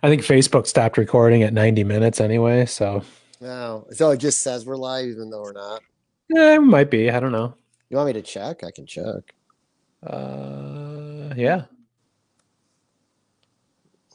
I 0.00 0.08
think 0.08 0.22
Facebook 0.22 0.64
stopped 0.64 0.96
recording 0.96 1.42
at 1.42 1.52
90 1.52 1.82
minutes 1.82 2.20
anyway, 2.20 2.66
so 2.66 3.02
No, 3.40 3.88
so 3.90 4.12
it 4.12 4.18
just 4.18 4.42
says 4.42 4.64
we're 4.64 4.76
live, 4.76 5.06
even 5.06 5.28
though 5.28 5.42
we're 5.42 5.54
not. 5.54 5.82
yeah, 6.28 6.54
it 6.54 6.60
might 6.60 6.88
be. 6.88 7.10
I 7.10 7.18
don't 7.18 7.32
know. 7.32 7.52
You 7.90 7.96
want 7.96 8.06
me 8.06 8.12
to 8.12 8.22
check? 8.22 8.62
I 8.62 8.70
can 8.70 8.86
check. 8.86 9.34
Uh, 10.06 11.34
yeah. 11.34 11.64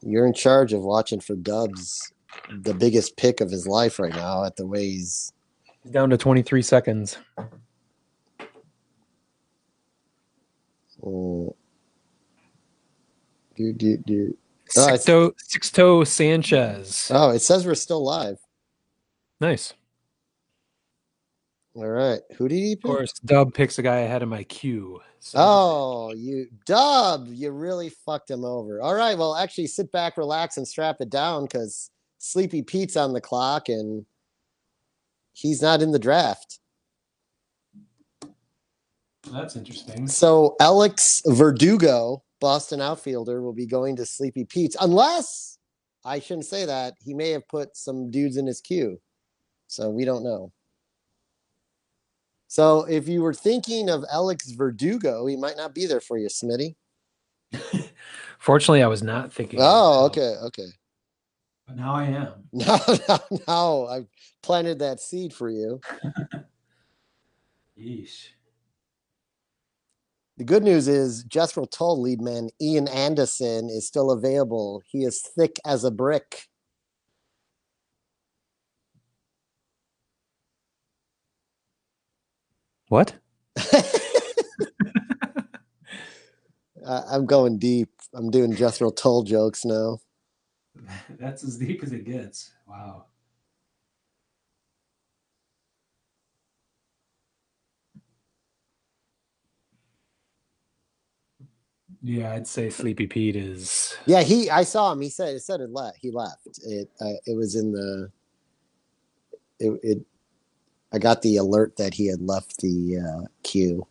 You're 0.01 0.25
in 0.25 0.33
charge 0.33 0.71
of 0.71 0.83
watching 0.83 1.19
for 1.19 1.35
Dubs, 1.35 2.13
the 2.49 2.73
biggest 2.73 3.17
pick 3.17 3.41
of 3.41 3.51
his 3.51 3.67
life 3.67 3.99
right 3.99 4.15
now. 4.15 4.45
At 4.45 4.55
the 4.55 4.65
way 4.65 4.85
he's 4.85 5.33
He's 5.83 5.91
down 5.91 6.11
to 6.11 6.17
23 6.17 6.61
seconds. 6.61 7.17
oh, 11.05 11.57
do 13.55 13.73
do 13.73 13.97
do. 13.97 14.37
Oh, 14.77 14.87
I- 14.87 14.93
Sixto, 14.93 15.31
Sixto 15.53 16.07
Sanchez. 16.07 17.11
Oh, 17.13 17.29
it 17.31 17.39
says 17.39 17.65
we're 17.65 17.75
still 17.75 18.03
live. 18.03 18.39
nice. 19.39 19.73
All 21.75 21.87
right, 21.87 22.21
who 22.37 22.47
did 22.47 22.55
he 22.59 22.75
pick? 22.75 22.85
Of 22.85 22.89
course, 22.97 23.13
Dub 23.25 23.51
picks 23.53 23.79
a 23.79 23.81
guy 23.81 24.01
ahead 24.01 24.21
of 24.21 24.29
my 24.29 24.43
queue. 24.43 25.01
So 25.19 25.37
Oh, 25.41 26.13
you 26.15 26.47
Dub, 26.67 27.25
you 27.29 27.49
really 27.49 27.89
fucked 27.89 28.29
him 28.29 28.45
over. 28.45 28.79
All 28.79 28.93
right, 28.93 29.17
well, 29.17 29.35
actually, 29.35 29.65
sit 29.67 29.91
back, 29.91 30.15
relax, 30.17 30.57
and 30.57 30.67
strap 30.67 30.97
it 30.99 31.09
down 31.09 31.45
because 31.45 31.89
Sleepy 32.19 32.61
Pete's 32.61 32.95
on 32.95 33.13
the 33.13 33.21
clock 33.21 33.69
and 33.69 34.05
he's 35.31 35.63
not 35.63 35.81
in 35.81 35.91
the 35.91 35.97
draft. 35.99 36.59
that's 39.31 39.55
interesting. 39.55 40.07
So 40.07 40.55
Alex 40.59 41.21
Verdugo, 41.25 42.21
Boston 42.43 42.81
outfielder, 42.81 43.41
will 43.41 43.53
be 43.53 43.65
going 43.65 43.95
to 43.95 44.05
Sleepy 44.05 44.43
Pete's 44.43 44.75
unless 44.81 45.59
I 46.03 46.19
shouldn't 46.19 46.45
say 46.45 46.65
that. 46.65 46.95
He 47.01 47.13
may 47.13 47.29
have 47.29 47.47
put 47.47 47.77
some 47.77 48.11
dudes 48.11 48.35
in 48.35 48.45
his 48.45 48.59
queue. 48.59 48.99
So 49.67 49.89
we 49.89 50.03
don't 50.03 50.25
know. 50.25 50.51
So 52.49 52.83
if 52.83 53.07
you 53.07 53.21
were 53.21 53.33
thinking 53.33 53.89
of 53.89 54.03
Alex 54.11 54.51
Verdugo, 54.51 55.25
he 55.25 55.37
might 55.37 55.55
not 55.55 55.73
be 55.73 55.85
there 55.85 56.01
for 56.01 56.17
you, 56.17 56.27
Smitty. 56.27 56.75
Fortunately, 58.39 58.83
I 58.83 58.87
was 58.87 59.01
not 59.01 59.31
thinking. 59.31 59.59
Oh, 59.61 60.07
okay, 60.07 60.35
okay. 60.43 60.67
But 61.65 61.77
now 61.77 61.95
I 61.95 62.03
am. 62.03 62.33
No, 62.51 62.77
now, 63.07 63.19
now 63.47 63.85
I've 63.85 64.07
planted 64.41 64.79
that 64.79 64.99
seed 64.99 65.31
for 65.31 65.49
you. 65.49 65.79
Yeesh. 67.79 68.27
The 70.37 70.43
good 70.43 70.63
news 70.63 70.87
is 70.87 71.23
Jethro 71.25 71.65
Tull 71.65 72.01
lead 72.01 72.19
man 72.19 72.49
Ian 72.59 72.87
Anderson 72.87 73.69
is 73.69 73.85
still 73.85 74.09
available. 74.09 74.81
He 74.87 75.03
is 75.03 75.21
thick 75.21 75.59
as 75.63 75.83
a 75.83 75.91
brick. 75.91 76.47
What? 82.87 83.15
I, 86.85 87.03
I'm 87.11 87.27
going 87.27 87.59
deep. 87.59 87.89
I'm 88.15 88.31
doing 88.31 88.55
Jethro 88.55 88.89
Tull 88.89 89.21
jokes 89.23 89.63
now. 89.63 89.99
That's 91.19 91.43
as 91.43 91.57
deep 91.57 91.83
as 91.83 91.91
it 91.91 92.05
gets. 92.05 92.51
Wow. 92.67 93.05
Yeah, 102.05 102.33
I'd 102.33 102.47
say 102.47 102.69
Sleepy 102.69 103.07
Pete 103.07 103.37
is. 103.37 103.95
Yeah, 104.05 104.23
he. 104.23 104.49
I 104.49 104.63
saw 104.63 104.91
him. 104.91 104.99
He 104.99 105.09
said. 105.09 105.35
It 105.35 105.39
said 105.39 105.61
it 105.61 105.69
left. 105.71 105.99
He 106.01 106.11
left. 106.11 106.59
It. 106.65 106.89
Uh, 106.99 107.15
it 107.25 107.37
was 107.37 107.55
in 107.55 107.71
the. 107.71 108.11
It, 109.59 109.79
it. 109.81 110.05
I 110.91 110.99
got 110.99 111.21
the 111.21 111.37
alert 111.37 111.77
that 111.77 111.93
he 111.93 112.07
had 112.07 112.21
left 112.21 112.57
the 112.57 112.97
uh, 112.97 113.27
queue. 113.43 113.87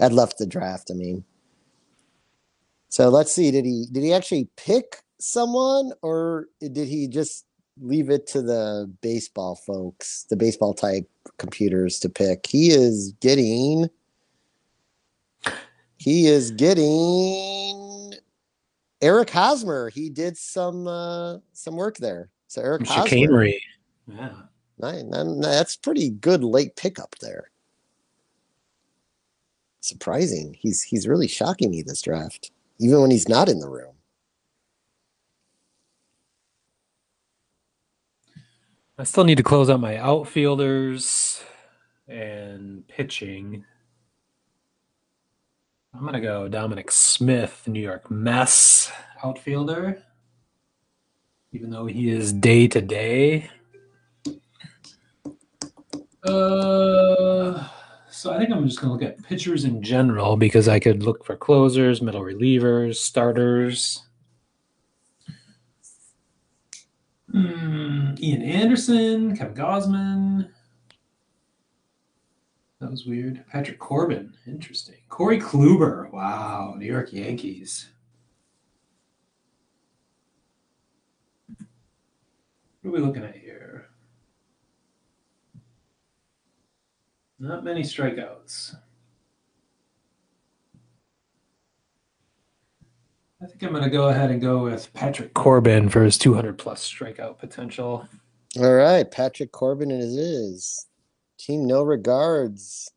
Had 0.00 0.14
left 0.14 0.38
the 0.38 0.46
draft. 0.46 0.90
I 0.90 0.94
mean. 0.94 1.24
So 2.88 3.10
let's 3.10 3.30
see. 3.30 3.50
Did 3.50 3.66
he? 3.66 3.86
Did 3.92 4.02
he 4.02 4.14
actually 4.14 4.48
pick 4.56 5.02
someone, 5.20 5.92
or 6.00 6.46
did 6.60 6.88
he 6.88 7.06
just 7.06 7.44
leave 7.78 8.08
it 8.08 8.26
to 8.28 8.40
the 8.40 8.90
baseball 9.02 9.56
folks, 9.56 10.24
the 10.30 10.36
baseball 10.36 10.72
type 10.72 11.06
computers 11.36 11.98
to 12.00 12.08
pick? 12.08 12.46
He 12.46 12.68
is 12.70 13.12
getting 13.20 13.90
he 16.02 16.26
is 16.26 16.50
getting 16.50 18.12
Eric 19.00 19.30
Hosmer. 19.30 19.88
He 19.88 20.10
did 20.10 20.36
some 20.36 20.88
uh, 20.88 21.38
some 21.52 21.76
work 21.76 21.96
there. 21.98 22.28
So 22.48 22.60
Eric 22.60 22.88
Hosmer. 22.88 23.06
Chicanery. 23.06 23.62
Yeah. 24.08 24.32
That's 24.80 25.76
pretty 25.76 26.10
good 26.10 26.42
late 26.42 26.74
pickup 26.74 27.14
there. 27.20 27.50
Surprising. 29.80 30.56
He's 30.58 30.82
he's 30.82 31.06
really 31.06 31.28
shocking 31.28 31.70
me 31.70 31.82
this 31.82 32.02
draft, 32.02 32.50
even 32.80 33.00
when 33.00 33.12
he's 33.12 33.28
not 33.28 33.48
in 33.48 33.60
the 33.60 33.68
room. 33.68 33.94
I 38.98 39.04
still 39.04 39.22
need 39.22 39.36
to 39.36 39.44
close 39.44 39.70
out 39.70 39.78
my 39.78 39.98
outfielders 39.98 41.44
and 42.08 42.86
pitching. 42.88 43.64
I'm 45.94 46.00
going 46.00 46.14
to 46.14 46.20
go 46.20 46.48
Dominic 46.48 46.90
Smith, 46.90 47.64
New 47.66 47.80
York 47.80 48.10
Mets 48.10 48.90
outfielder, 49.22 50.02
even 51.52 51.70
though 51.70 51.84
he 51.84 52.10
is 52.10 52.32
day 52.32 52.66
to 52.68 52.80
day. 52.80 53.50
Uh, 56.24 57.68
so 58.10 58.32
I 58.32 58.38
think 58.38 58.50
I'm 58.50 58.66
just 58.66 58.80
going 58.80 58.88
to 58.88 58.92
look 58.92 59.02
at 59.02 59.22
pitchers 59.24 59.64
in 59.64 59.82
general 59.82 60.36
because 60.36 60.66
I 60.66 60.78
could 60.78 61.02
look 61.02 61.26
for 61.26 61.36
closers, 61.36 62.00
middle 62.00 62.22
relievers, 62.22 62.96
starters. 62.96 64.02
Mm, 67.34 68.18
Ian 68.18 68.42
Anderson, 68.42 69.36
Kevin 69.36 69.54
Gausman, 69.54 70.48
that 72.82 72.90
was 72.90 73.06
weird. 73.06 73.44
Patrick 73.48 73.78
Corbin, 73.78 74.34
interesting. 74.44 74.96
Corey 75.08 75.40
Kluber, 75.40 76.10
wow, 76.12 76.74
New 76.76 76.84
York 76.84 77.12
Yankees. 77.12 77.88
What 82.80 82.90
are 82.90 82.90
we 82.90 82.98
looking 82.98 83.22
at 83.22 83.36
here? 83.36 83.86
Not 87.38 87.62
many 87.62 87.82
strikeouts. 87.82 88.74
I 93.40 93.46
think 93.46 93.62
I'm 93.62 93.70
going 93.70 93.84
to 93.84 93.90
go 93.90 94.08
ahead 94.08 94.32
and 94.32 94.40
go 94.40 94.64
with 94.64 94.92
Patrick 94.92 95.34
Corbin 95.34 95.88
for 95.88 96.02
his 96.02 96.18
200 96.18 96.58
plus 96.58 96.88
strikeout 96.88 97.38
potential. 97.38 98.08
All 98.58 98.74
right, 98.74 99.08
Patrick 99.08 99.52
Corbin 99.52 99.92
it 99.92 100.00
is. 100.00 100.86
Team 101.42 101.66
No 101.66 101.82
Regards 101.82 102.92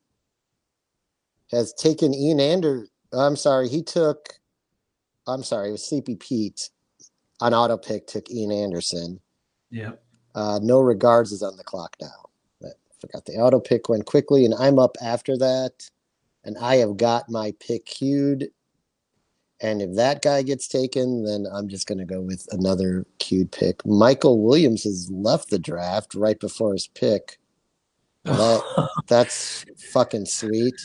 has 1.51 1.73
taken 1.73 2.13
Ian 2.13 2.39
Ander. 2.39 2.88
I'm 3.11 3.35
sorry, 3.35 3.67
he 3.67 3.81
took. 3.81 4.34
I'm 5.26 5.41
sorry, 5.41 5.69
it 5.69 5.72
was 5.72 5.84
Sleepy 5.84 6.15
Pete 6.15 6.69
on 7.41 7.55
auto 7.55 7.76
pick 7.76 8.05
took 8.05 8.30
Ian 8.30 8.51
Anderson. 8.51 9.19
Yeah. 9.72 9.93
Uh, 10.35 10.59
no 10.61 10.80
regards 10.80 11.31
is 11.31 11.41
on 11.41 11.57
the 11.57 11.63
clock 11.63 11.95
now. 11.99 12.30
But 12.61 12.73
forgot 12.99 13.26
the 13.26 13.34
auto 13.34 13.59
pick 13.59 13.89
went 13.89 14.05
quickly, 14.05 14.45
and 14.45 14.53
I'm 14.53 14.77
up 14.77 14.95
after 15.01 15.35
that, 15.39 15.89
and 16.43 16.55
I 16.59 16.76
have 16.76 16.97
got 16.97 17.30
my 17.30 17.51
pick 17.59 17.88
queued. 17.88 18.49
And 19.59 19.81
if 19.81 19.95
that 19.95 20.22
guy 20.22 20.43
gets 20.43 20.67
taken, 20.67 21.23
then 21.23 21.47
I'm 21.51 21.67
just 21.67 21.88
going 21.88 21.97
to 21.97 22.05
go 22.05 22.22
with 22.22 22.45
another 22.51 23.07
queued 23.17 23.51
pick. 23.51 23.84
Michael 23.88 24.43
Williams 24.43 24.84
has 24.84 25.09
left 25.09 25.49
the 25.49 25.57
draft 25.57 26.13
right 26.13 26.39
before 26.39 26.73
his 26.73 26.88
pick. 26.88 27.39
That, 28.26 28.89
that's 29.07 29.65
fucking 29.91 30.26
sweet. 30.26 30.76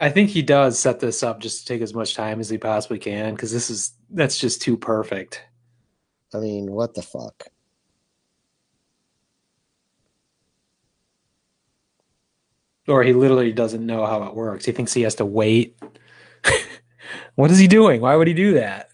I 0.00 0.10
think 0.10 0.30
he 0.30 0.42
does 0.42 0.78
set 0.78 1.00
this 1.00 1.22
up 1.22 1.40
just 1.40 1.60
to 1.60 1.66
take 1.66 1.82
as 1.82 1.94
much 1.94 2.14
time 2.14 2.40
as 2.40 2.50
he 2.50 2.58
possibly 2.58 2.98
can 2.98 3.34
because 3.34 3.52
this 3.52 3.70
is 3.70 3.92
that's 4.10 4.38
just 4.38 4.60
too 4.62 4.76
perfect. 4.76 5.44
I 6.34 6.38
mean, 6.38 6.72
what 6.72 6.94
the 6.94 7.02
fuck? 7.02 7.48
Or 12.88 13.04
he 13.04 13.12
literally 13.12 13.52
doesn't 13.52 13.86
know 13.86 14.04
how 14.06 14.24
it 14.24 14.34
works. 14.34 14.64
He 14.64 14.72
thinks 14.72 14.92
he 14.92 15.02
has 15.02 15.14
to 15.16 15.24
wait. 15.24 15.78
what 17.36 17.50
is 17.52 17.58
he 17.58 17.68
doing? 17.68 18.00
Why 18.00 18.16
would 18.16 18.26
he 18.26 18.34
do 18.34 18.54
that? 18.54 18.88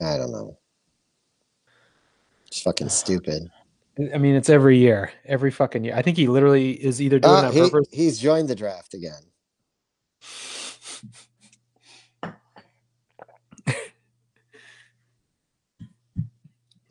I 0.00 0.16
don't 0.16 0.32
know. 0.32 0.58
It's 2.54 2.62
fucking 2.62 2.88
stupid. 2.88 3.50
I 4.14 4.18
mean, 4.18 4.36
it's 4.36 4.48
every 4.48 4.78
year, 4.78 5.10
every 5.24 5.50
fucking 5.50 5.82
year. 5.82 5.96
I 5.96 6.02
think 6.02 6.16
he 6.16 6.28
literally 6.28 6.70
is 6.70 7.02
either 7.02 7.18
doing 7.18 7.34
uh, 7.34 7.50
purpose. 7.50 7.88
He's 7.90 8.20
joined 8.20 8.48
the 8.48 8.54
draft 8.54 8.94
again. 8.94 9.18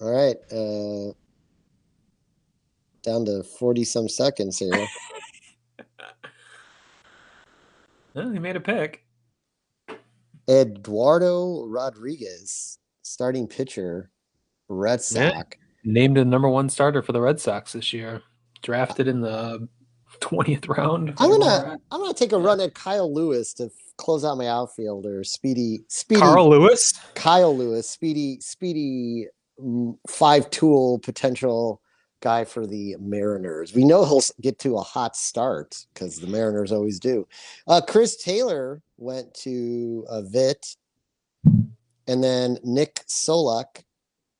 All 0.01 0.11
right. 0.11 0.35
Uh, 0.51 1.13
down 3.01 3.23
to 3.23 3.43
40 3.43 3.85
some 3.85 4.09
seconds 4.09 4.59
here. 4.59 4.85
well, 8.13 8.29
he 8.33 8.39
made 8.39 8.57
a 8.57 8.59
pick. 8.59 9.05
Eduardo 10.49 11.65
Rodriguez, 11.67 12.79
starting 13.01 13.47
pitcher 13.47 14.09
Red 14.73 15.01
Sox. 15.01 15.57
Named 15.83 16.17
a 16.17 16.25
number 16.25 16.49
one 16.49 16.69
starter 16.69 17.01
for 17.01 17.11
the 17.11 17.21
Red 17.21 17.39
Sox 17.39 17.73
this 17.73 17.93
year. 17.93 18.21
Drafted 18.61 19.07
in 19.07 19.21
the 19.21 19.67
twentieth 20.19 20.67
round. 20.67 21.13
I'm 21.17 21.29
gonna 21.29 21.79
I'm 21.91 22.01
gonna 22.01 22.13
take 22.13 22.31
a 22.31 22.37
run 22.37 22.59
at 22.61 22.73
Kyle 22.73 23.13
Lewis 23.13 23.53
to 23.55 23.69
close 23.97 24.25
out 24.25 24.37
my 24.37 24.47
outfielder. 24.47 25.23
Speedy 25.23 25.83
Speedy 25.87 26.21
Carl 26.21 26.49
Lewis? 26.49 26.93
Kyle 27.15 27.55
Lewis, 27.55 27.89
speedy, 27.89 28.39
speedy 28.39 29.27
mm, 29.61 29.97
five 30.07 30.49
tool 30.49 30.99
potential 30.99 31.81
guy 32.21 32.45
for 32.45 32.65
the 32.65 32.95
Mariners. 32.99 33.73
We 33.73 33.83
know 33.83 34.05
he'll 34.05 34.21
get 34.41 34.57
to 34.59 34.77
a 34.77 34.81
hot 34.81 35.15
start 35.17 35.85
because 35.93 36.19
the 36.19 36.27
Mariners 36.27 36.71
always 36.71 36.99
do. 36.99 37.27
Uh, 37.67 37.81
Chris 37.85 38.15
Taylor 38.15 38.81
went 38.97 39.33
to 39.35 40.05
a 40.09 40.23
Vit, 40.23 40.77
and 42.07 42.23
then 42.23 42.57
Nick 42.63 43.01
Solak 43.07 43.83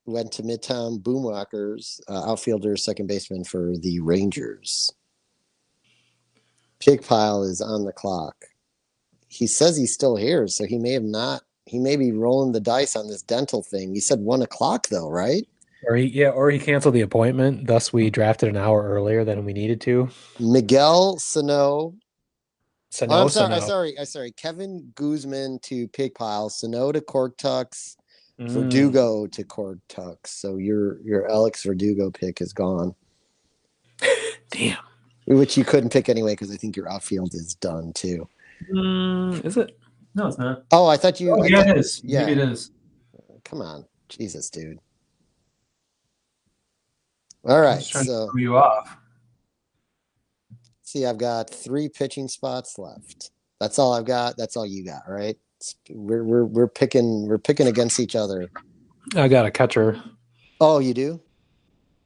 went 0.05 0.31
to 0.33 0.43
Midtown 0.43 1.01
Boomwhackers, 1.01 1.99
uh, 2.07 2.31
outfielder, 2.31 2.75
second 2.77 3.07
baseman 3.07 3.43
for 3.43 3.73
the 3.77 3.99
Rangers. 3.99 4.91
Pig 6.79 7.05
Pile 7.05 7.43
is 7.43 7.61
on 7.61 7.85
the 7.85 7.93
clock. 7.93 8.35
He 9.27 9.47
says 9.47 9.77
he's 9.77 9.93
still 9.93 10.15
here, 10.15 10.47
so 10.47 10.65
he 10.65 10.77
may 10.77 10.91
have 10.91 11.03
not. 11.03 11.43
He 11.65 11.79
may 11.79 11.95
be 11.95 12.11
rolling 12.11 12.51
the 12.51 12.59
dice 12.59 12.95
on 12.95 13.07
this 13.07 13.21
dental 13.21 13.63
thing. 13.63 13.93
He 13.93 14.01
said 14.01 14.19
one 14.19 14.41
o'clock 14.41 14.87
though, 14.89 15.09
right? 15.09 15.47
Or 15.87 15.95
he 15.95 16.05
yeah, 16.07 16.29
or 16.29 16.49
he 16.49 16.59
canceled 16.59 16.93
the 16.93 17.01
appointment. 17.01 17.67
Thus, 17.67 17.93
we 17.93 18.09
drafted 18.09 18.49
an 18.49 18.57
hour 18.57 18.83
earlier 18.83 19.23
than 19.23 19.45
we 19.45 19.53
needed 19.53 19.81
to. 19.81 20.09
Miguel 20.39 21.17
Sano. 21.19 21.95
Sano, 22.89 23.13
oh, 23.13 23.21
I'm 23.23 23.29
sorry, 23.29 23.45
Sano. 23.45 23.55
I'm 23.55 23.67
sorry, 23.67 23.99
I'm 23.99 24.05
sorry. 24.05 24.31
Kevin 24.33 24.91
Gausman 24.93 25.61
to 25.63 25.87
Pig 25.87 26.13
Pile, 26.13 26.49
Sano 26.49 26.91
to 26.91 27.01
Cork 27.01 27.37
Tugs, 27.37 27.97
mm. 28.39 28.49
Verdugo 28.49 29.27
to 29.27 29.43
Cork 29.43 29.79
Tugs. 29.87 30.31
So 30.31 30.57
your 30.57 31.01
your 31.01 31.29
Alex 31.29 31.63
Verdugo 31.63 32.11
pick 32.11 32.41
is 32.41 32.53
gone. 32.53 32.95
Damn. 34.51 34.77
Which 35.25 35.57
you 35.57 35.63
couldn't 35.63 35.91
pick 35.91 36.09
anyway 36.09 36.33
because 36.33 36.51
I 36.51 36.57
think 36.57 36.75
your 36.75 36.91
outfield 36.91 37.33
is 37.33 37.55
done 37.55 37.93
too. 37.93 38.27
Mm, 38.73 39.43
is 39.45 39.57
it? 39.57 39.77
No, 40.15 40.27
it's 40.27 40.37
not. 40.37 40.63
Oh, 40.71 40.87
I 40.87 40.97
thought 40.97 41.19
you. 41.19 41.31
Oh, 41.31 41.43
yeah, 41.43 41.63
thought, 41.63 41.69
it 41.69 41.77
is. 41.77 42.01
Yeah, 42.03 42.25
Maybe 42.25 42.41
it 42.41 42.49
is. 42.49 42.71
Come 43.43 43.61
on, 43.61 43.85
Jesus, 44.09 44.49
dude. 44.49 44.79
All 47.45 47.61
right, 47.61 47.81
so 47.81 48.29
you 48.37 48.55
off. 48.57 48.97
See, 50.83 51.05
I've 51.05 51.17
got 51.17 51.49
three 51.49 51.89
pitching 51.89 52.27
spots 52.27 52.77
left. 52.77 53.31
That's 53.59 53.79
all 53.79 53.93
I've 53.93 54.05
got. 54.05 54.37
That's 54.37 54.55
all 54.55 54.65
you 54.65 54.85
got, 54.85 55.01
right? 55.07 55.37
It's- 55.63 55.75
We're 55.89 56.23
we're 56.25 56.45
we're 56.45 56.67
picking 56.67 57.27
we're 57.27 57.37
picking 57.37 57.67
against 57.67 57.99
each 57.99 58.15
other. 58.15 58.49
I 59.15 59.27
got 59.29 59.45
a 59.45 59.51
catcher. 59.51 60.01
Oh, 60.59 60.79
you 60.79 60.93
do? 60.93 61.21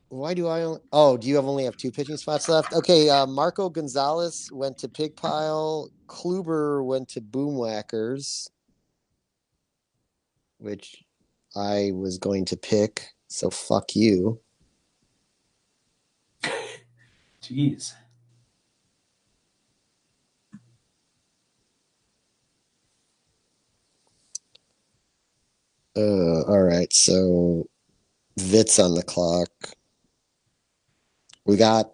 Why 0.09 0.33
do 0.33 0.47
I 0.47 0.61
only? 0.63 0.79
Oh, 0.93 1.17
do 1.17 1.27
you 1.27 1.35
have 1.35 1.45
only 1.45 1.65
have 1.65 1.75
two 1.77 1.91
pitching 1.91 2.17
spots 2.17 2.47
left? 2.47 2.73
Okay, 2.73 3.09
uh, 3.09 3.25
Marco 3.25 3.69
Gonzalez 3.69 4.49
went 4.53 4.77
to 4.79 4.87
Pig 4.89 5.15
Pile. 5.15 5.89
Kluber 6.07 6.85
went 6.85 7.09
to 7.09 7.21
Boomwhackers, 7.21 8.49
which 10.59 11.03
I 11.55 11.91
was 11.93 12.17
going 12.19 12.45
to 12.45 12.57
pick. 12.57 13.09
So 13.27 13.49
fuck 13.49 13.95
you. 13.95 14.39
Jeez. 17.41 17.93
Uh, 25.97 26.43
all 26.43 26.61
right, 26.61 26.93
so 26.93 27.67
Vit's 28.37 28.77
on 28.77 28.93
the 28.93 29.01
clock. 29.01 29.49
We 31.45 31.57
got 31.57 31.91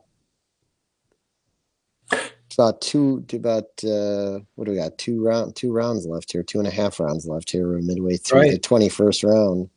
about 2.54 2.82
two, 2.82 3.26
about 3.32 3.66
uh, 3.84 4.40
what 4.56 4.66
do 4.66 4.72
we 4.72 4.78
got? 4.78 4.98
Two 4.98 5.24
round, 5.24 5.56
two 5.56 5.72
rounds 5.72 6.06
left 6.06 6.32
here, 6.32 6.44
two 6.44 6.60
and 6.60 6.68
a 6.68 6.72
half 6.72 7.00
rounds 7.00 7.26
left 7.26 7.50
here. 7.50 7.68
We're 7.68 7.82
midway 7.82 8.18
through 8.18 8.52
the 8.52 8.60
twenty 8.60 8.90
first 8.90 9.24
round. 9.24 9.70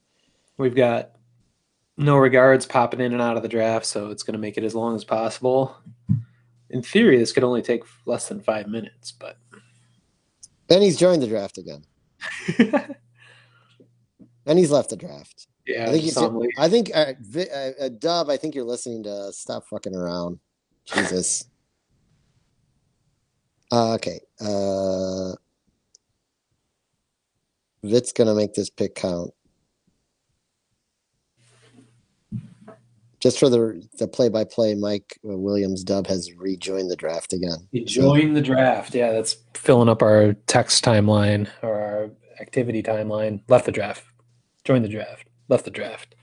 We've 0.59 0.75
got 0.75 1.13
no 1.97 2.17
regards 2.17 2.67
popping 2.67 3.01
in 3.01 3.13
and 3.13 3.23
out 3.23 3.37
of 3.37 3.43
the 3.43 3.49
draft, 3.49 3.87
so 3.87 4.11
it's 4.11 4.23
going 4.23 4.35
to 4.35 4.39
make 4.39 4.59
it 4.59 4.65
as 4.65 4.75
long 4.75 4.95
as 4.95 5.05
possible. 5.05 5.77
In 6.71 6.83
theory, 6.83 7.17
this 7.17 7.33
could 7.33 7.45
only 7.45 7.63
take 7.63 7.85
less 8.07 8.29
than 8.29 8.41
five 8.41 8.67
minutes, 8.67 9.13
but 9.13 9.39
he's 10.69 10.97
joined 10.99 11.23
the 11.23 11.29
draft 11.29 11.59
again, 11.59 11.85
and 14.47 14.59
he's 14.59 14.71
left 14.71 14.91
the 14.91 14.97
draft. 14.97 15.49
yeah, 15.67 15.85
I 15.85 15.93
think 15.93 16.05
just 16.05 16.19
he's. 16.19 16.29
on. 16.29 16.49
I 16.59 16.69
think 16.69 16.91
uh, 16.95 17.13
Vi- 17.21 17.51
uh, 17.51 17.85
uh, 17.85 17.89
Dub. 17.99 18.31
I 18.31 18.37
think 18.37 18.55
you're 18.55 18.65
listening 18.65 19.03
to. 19.05 19.33
Stop 19.33 19.65
fucking 19.69 19.95
around. 19.95 20.39
Jesus. 20.85 21.45
Uh, 23.73 23.95
okay. 23.95 24.21
Uh, 24.41 25.33
Vit's 27.83 28.13
gonna 28.13 28.35
make 28.35 28.55
this 28.55 28.71
pick 28.71 28.95
count. 28.95 29.33
Just 33.19 33.41
for 33.41 33.49
the 33.49 33.83
the 33.99 34.07
play 34.07 34.29
by 34.29 34.45
play, 34.45 34.75
Mike 34.75 35.19
uh, 35.25 35.37
Williams 35.37 35.83
Dub 35.83 36.07
has 36.07 36.33
rejoined 36.37 36.91
the 36.91 36.97
draft 36.97 37.33
again. 37.33 37.67
He 37.73 37.85
joined 37.85 38.37
the 38.37 38.41
draft. 38.43 38.95
Yeah, 38.95 39.13
that's 39.13 39.37
filling 39.55 39.89
up 39.89 40.03
our 40.03 40.35
text 40.47 40.85
timeline 40.85 41.49
or 41.63 41.75
our 41.81 42.11
activity 42.41 42.83
timeline. 42.83 43.41
Left 43.49 43.67
the 43.67 43.73
draft. 43.73 44.05
Joined 44.67 44.85
the 44.85 44.89
draft. 44.89 45.29
Left 45.49 45.65
the 45.65 45.71
draft. 45.71 46.17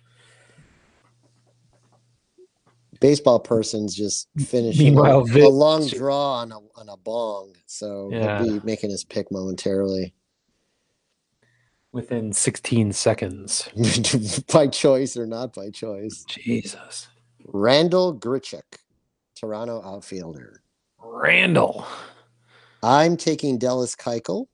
Baseball 3.00 3.40
person's 3.40 3.96
just 3.96 4.28
finishing 4.38 4.96
Meanwhile, 4.96 5.26
a, 5.34 5.42
a 5.44 5.48
long 5.48 5.88
draw 5.88 6.40
on 6.42 6.52
a 6.52 6.58
on 6.76 6.90
a 6.90 6.98
bong, 6.98 7.56
so 7.66 8.10
Yeah. 8.12 8.44
he'll 8.44 8.60
be 8.60 8.66
making 8.66 8.90
his 8.90 9.06
pick 9.06 9.32
momentarily. 9.32 10.14
Within 11.94 12.34
16 12.34 12.92
seconds. 12.92 13.70
by 14.52 14.68
choice 14.68 15.16
or 15.16 15.26
not 15.26 15.54
by 15.54 15.70
choice. 15.70 16.26
Jesus. 16.28 17.08
Randal 17.46 18.14
Grichuk, 18.20 18.80
Toronto 19.40 19.82
outfielder. 19.86 20.62
Randal. 21.02 21.86
I'm 22.82 23.16
taking 23.16 23.58
Dallas 23.58 23.96
Keuchel, 23.96 24.48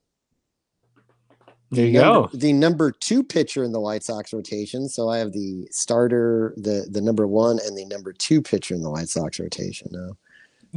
There 1.72 1.86
you 1.86 2.00
number, 2.00 2.28
go. 2.28 2.36
the 2.36 2.52
number 2.52 2.90
two 2.90 3.22
pitcher 3.22 3.62
in 3.62 3.70
the 3.70 3.80
White 3.80 4.02
Sox 4.02 4.32
rotation. 4.32 4.88
So 4.88 5.08
I 5.08 5.18
have 5.18 5.32
the 5.32 5.68
starter, 5.70 6.52
the 6.56 6.88
the 6.90 7.00
number 7.00 7.26
one, 7.28 7.60
and 7.64 7.76
the 7.78 7.84
number 7.84 8.12
two 8.12 8.42
pitcher 8.42 8.74
in 8.74 8.82
the 8.82 8.90
White 8.90 9.08
Sox 9.08 9.38
rotation 9.38 9.88
now. 9.92 10.16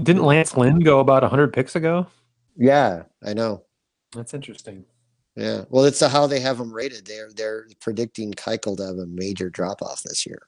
Didn't 0.01 0.23
Lance 0.23 0.55
Lynn 0.55 0.79
go 0.79 0.99
about 0.99 1.23
100 1.23 1.53
picks 1.53 1.75
ago? 1.75 2.07
Yeah, 2.55 3.03
I 3.23 3.33
know. 3.33 3.63
That's 4.15 4.33
interesting. 4.33 4.85
Yeah, 5.35 5.63
well, 5.69 5.85
it's 5.85 5.99
how 5.99 6.27
they 6.27 6.39
have 6.39 6.59
him 6.59 6.71
rated. 6.71 7.07
They're 7.07 7.31
they're 7.35 7.67
predicting 7.79 8.31
Keuchel 8.33 8.77
to 8.77 8.85
have 8.85 8.97
a 8.97 9.07
major 9.07 9.49
drop 9.49 9.81
off 9.81 10.03
this 10.03 10.27
year. 10.27 10.43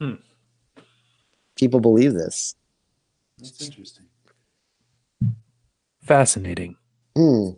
Hmm. 0.00 0.14
People 1.54 1.78
believe 1.78 2.14
this. 2.14 2.56
That's 3.38 3.64
interesting. 3.64 4.06
Fascinating. 6.02 6.76
Hmm. 7.16 7.50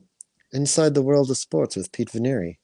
Inside 0.52 0.94
the 0.94 1.02
world 1.02 1.30
of 1.30 1.38
sports 1.38 1.76
with 1.76 1.92
Pete 1.92 2.10
Veneri. 2.10 2.58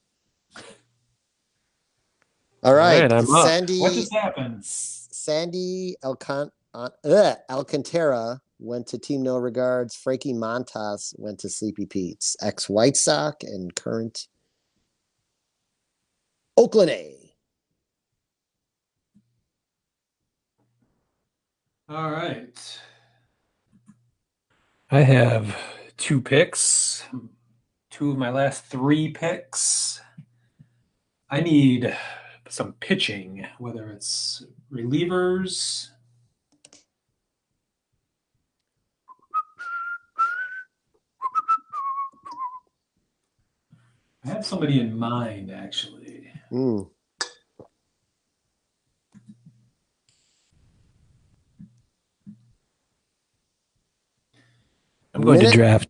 All 2.61 2.73
right, 2.73 3.01
right, 3.01 3.11
I'm 3.11 3.29
up. 3.33 3.47
Sandy. 3.47 3.79
What 3.79 3.93
just 3.93 4.13
happened? 4.13 4.63
Sandy 4.65 5.95
Alcan- 6.03 6.51
uh, 6.73 6.89
ugh, 7.03 7.37
Alcantara 7.49 8.41
went 8.59 8.87
to 8.87 8.97
Team 8.99 9.23
No 9.23 9.37
Regards. 9.37 9.95
Frankie 9.95 10.33
Montas 10.33 11.13
went 11.17 11.39
to 11.39 11.49
Sleepy 11.49 11.85
Pete's. 11.85 12.35
Ex 12.41 12.69
White 12.69 12.97
Sox 12.97 13.43
and 13.45 13.73
current 13.75 14.27
Oakland 16.57 16.91
A. 16.91 17.15
All 21.87 22.11
right. 22.11 22.79
I 24.91 25.01
have 25.01 25.55
two 25.97 26.21
picks, 26.21 27.03
two 27.99 28.11
of 28.11 28.17
my 28.17 28.29
last 28.29 28.63
three 28.63 29.09
picks. 29.11 29.99
I 31.29 31.41
need 31.41 31.93
some 32.47 32.71
pitching, 32.79 33.45
whether 33.57 33.89
it's 33.89 34.41
relievers. 34.71 35.89
I 44.23 44.29
have 44.29 44.45
somebody 44.45 44.79
in 44.79 44.97
mind, 44.97 45.51
actually. 45.51 46.31
Hmm. 46.49 46.83
I'm 55.13 55.21
going 55.21 55.39
Minute- 55.39 55.51
to 55.51 55.57
draft 55.57 55.89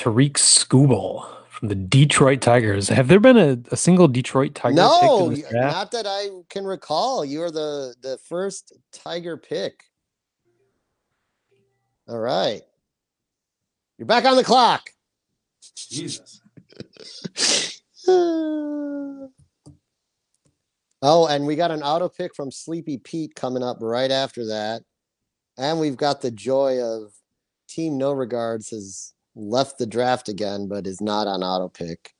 Tarik 0.00 0.38
Skubal 0.38 1.26
from 1.50 1.68
the 1.68 1.74
Detroit 1.74 2.40
Tigers. 2.40 2.88
Have 2.88 3.08
there 3.08 3.20
been 3.20 3.36
a, 3.36 3.58
a 3.70 3.76
single 3.76 4.08
Detroit 4.08 4.54
Tiger 4.54 4.76
No, 4.76 4.98
picked 4.98 5.12
in 5.12 5.34
this 5.34 5.50
draft? 5.50 5.74
not 5.76 5.90
that 5.90 6.06
I 6.06 6.28
can 6.48 6.64
recall. 6.64 7.22
You 7.22 7.42
are 7.42 7.50
the 7.50 7.94
the 8.00 8.16
first 8.16 8.72
Tiger 8.92 9.36
pick. 9.36 9.84
All 12.08 12.18
right, 12.18 12.62
you're 13.98 14.06
back 14.06 14.24
on 14.24 14.36
the 14.36 14.42
clock. 14.42 14.88
Jesus. 15.76 16.40
oh, 18.08 19.28
and 21.02 21.46
we 21.46 21.56
got 21.56 21.70
an 21.70 21.82
auto 21.82 22.08
pick 22.08 22.34
from 22.34 22.50
Sleepy 22.50 22.96
Pete 22.96 23.34
coming 23.34 23.62
up 23.62 23.76
right 23.82 24.10
after 24.10 24.46
that. 24.46 24.80
And 25.58 25.78
we've 25.78 25.98
got 25.98 26.22
the 26.22 26.30
joy 26.30 26.78
of 26.82 27.12
Team 27.68 27.98
No 27.98 28.12
Regards 28.12 28.70
has 28.70 29.12
left 29.34 29.78
the 29.78 29.86
draft 29.86 30.28
again, 30.28 30.68
but 30.68 30.86
is 30.86 31.00
not 31.00 31.26
on 31.26 31.42
auto 31.42 31.68
pick. 31.68 32.14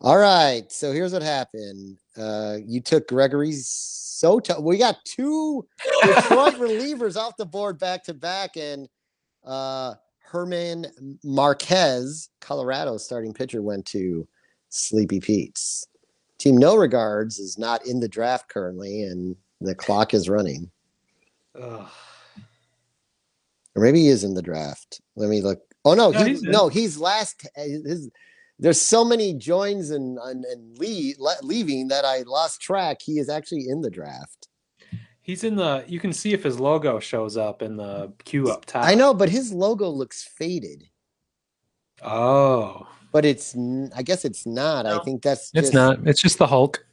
All 0.00 0.18
right. 0.18 0.70
So 0.70 0.92
here's 0.92 1.12
what 1.12 1.22
happened. 1.22 1.98
Uh, 2.16 2.58
you 2.64 2.80
took 2.80 3.08
Gregory 3.08 3.52
Soto. 3.52 4.60
We 4.60 4.78
got 4.78 5.04
two 5.04 5.66
Detroit 6.02 6.54
relievers 6.54 7.16
off 7.16 7.36
the 7.36 7.46
board 7.46 7.78
back 7.78 8.04
to 8.04 8.14
back, 8.14 8.56
and 8.56 8.88
uh, 9.44 9.94
Germán 10.30 10.86
Márquez, 11.24 12.28
Colorado 12.40 12.96
starting 12.96 13.34
pitcher, 13.34 13.62
went 13.62 13.86
to 13.86 14.26
Sleepy 14.68 15.20
Pete's. 15.20 15.86
Team 16.38 16.56
No 16.56 16.76
Regards 16.76 17.40
is 17.40 17.58
not 17.58 17.84
in 17.84 17.98
the 17.98 18.08
draft 18.08 18.48
currently, 18.48 19.02
and 19.02 19.34
the 19.60 19.74
clock 19.74 20.14
is 20.14 20.28
running. 20.28 20.70
Ugh. 21.60 21.88
Or 23.74 23.82
maybe 23.82 24.00
he 24.00 24.08
is 24.08 24.24
in 24.24 24.34
the 24.34 24.42
draft. 24.42 25.00
Let 25.16 25.28
me 25.28 25.40
look. 25.40 25.60
Oh 25.84 25.94
no, 25.94 26.10
No, 26.10 26.24
he, 26.24 26.30
he's 26.30 26.42
no, 26.42 26.68
he's 26.68 26.98
last. 26.98 27.46
Uh, 27.56 27.62
his, 27.62 28.10
there's 28.58 28.80
so 28.80 29.04
many 29.04 29.34
joins 29.34 29.90
and 29.90 30.18
and, 30.18 30.44
and 30.44 30.76
leave, 30.78 31.16
le- 31.18 31.36
leaving 31.42 31.88
that 31.88 32.04
I 32.04 32.22
lost 32.22 32.60
track. 32.60 33.00
He 33.00 33.18
is 33.18 33.28
actually 33.28 33.68
in 33.68 33.80
the 33.80 33.90
draft. 33.90 34.48
He's 35.22 35.44
in 35.44 35.56
the. 35.56 35.84
You 35.86 36.00
can 36.00 36.12
see 36.12 36.32
if 36.32 36.42
his 36.42 36.58
logo 36.58 36.98
shows 36.98 37.36
up 37.36 37.62
in 37.62 37.76
the 37.76 38.12
queue 38.24 38.50
up 38.50 38.64
top. 38.64 38.84
I 38.84 38.94
know, 38.94 39.12
but 39.14 39.28
his 39.28 39.52
logo 39.52 39.88
looks 39.88 40.24
faded. 40.24 40.84
Oh, 42.02 42.86
But 43.12 43.24
it's, 43.24 43.56
I 43.96 44.02
guess 44.02 44.24
it's 44.24 44.46
not. 44.46 44.86
I 44.86 44.98
think 45.00 45.22
that's 45.22 45.50
it's 45.54 45.68
just- 45.68 45.74
not. 45.74 46.06
It's 46.06 46.20
just 46.20 46.38
the 46.38 46.46
Hulk. 46.46 46.84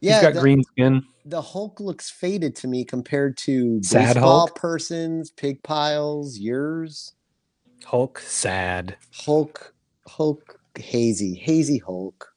Yeah, 0.00 0.14
He's 0.14 0.22
got 0.22 0.34
the, 0.34 0.40
green 0.40 0.64
skin. 0.64 1.04
the 1.24 1.40
Hulk 1.40 1.78
looks 1.78 2.10
faded 2.10 2.56
to 2.56 2.66
me 2.68 2.84
compared 2.84 3.36
to 3.38 3.80
Sad 3.84 4.14
baseball 4.14 4.38
Hulk? 4.48 4.56
persons, 4.56 5.30
pig 5.30 5.62
piles, 5.62 6.38
yours. 6.38 7.12
Hulk 7.84 8.18
sad. 8.20 8.96
Hulk, 9.12 9.74
Hulk, 10.06 10.60
hazy, 10.76 11.34
hazy 11.34 11.78
Hulk. 11.78 12.32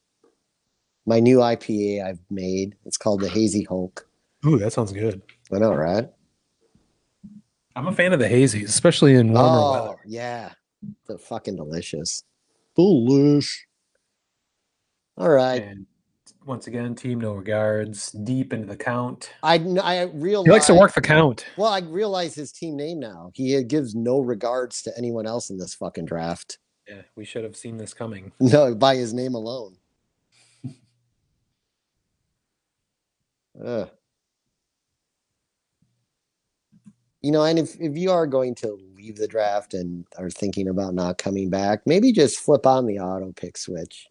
My 1.05 1.19
new 1.19 1.37
IPA 1.37 2.05
I've 2.05 2.19
made. 2.29 2.75
It's 2.85 2.97
called 2.97 3.21
the 3.21 3.29
Hazy 3.29 3.63
Hulk. 3.63 4.07
Ooh, 4.45 4.57
that 4.57 4.73
sounds 4.73 4.91
good. 4.91 5.21
I 5.53 5.59
know, 5.59 5.73
right? 5.73 6.09
I'm 7.75 7.87
a 7.87 7.91
fan 7.91 8.13
of 8.13 8.19
the 8.19 8.27
hazies, 8.27 8.65
especially 8.65 9.15
in 9.15 9.33
warmer 9.33 9.49
oh, 9.49 9.71
weather. 9.71 9.99
yeah. 10.05 10.51
They're 11.07 11.17
fucking 11.17 11.55
delicious. 11.55 12.23
Delish. 12.77 13.57
All 15.17 15.29
right. 15.29 15.63
And 15.63 15.85
once 16.45 16.67
again, 16.67 16.93
team 16.95 17.19
no 17.19 17.33
regards, 17.33 18.11
deep 18.11 18.53
into 18.53 18.67
the 18.67 18.77
count. 18.77 19.31
I 19.41 19.55
I 19.81 20.03
realized 20.13 20.47
He 20.47 20.51
likes 20.51 20.67
to 20.67 20.75
work 20.75 20.93
the 20.93 21.01
count. 21.01 21.45
Well, 21.57 21.71
I 21.71 21.79
realize 21.79 22.35
his 22.35 22.51
team 22.51 22.77
name 22.77 22.99
now. 22.99 23.31
He 23.33 23.57
uh, 23.57 23.61
gives 23.67 23.95
no 23.95 24.19
regards 24.19 24.83
to 24.83 24.91
anyone 24.97 25.25
else 25.25 25.49
in 25.49 25.57
this 25.57 25.73
fucking 25.73 26.05
draft. 26.05 26.59
Yeah, 26.87 27.01
we 27.15 27.25
should 27.25 27.43
have 27.43 27.55
seen 27.55 27.77
this 27.77 27.93
coming. 27.93 28.31
No, 28.39 28.75
by 28.75 28.95
his 28.95 29.13
name 29.13 29.33
alone. 29.33 29.77
Ugh. 33.65 33.89
You 37.21 37.31
know, 37.31 37.43
and 37.43 37.57
if, 37.57 37.75
if 37.81 37.97
you 37.97 38.11
are 38.11 38.27
going 38.27 38.53
to 38.55 38.77
leave 38.95 39.15
the 39.17 39.27
draft 39.27 39.73
and 39.73 40.05
are 40.15 40.29
thinking 40.29 40.67
about 40.67 40.93
not 40.93 41.17
coming 41.17 41.49
back, 41.49 41.81
maybe 41.87 42.11
just 42.11 42.39
flip 42.39 42.67
on 42.67 42.85
the 42.85 42.99
auto 42.99 43.31
pick 43.31 43.57
switch. 43.57 44.07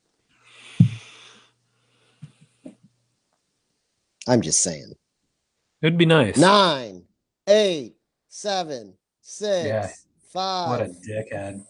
I'm 4.27 4.41
just 4.41 4.63
saying. 4.63 4.93
It'd 5.83 5.99
be 5.99 6.07
nice. 6.07 6.39
Nine, 6.39 7.05
eight, 7.49 7.97
seven, 8.29 8.95
six, 9.21 9.67
Yeah. 9.67 9.91
five. 10.33 10.71
what 10.71 10.81
a 10.81 10.95
dickhead. 11.07 11.65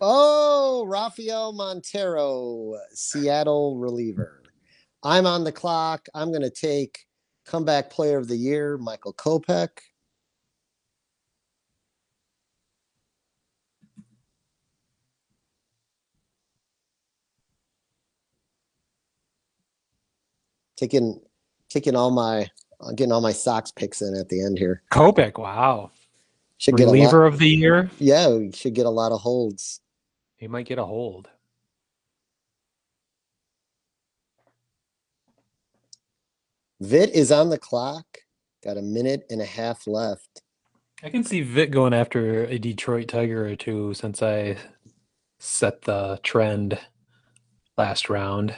Oh, 0.00 0.84
Rafael 0.86 1.52
Montero, 1.52 2.74
Seattle 2.92 3.78
reliever. 3.78 4.42
I'm 5.02 5.26
on 5.26 5.44
the 5.44 5.52
clock. 5.52 6.06
I'm 6.14 6.30
going 6.30 6.42
to 6.42 6.50
take 6.50 7.00
comeback 7.46 7.90
player 7.90 8.18
of 8.18 8.28
the 8.28 8.36
year, 8.36 8.78
Michael 8.78 9.14
Kopech. 9.14 9.70
Taking, 20.76 21.20
taking 21.72 21.96
all 21.96 22.10
my, 22.10 22.48
uh, 22.80 22.92
getting 22.92 23.12
all 23.12 23.20
my 23.20 23.32
Sox 23.32 23.70
picks 23.70 24.02
in 24.02 24.14
at 24.14 24.28
the 24.28 24.44
end 24.44 24.58
here. 24.58 24.82
Kopech, 24.92 25.38
wow. 25.38 25.90
Should 26.58 26.76
get 26.76 26.84
a 26.84 26.86
lot. 26.86 26.92
Reliever 26.92 27.26
of 27.26 27.38
the 27.38 27.48
year. 27.48 27.90
Yeah, 27.98 28.28
we 28.28 28.52
should 28.52 28.74
get 28.74 28.86
a 28.86 28.90
lot 28.90 29.12
of 29.12 29.20
holds. 29.20 29.80
He 30.36 30.46
might 30.48 30.66
get 30.66 30.78
a 30.78 30.84
hold. 30.84 31.28
Vit 36.80 37.10
is 37.10 37.30
on 37.30 37.48
the 37.50 37.58
clock. 37.58 38.04
Got 38.64 38.76
a 38.76 38.82
minute 38.82 39.24
and 39.30 39.40
a 39.40 39.44
half 39.44 39.86
left. 39.86 40.42
I 41.02 41.10
can 41.10 41.24
see 41.24 41.40
Vit 41.40 41.70
going 41.70 41.94
after 41.94 42.44
a 42.44 42.58
Detroit 42.58 43.08
Tiger 43.08 43.46
or 43.46 43.56
two 43.56 43.94
since 43.94 44.22
I 44.22 44.56
set 45.38 45.82
the 45.82 46.20
trend 46.22 46.78
last 47.76 48.08
round. 48.08 48.54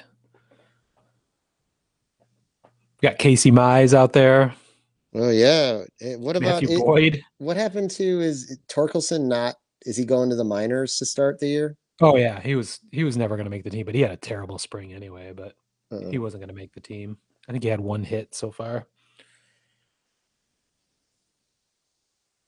Got 3.05 3.19
Casey 3.19 3.51
Mize 3.51 3.93
out 3.93 4.15
there. 4.15 4.55
Oh 5.15 5.29
yeah. 5.29 5.85
What 6.17 6.37
about 6.37 6.63
Matthew 6.63 6.79
it- 6.79 6.81
Boyd. 6.81 7.23
what 7.37 7.57
happened 7.59 7.91
to 7.93 8.21
is 8.23 8.59
Torkelson 8.69 9.27
not 9.27 9.57
is 9.85 9.97
he 9.99 10.07
going 10.07 10.31
to 10.31 10.37
the 10.37 10.43
minors 10.45 10.97
to 10.97 11.05
start 11.05 11.39
the 11.39 11.47
year? 11.49 11.77
Oh 12.01 12.17
yeah, 12.17 12.41
he 12.41 12.55
was 12.55 12.81
he 12.93 13.05
was 13.05 13.19
never 13.19 13.37
going 13.37 13.45
to 13.45 13.51
make 13.51 13.63
the 13.63 13.69
team, 13.69 13.85
but 13.85 13.95
he 13.95 14.01
had 14.01 14.11
a 14.11 14.17
terrible 14.17 14.59
spring 14.59 14.95
anyway. 14.95 15.35
But 15.37 15.55
Uh, 15.93 16.09
he 16.11 16.17
wasn't 16.19 16.41
going 16.41 16.49
to 16.49 16.55
make 16.55 16.73
the 16.73 16.81
team. 16.81 17.19
I 17.47 17.53
think 17.53 17.63
he 17.63 17.69
had 17.69 17.81
one 17.81 18.05
hit 18.05 18.35
so 18.35 18.51
far. 18.51 18.87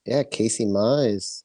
yeah, 0.05 0.23
Casey 0.23 0.65
Mize. 0.65 1.43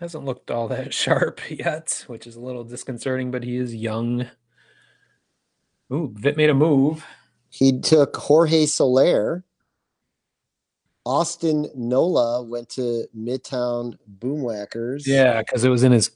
Hasn't 0.00 0.24
looked 0.26 0.50
all 0.50 0.68
that 0.68 0.92
sharp 1.02 1.40
yet, 1.50 2.04
which 2.08 2.26
is 2.26 2.36
a 2.36 2.40
little 2.40 2.64
disconcerting. 2.64 3.30
But 3.30 3.42
he 3.44 3.56
is 3.56 3.74
young. 3.74 4.26
Ooh, 5.90 6.12
Vit 6.14 6.36
made 6.36 6.50
a 6.50 6.54
move. 6.54 7.06
He 7.50 7.80
took 7.80 8.16
Jorge 8.16 8.66
Soler. 8.66 9.44
Austin 11.06 11.66
Nola 11.74 12.42
went 12.42 12.68
to 12.70 13.06
Midtown 13.16 13.96
Boomwhackers. 14.18 15.06
Yeah, 15.06 15.38
because 15.40 15.64
it 15.64 15.70
was 15.70 15.82
in 15.82 15.92
his 15.92 16.10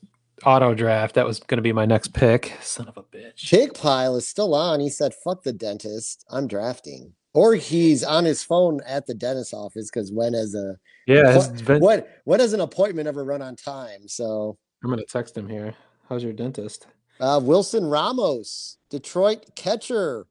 auto 0.45 0.75
draft. 0.75 1.15
That 1.15 1.25
was 1.27 1.39
going 1.41 1.57
to 1.57 1.63
be 1.63 1.73
my 1.73 1.87
next 1.87 2.13
pick. 2.13 2.53
Son 2.61 2.89
of 2.89 2.97
a 2.99 3.03
bitch. 3.03 3.51
Pig 3.51 3.73
Pile 3.75 4.17
is 4.17 4.29
still 4.29 4.55
on. 4.55 4.81
He 4.81 4.91
said, 4.91 5.15
fuck 5.25 5.45
the 5.45 5.53
dentist. 5.53 6.27
I'm 6.31 6.47
drafting. 6.47 7.15
Or 7.35 7.55
he's 7.55 8.05
on 8.05 8.27
his 8.27 8.43
phone 8.45 8.81
at 8.87 9.07
the 9.07 9.15
dentist 9.15 9.55
office 9.55 9.91
because 9.91 10.13
when 10.13 10.35
has 10.35 10.55
a 10.55 10.77
Yeah, 11.07 11.39
What- 11.39 11.51
ven- 11.53 11.81
what 11.81 12.09
when 12.25 12.39
does 12.41 12.53
an 12.53 12.61
appointment 12.61 13.09
ever 13.09 13.25
run 13.25 13.41
on 13.41 13.57
time? 13.57 14.07
So 14.09 14.59
I'm 14.85 14.91
going 14.91 15.01
to 15.01 15.07
text 15.07 15.35
him 15.39 15.49
here. 15.49 15.75
How's 16.11 16.23
your 16.23 16.35
dentist? 16.35 16.87
Uh, 17.19 17.41
Wilson 17.43 17.87
Ramos, 17.87 18.77
Detroit 18.91 19.47
catcher 19.55 20.27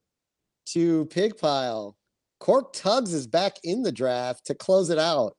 to 0.68 1.06
Pig 1.06 1.38
Pile. 1.38 1.96
Cork 2.40 2.74
Tugs 2.74 3.14
is 3.14 3.28
back 3.28 3.58
in 3.64 3.84
the 3.84 3.92
draft 3.92 4.46
to 4.48 4.56
close 4.56 4.90
it 4.90 4.98
out. 5.00 5.36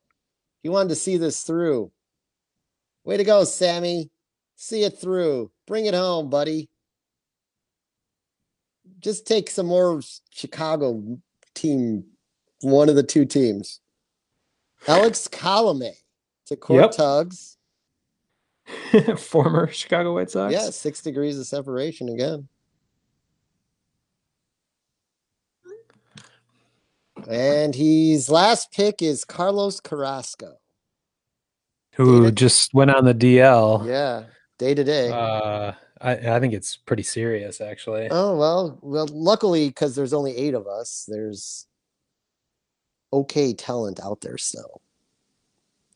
He 0.63 0.69
wanted 0.69 0.91
to 0.91 0.95
see 0.95 1.17
this 1.17 1.43
through. 1.43 1.91
Way 3.05 3.17
to 3.17 3.25
go, 3.25 3.43
Sammy. 3.45 4.11
See 4.57 4.85
it 4.85 4.99
through. 4.99 5.51
Bring 5.67 5.87
it 5.87 5.95
home, 5.95 6.31
buddy. 6.31 6.69
Just 9.01 9.27
take 9.27 9.51
some 9.51 9.67
more 9.67 10.01
Chicago 10.31 11.19
team, 11.55 12.05
one 12.61 12.89
of 12.89 12.95
the 12.95 13.03
two 13.03 13.25
teams. 13.25 13.81
Alex 14.87 15.27
Colome 15.29 15.93
to 16.47 16.57
Cork 16.57 16.83
Yep. 16.83 16.91
Tugs. 16.93 17.57
Former 19.19 19.67
Chicago 19.69 20.15
White 20.15 20.31
Sox. 20.31 20.53
Yeah, 20.53 20.71
six 20.71 21.01
degrees 21.03 21.39
of 21.39 21.47
separation 21.47 22.09
again. 22.09 22.49
And 27.29 27.75
his 27.75 28.29
last 28.31 28.73
pick 28.73 29.03
is 29.03 29.25
Carlos 29.25 29.81
Carrasco. 29.81 30.55
Who 31.95 32.23
Dated. 32.23 32.37
just 32.37 32.75
went 32.75 32.91
on 32.91 33.05
the 33.05 33.15
DL. 33.15 33.87
Yeah, 33.87 34.25
day 34.59 34.75
to 34.75 34.83
day. 34.83 35.11
Uh, 35.11 35.73
I, 36.01 36.13
I 36.13 36.41
think 36.41 36.55
it's 36.55 36.77
pretty 36.77 37.03
serious, 37.03 37.61
actually. 37.61 38.09
Oh 38.11 38.37
well, 38.37 38.79
well. 38.83 39.07
Luckily, 39.13 39.69
because 39.69 39.95
there's 39.95 40.15
only 40.15 40.37
eight 40.37 40.55
of 40.55 40.67
us, 40.67 41.05
there's 41.07 41.67
okay 43.13 43.53
talent 43.53 44.01
out 44.01 44.23
there 44.23 44.39
still. 44.39 44.81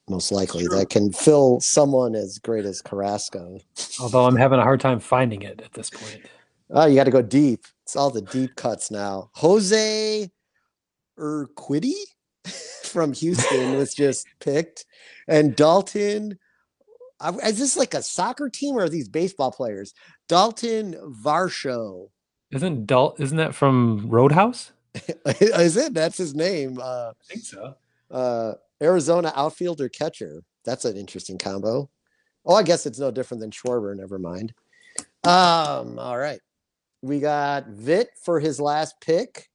Most 0.09 0.31
likely, 0.31 0.67
true. 0.67 0.79
that 0.79 0.91
can 0.91 1.13
fill 1.13 1.61
someone 1.61 2.15
as 2.15 2.39
great 2.39 2.65
as 2.65 2.81
Carrasco. 2.81 3.59
Although 4.01 4.27
I'm 4.27 4.37
having 4.37 4.61
a 4.61 4.63
hard 4.63 4.81
time 4.81 5.01
finding 5.01 5.43
it 5.43 5.61
at 5.63 5.73
this 5.73 5.91
point. 5.91 6.27
Oh, 6.71 6.87
you 6.87 6.95
got 6.95 7.05
to 7.05 7.11
go 7.11 7.23
deep. 7.23 7.65
It's 7.83 7.97
all 7.97 8.11
the 8.11 8.23
deep 8.23 8.55
cuts 8.57 8.91
now. 8.91 9.31
Jose 9.35 10.31
Urquidy 11.19 11.95
from 12.85 13.13
Houston 13.13 13.77
was 13.77 13.95
just 13.95 14.27
picked, 14.41 14.85
and 15.29 15.57
Dalton. 15.57 16.39
Is 17.43 17.59
this 17.59 17.79
like 17.79 17.95
a 17.95 18.03
soccer 18.03 18.51
team 18.51 18.77
or 18.77 18.83
are 18.83 18.89
these 18.91 19.09
baseball 19.09 19.51
players? 19.51 19.95
Dalton 20.29 20.95
Varsho. 21.25 22.11
Isn't 22.51 22.87
Dalt? 22.87 23.19
Isn't 23.19 23.39
that 23.39 23.55
from 23.55 24.09
Roadhouse? 24.11 24.73
is 25.27 25.77
it? 25.79 25.95
That's 25.95 26.19
his 26.19 26.35
name. 26.35 26.79
Uh, 26.79 27.13
I 27.13 27.25
think 27.27 27.45
so. 27.45 27.75
uh, 28.11 28.53
Arizona 28.83 29.33
outfielder 29.35 29.89
catcher. 29.89 30.43
That's 30.65 30.85
an 30.85 30.97
interesting 30.97 31.39
combo. 31.39 31.89
Oh, 32.45 32.55
I 32.55 32.63
guess 32.63 32.87
it's 32.87 32.99
no 32.99 33.11
different 33.11 33.41
than 33.41 33.51
Schwarber. 33.51 33.97
Never 33.97 34.19
mind. 34.19 34.53
Um, 35.25 35.99
all 35.99 36.19
right. 36.19 36.41
We 37.03 37.21
got 37.21 37.67
Vit 37.69 38.11
for 38.23 38.41
his 38.41 38.61
last 38.61 39.01
pick. 39.01 39.51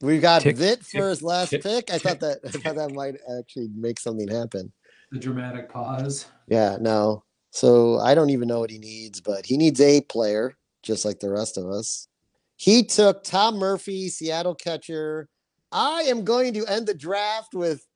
We 0.00 0.18
got 0.18 0.42
Tick, 0.42 0.56
Vit 0.56 0.80
tick, 0.80 1.00
for 1.00 1.08
his 1.08 1.22
last 1.22 1.50
tick, 1.50 1.62
pick. 1.62 1.90
I 1.90 1.98
thought 1.98 2.20
that 2.20 2.38
I 2.44 2.50
thought 2.50 2.76
that 2.76 2.92
might 2.92 3.16
actually 3.38 3.68
make 3.74 3.98
something 3.98 4.28
happen. 4.28 4.72
The 5.10 5.18
dramatic 5.18 5.70
pause. 5.70 6.26
Yeah, 6.48 6.76
no. 6.80 7.24
So 7.50 7.98
I 8.00 8.14
don't 8.14 8.30
even 8.30 8.48
know 8.48 8.60
what 8.60 8.70
he 8.70 8.78
needs, 8.78 9.20
but 9.20 9.46
he 9.46 9.56
needs 9.56 9.80
a 9.80 10.02
player, 10.02 10.56
just 10.82 11.04
like 11.04 11.20
the 11.20 11.30
rest 11.30 11.56
of 11.56 11.66
us. 11.66 12.08
He 12.56 12.82
took 12.82 13.24
Tom 13.24 13.56
Murphy, 13.56 14.08
Seattle 14.08 14.54
catcher. 14.54 15.28
I 15.72 16.02
am 16.02 16.24
going 16.24 16.54
to 16.54 16.66
end 16.66 16.86
the 16.86 16.94
draft 16.94 17.54
with 17.54 17.86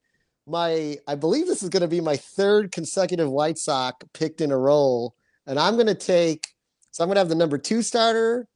my 0.47 0.97
I 1.07 1.15
believe 1.15 1.47
this 1.47 1.63
is 1.63 1.69
going 1.69 1.83
to 1.83 1.89
be 1.89 2.01
my 2.01 2.17
third 2.17 2.73
consecutive 2.73 3.31
White 3.31 3.59
Sox 3.59 4.07
picked 4.15 4.41
in 4.41 4.51
a 4.51 4.59
row, 4.59 5.15
and 5.47 5.59
I'm 5.59 5.75
going 5.75 5.87
to 5.87 5.95
take. 5.95 6.47
So 6.93 7.05
I'm 7.05 7.09
going 7.09 7.17
to 7.17 7.21
have 7.21 7.29
the 7.29 7.35
number 7.35 7.57
two 7.57 7.83
starter, 7.83 8.49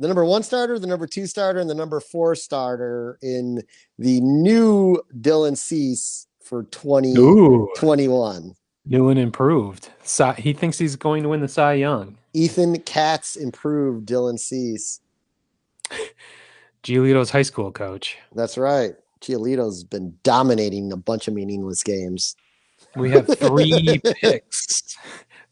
the 0.00 0.08
number 0.08 0.24
one 0.24 0.42
starter, 0.42 0.78
the 0.78 0.86
number 0.86 1.06
two 1.06 1.26
starter, 1.26 1.60
and 1.60 1.68
the 1.68 1.74
number 1.74 2.00
four 2.00 2.34
starter 2.34 3.18
in 3.22 3.62
the 3.98 4.20
new 4.22 4.96
Dylan 5.20 5.56
Cease 5.56 6.26
for 6.42 6.64
2021. 6.64 8.54
New 8.86 9.08
and 9.10 9.18
improved. 9.20 9.90
He 10.38 10.54
thinks 10.54 10.78
he's 10.78 10.96
going 10.96 11.22
to 11.22 11.28
win 11.28 11.40
the 11.40 11.48
Cy 11.48 11.74
Young. 11.74 12.16
Ethan 12.32 12.80
Katz 12.80 13.36
improved 13.36 14.08
Dylan 14.08 14.38
Cease. 14.38 15.00
Giolito's 16.82 17.30
high 17.30 17.42
school 17.42 17.70
coach. 17.70 18.16
That's 18.34 18.56
right. 18.56 18.94
Giolito's 19.20 19.84
been 19.84 20.16
dominating 20.22 20.92
a 20.92 20.96
bunch 20.96 21.28
of 21.28 21.34
meaningless 21.34 21.82
games. 21.82 22.36
We 22.96 23.10
have 23.10 23.26
three 23.38 24.00
picks. 24.22 24.96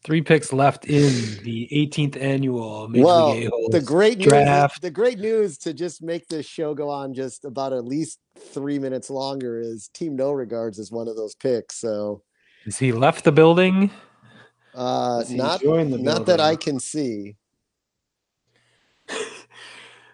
Three 0.03 0.21
picks 0.21 0.53
left 0.53 0.85
in 0.85 1.43
the 1.43 1.67
18th 1.73 2.21
annual 2.21 2.87
Major 2.87 3.05
well, 3.05 3.33
the 3.69 3.81
great 3.85 4.19
draft. 4.19 4.75
News, 4.75 4.81
the 4.81 4.91
great 4.91 5.19
news 5.19 5.57
to 5.59 5.73
just 5.73 6.01
make 6.01 6.27
this 6.27 6.45
show 6.45 6.73
go 6.73 6.89
on 6.89 7.13
just 7.13 7.43
about 7.43 7.73
at 7.73 7.83
least 7.83 8.19
three 8.37 8.79
minutes 8.79 9.09
longer 9.09 9.59
is 9.59 9.89
Team 9.89 10.15
No 10.15 10.31
Regards 10.31 10.79
is 10.79 10.89
one 10.89 11.09
of 11.09 11.17
those 11.17 11.35
picks. 11.35 11.75
So, 11.75 12.23
is 12.65 12.77
he 12.77 12.93
left 12.93 13.25
the 13.25 13.33
building? 13.33 13.91
Uh, 14.73 15.23
not 15.29 15.61
not 15.65 16.25
that 16.27 16.39
I 16.39 16.55
can 16.55 16.79
see. 16.79 17.35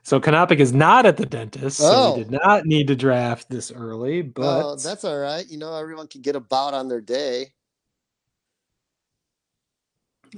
So 0.05 0.19
Canopic 0.19 0.59
is 0.59 0.71
not 0.71 1.07
at 1.07 1.17
the 1.17 1.25
dentist, 1.25 1.77
so 1.77 1.91
oh. 1.91 2.15
we 2.15 2.25
did 2.25 2.31
not 2.31 2.67
need 2.67 2.85
to 2.89 2.95
draft 2.95 3.49
this 3.49 3.71
early. 3.71 4.21
But 4.21 4.63
oh, 4.63 4.75
that's 4.75 5.03
all 5.03 5.17
right. 5.17 5.43
You 5.49 5.57
know, 5.57 5.75
everyone 5.75 6.07
can 6.07 6.21
get 6.21 6.35
about 6.35 6.75
on 6.75 6.87
their 6.87 7.01
day. 7.01 7.54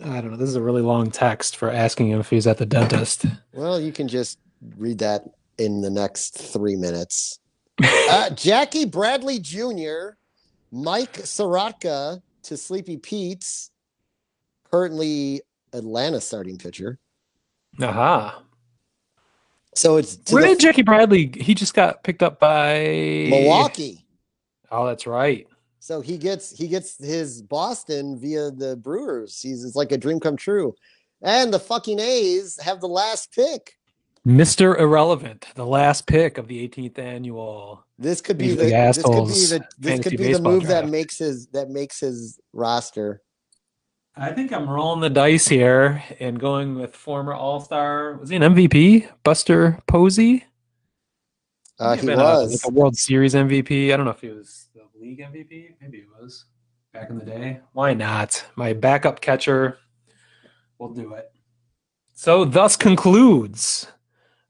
I 0.03 0.21
don't 0.21 0.31
know. 0.31 0.37
This 0.37 0.49
is 0.49 0.55
a 0.55 0.61
really 0.61 0.81
long 0.81 1.11
text 1.11 1.57
for 1.57 1.71
asking 1.71 2.09
him 2.09 2.19
if 2.19 2.29
he's 2.29 2.47
at 2.47 2.57
the 2.57 2.65
dentist. 2.65 3.25
Well, 3.53 3.79
you 3.79 3.91
can 3.91 4.07
just 4.07 4.39
read 4.75 4.99
that 4.99 5.23
in 5.57 5.81
the 5.81 5.89
next 5.89 6.37
three 6.37 6.75
minutes. 6.75 7.39
uh, 7.83 8.29
Jackie 8.31 8.85
Bradley 8.85 9.39
Jr., 9.39 10.15
Mike 10.71 11.15
Soroka 11.23 12.21
to 12.43 12.57
Sleepy 12.57 12.97
Pete's, 12.97 13.71
currently 14.71 15.41
Atlanta 15.73 16.21
starting 16.21 16.57
pitcher. 16.57 16.99
Aha. 17.81 18.27
Uh-huh. 18.27 18.41
So 19.75 19.97
it's 19.97 20.31
where 20.31 20.43
did 20.43 20.59
Jackie 20.59 20.81
Bradley? 20.81 21.31
He 21.39 21.53
just 21.53 21.75
got 21.75 22.03
picked 22.03 22.23
up 22.23 22.39
by 22.39 23.27
Milwaukee. 23.29 24.05
Oh, 24.71 24.87
that's 24.87 25.05
right. 25.05 25.47
So 25.87 26.01
he 26.01 26.17
gets 26.17 26.51
he 26.51 26.67
gets 26.67 26.97
his 26.97 27.41
Boston 27.41 28.19
via 28.19 28.51
the 28.51 28.75
Brewers. 28.75 29.39
He's 29.41 29.63
it's 29.63 29.77
like 29.77 29.93
a 29.93 29.97
dream 29.97 30.19
come 30.19 30.35
true. 30.35 30.75
And 31.21 31.53
the 31.53 31.59
fucking 31.59 31.97
A's 31.97 32.59
have 32.61 32.81
the 32.81 32.89
last 32.89 33.31
pick. 33.31 33.77
Mr. 34.27 34.77
Irrelevant, 34.77 35.45
the 35.55 35.65
last 35.65 36.05
pick 36.05 36.37
of 36.37 36.49
the 36.49 36.67
18th 36.67 36.99
annual. 36.99 37.85
This 37.97 38.19
could 38.19 38.37
be 38.37 38.49
the, 38.49 38.65
the 38.65 38.69
this 38.69 39.01
could 39.01 39.27
be 39.27 39.45
the 39.45 39.65
this 39.79 39.99
could 40.01 40.17
be 40.17 40.33
the 40.33 40.41
move 40.41 40.63
draft. 40.63 40.87
that 40.87 40.89
makes 40.89 41.19
his 41.19 41.47
that 41.53 41.69
makes 41.69 42.01
his 42.01 42.37
roster. 42.51 43.21
I 44.13 44.33
think 44.33 44.51
I'm 44.51 44.69
rolling 44.69 44.99
the 44.99 45.09
dice 45.09 45.47
here 45.47 46.03
and 46.19 46.37
going 46.37 46.75
with 46.75 46.97
former 46.97 47.33
All 47.33 47.61
Star. 47.61 48.17
Was 48.17 48.27
he 48.29 48.35
an 48.35 48.41
MVP? 48.41 49.09
Buster 49.23 49.79
Posey. 49.87 50.43
Uh, 51.79 51.95
he 51.95 52.07
was 52.07 52.17
a, 52.17 52.51
like 52.51 52.59
a 52.65 52.77
World 52.77 52.97
Series 52.97 53.35
MVP. 53.35 53.93
I 53.93 53.95
don't 53.95 54.05
know 54.05 54.11
if 54.11 54.19
he 54.19 54.29
was 54.29 54.67
the 54.75 54.81
league 54.99 55.19
MVP. 55.19 55.75
Maybe 55.81 55.99
it 55.99 56.07
was 56.19 56.45
back 56.93 57.09
in 57.09 57.17
the 57.17 57.25
day. 57.25 57.59
Why 57.73 57.93
not? 57.93 58.45
My 58.55 58.73
backup 58.73 59.21
catcher. 59.21 59.77
We'll 60.79 60.93
do 60.93 61.13
it. 61.13 61.31
So, 62.13 62.45
thus 62.45 62.75
concludes 62.75 63.87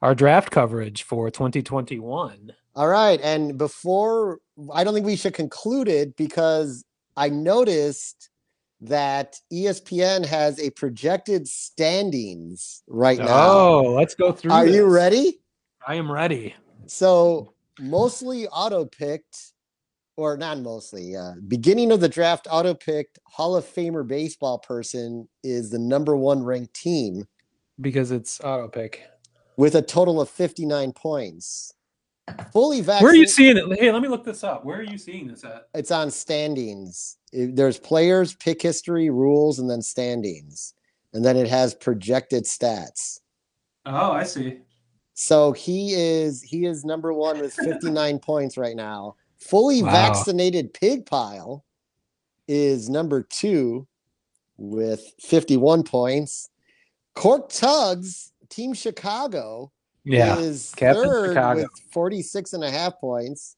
our 0.01 0.15
draft 0.15 0.51
coverage 0.51 1.03
for 1.03 1.29
2021. 1.29 2.53
All 2.75 2.87
right, 2.87 3.19
and 3.21 3.57
before 3.57 4.39
I 4.73 4.83
don't 4.83 4.93
think 4.93 5.05
we 5.05 5.15
should 5.15 5.33
conclude 5.33 5.87
it 5.87 6.15
because 6.15 6.85
I 7.15 7.29
noticed 7.29 8.29
that 8.81 9.39
ESPN 9.51 10.25
has 10.25 10.59
a 10.59 10.69
projected 10.71 11.47
standings 11.47 12.83
right 12.87 13.17
now. 13.17 13.49
Oh, 13.49 13.93
let's 13.97 14.13
go 14.13 14.31
through. 14.31 14.51
Are 14.51 14.65
this. 14.65 14.75
you 14.75 14.85
ready? 14.85 15.39
I 15.87 15.95
am 15.95 16.11
ready. 16.11 16.55
So, 16.85 17.53
mostly 17.79 18.47
auto 18.47 18.85
picked, 18.85 19.53
or 20.17 20.35
not 20.35 20.59
mostly, 20.59 21.15
uh, 21.15 21.33
beginning 21.47 21.91
of 21.91 22.01
the 22.01 22.09
draft, 22.09 22.47
auto 22.49 22.73
picked 22.73 23.19
Hall 23.25 23.55
of 23.55 23.63
Famer 23.63 24.05
baseball 24.05 24.57
person 24.57 25.29
is 25.43 25.69
the 25.69 25.79
number 25.79 26.17
one 26.17 26.43
ranked 26.43 26.73
team 26.73 27.27
because 27.79 28.11
it's 28.11 28.41
auto 28.41 28.67
pick 28.67 29.03
with 29.55 29.75
a 29.75 29.81
total 29.81 30.19
of 30.19 30.29
59 30.29 30.91
points. 30.93 31.73
Fully 32.51 32.81
vaccinated. 32.81 33.03
Where 33.03 33.11
are 33.11 33.15
you 33.15 33.27
seeing 33.27 33.57
it? 33.57 33.79
Hey, 33.79 33.91
let 33.91 34.01
me 34.01 34.09
look 34.09 34.25
this 34.25 34.43
up. 34.43 34.65
Where 34.65 34.79
are 34.79 34.83
you 34.83 34.97
seeing 34.97 35.27
this 35.27 35.45
at? 35.45 35.69
It's 35.73 35.91
on 35.91 36.11
standings. 36.11 37.17
There's 37.31 37.79
players, 37.79 38.35
pick 38.35 38.61
history, 38.61 39.09
rules, 39.09 39.59
and 39.59 39.69
then 39.69 39.81
standings. 39.81 40.73
And 41.13 41.23
then 41.23 41.37
it 41.37 41.47
has 41.47 41.73
projected 41.73 42.43
stats. 42.43 43.21
Oh, 43.85 44.11
I 44.11 44.23
see. 44.23 44.59
So 45.13 45.53
he 45.53 45.93
is 45.93 46.43
he 46.43 46.65
is 46.65 46.83
number 46.83 47.13
one 47.13 47.39
with 47.39 47.53
59 47.53 48.19
points 48.23 48.57
right 48.57 48.75
now. 48.75 49.15
Fully 49.39 49.83
wow. 49.83 49.91
vaccinated 49.91 50.73
pig 50.73 51.05
pile 51.05 51.63
is 52.47 52.89
number 52.89 53.23
two 53.23 53.87
with 54.57 55.13
51 55.19 55.83
points. 55.83 56.49
Cork 57.13 57.49
Tugs, 57.49 58.31
Team 58.49 58.73
Chicago, 58.73 59.71
yeah, 60.03 60.37
is 60.37 60.73
Captain 60.75 61.03
third 61.03 61.29
Chicago. 61.29 61.61
with 61.63 61.71
46 61.91 62.53
and 62.53 62.63
a 62.63 62.71
half 62.71 62.99
points. 62.99 63.55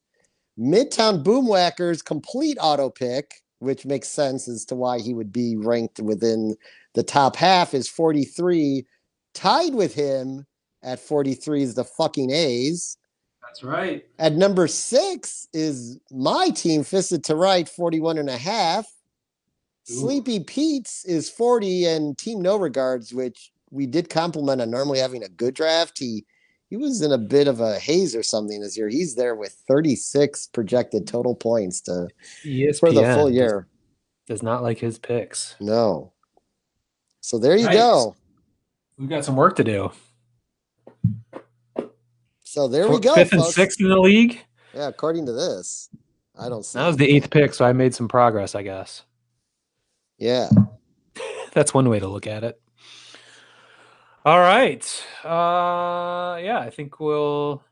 Midtown 0.58 1.22
Boomwhackers 1.22 2.04
complete 2.04 2.58
auto 2.60 2.90
pick, 2.90 3.42
which 3.60 3.86
makes 3.86 4.08
sense 4.08 4.48
as 4.48 4.64
to 4.66 4.74
why 4.74 4.98
he 4.98 5.14
would 5.14 5.32
be 5.32 5.56
ranked 5.56 6.00
within 6.00 6.56
the 6.94 7.02
top 7.02 7.36
half, 7.36 7.72
is 7.72 7.88
43. 7.88 8.84
Tied 9.32 9.74
with 9.74 9.94
him 9.94 10.46
at 10.82 10.98
43 10.98 11.62
is 11.62 11.74
the 11.74 11.84
fucking 11.84 12.30
A's. 12.30 12.96
That's 13.50 13.64
right. 13.64 14.06
At 14.20 14.34
number 14.34 14.68
six 14.68 15.48
is 15.52 15.98
my 16.12 16.50
team, 16.50 16.84
Fisted 16.84 17.24
to 17.24 17.34
Right, 17.34 17.68
41 17.68 18.18
and 18.18 18.28
a 18.28 18.36
half. 18.36 18.86
Ooh. 19.90 19.94
Sleepy 19.94 20.38
Pete's 20.38 21.04
is 21.04 21.28
40, 21.28 21.84
and 21.86 22.16
Team 22.16 22.40
No 22.42 22.56
Regards, 22.56 23.12
which 23.12 23.50
we 23.72 23.86
did 23.86 24.08
compliment 24.08 24.60
on 24.60 24.70
normally 24.70 25.00
having 25.00 25.24
a 25.24 25.28
good 25.28 25.54
draft. 25.54 25.98
He 25.98 26.24
he 26.68 26.76
was 26.76 27.02
in 27.02 27.10
a 27.10 27.18
bit 27.18 27.48
of 27.48 27.58
a 27.58 27.76
haze 27.80 28.14
or 28.14 28.22
something 28.22 28.60
this 28.60 28.78
year. 28.78 28.88
He's 28.88 29.16
there 29.16 29.34
with 29.34 29.50
36 29.66 30.46
projected 30.52 31.08
total 31.08 31.34
points 31.34 31.80
to 31.82 32.06
ESPN 32.44 32.78
for 32.78 32.92
the 32.92 33.02
full 33.14 33.30
year. 33.30 33.66
Does, 34.28 34.38
does 34.38 34.42
not 34.44 34.62
like 34.62 34.78
his 34.78 34.96
picks. 34.96 35.56
No. 35.58 36.12
So 37.20 37.40
there 37.40 37.56
you 37.56 37.68
go. 37.68 38.14
We've 38.96 39.08
got 39.08 39.24
some 39.24 39.34
work 39.34 39.56
to 39.56 39.64
do. 39.64 39.90
So 42.50 42.66
there 42.66 42.88
we 42.88 42.98
go. 42.98 43.14
Fifth 43.14 43.30
folks. 43.30 43.44
and 43.44 43.54
sixth 43.54 43.80
in 43.80 43.90
the 43.90 44.00
league. 44.00 44.44
Yeah, 44.74 44.88
according 44.88 45.24
to 45.26 45.32
this, 45.32 45.88
I 46.36 46.48
don't. 46.48 46.64
See 46.64 46.80
that 46.80 46.86
was 46.88 46.96
the 46.96 47.08
eighth 47.08 47.30
pick, 47.30 47.54
so 47.54 47.64
I 47.64 47.72
made 47.72 47.94
some 47.94 48.08
progress, 48.08 48.56
I 48.56 48.64
guess. 48.64 49.04
Yeah, 50.18 50.50
that's 51.52 51.72
one 51.72 51.88
way 51.88 52.00
to 52.00 52.08
look 52.08 52.26
at 52.26 52.42
it. 52.42 52.60
All 54.24 54.40
right. 54.40 54.84
Uh, 55.22 56.40
yeah, 56.42 56.58
I 56.58 56.70
think 56.70 56.98
we'll 56.98 57.62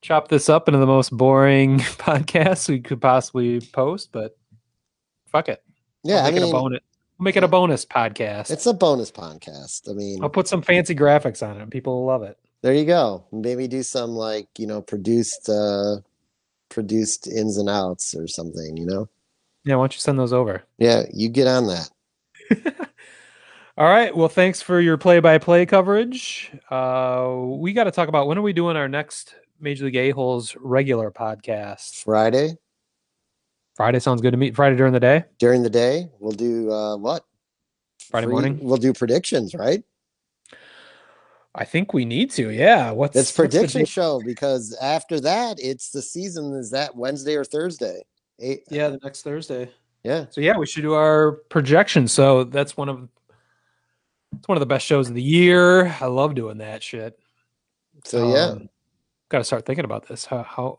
chop 0.00 0.28
this 0.28 0.48
up 0.48 0.68
into 0.68 0.78
the 0.78 0.86
most 0.86 1.10
boring 1.10 1.78
podcast 1.80 2.68
we 2.68 2.78
could 2.78 3.00
possibly 3.00 3.60
post, 3.60 4.12
but 4.12 4.38
fuck 5.26 5.48
it. 5.48 5.60
Yeah, 6.04 6.18
I'll 6.18 6.22
make 6.26 6.34
I 6.34 6.34
mean, 6.36 6.44
it 6.44 6.50
a 6.50 6.52
bonus. 6.52 6.80
We'll 7.18 7.24
make 7.24 7.36
it 7.36 7.42
a 7.42 7.48
bonus 7.48 7.84
podcast. 7.84 8.52
It's 8.52 8.66
a 8.66 8.74
bonus 8.74 9.10
podcast. 9.10 9.90
I 9.90 9.92
mean, 9.92 10.22
I'll 10.22 10.30
put 10.30 10.46
some 10.46 10.62
fancy 10.62 10.94
graphics 10.94 11.44
on 11.44 11.56
it, 11.56 11.62
and 11.62 11.72
people 11.72 11.96
will 11.96 12.06
love 12.06 12.22
it. 12.22 12.38
There 12.64 12.72
you 12.72 12.86
go. 12.86 13.22
Maybe 13.30 13.68
do 13.68 13.82
some 13.82 14.12
like 14.12 14.48
you 14.56 14.66
know 14.66 14.80
produced, 14.80 15.50
uh 15.50 15.96
produced 16.70 17.26
ins 17.26 17.58
and 17.58 17.68
outs 17.68 18.14
or 18.14 18.26
something. 18.26 18.78
You 18.78 18.86
know. 18.86 19.08
Yeah, 19.66 19.74
why 19.74 19.82
don't 19.82 19.92
you 19.92 20.00
send 20.00 20.18
those 20.18 20.32
over? 20.32 20.62
Yeah, 20.78 21.02
you 21.12 21.28
get 21.28 21.46
on 21.46 21.66
that. 21.66 21.90
All 23.76 23.86
right. 23.86 24.16
Well, 24.16 24.30
thanks 24.30 24.62
for 24.62 24.80
your 24.80 24.96
play-by-play 24.96 25.66
coverage. 25.66 26.52
Uh, 26.70 27.34
we 27.38 27.74
got 27.74 27.84
to 27.84 27.90
talk 27.90 28.08
about 28.08 28.28
when 28.28 28.38
are 28.38 28.42
we 28.42 28.54
doing 28.54 28.76
our 28.76 28.88
next 28.88 29.34
Major 29.60 29.84
League 29.84 29.96
A-holes 29.96 30.56
regular 30.58 31.10
podcast? 31.10 32.02
Friday. 32.02 32.56
Friday 33.74 33.98
sounds 33.98 34.22
good 34.22 34.30
to 34.30 34.36
me. 34.36 34.52
Friday 34.52 34.76
during 34.76 34.92
the 34.94 35.00
day. 35.00 35.24
During 35.38 35.62
the 35.64 35.70
day, 35.70 36.08
we'll 36.18 36.32
do 36.32 36.72
uh, 36.72 36.96
what? 36.96 37.26
Friday 38.10 38.26
Free, 38.26 38.32
morning. 38.32 38.58
We'll 38.62 38.78
do 38.78 38.94
predictions, 38.94 39.54
right? 39.54 39.82
I 41.54 41.64
think 41.64 41.92
we 41.94 42.04
need 42.04 42.30
to. 42.32 42.50
Yeah. 42.50 42.90
What's 42.90 43.16
it's 43.16 43.30
prediction 43.32 43.82
what's 43.82 43.90
show 43.92 44.20
because 44.24 44.76
after 44.82 45.20
that, 45.20 45.58
it's 45.60 45.90
the 45.90 46.02
season. 46.02 46.52
Is 46.54 46.70
that 46.72 46.96
Wednesday 46.96 47.36
or 47.36 47.44
Thursday? 47.44 48.02
Eight, 48.40 48.64
Yeah, 48.70 48.88
the 48.88 48.98
next 49.04 49.22
Thursday. 49.22 49.70
yeah. 50.02 50.26
So 50.30 50.40
yeah, 50.40 50.56
we 50.56 50.66
should 50.66 50.82
do 50.82 50.94
our 50.94 51.32
projection. 51.50 52.08
So 52.08 52.44
that's 52.44 52.76
one 52.76 52.88
of 52.88 53.08
it's 54.36 54.48
one 54.48 54.56
of 54.56 54.60
the 54.60 54.66
best 54.66 54.84
shows 54.84 55.08
of 55.08 55.14
the 55.14 55.22
year. 55.22 55.86
I 56.00 56.06
love 56.06 56.34
doing 56.34 56.58
that 56.58 56.82
shit. 56.82 57.16
So 58.04 58.32
yeah, 58.34 58.46
Um, 58.46 58.68
got 59.28 59.38
to 59.38 59.44
start 59.44 59.64
thinking 59.64 59.84
about 59.84 60.08
this. 60.08 60.24
How 60.24 60.42
how 60.42 60.78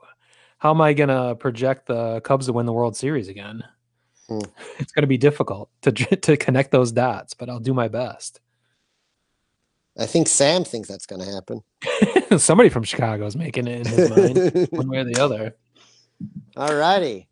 how 0.57 0.71
am 0.71 0.81
I 0.81 0.91
gonna 0.93 1.35
project 1.35 1.87
the 1.87 2.19
Cubs 2.21 2.47
to 2.47 2.53
win 2.53 2.65
the 2.65 2.73
World 2.73 2.97
Series 2.97 3.29
again? 3.29 3.63
Hmm. 4.27 4.39
It's 4.79 4.91
gonna 4.91 5.07
be 5.07 5.17
difficult 5.17 5.69
to 5.83 5.91
to 6.27 6.35
connect 6.35 6.71
those 6.71 6.91
dots, 6.91 7.33
but 7.33 7.49
I'll 7.49 7.59
do 7.61 7.73
my 7.73 7.87
best. 7.87 8.41
I 9.97 10.05
think 10.05 10.27
Sam 10.27 10.63
thinks 10.65 10.89
that's 10.89 11.05
going 11.05 11.21
to 11.21 11.31
happen. 11.31 12.37
Somebody 12.39 12.69
from 12.69 12.83
Chicago 12.83 13.25
is 13.25 13.35
making 13.35 13.67
it 13.67 13.87
in 13.87 13.93
his 13.93 14.09
mind, 14.09 14.67
one 14.71 14.89
way 14.89 14.97
or 14.99 15.03
the 15.05 15.17
other. 15.23 15.55
All 16.57 16.75
righty. 16.75 17.27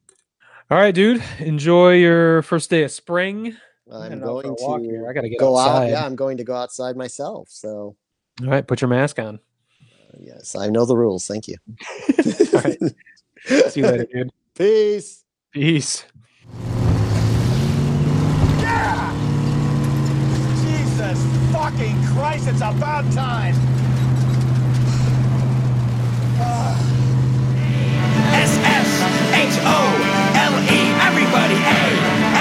All 0.71 0.77
right, 0.77 0.93
dude. 0.95 1.21
Enjoy 1.39 1.93
your 1.93 2.41
first 2.43 2.69
day 2.69 2.83
of 2.83 2.91
spring. 2.91 3.57
I'm 3.91 4.03
heading 4.03 4.23
out 4.23 4.27
for 4.27 4.41
going 4.43 4.55
walk 4.59 4.81
here. 4.81 5.01
to 5.03 5.09
I 5.09 5.13
gotta 5.13 5.29
get 5.29 5.39
go 5.39 5.57
outside. 5.57 5.83
out. 5.87 5.89
Yeah, 5.89 6.05
I'm 6.05 6.15
going 6.15 6.37
to 6.37 6.43
go 6.45 6.55
outside 6.55 6.95
myself. 6.95 7.49
So 7.51 7.95
All 8.41 8.47
right, 8.47 8.65
put 8.65 8.79
your 8.81 8.87
mask 8.87 9.19
on. 9.19 9.35
Uh, 9.91 10.17
yes, 10.19 10.55
I 10.55 10.69
know 10.69 10.85
the 10.85 10.95
rules. 10.95 11.27
Thank 11.27 11.49
you. 11.49 11.57
All 12.53 12.61
right. 12.61 12.79
See 13.71 13.81
you 13.81 13.87
later, 13.87 14.07
dude. 14.11 14.31
Peace. 14.55 15.25
Peace. 15.51 16.05
Jesus 20.63 21.19
fucking 21.73 21.97
Christ, 22.13 22.47
it's 22.47 22.61
about 22.61 23.11
time. 23.11 23.55
S-S-H-O-L-E, 28.33 29.59
everybody, 31.07 31.55
A. 31.55 31.83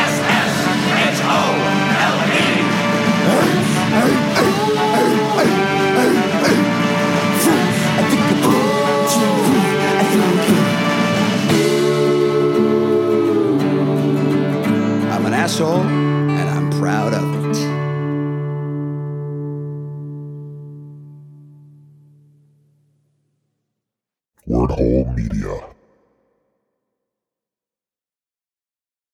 S-S-H-O-L-E. 0.08 1.12
I'm 15.10 15.24
an 15.26 15.34
asshole, 15.34 15.82
and 15.82 16.48
I'm 16.50 16.70
proud 16.80 17.14
of 17.14 17.21
it. 24.78 24.82
Word 24.82 25.06
Hole 25.06 25.06
Media. 25.16 25.71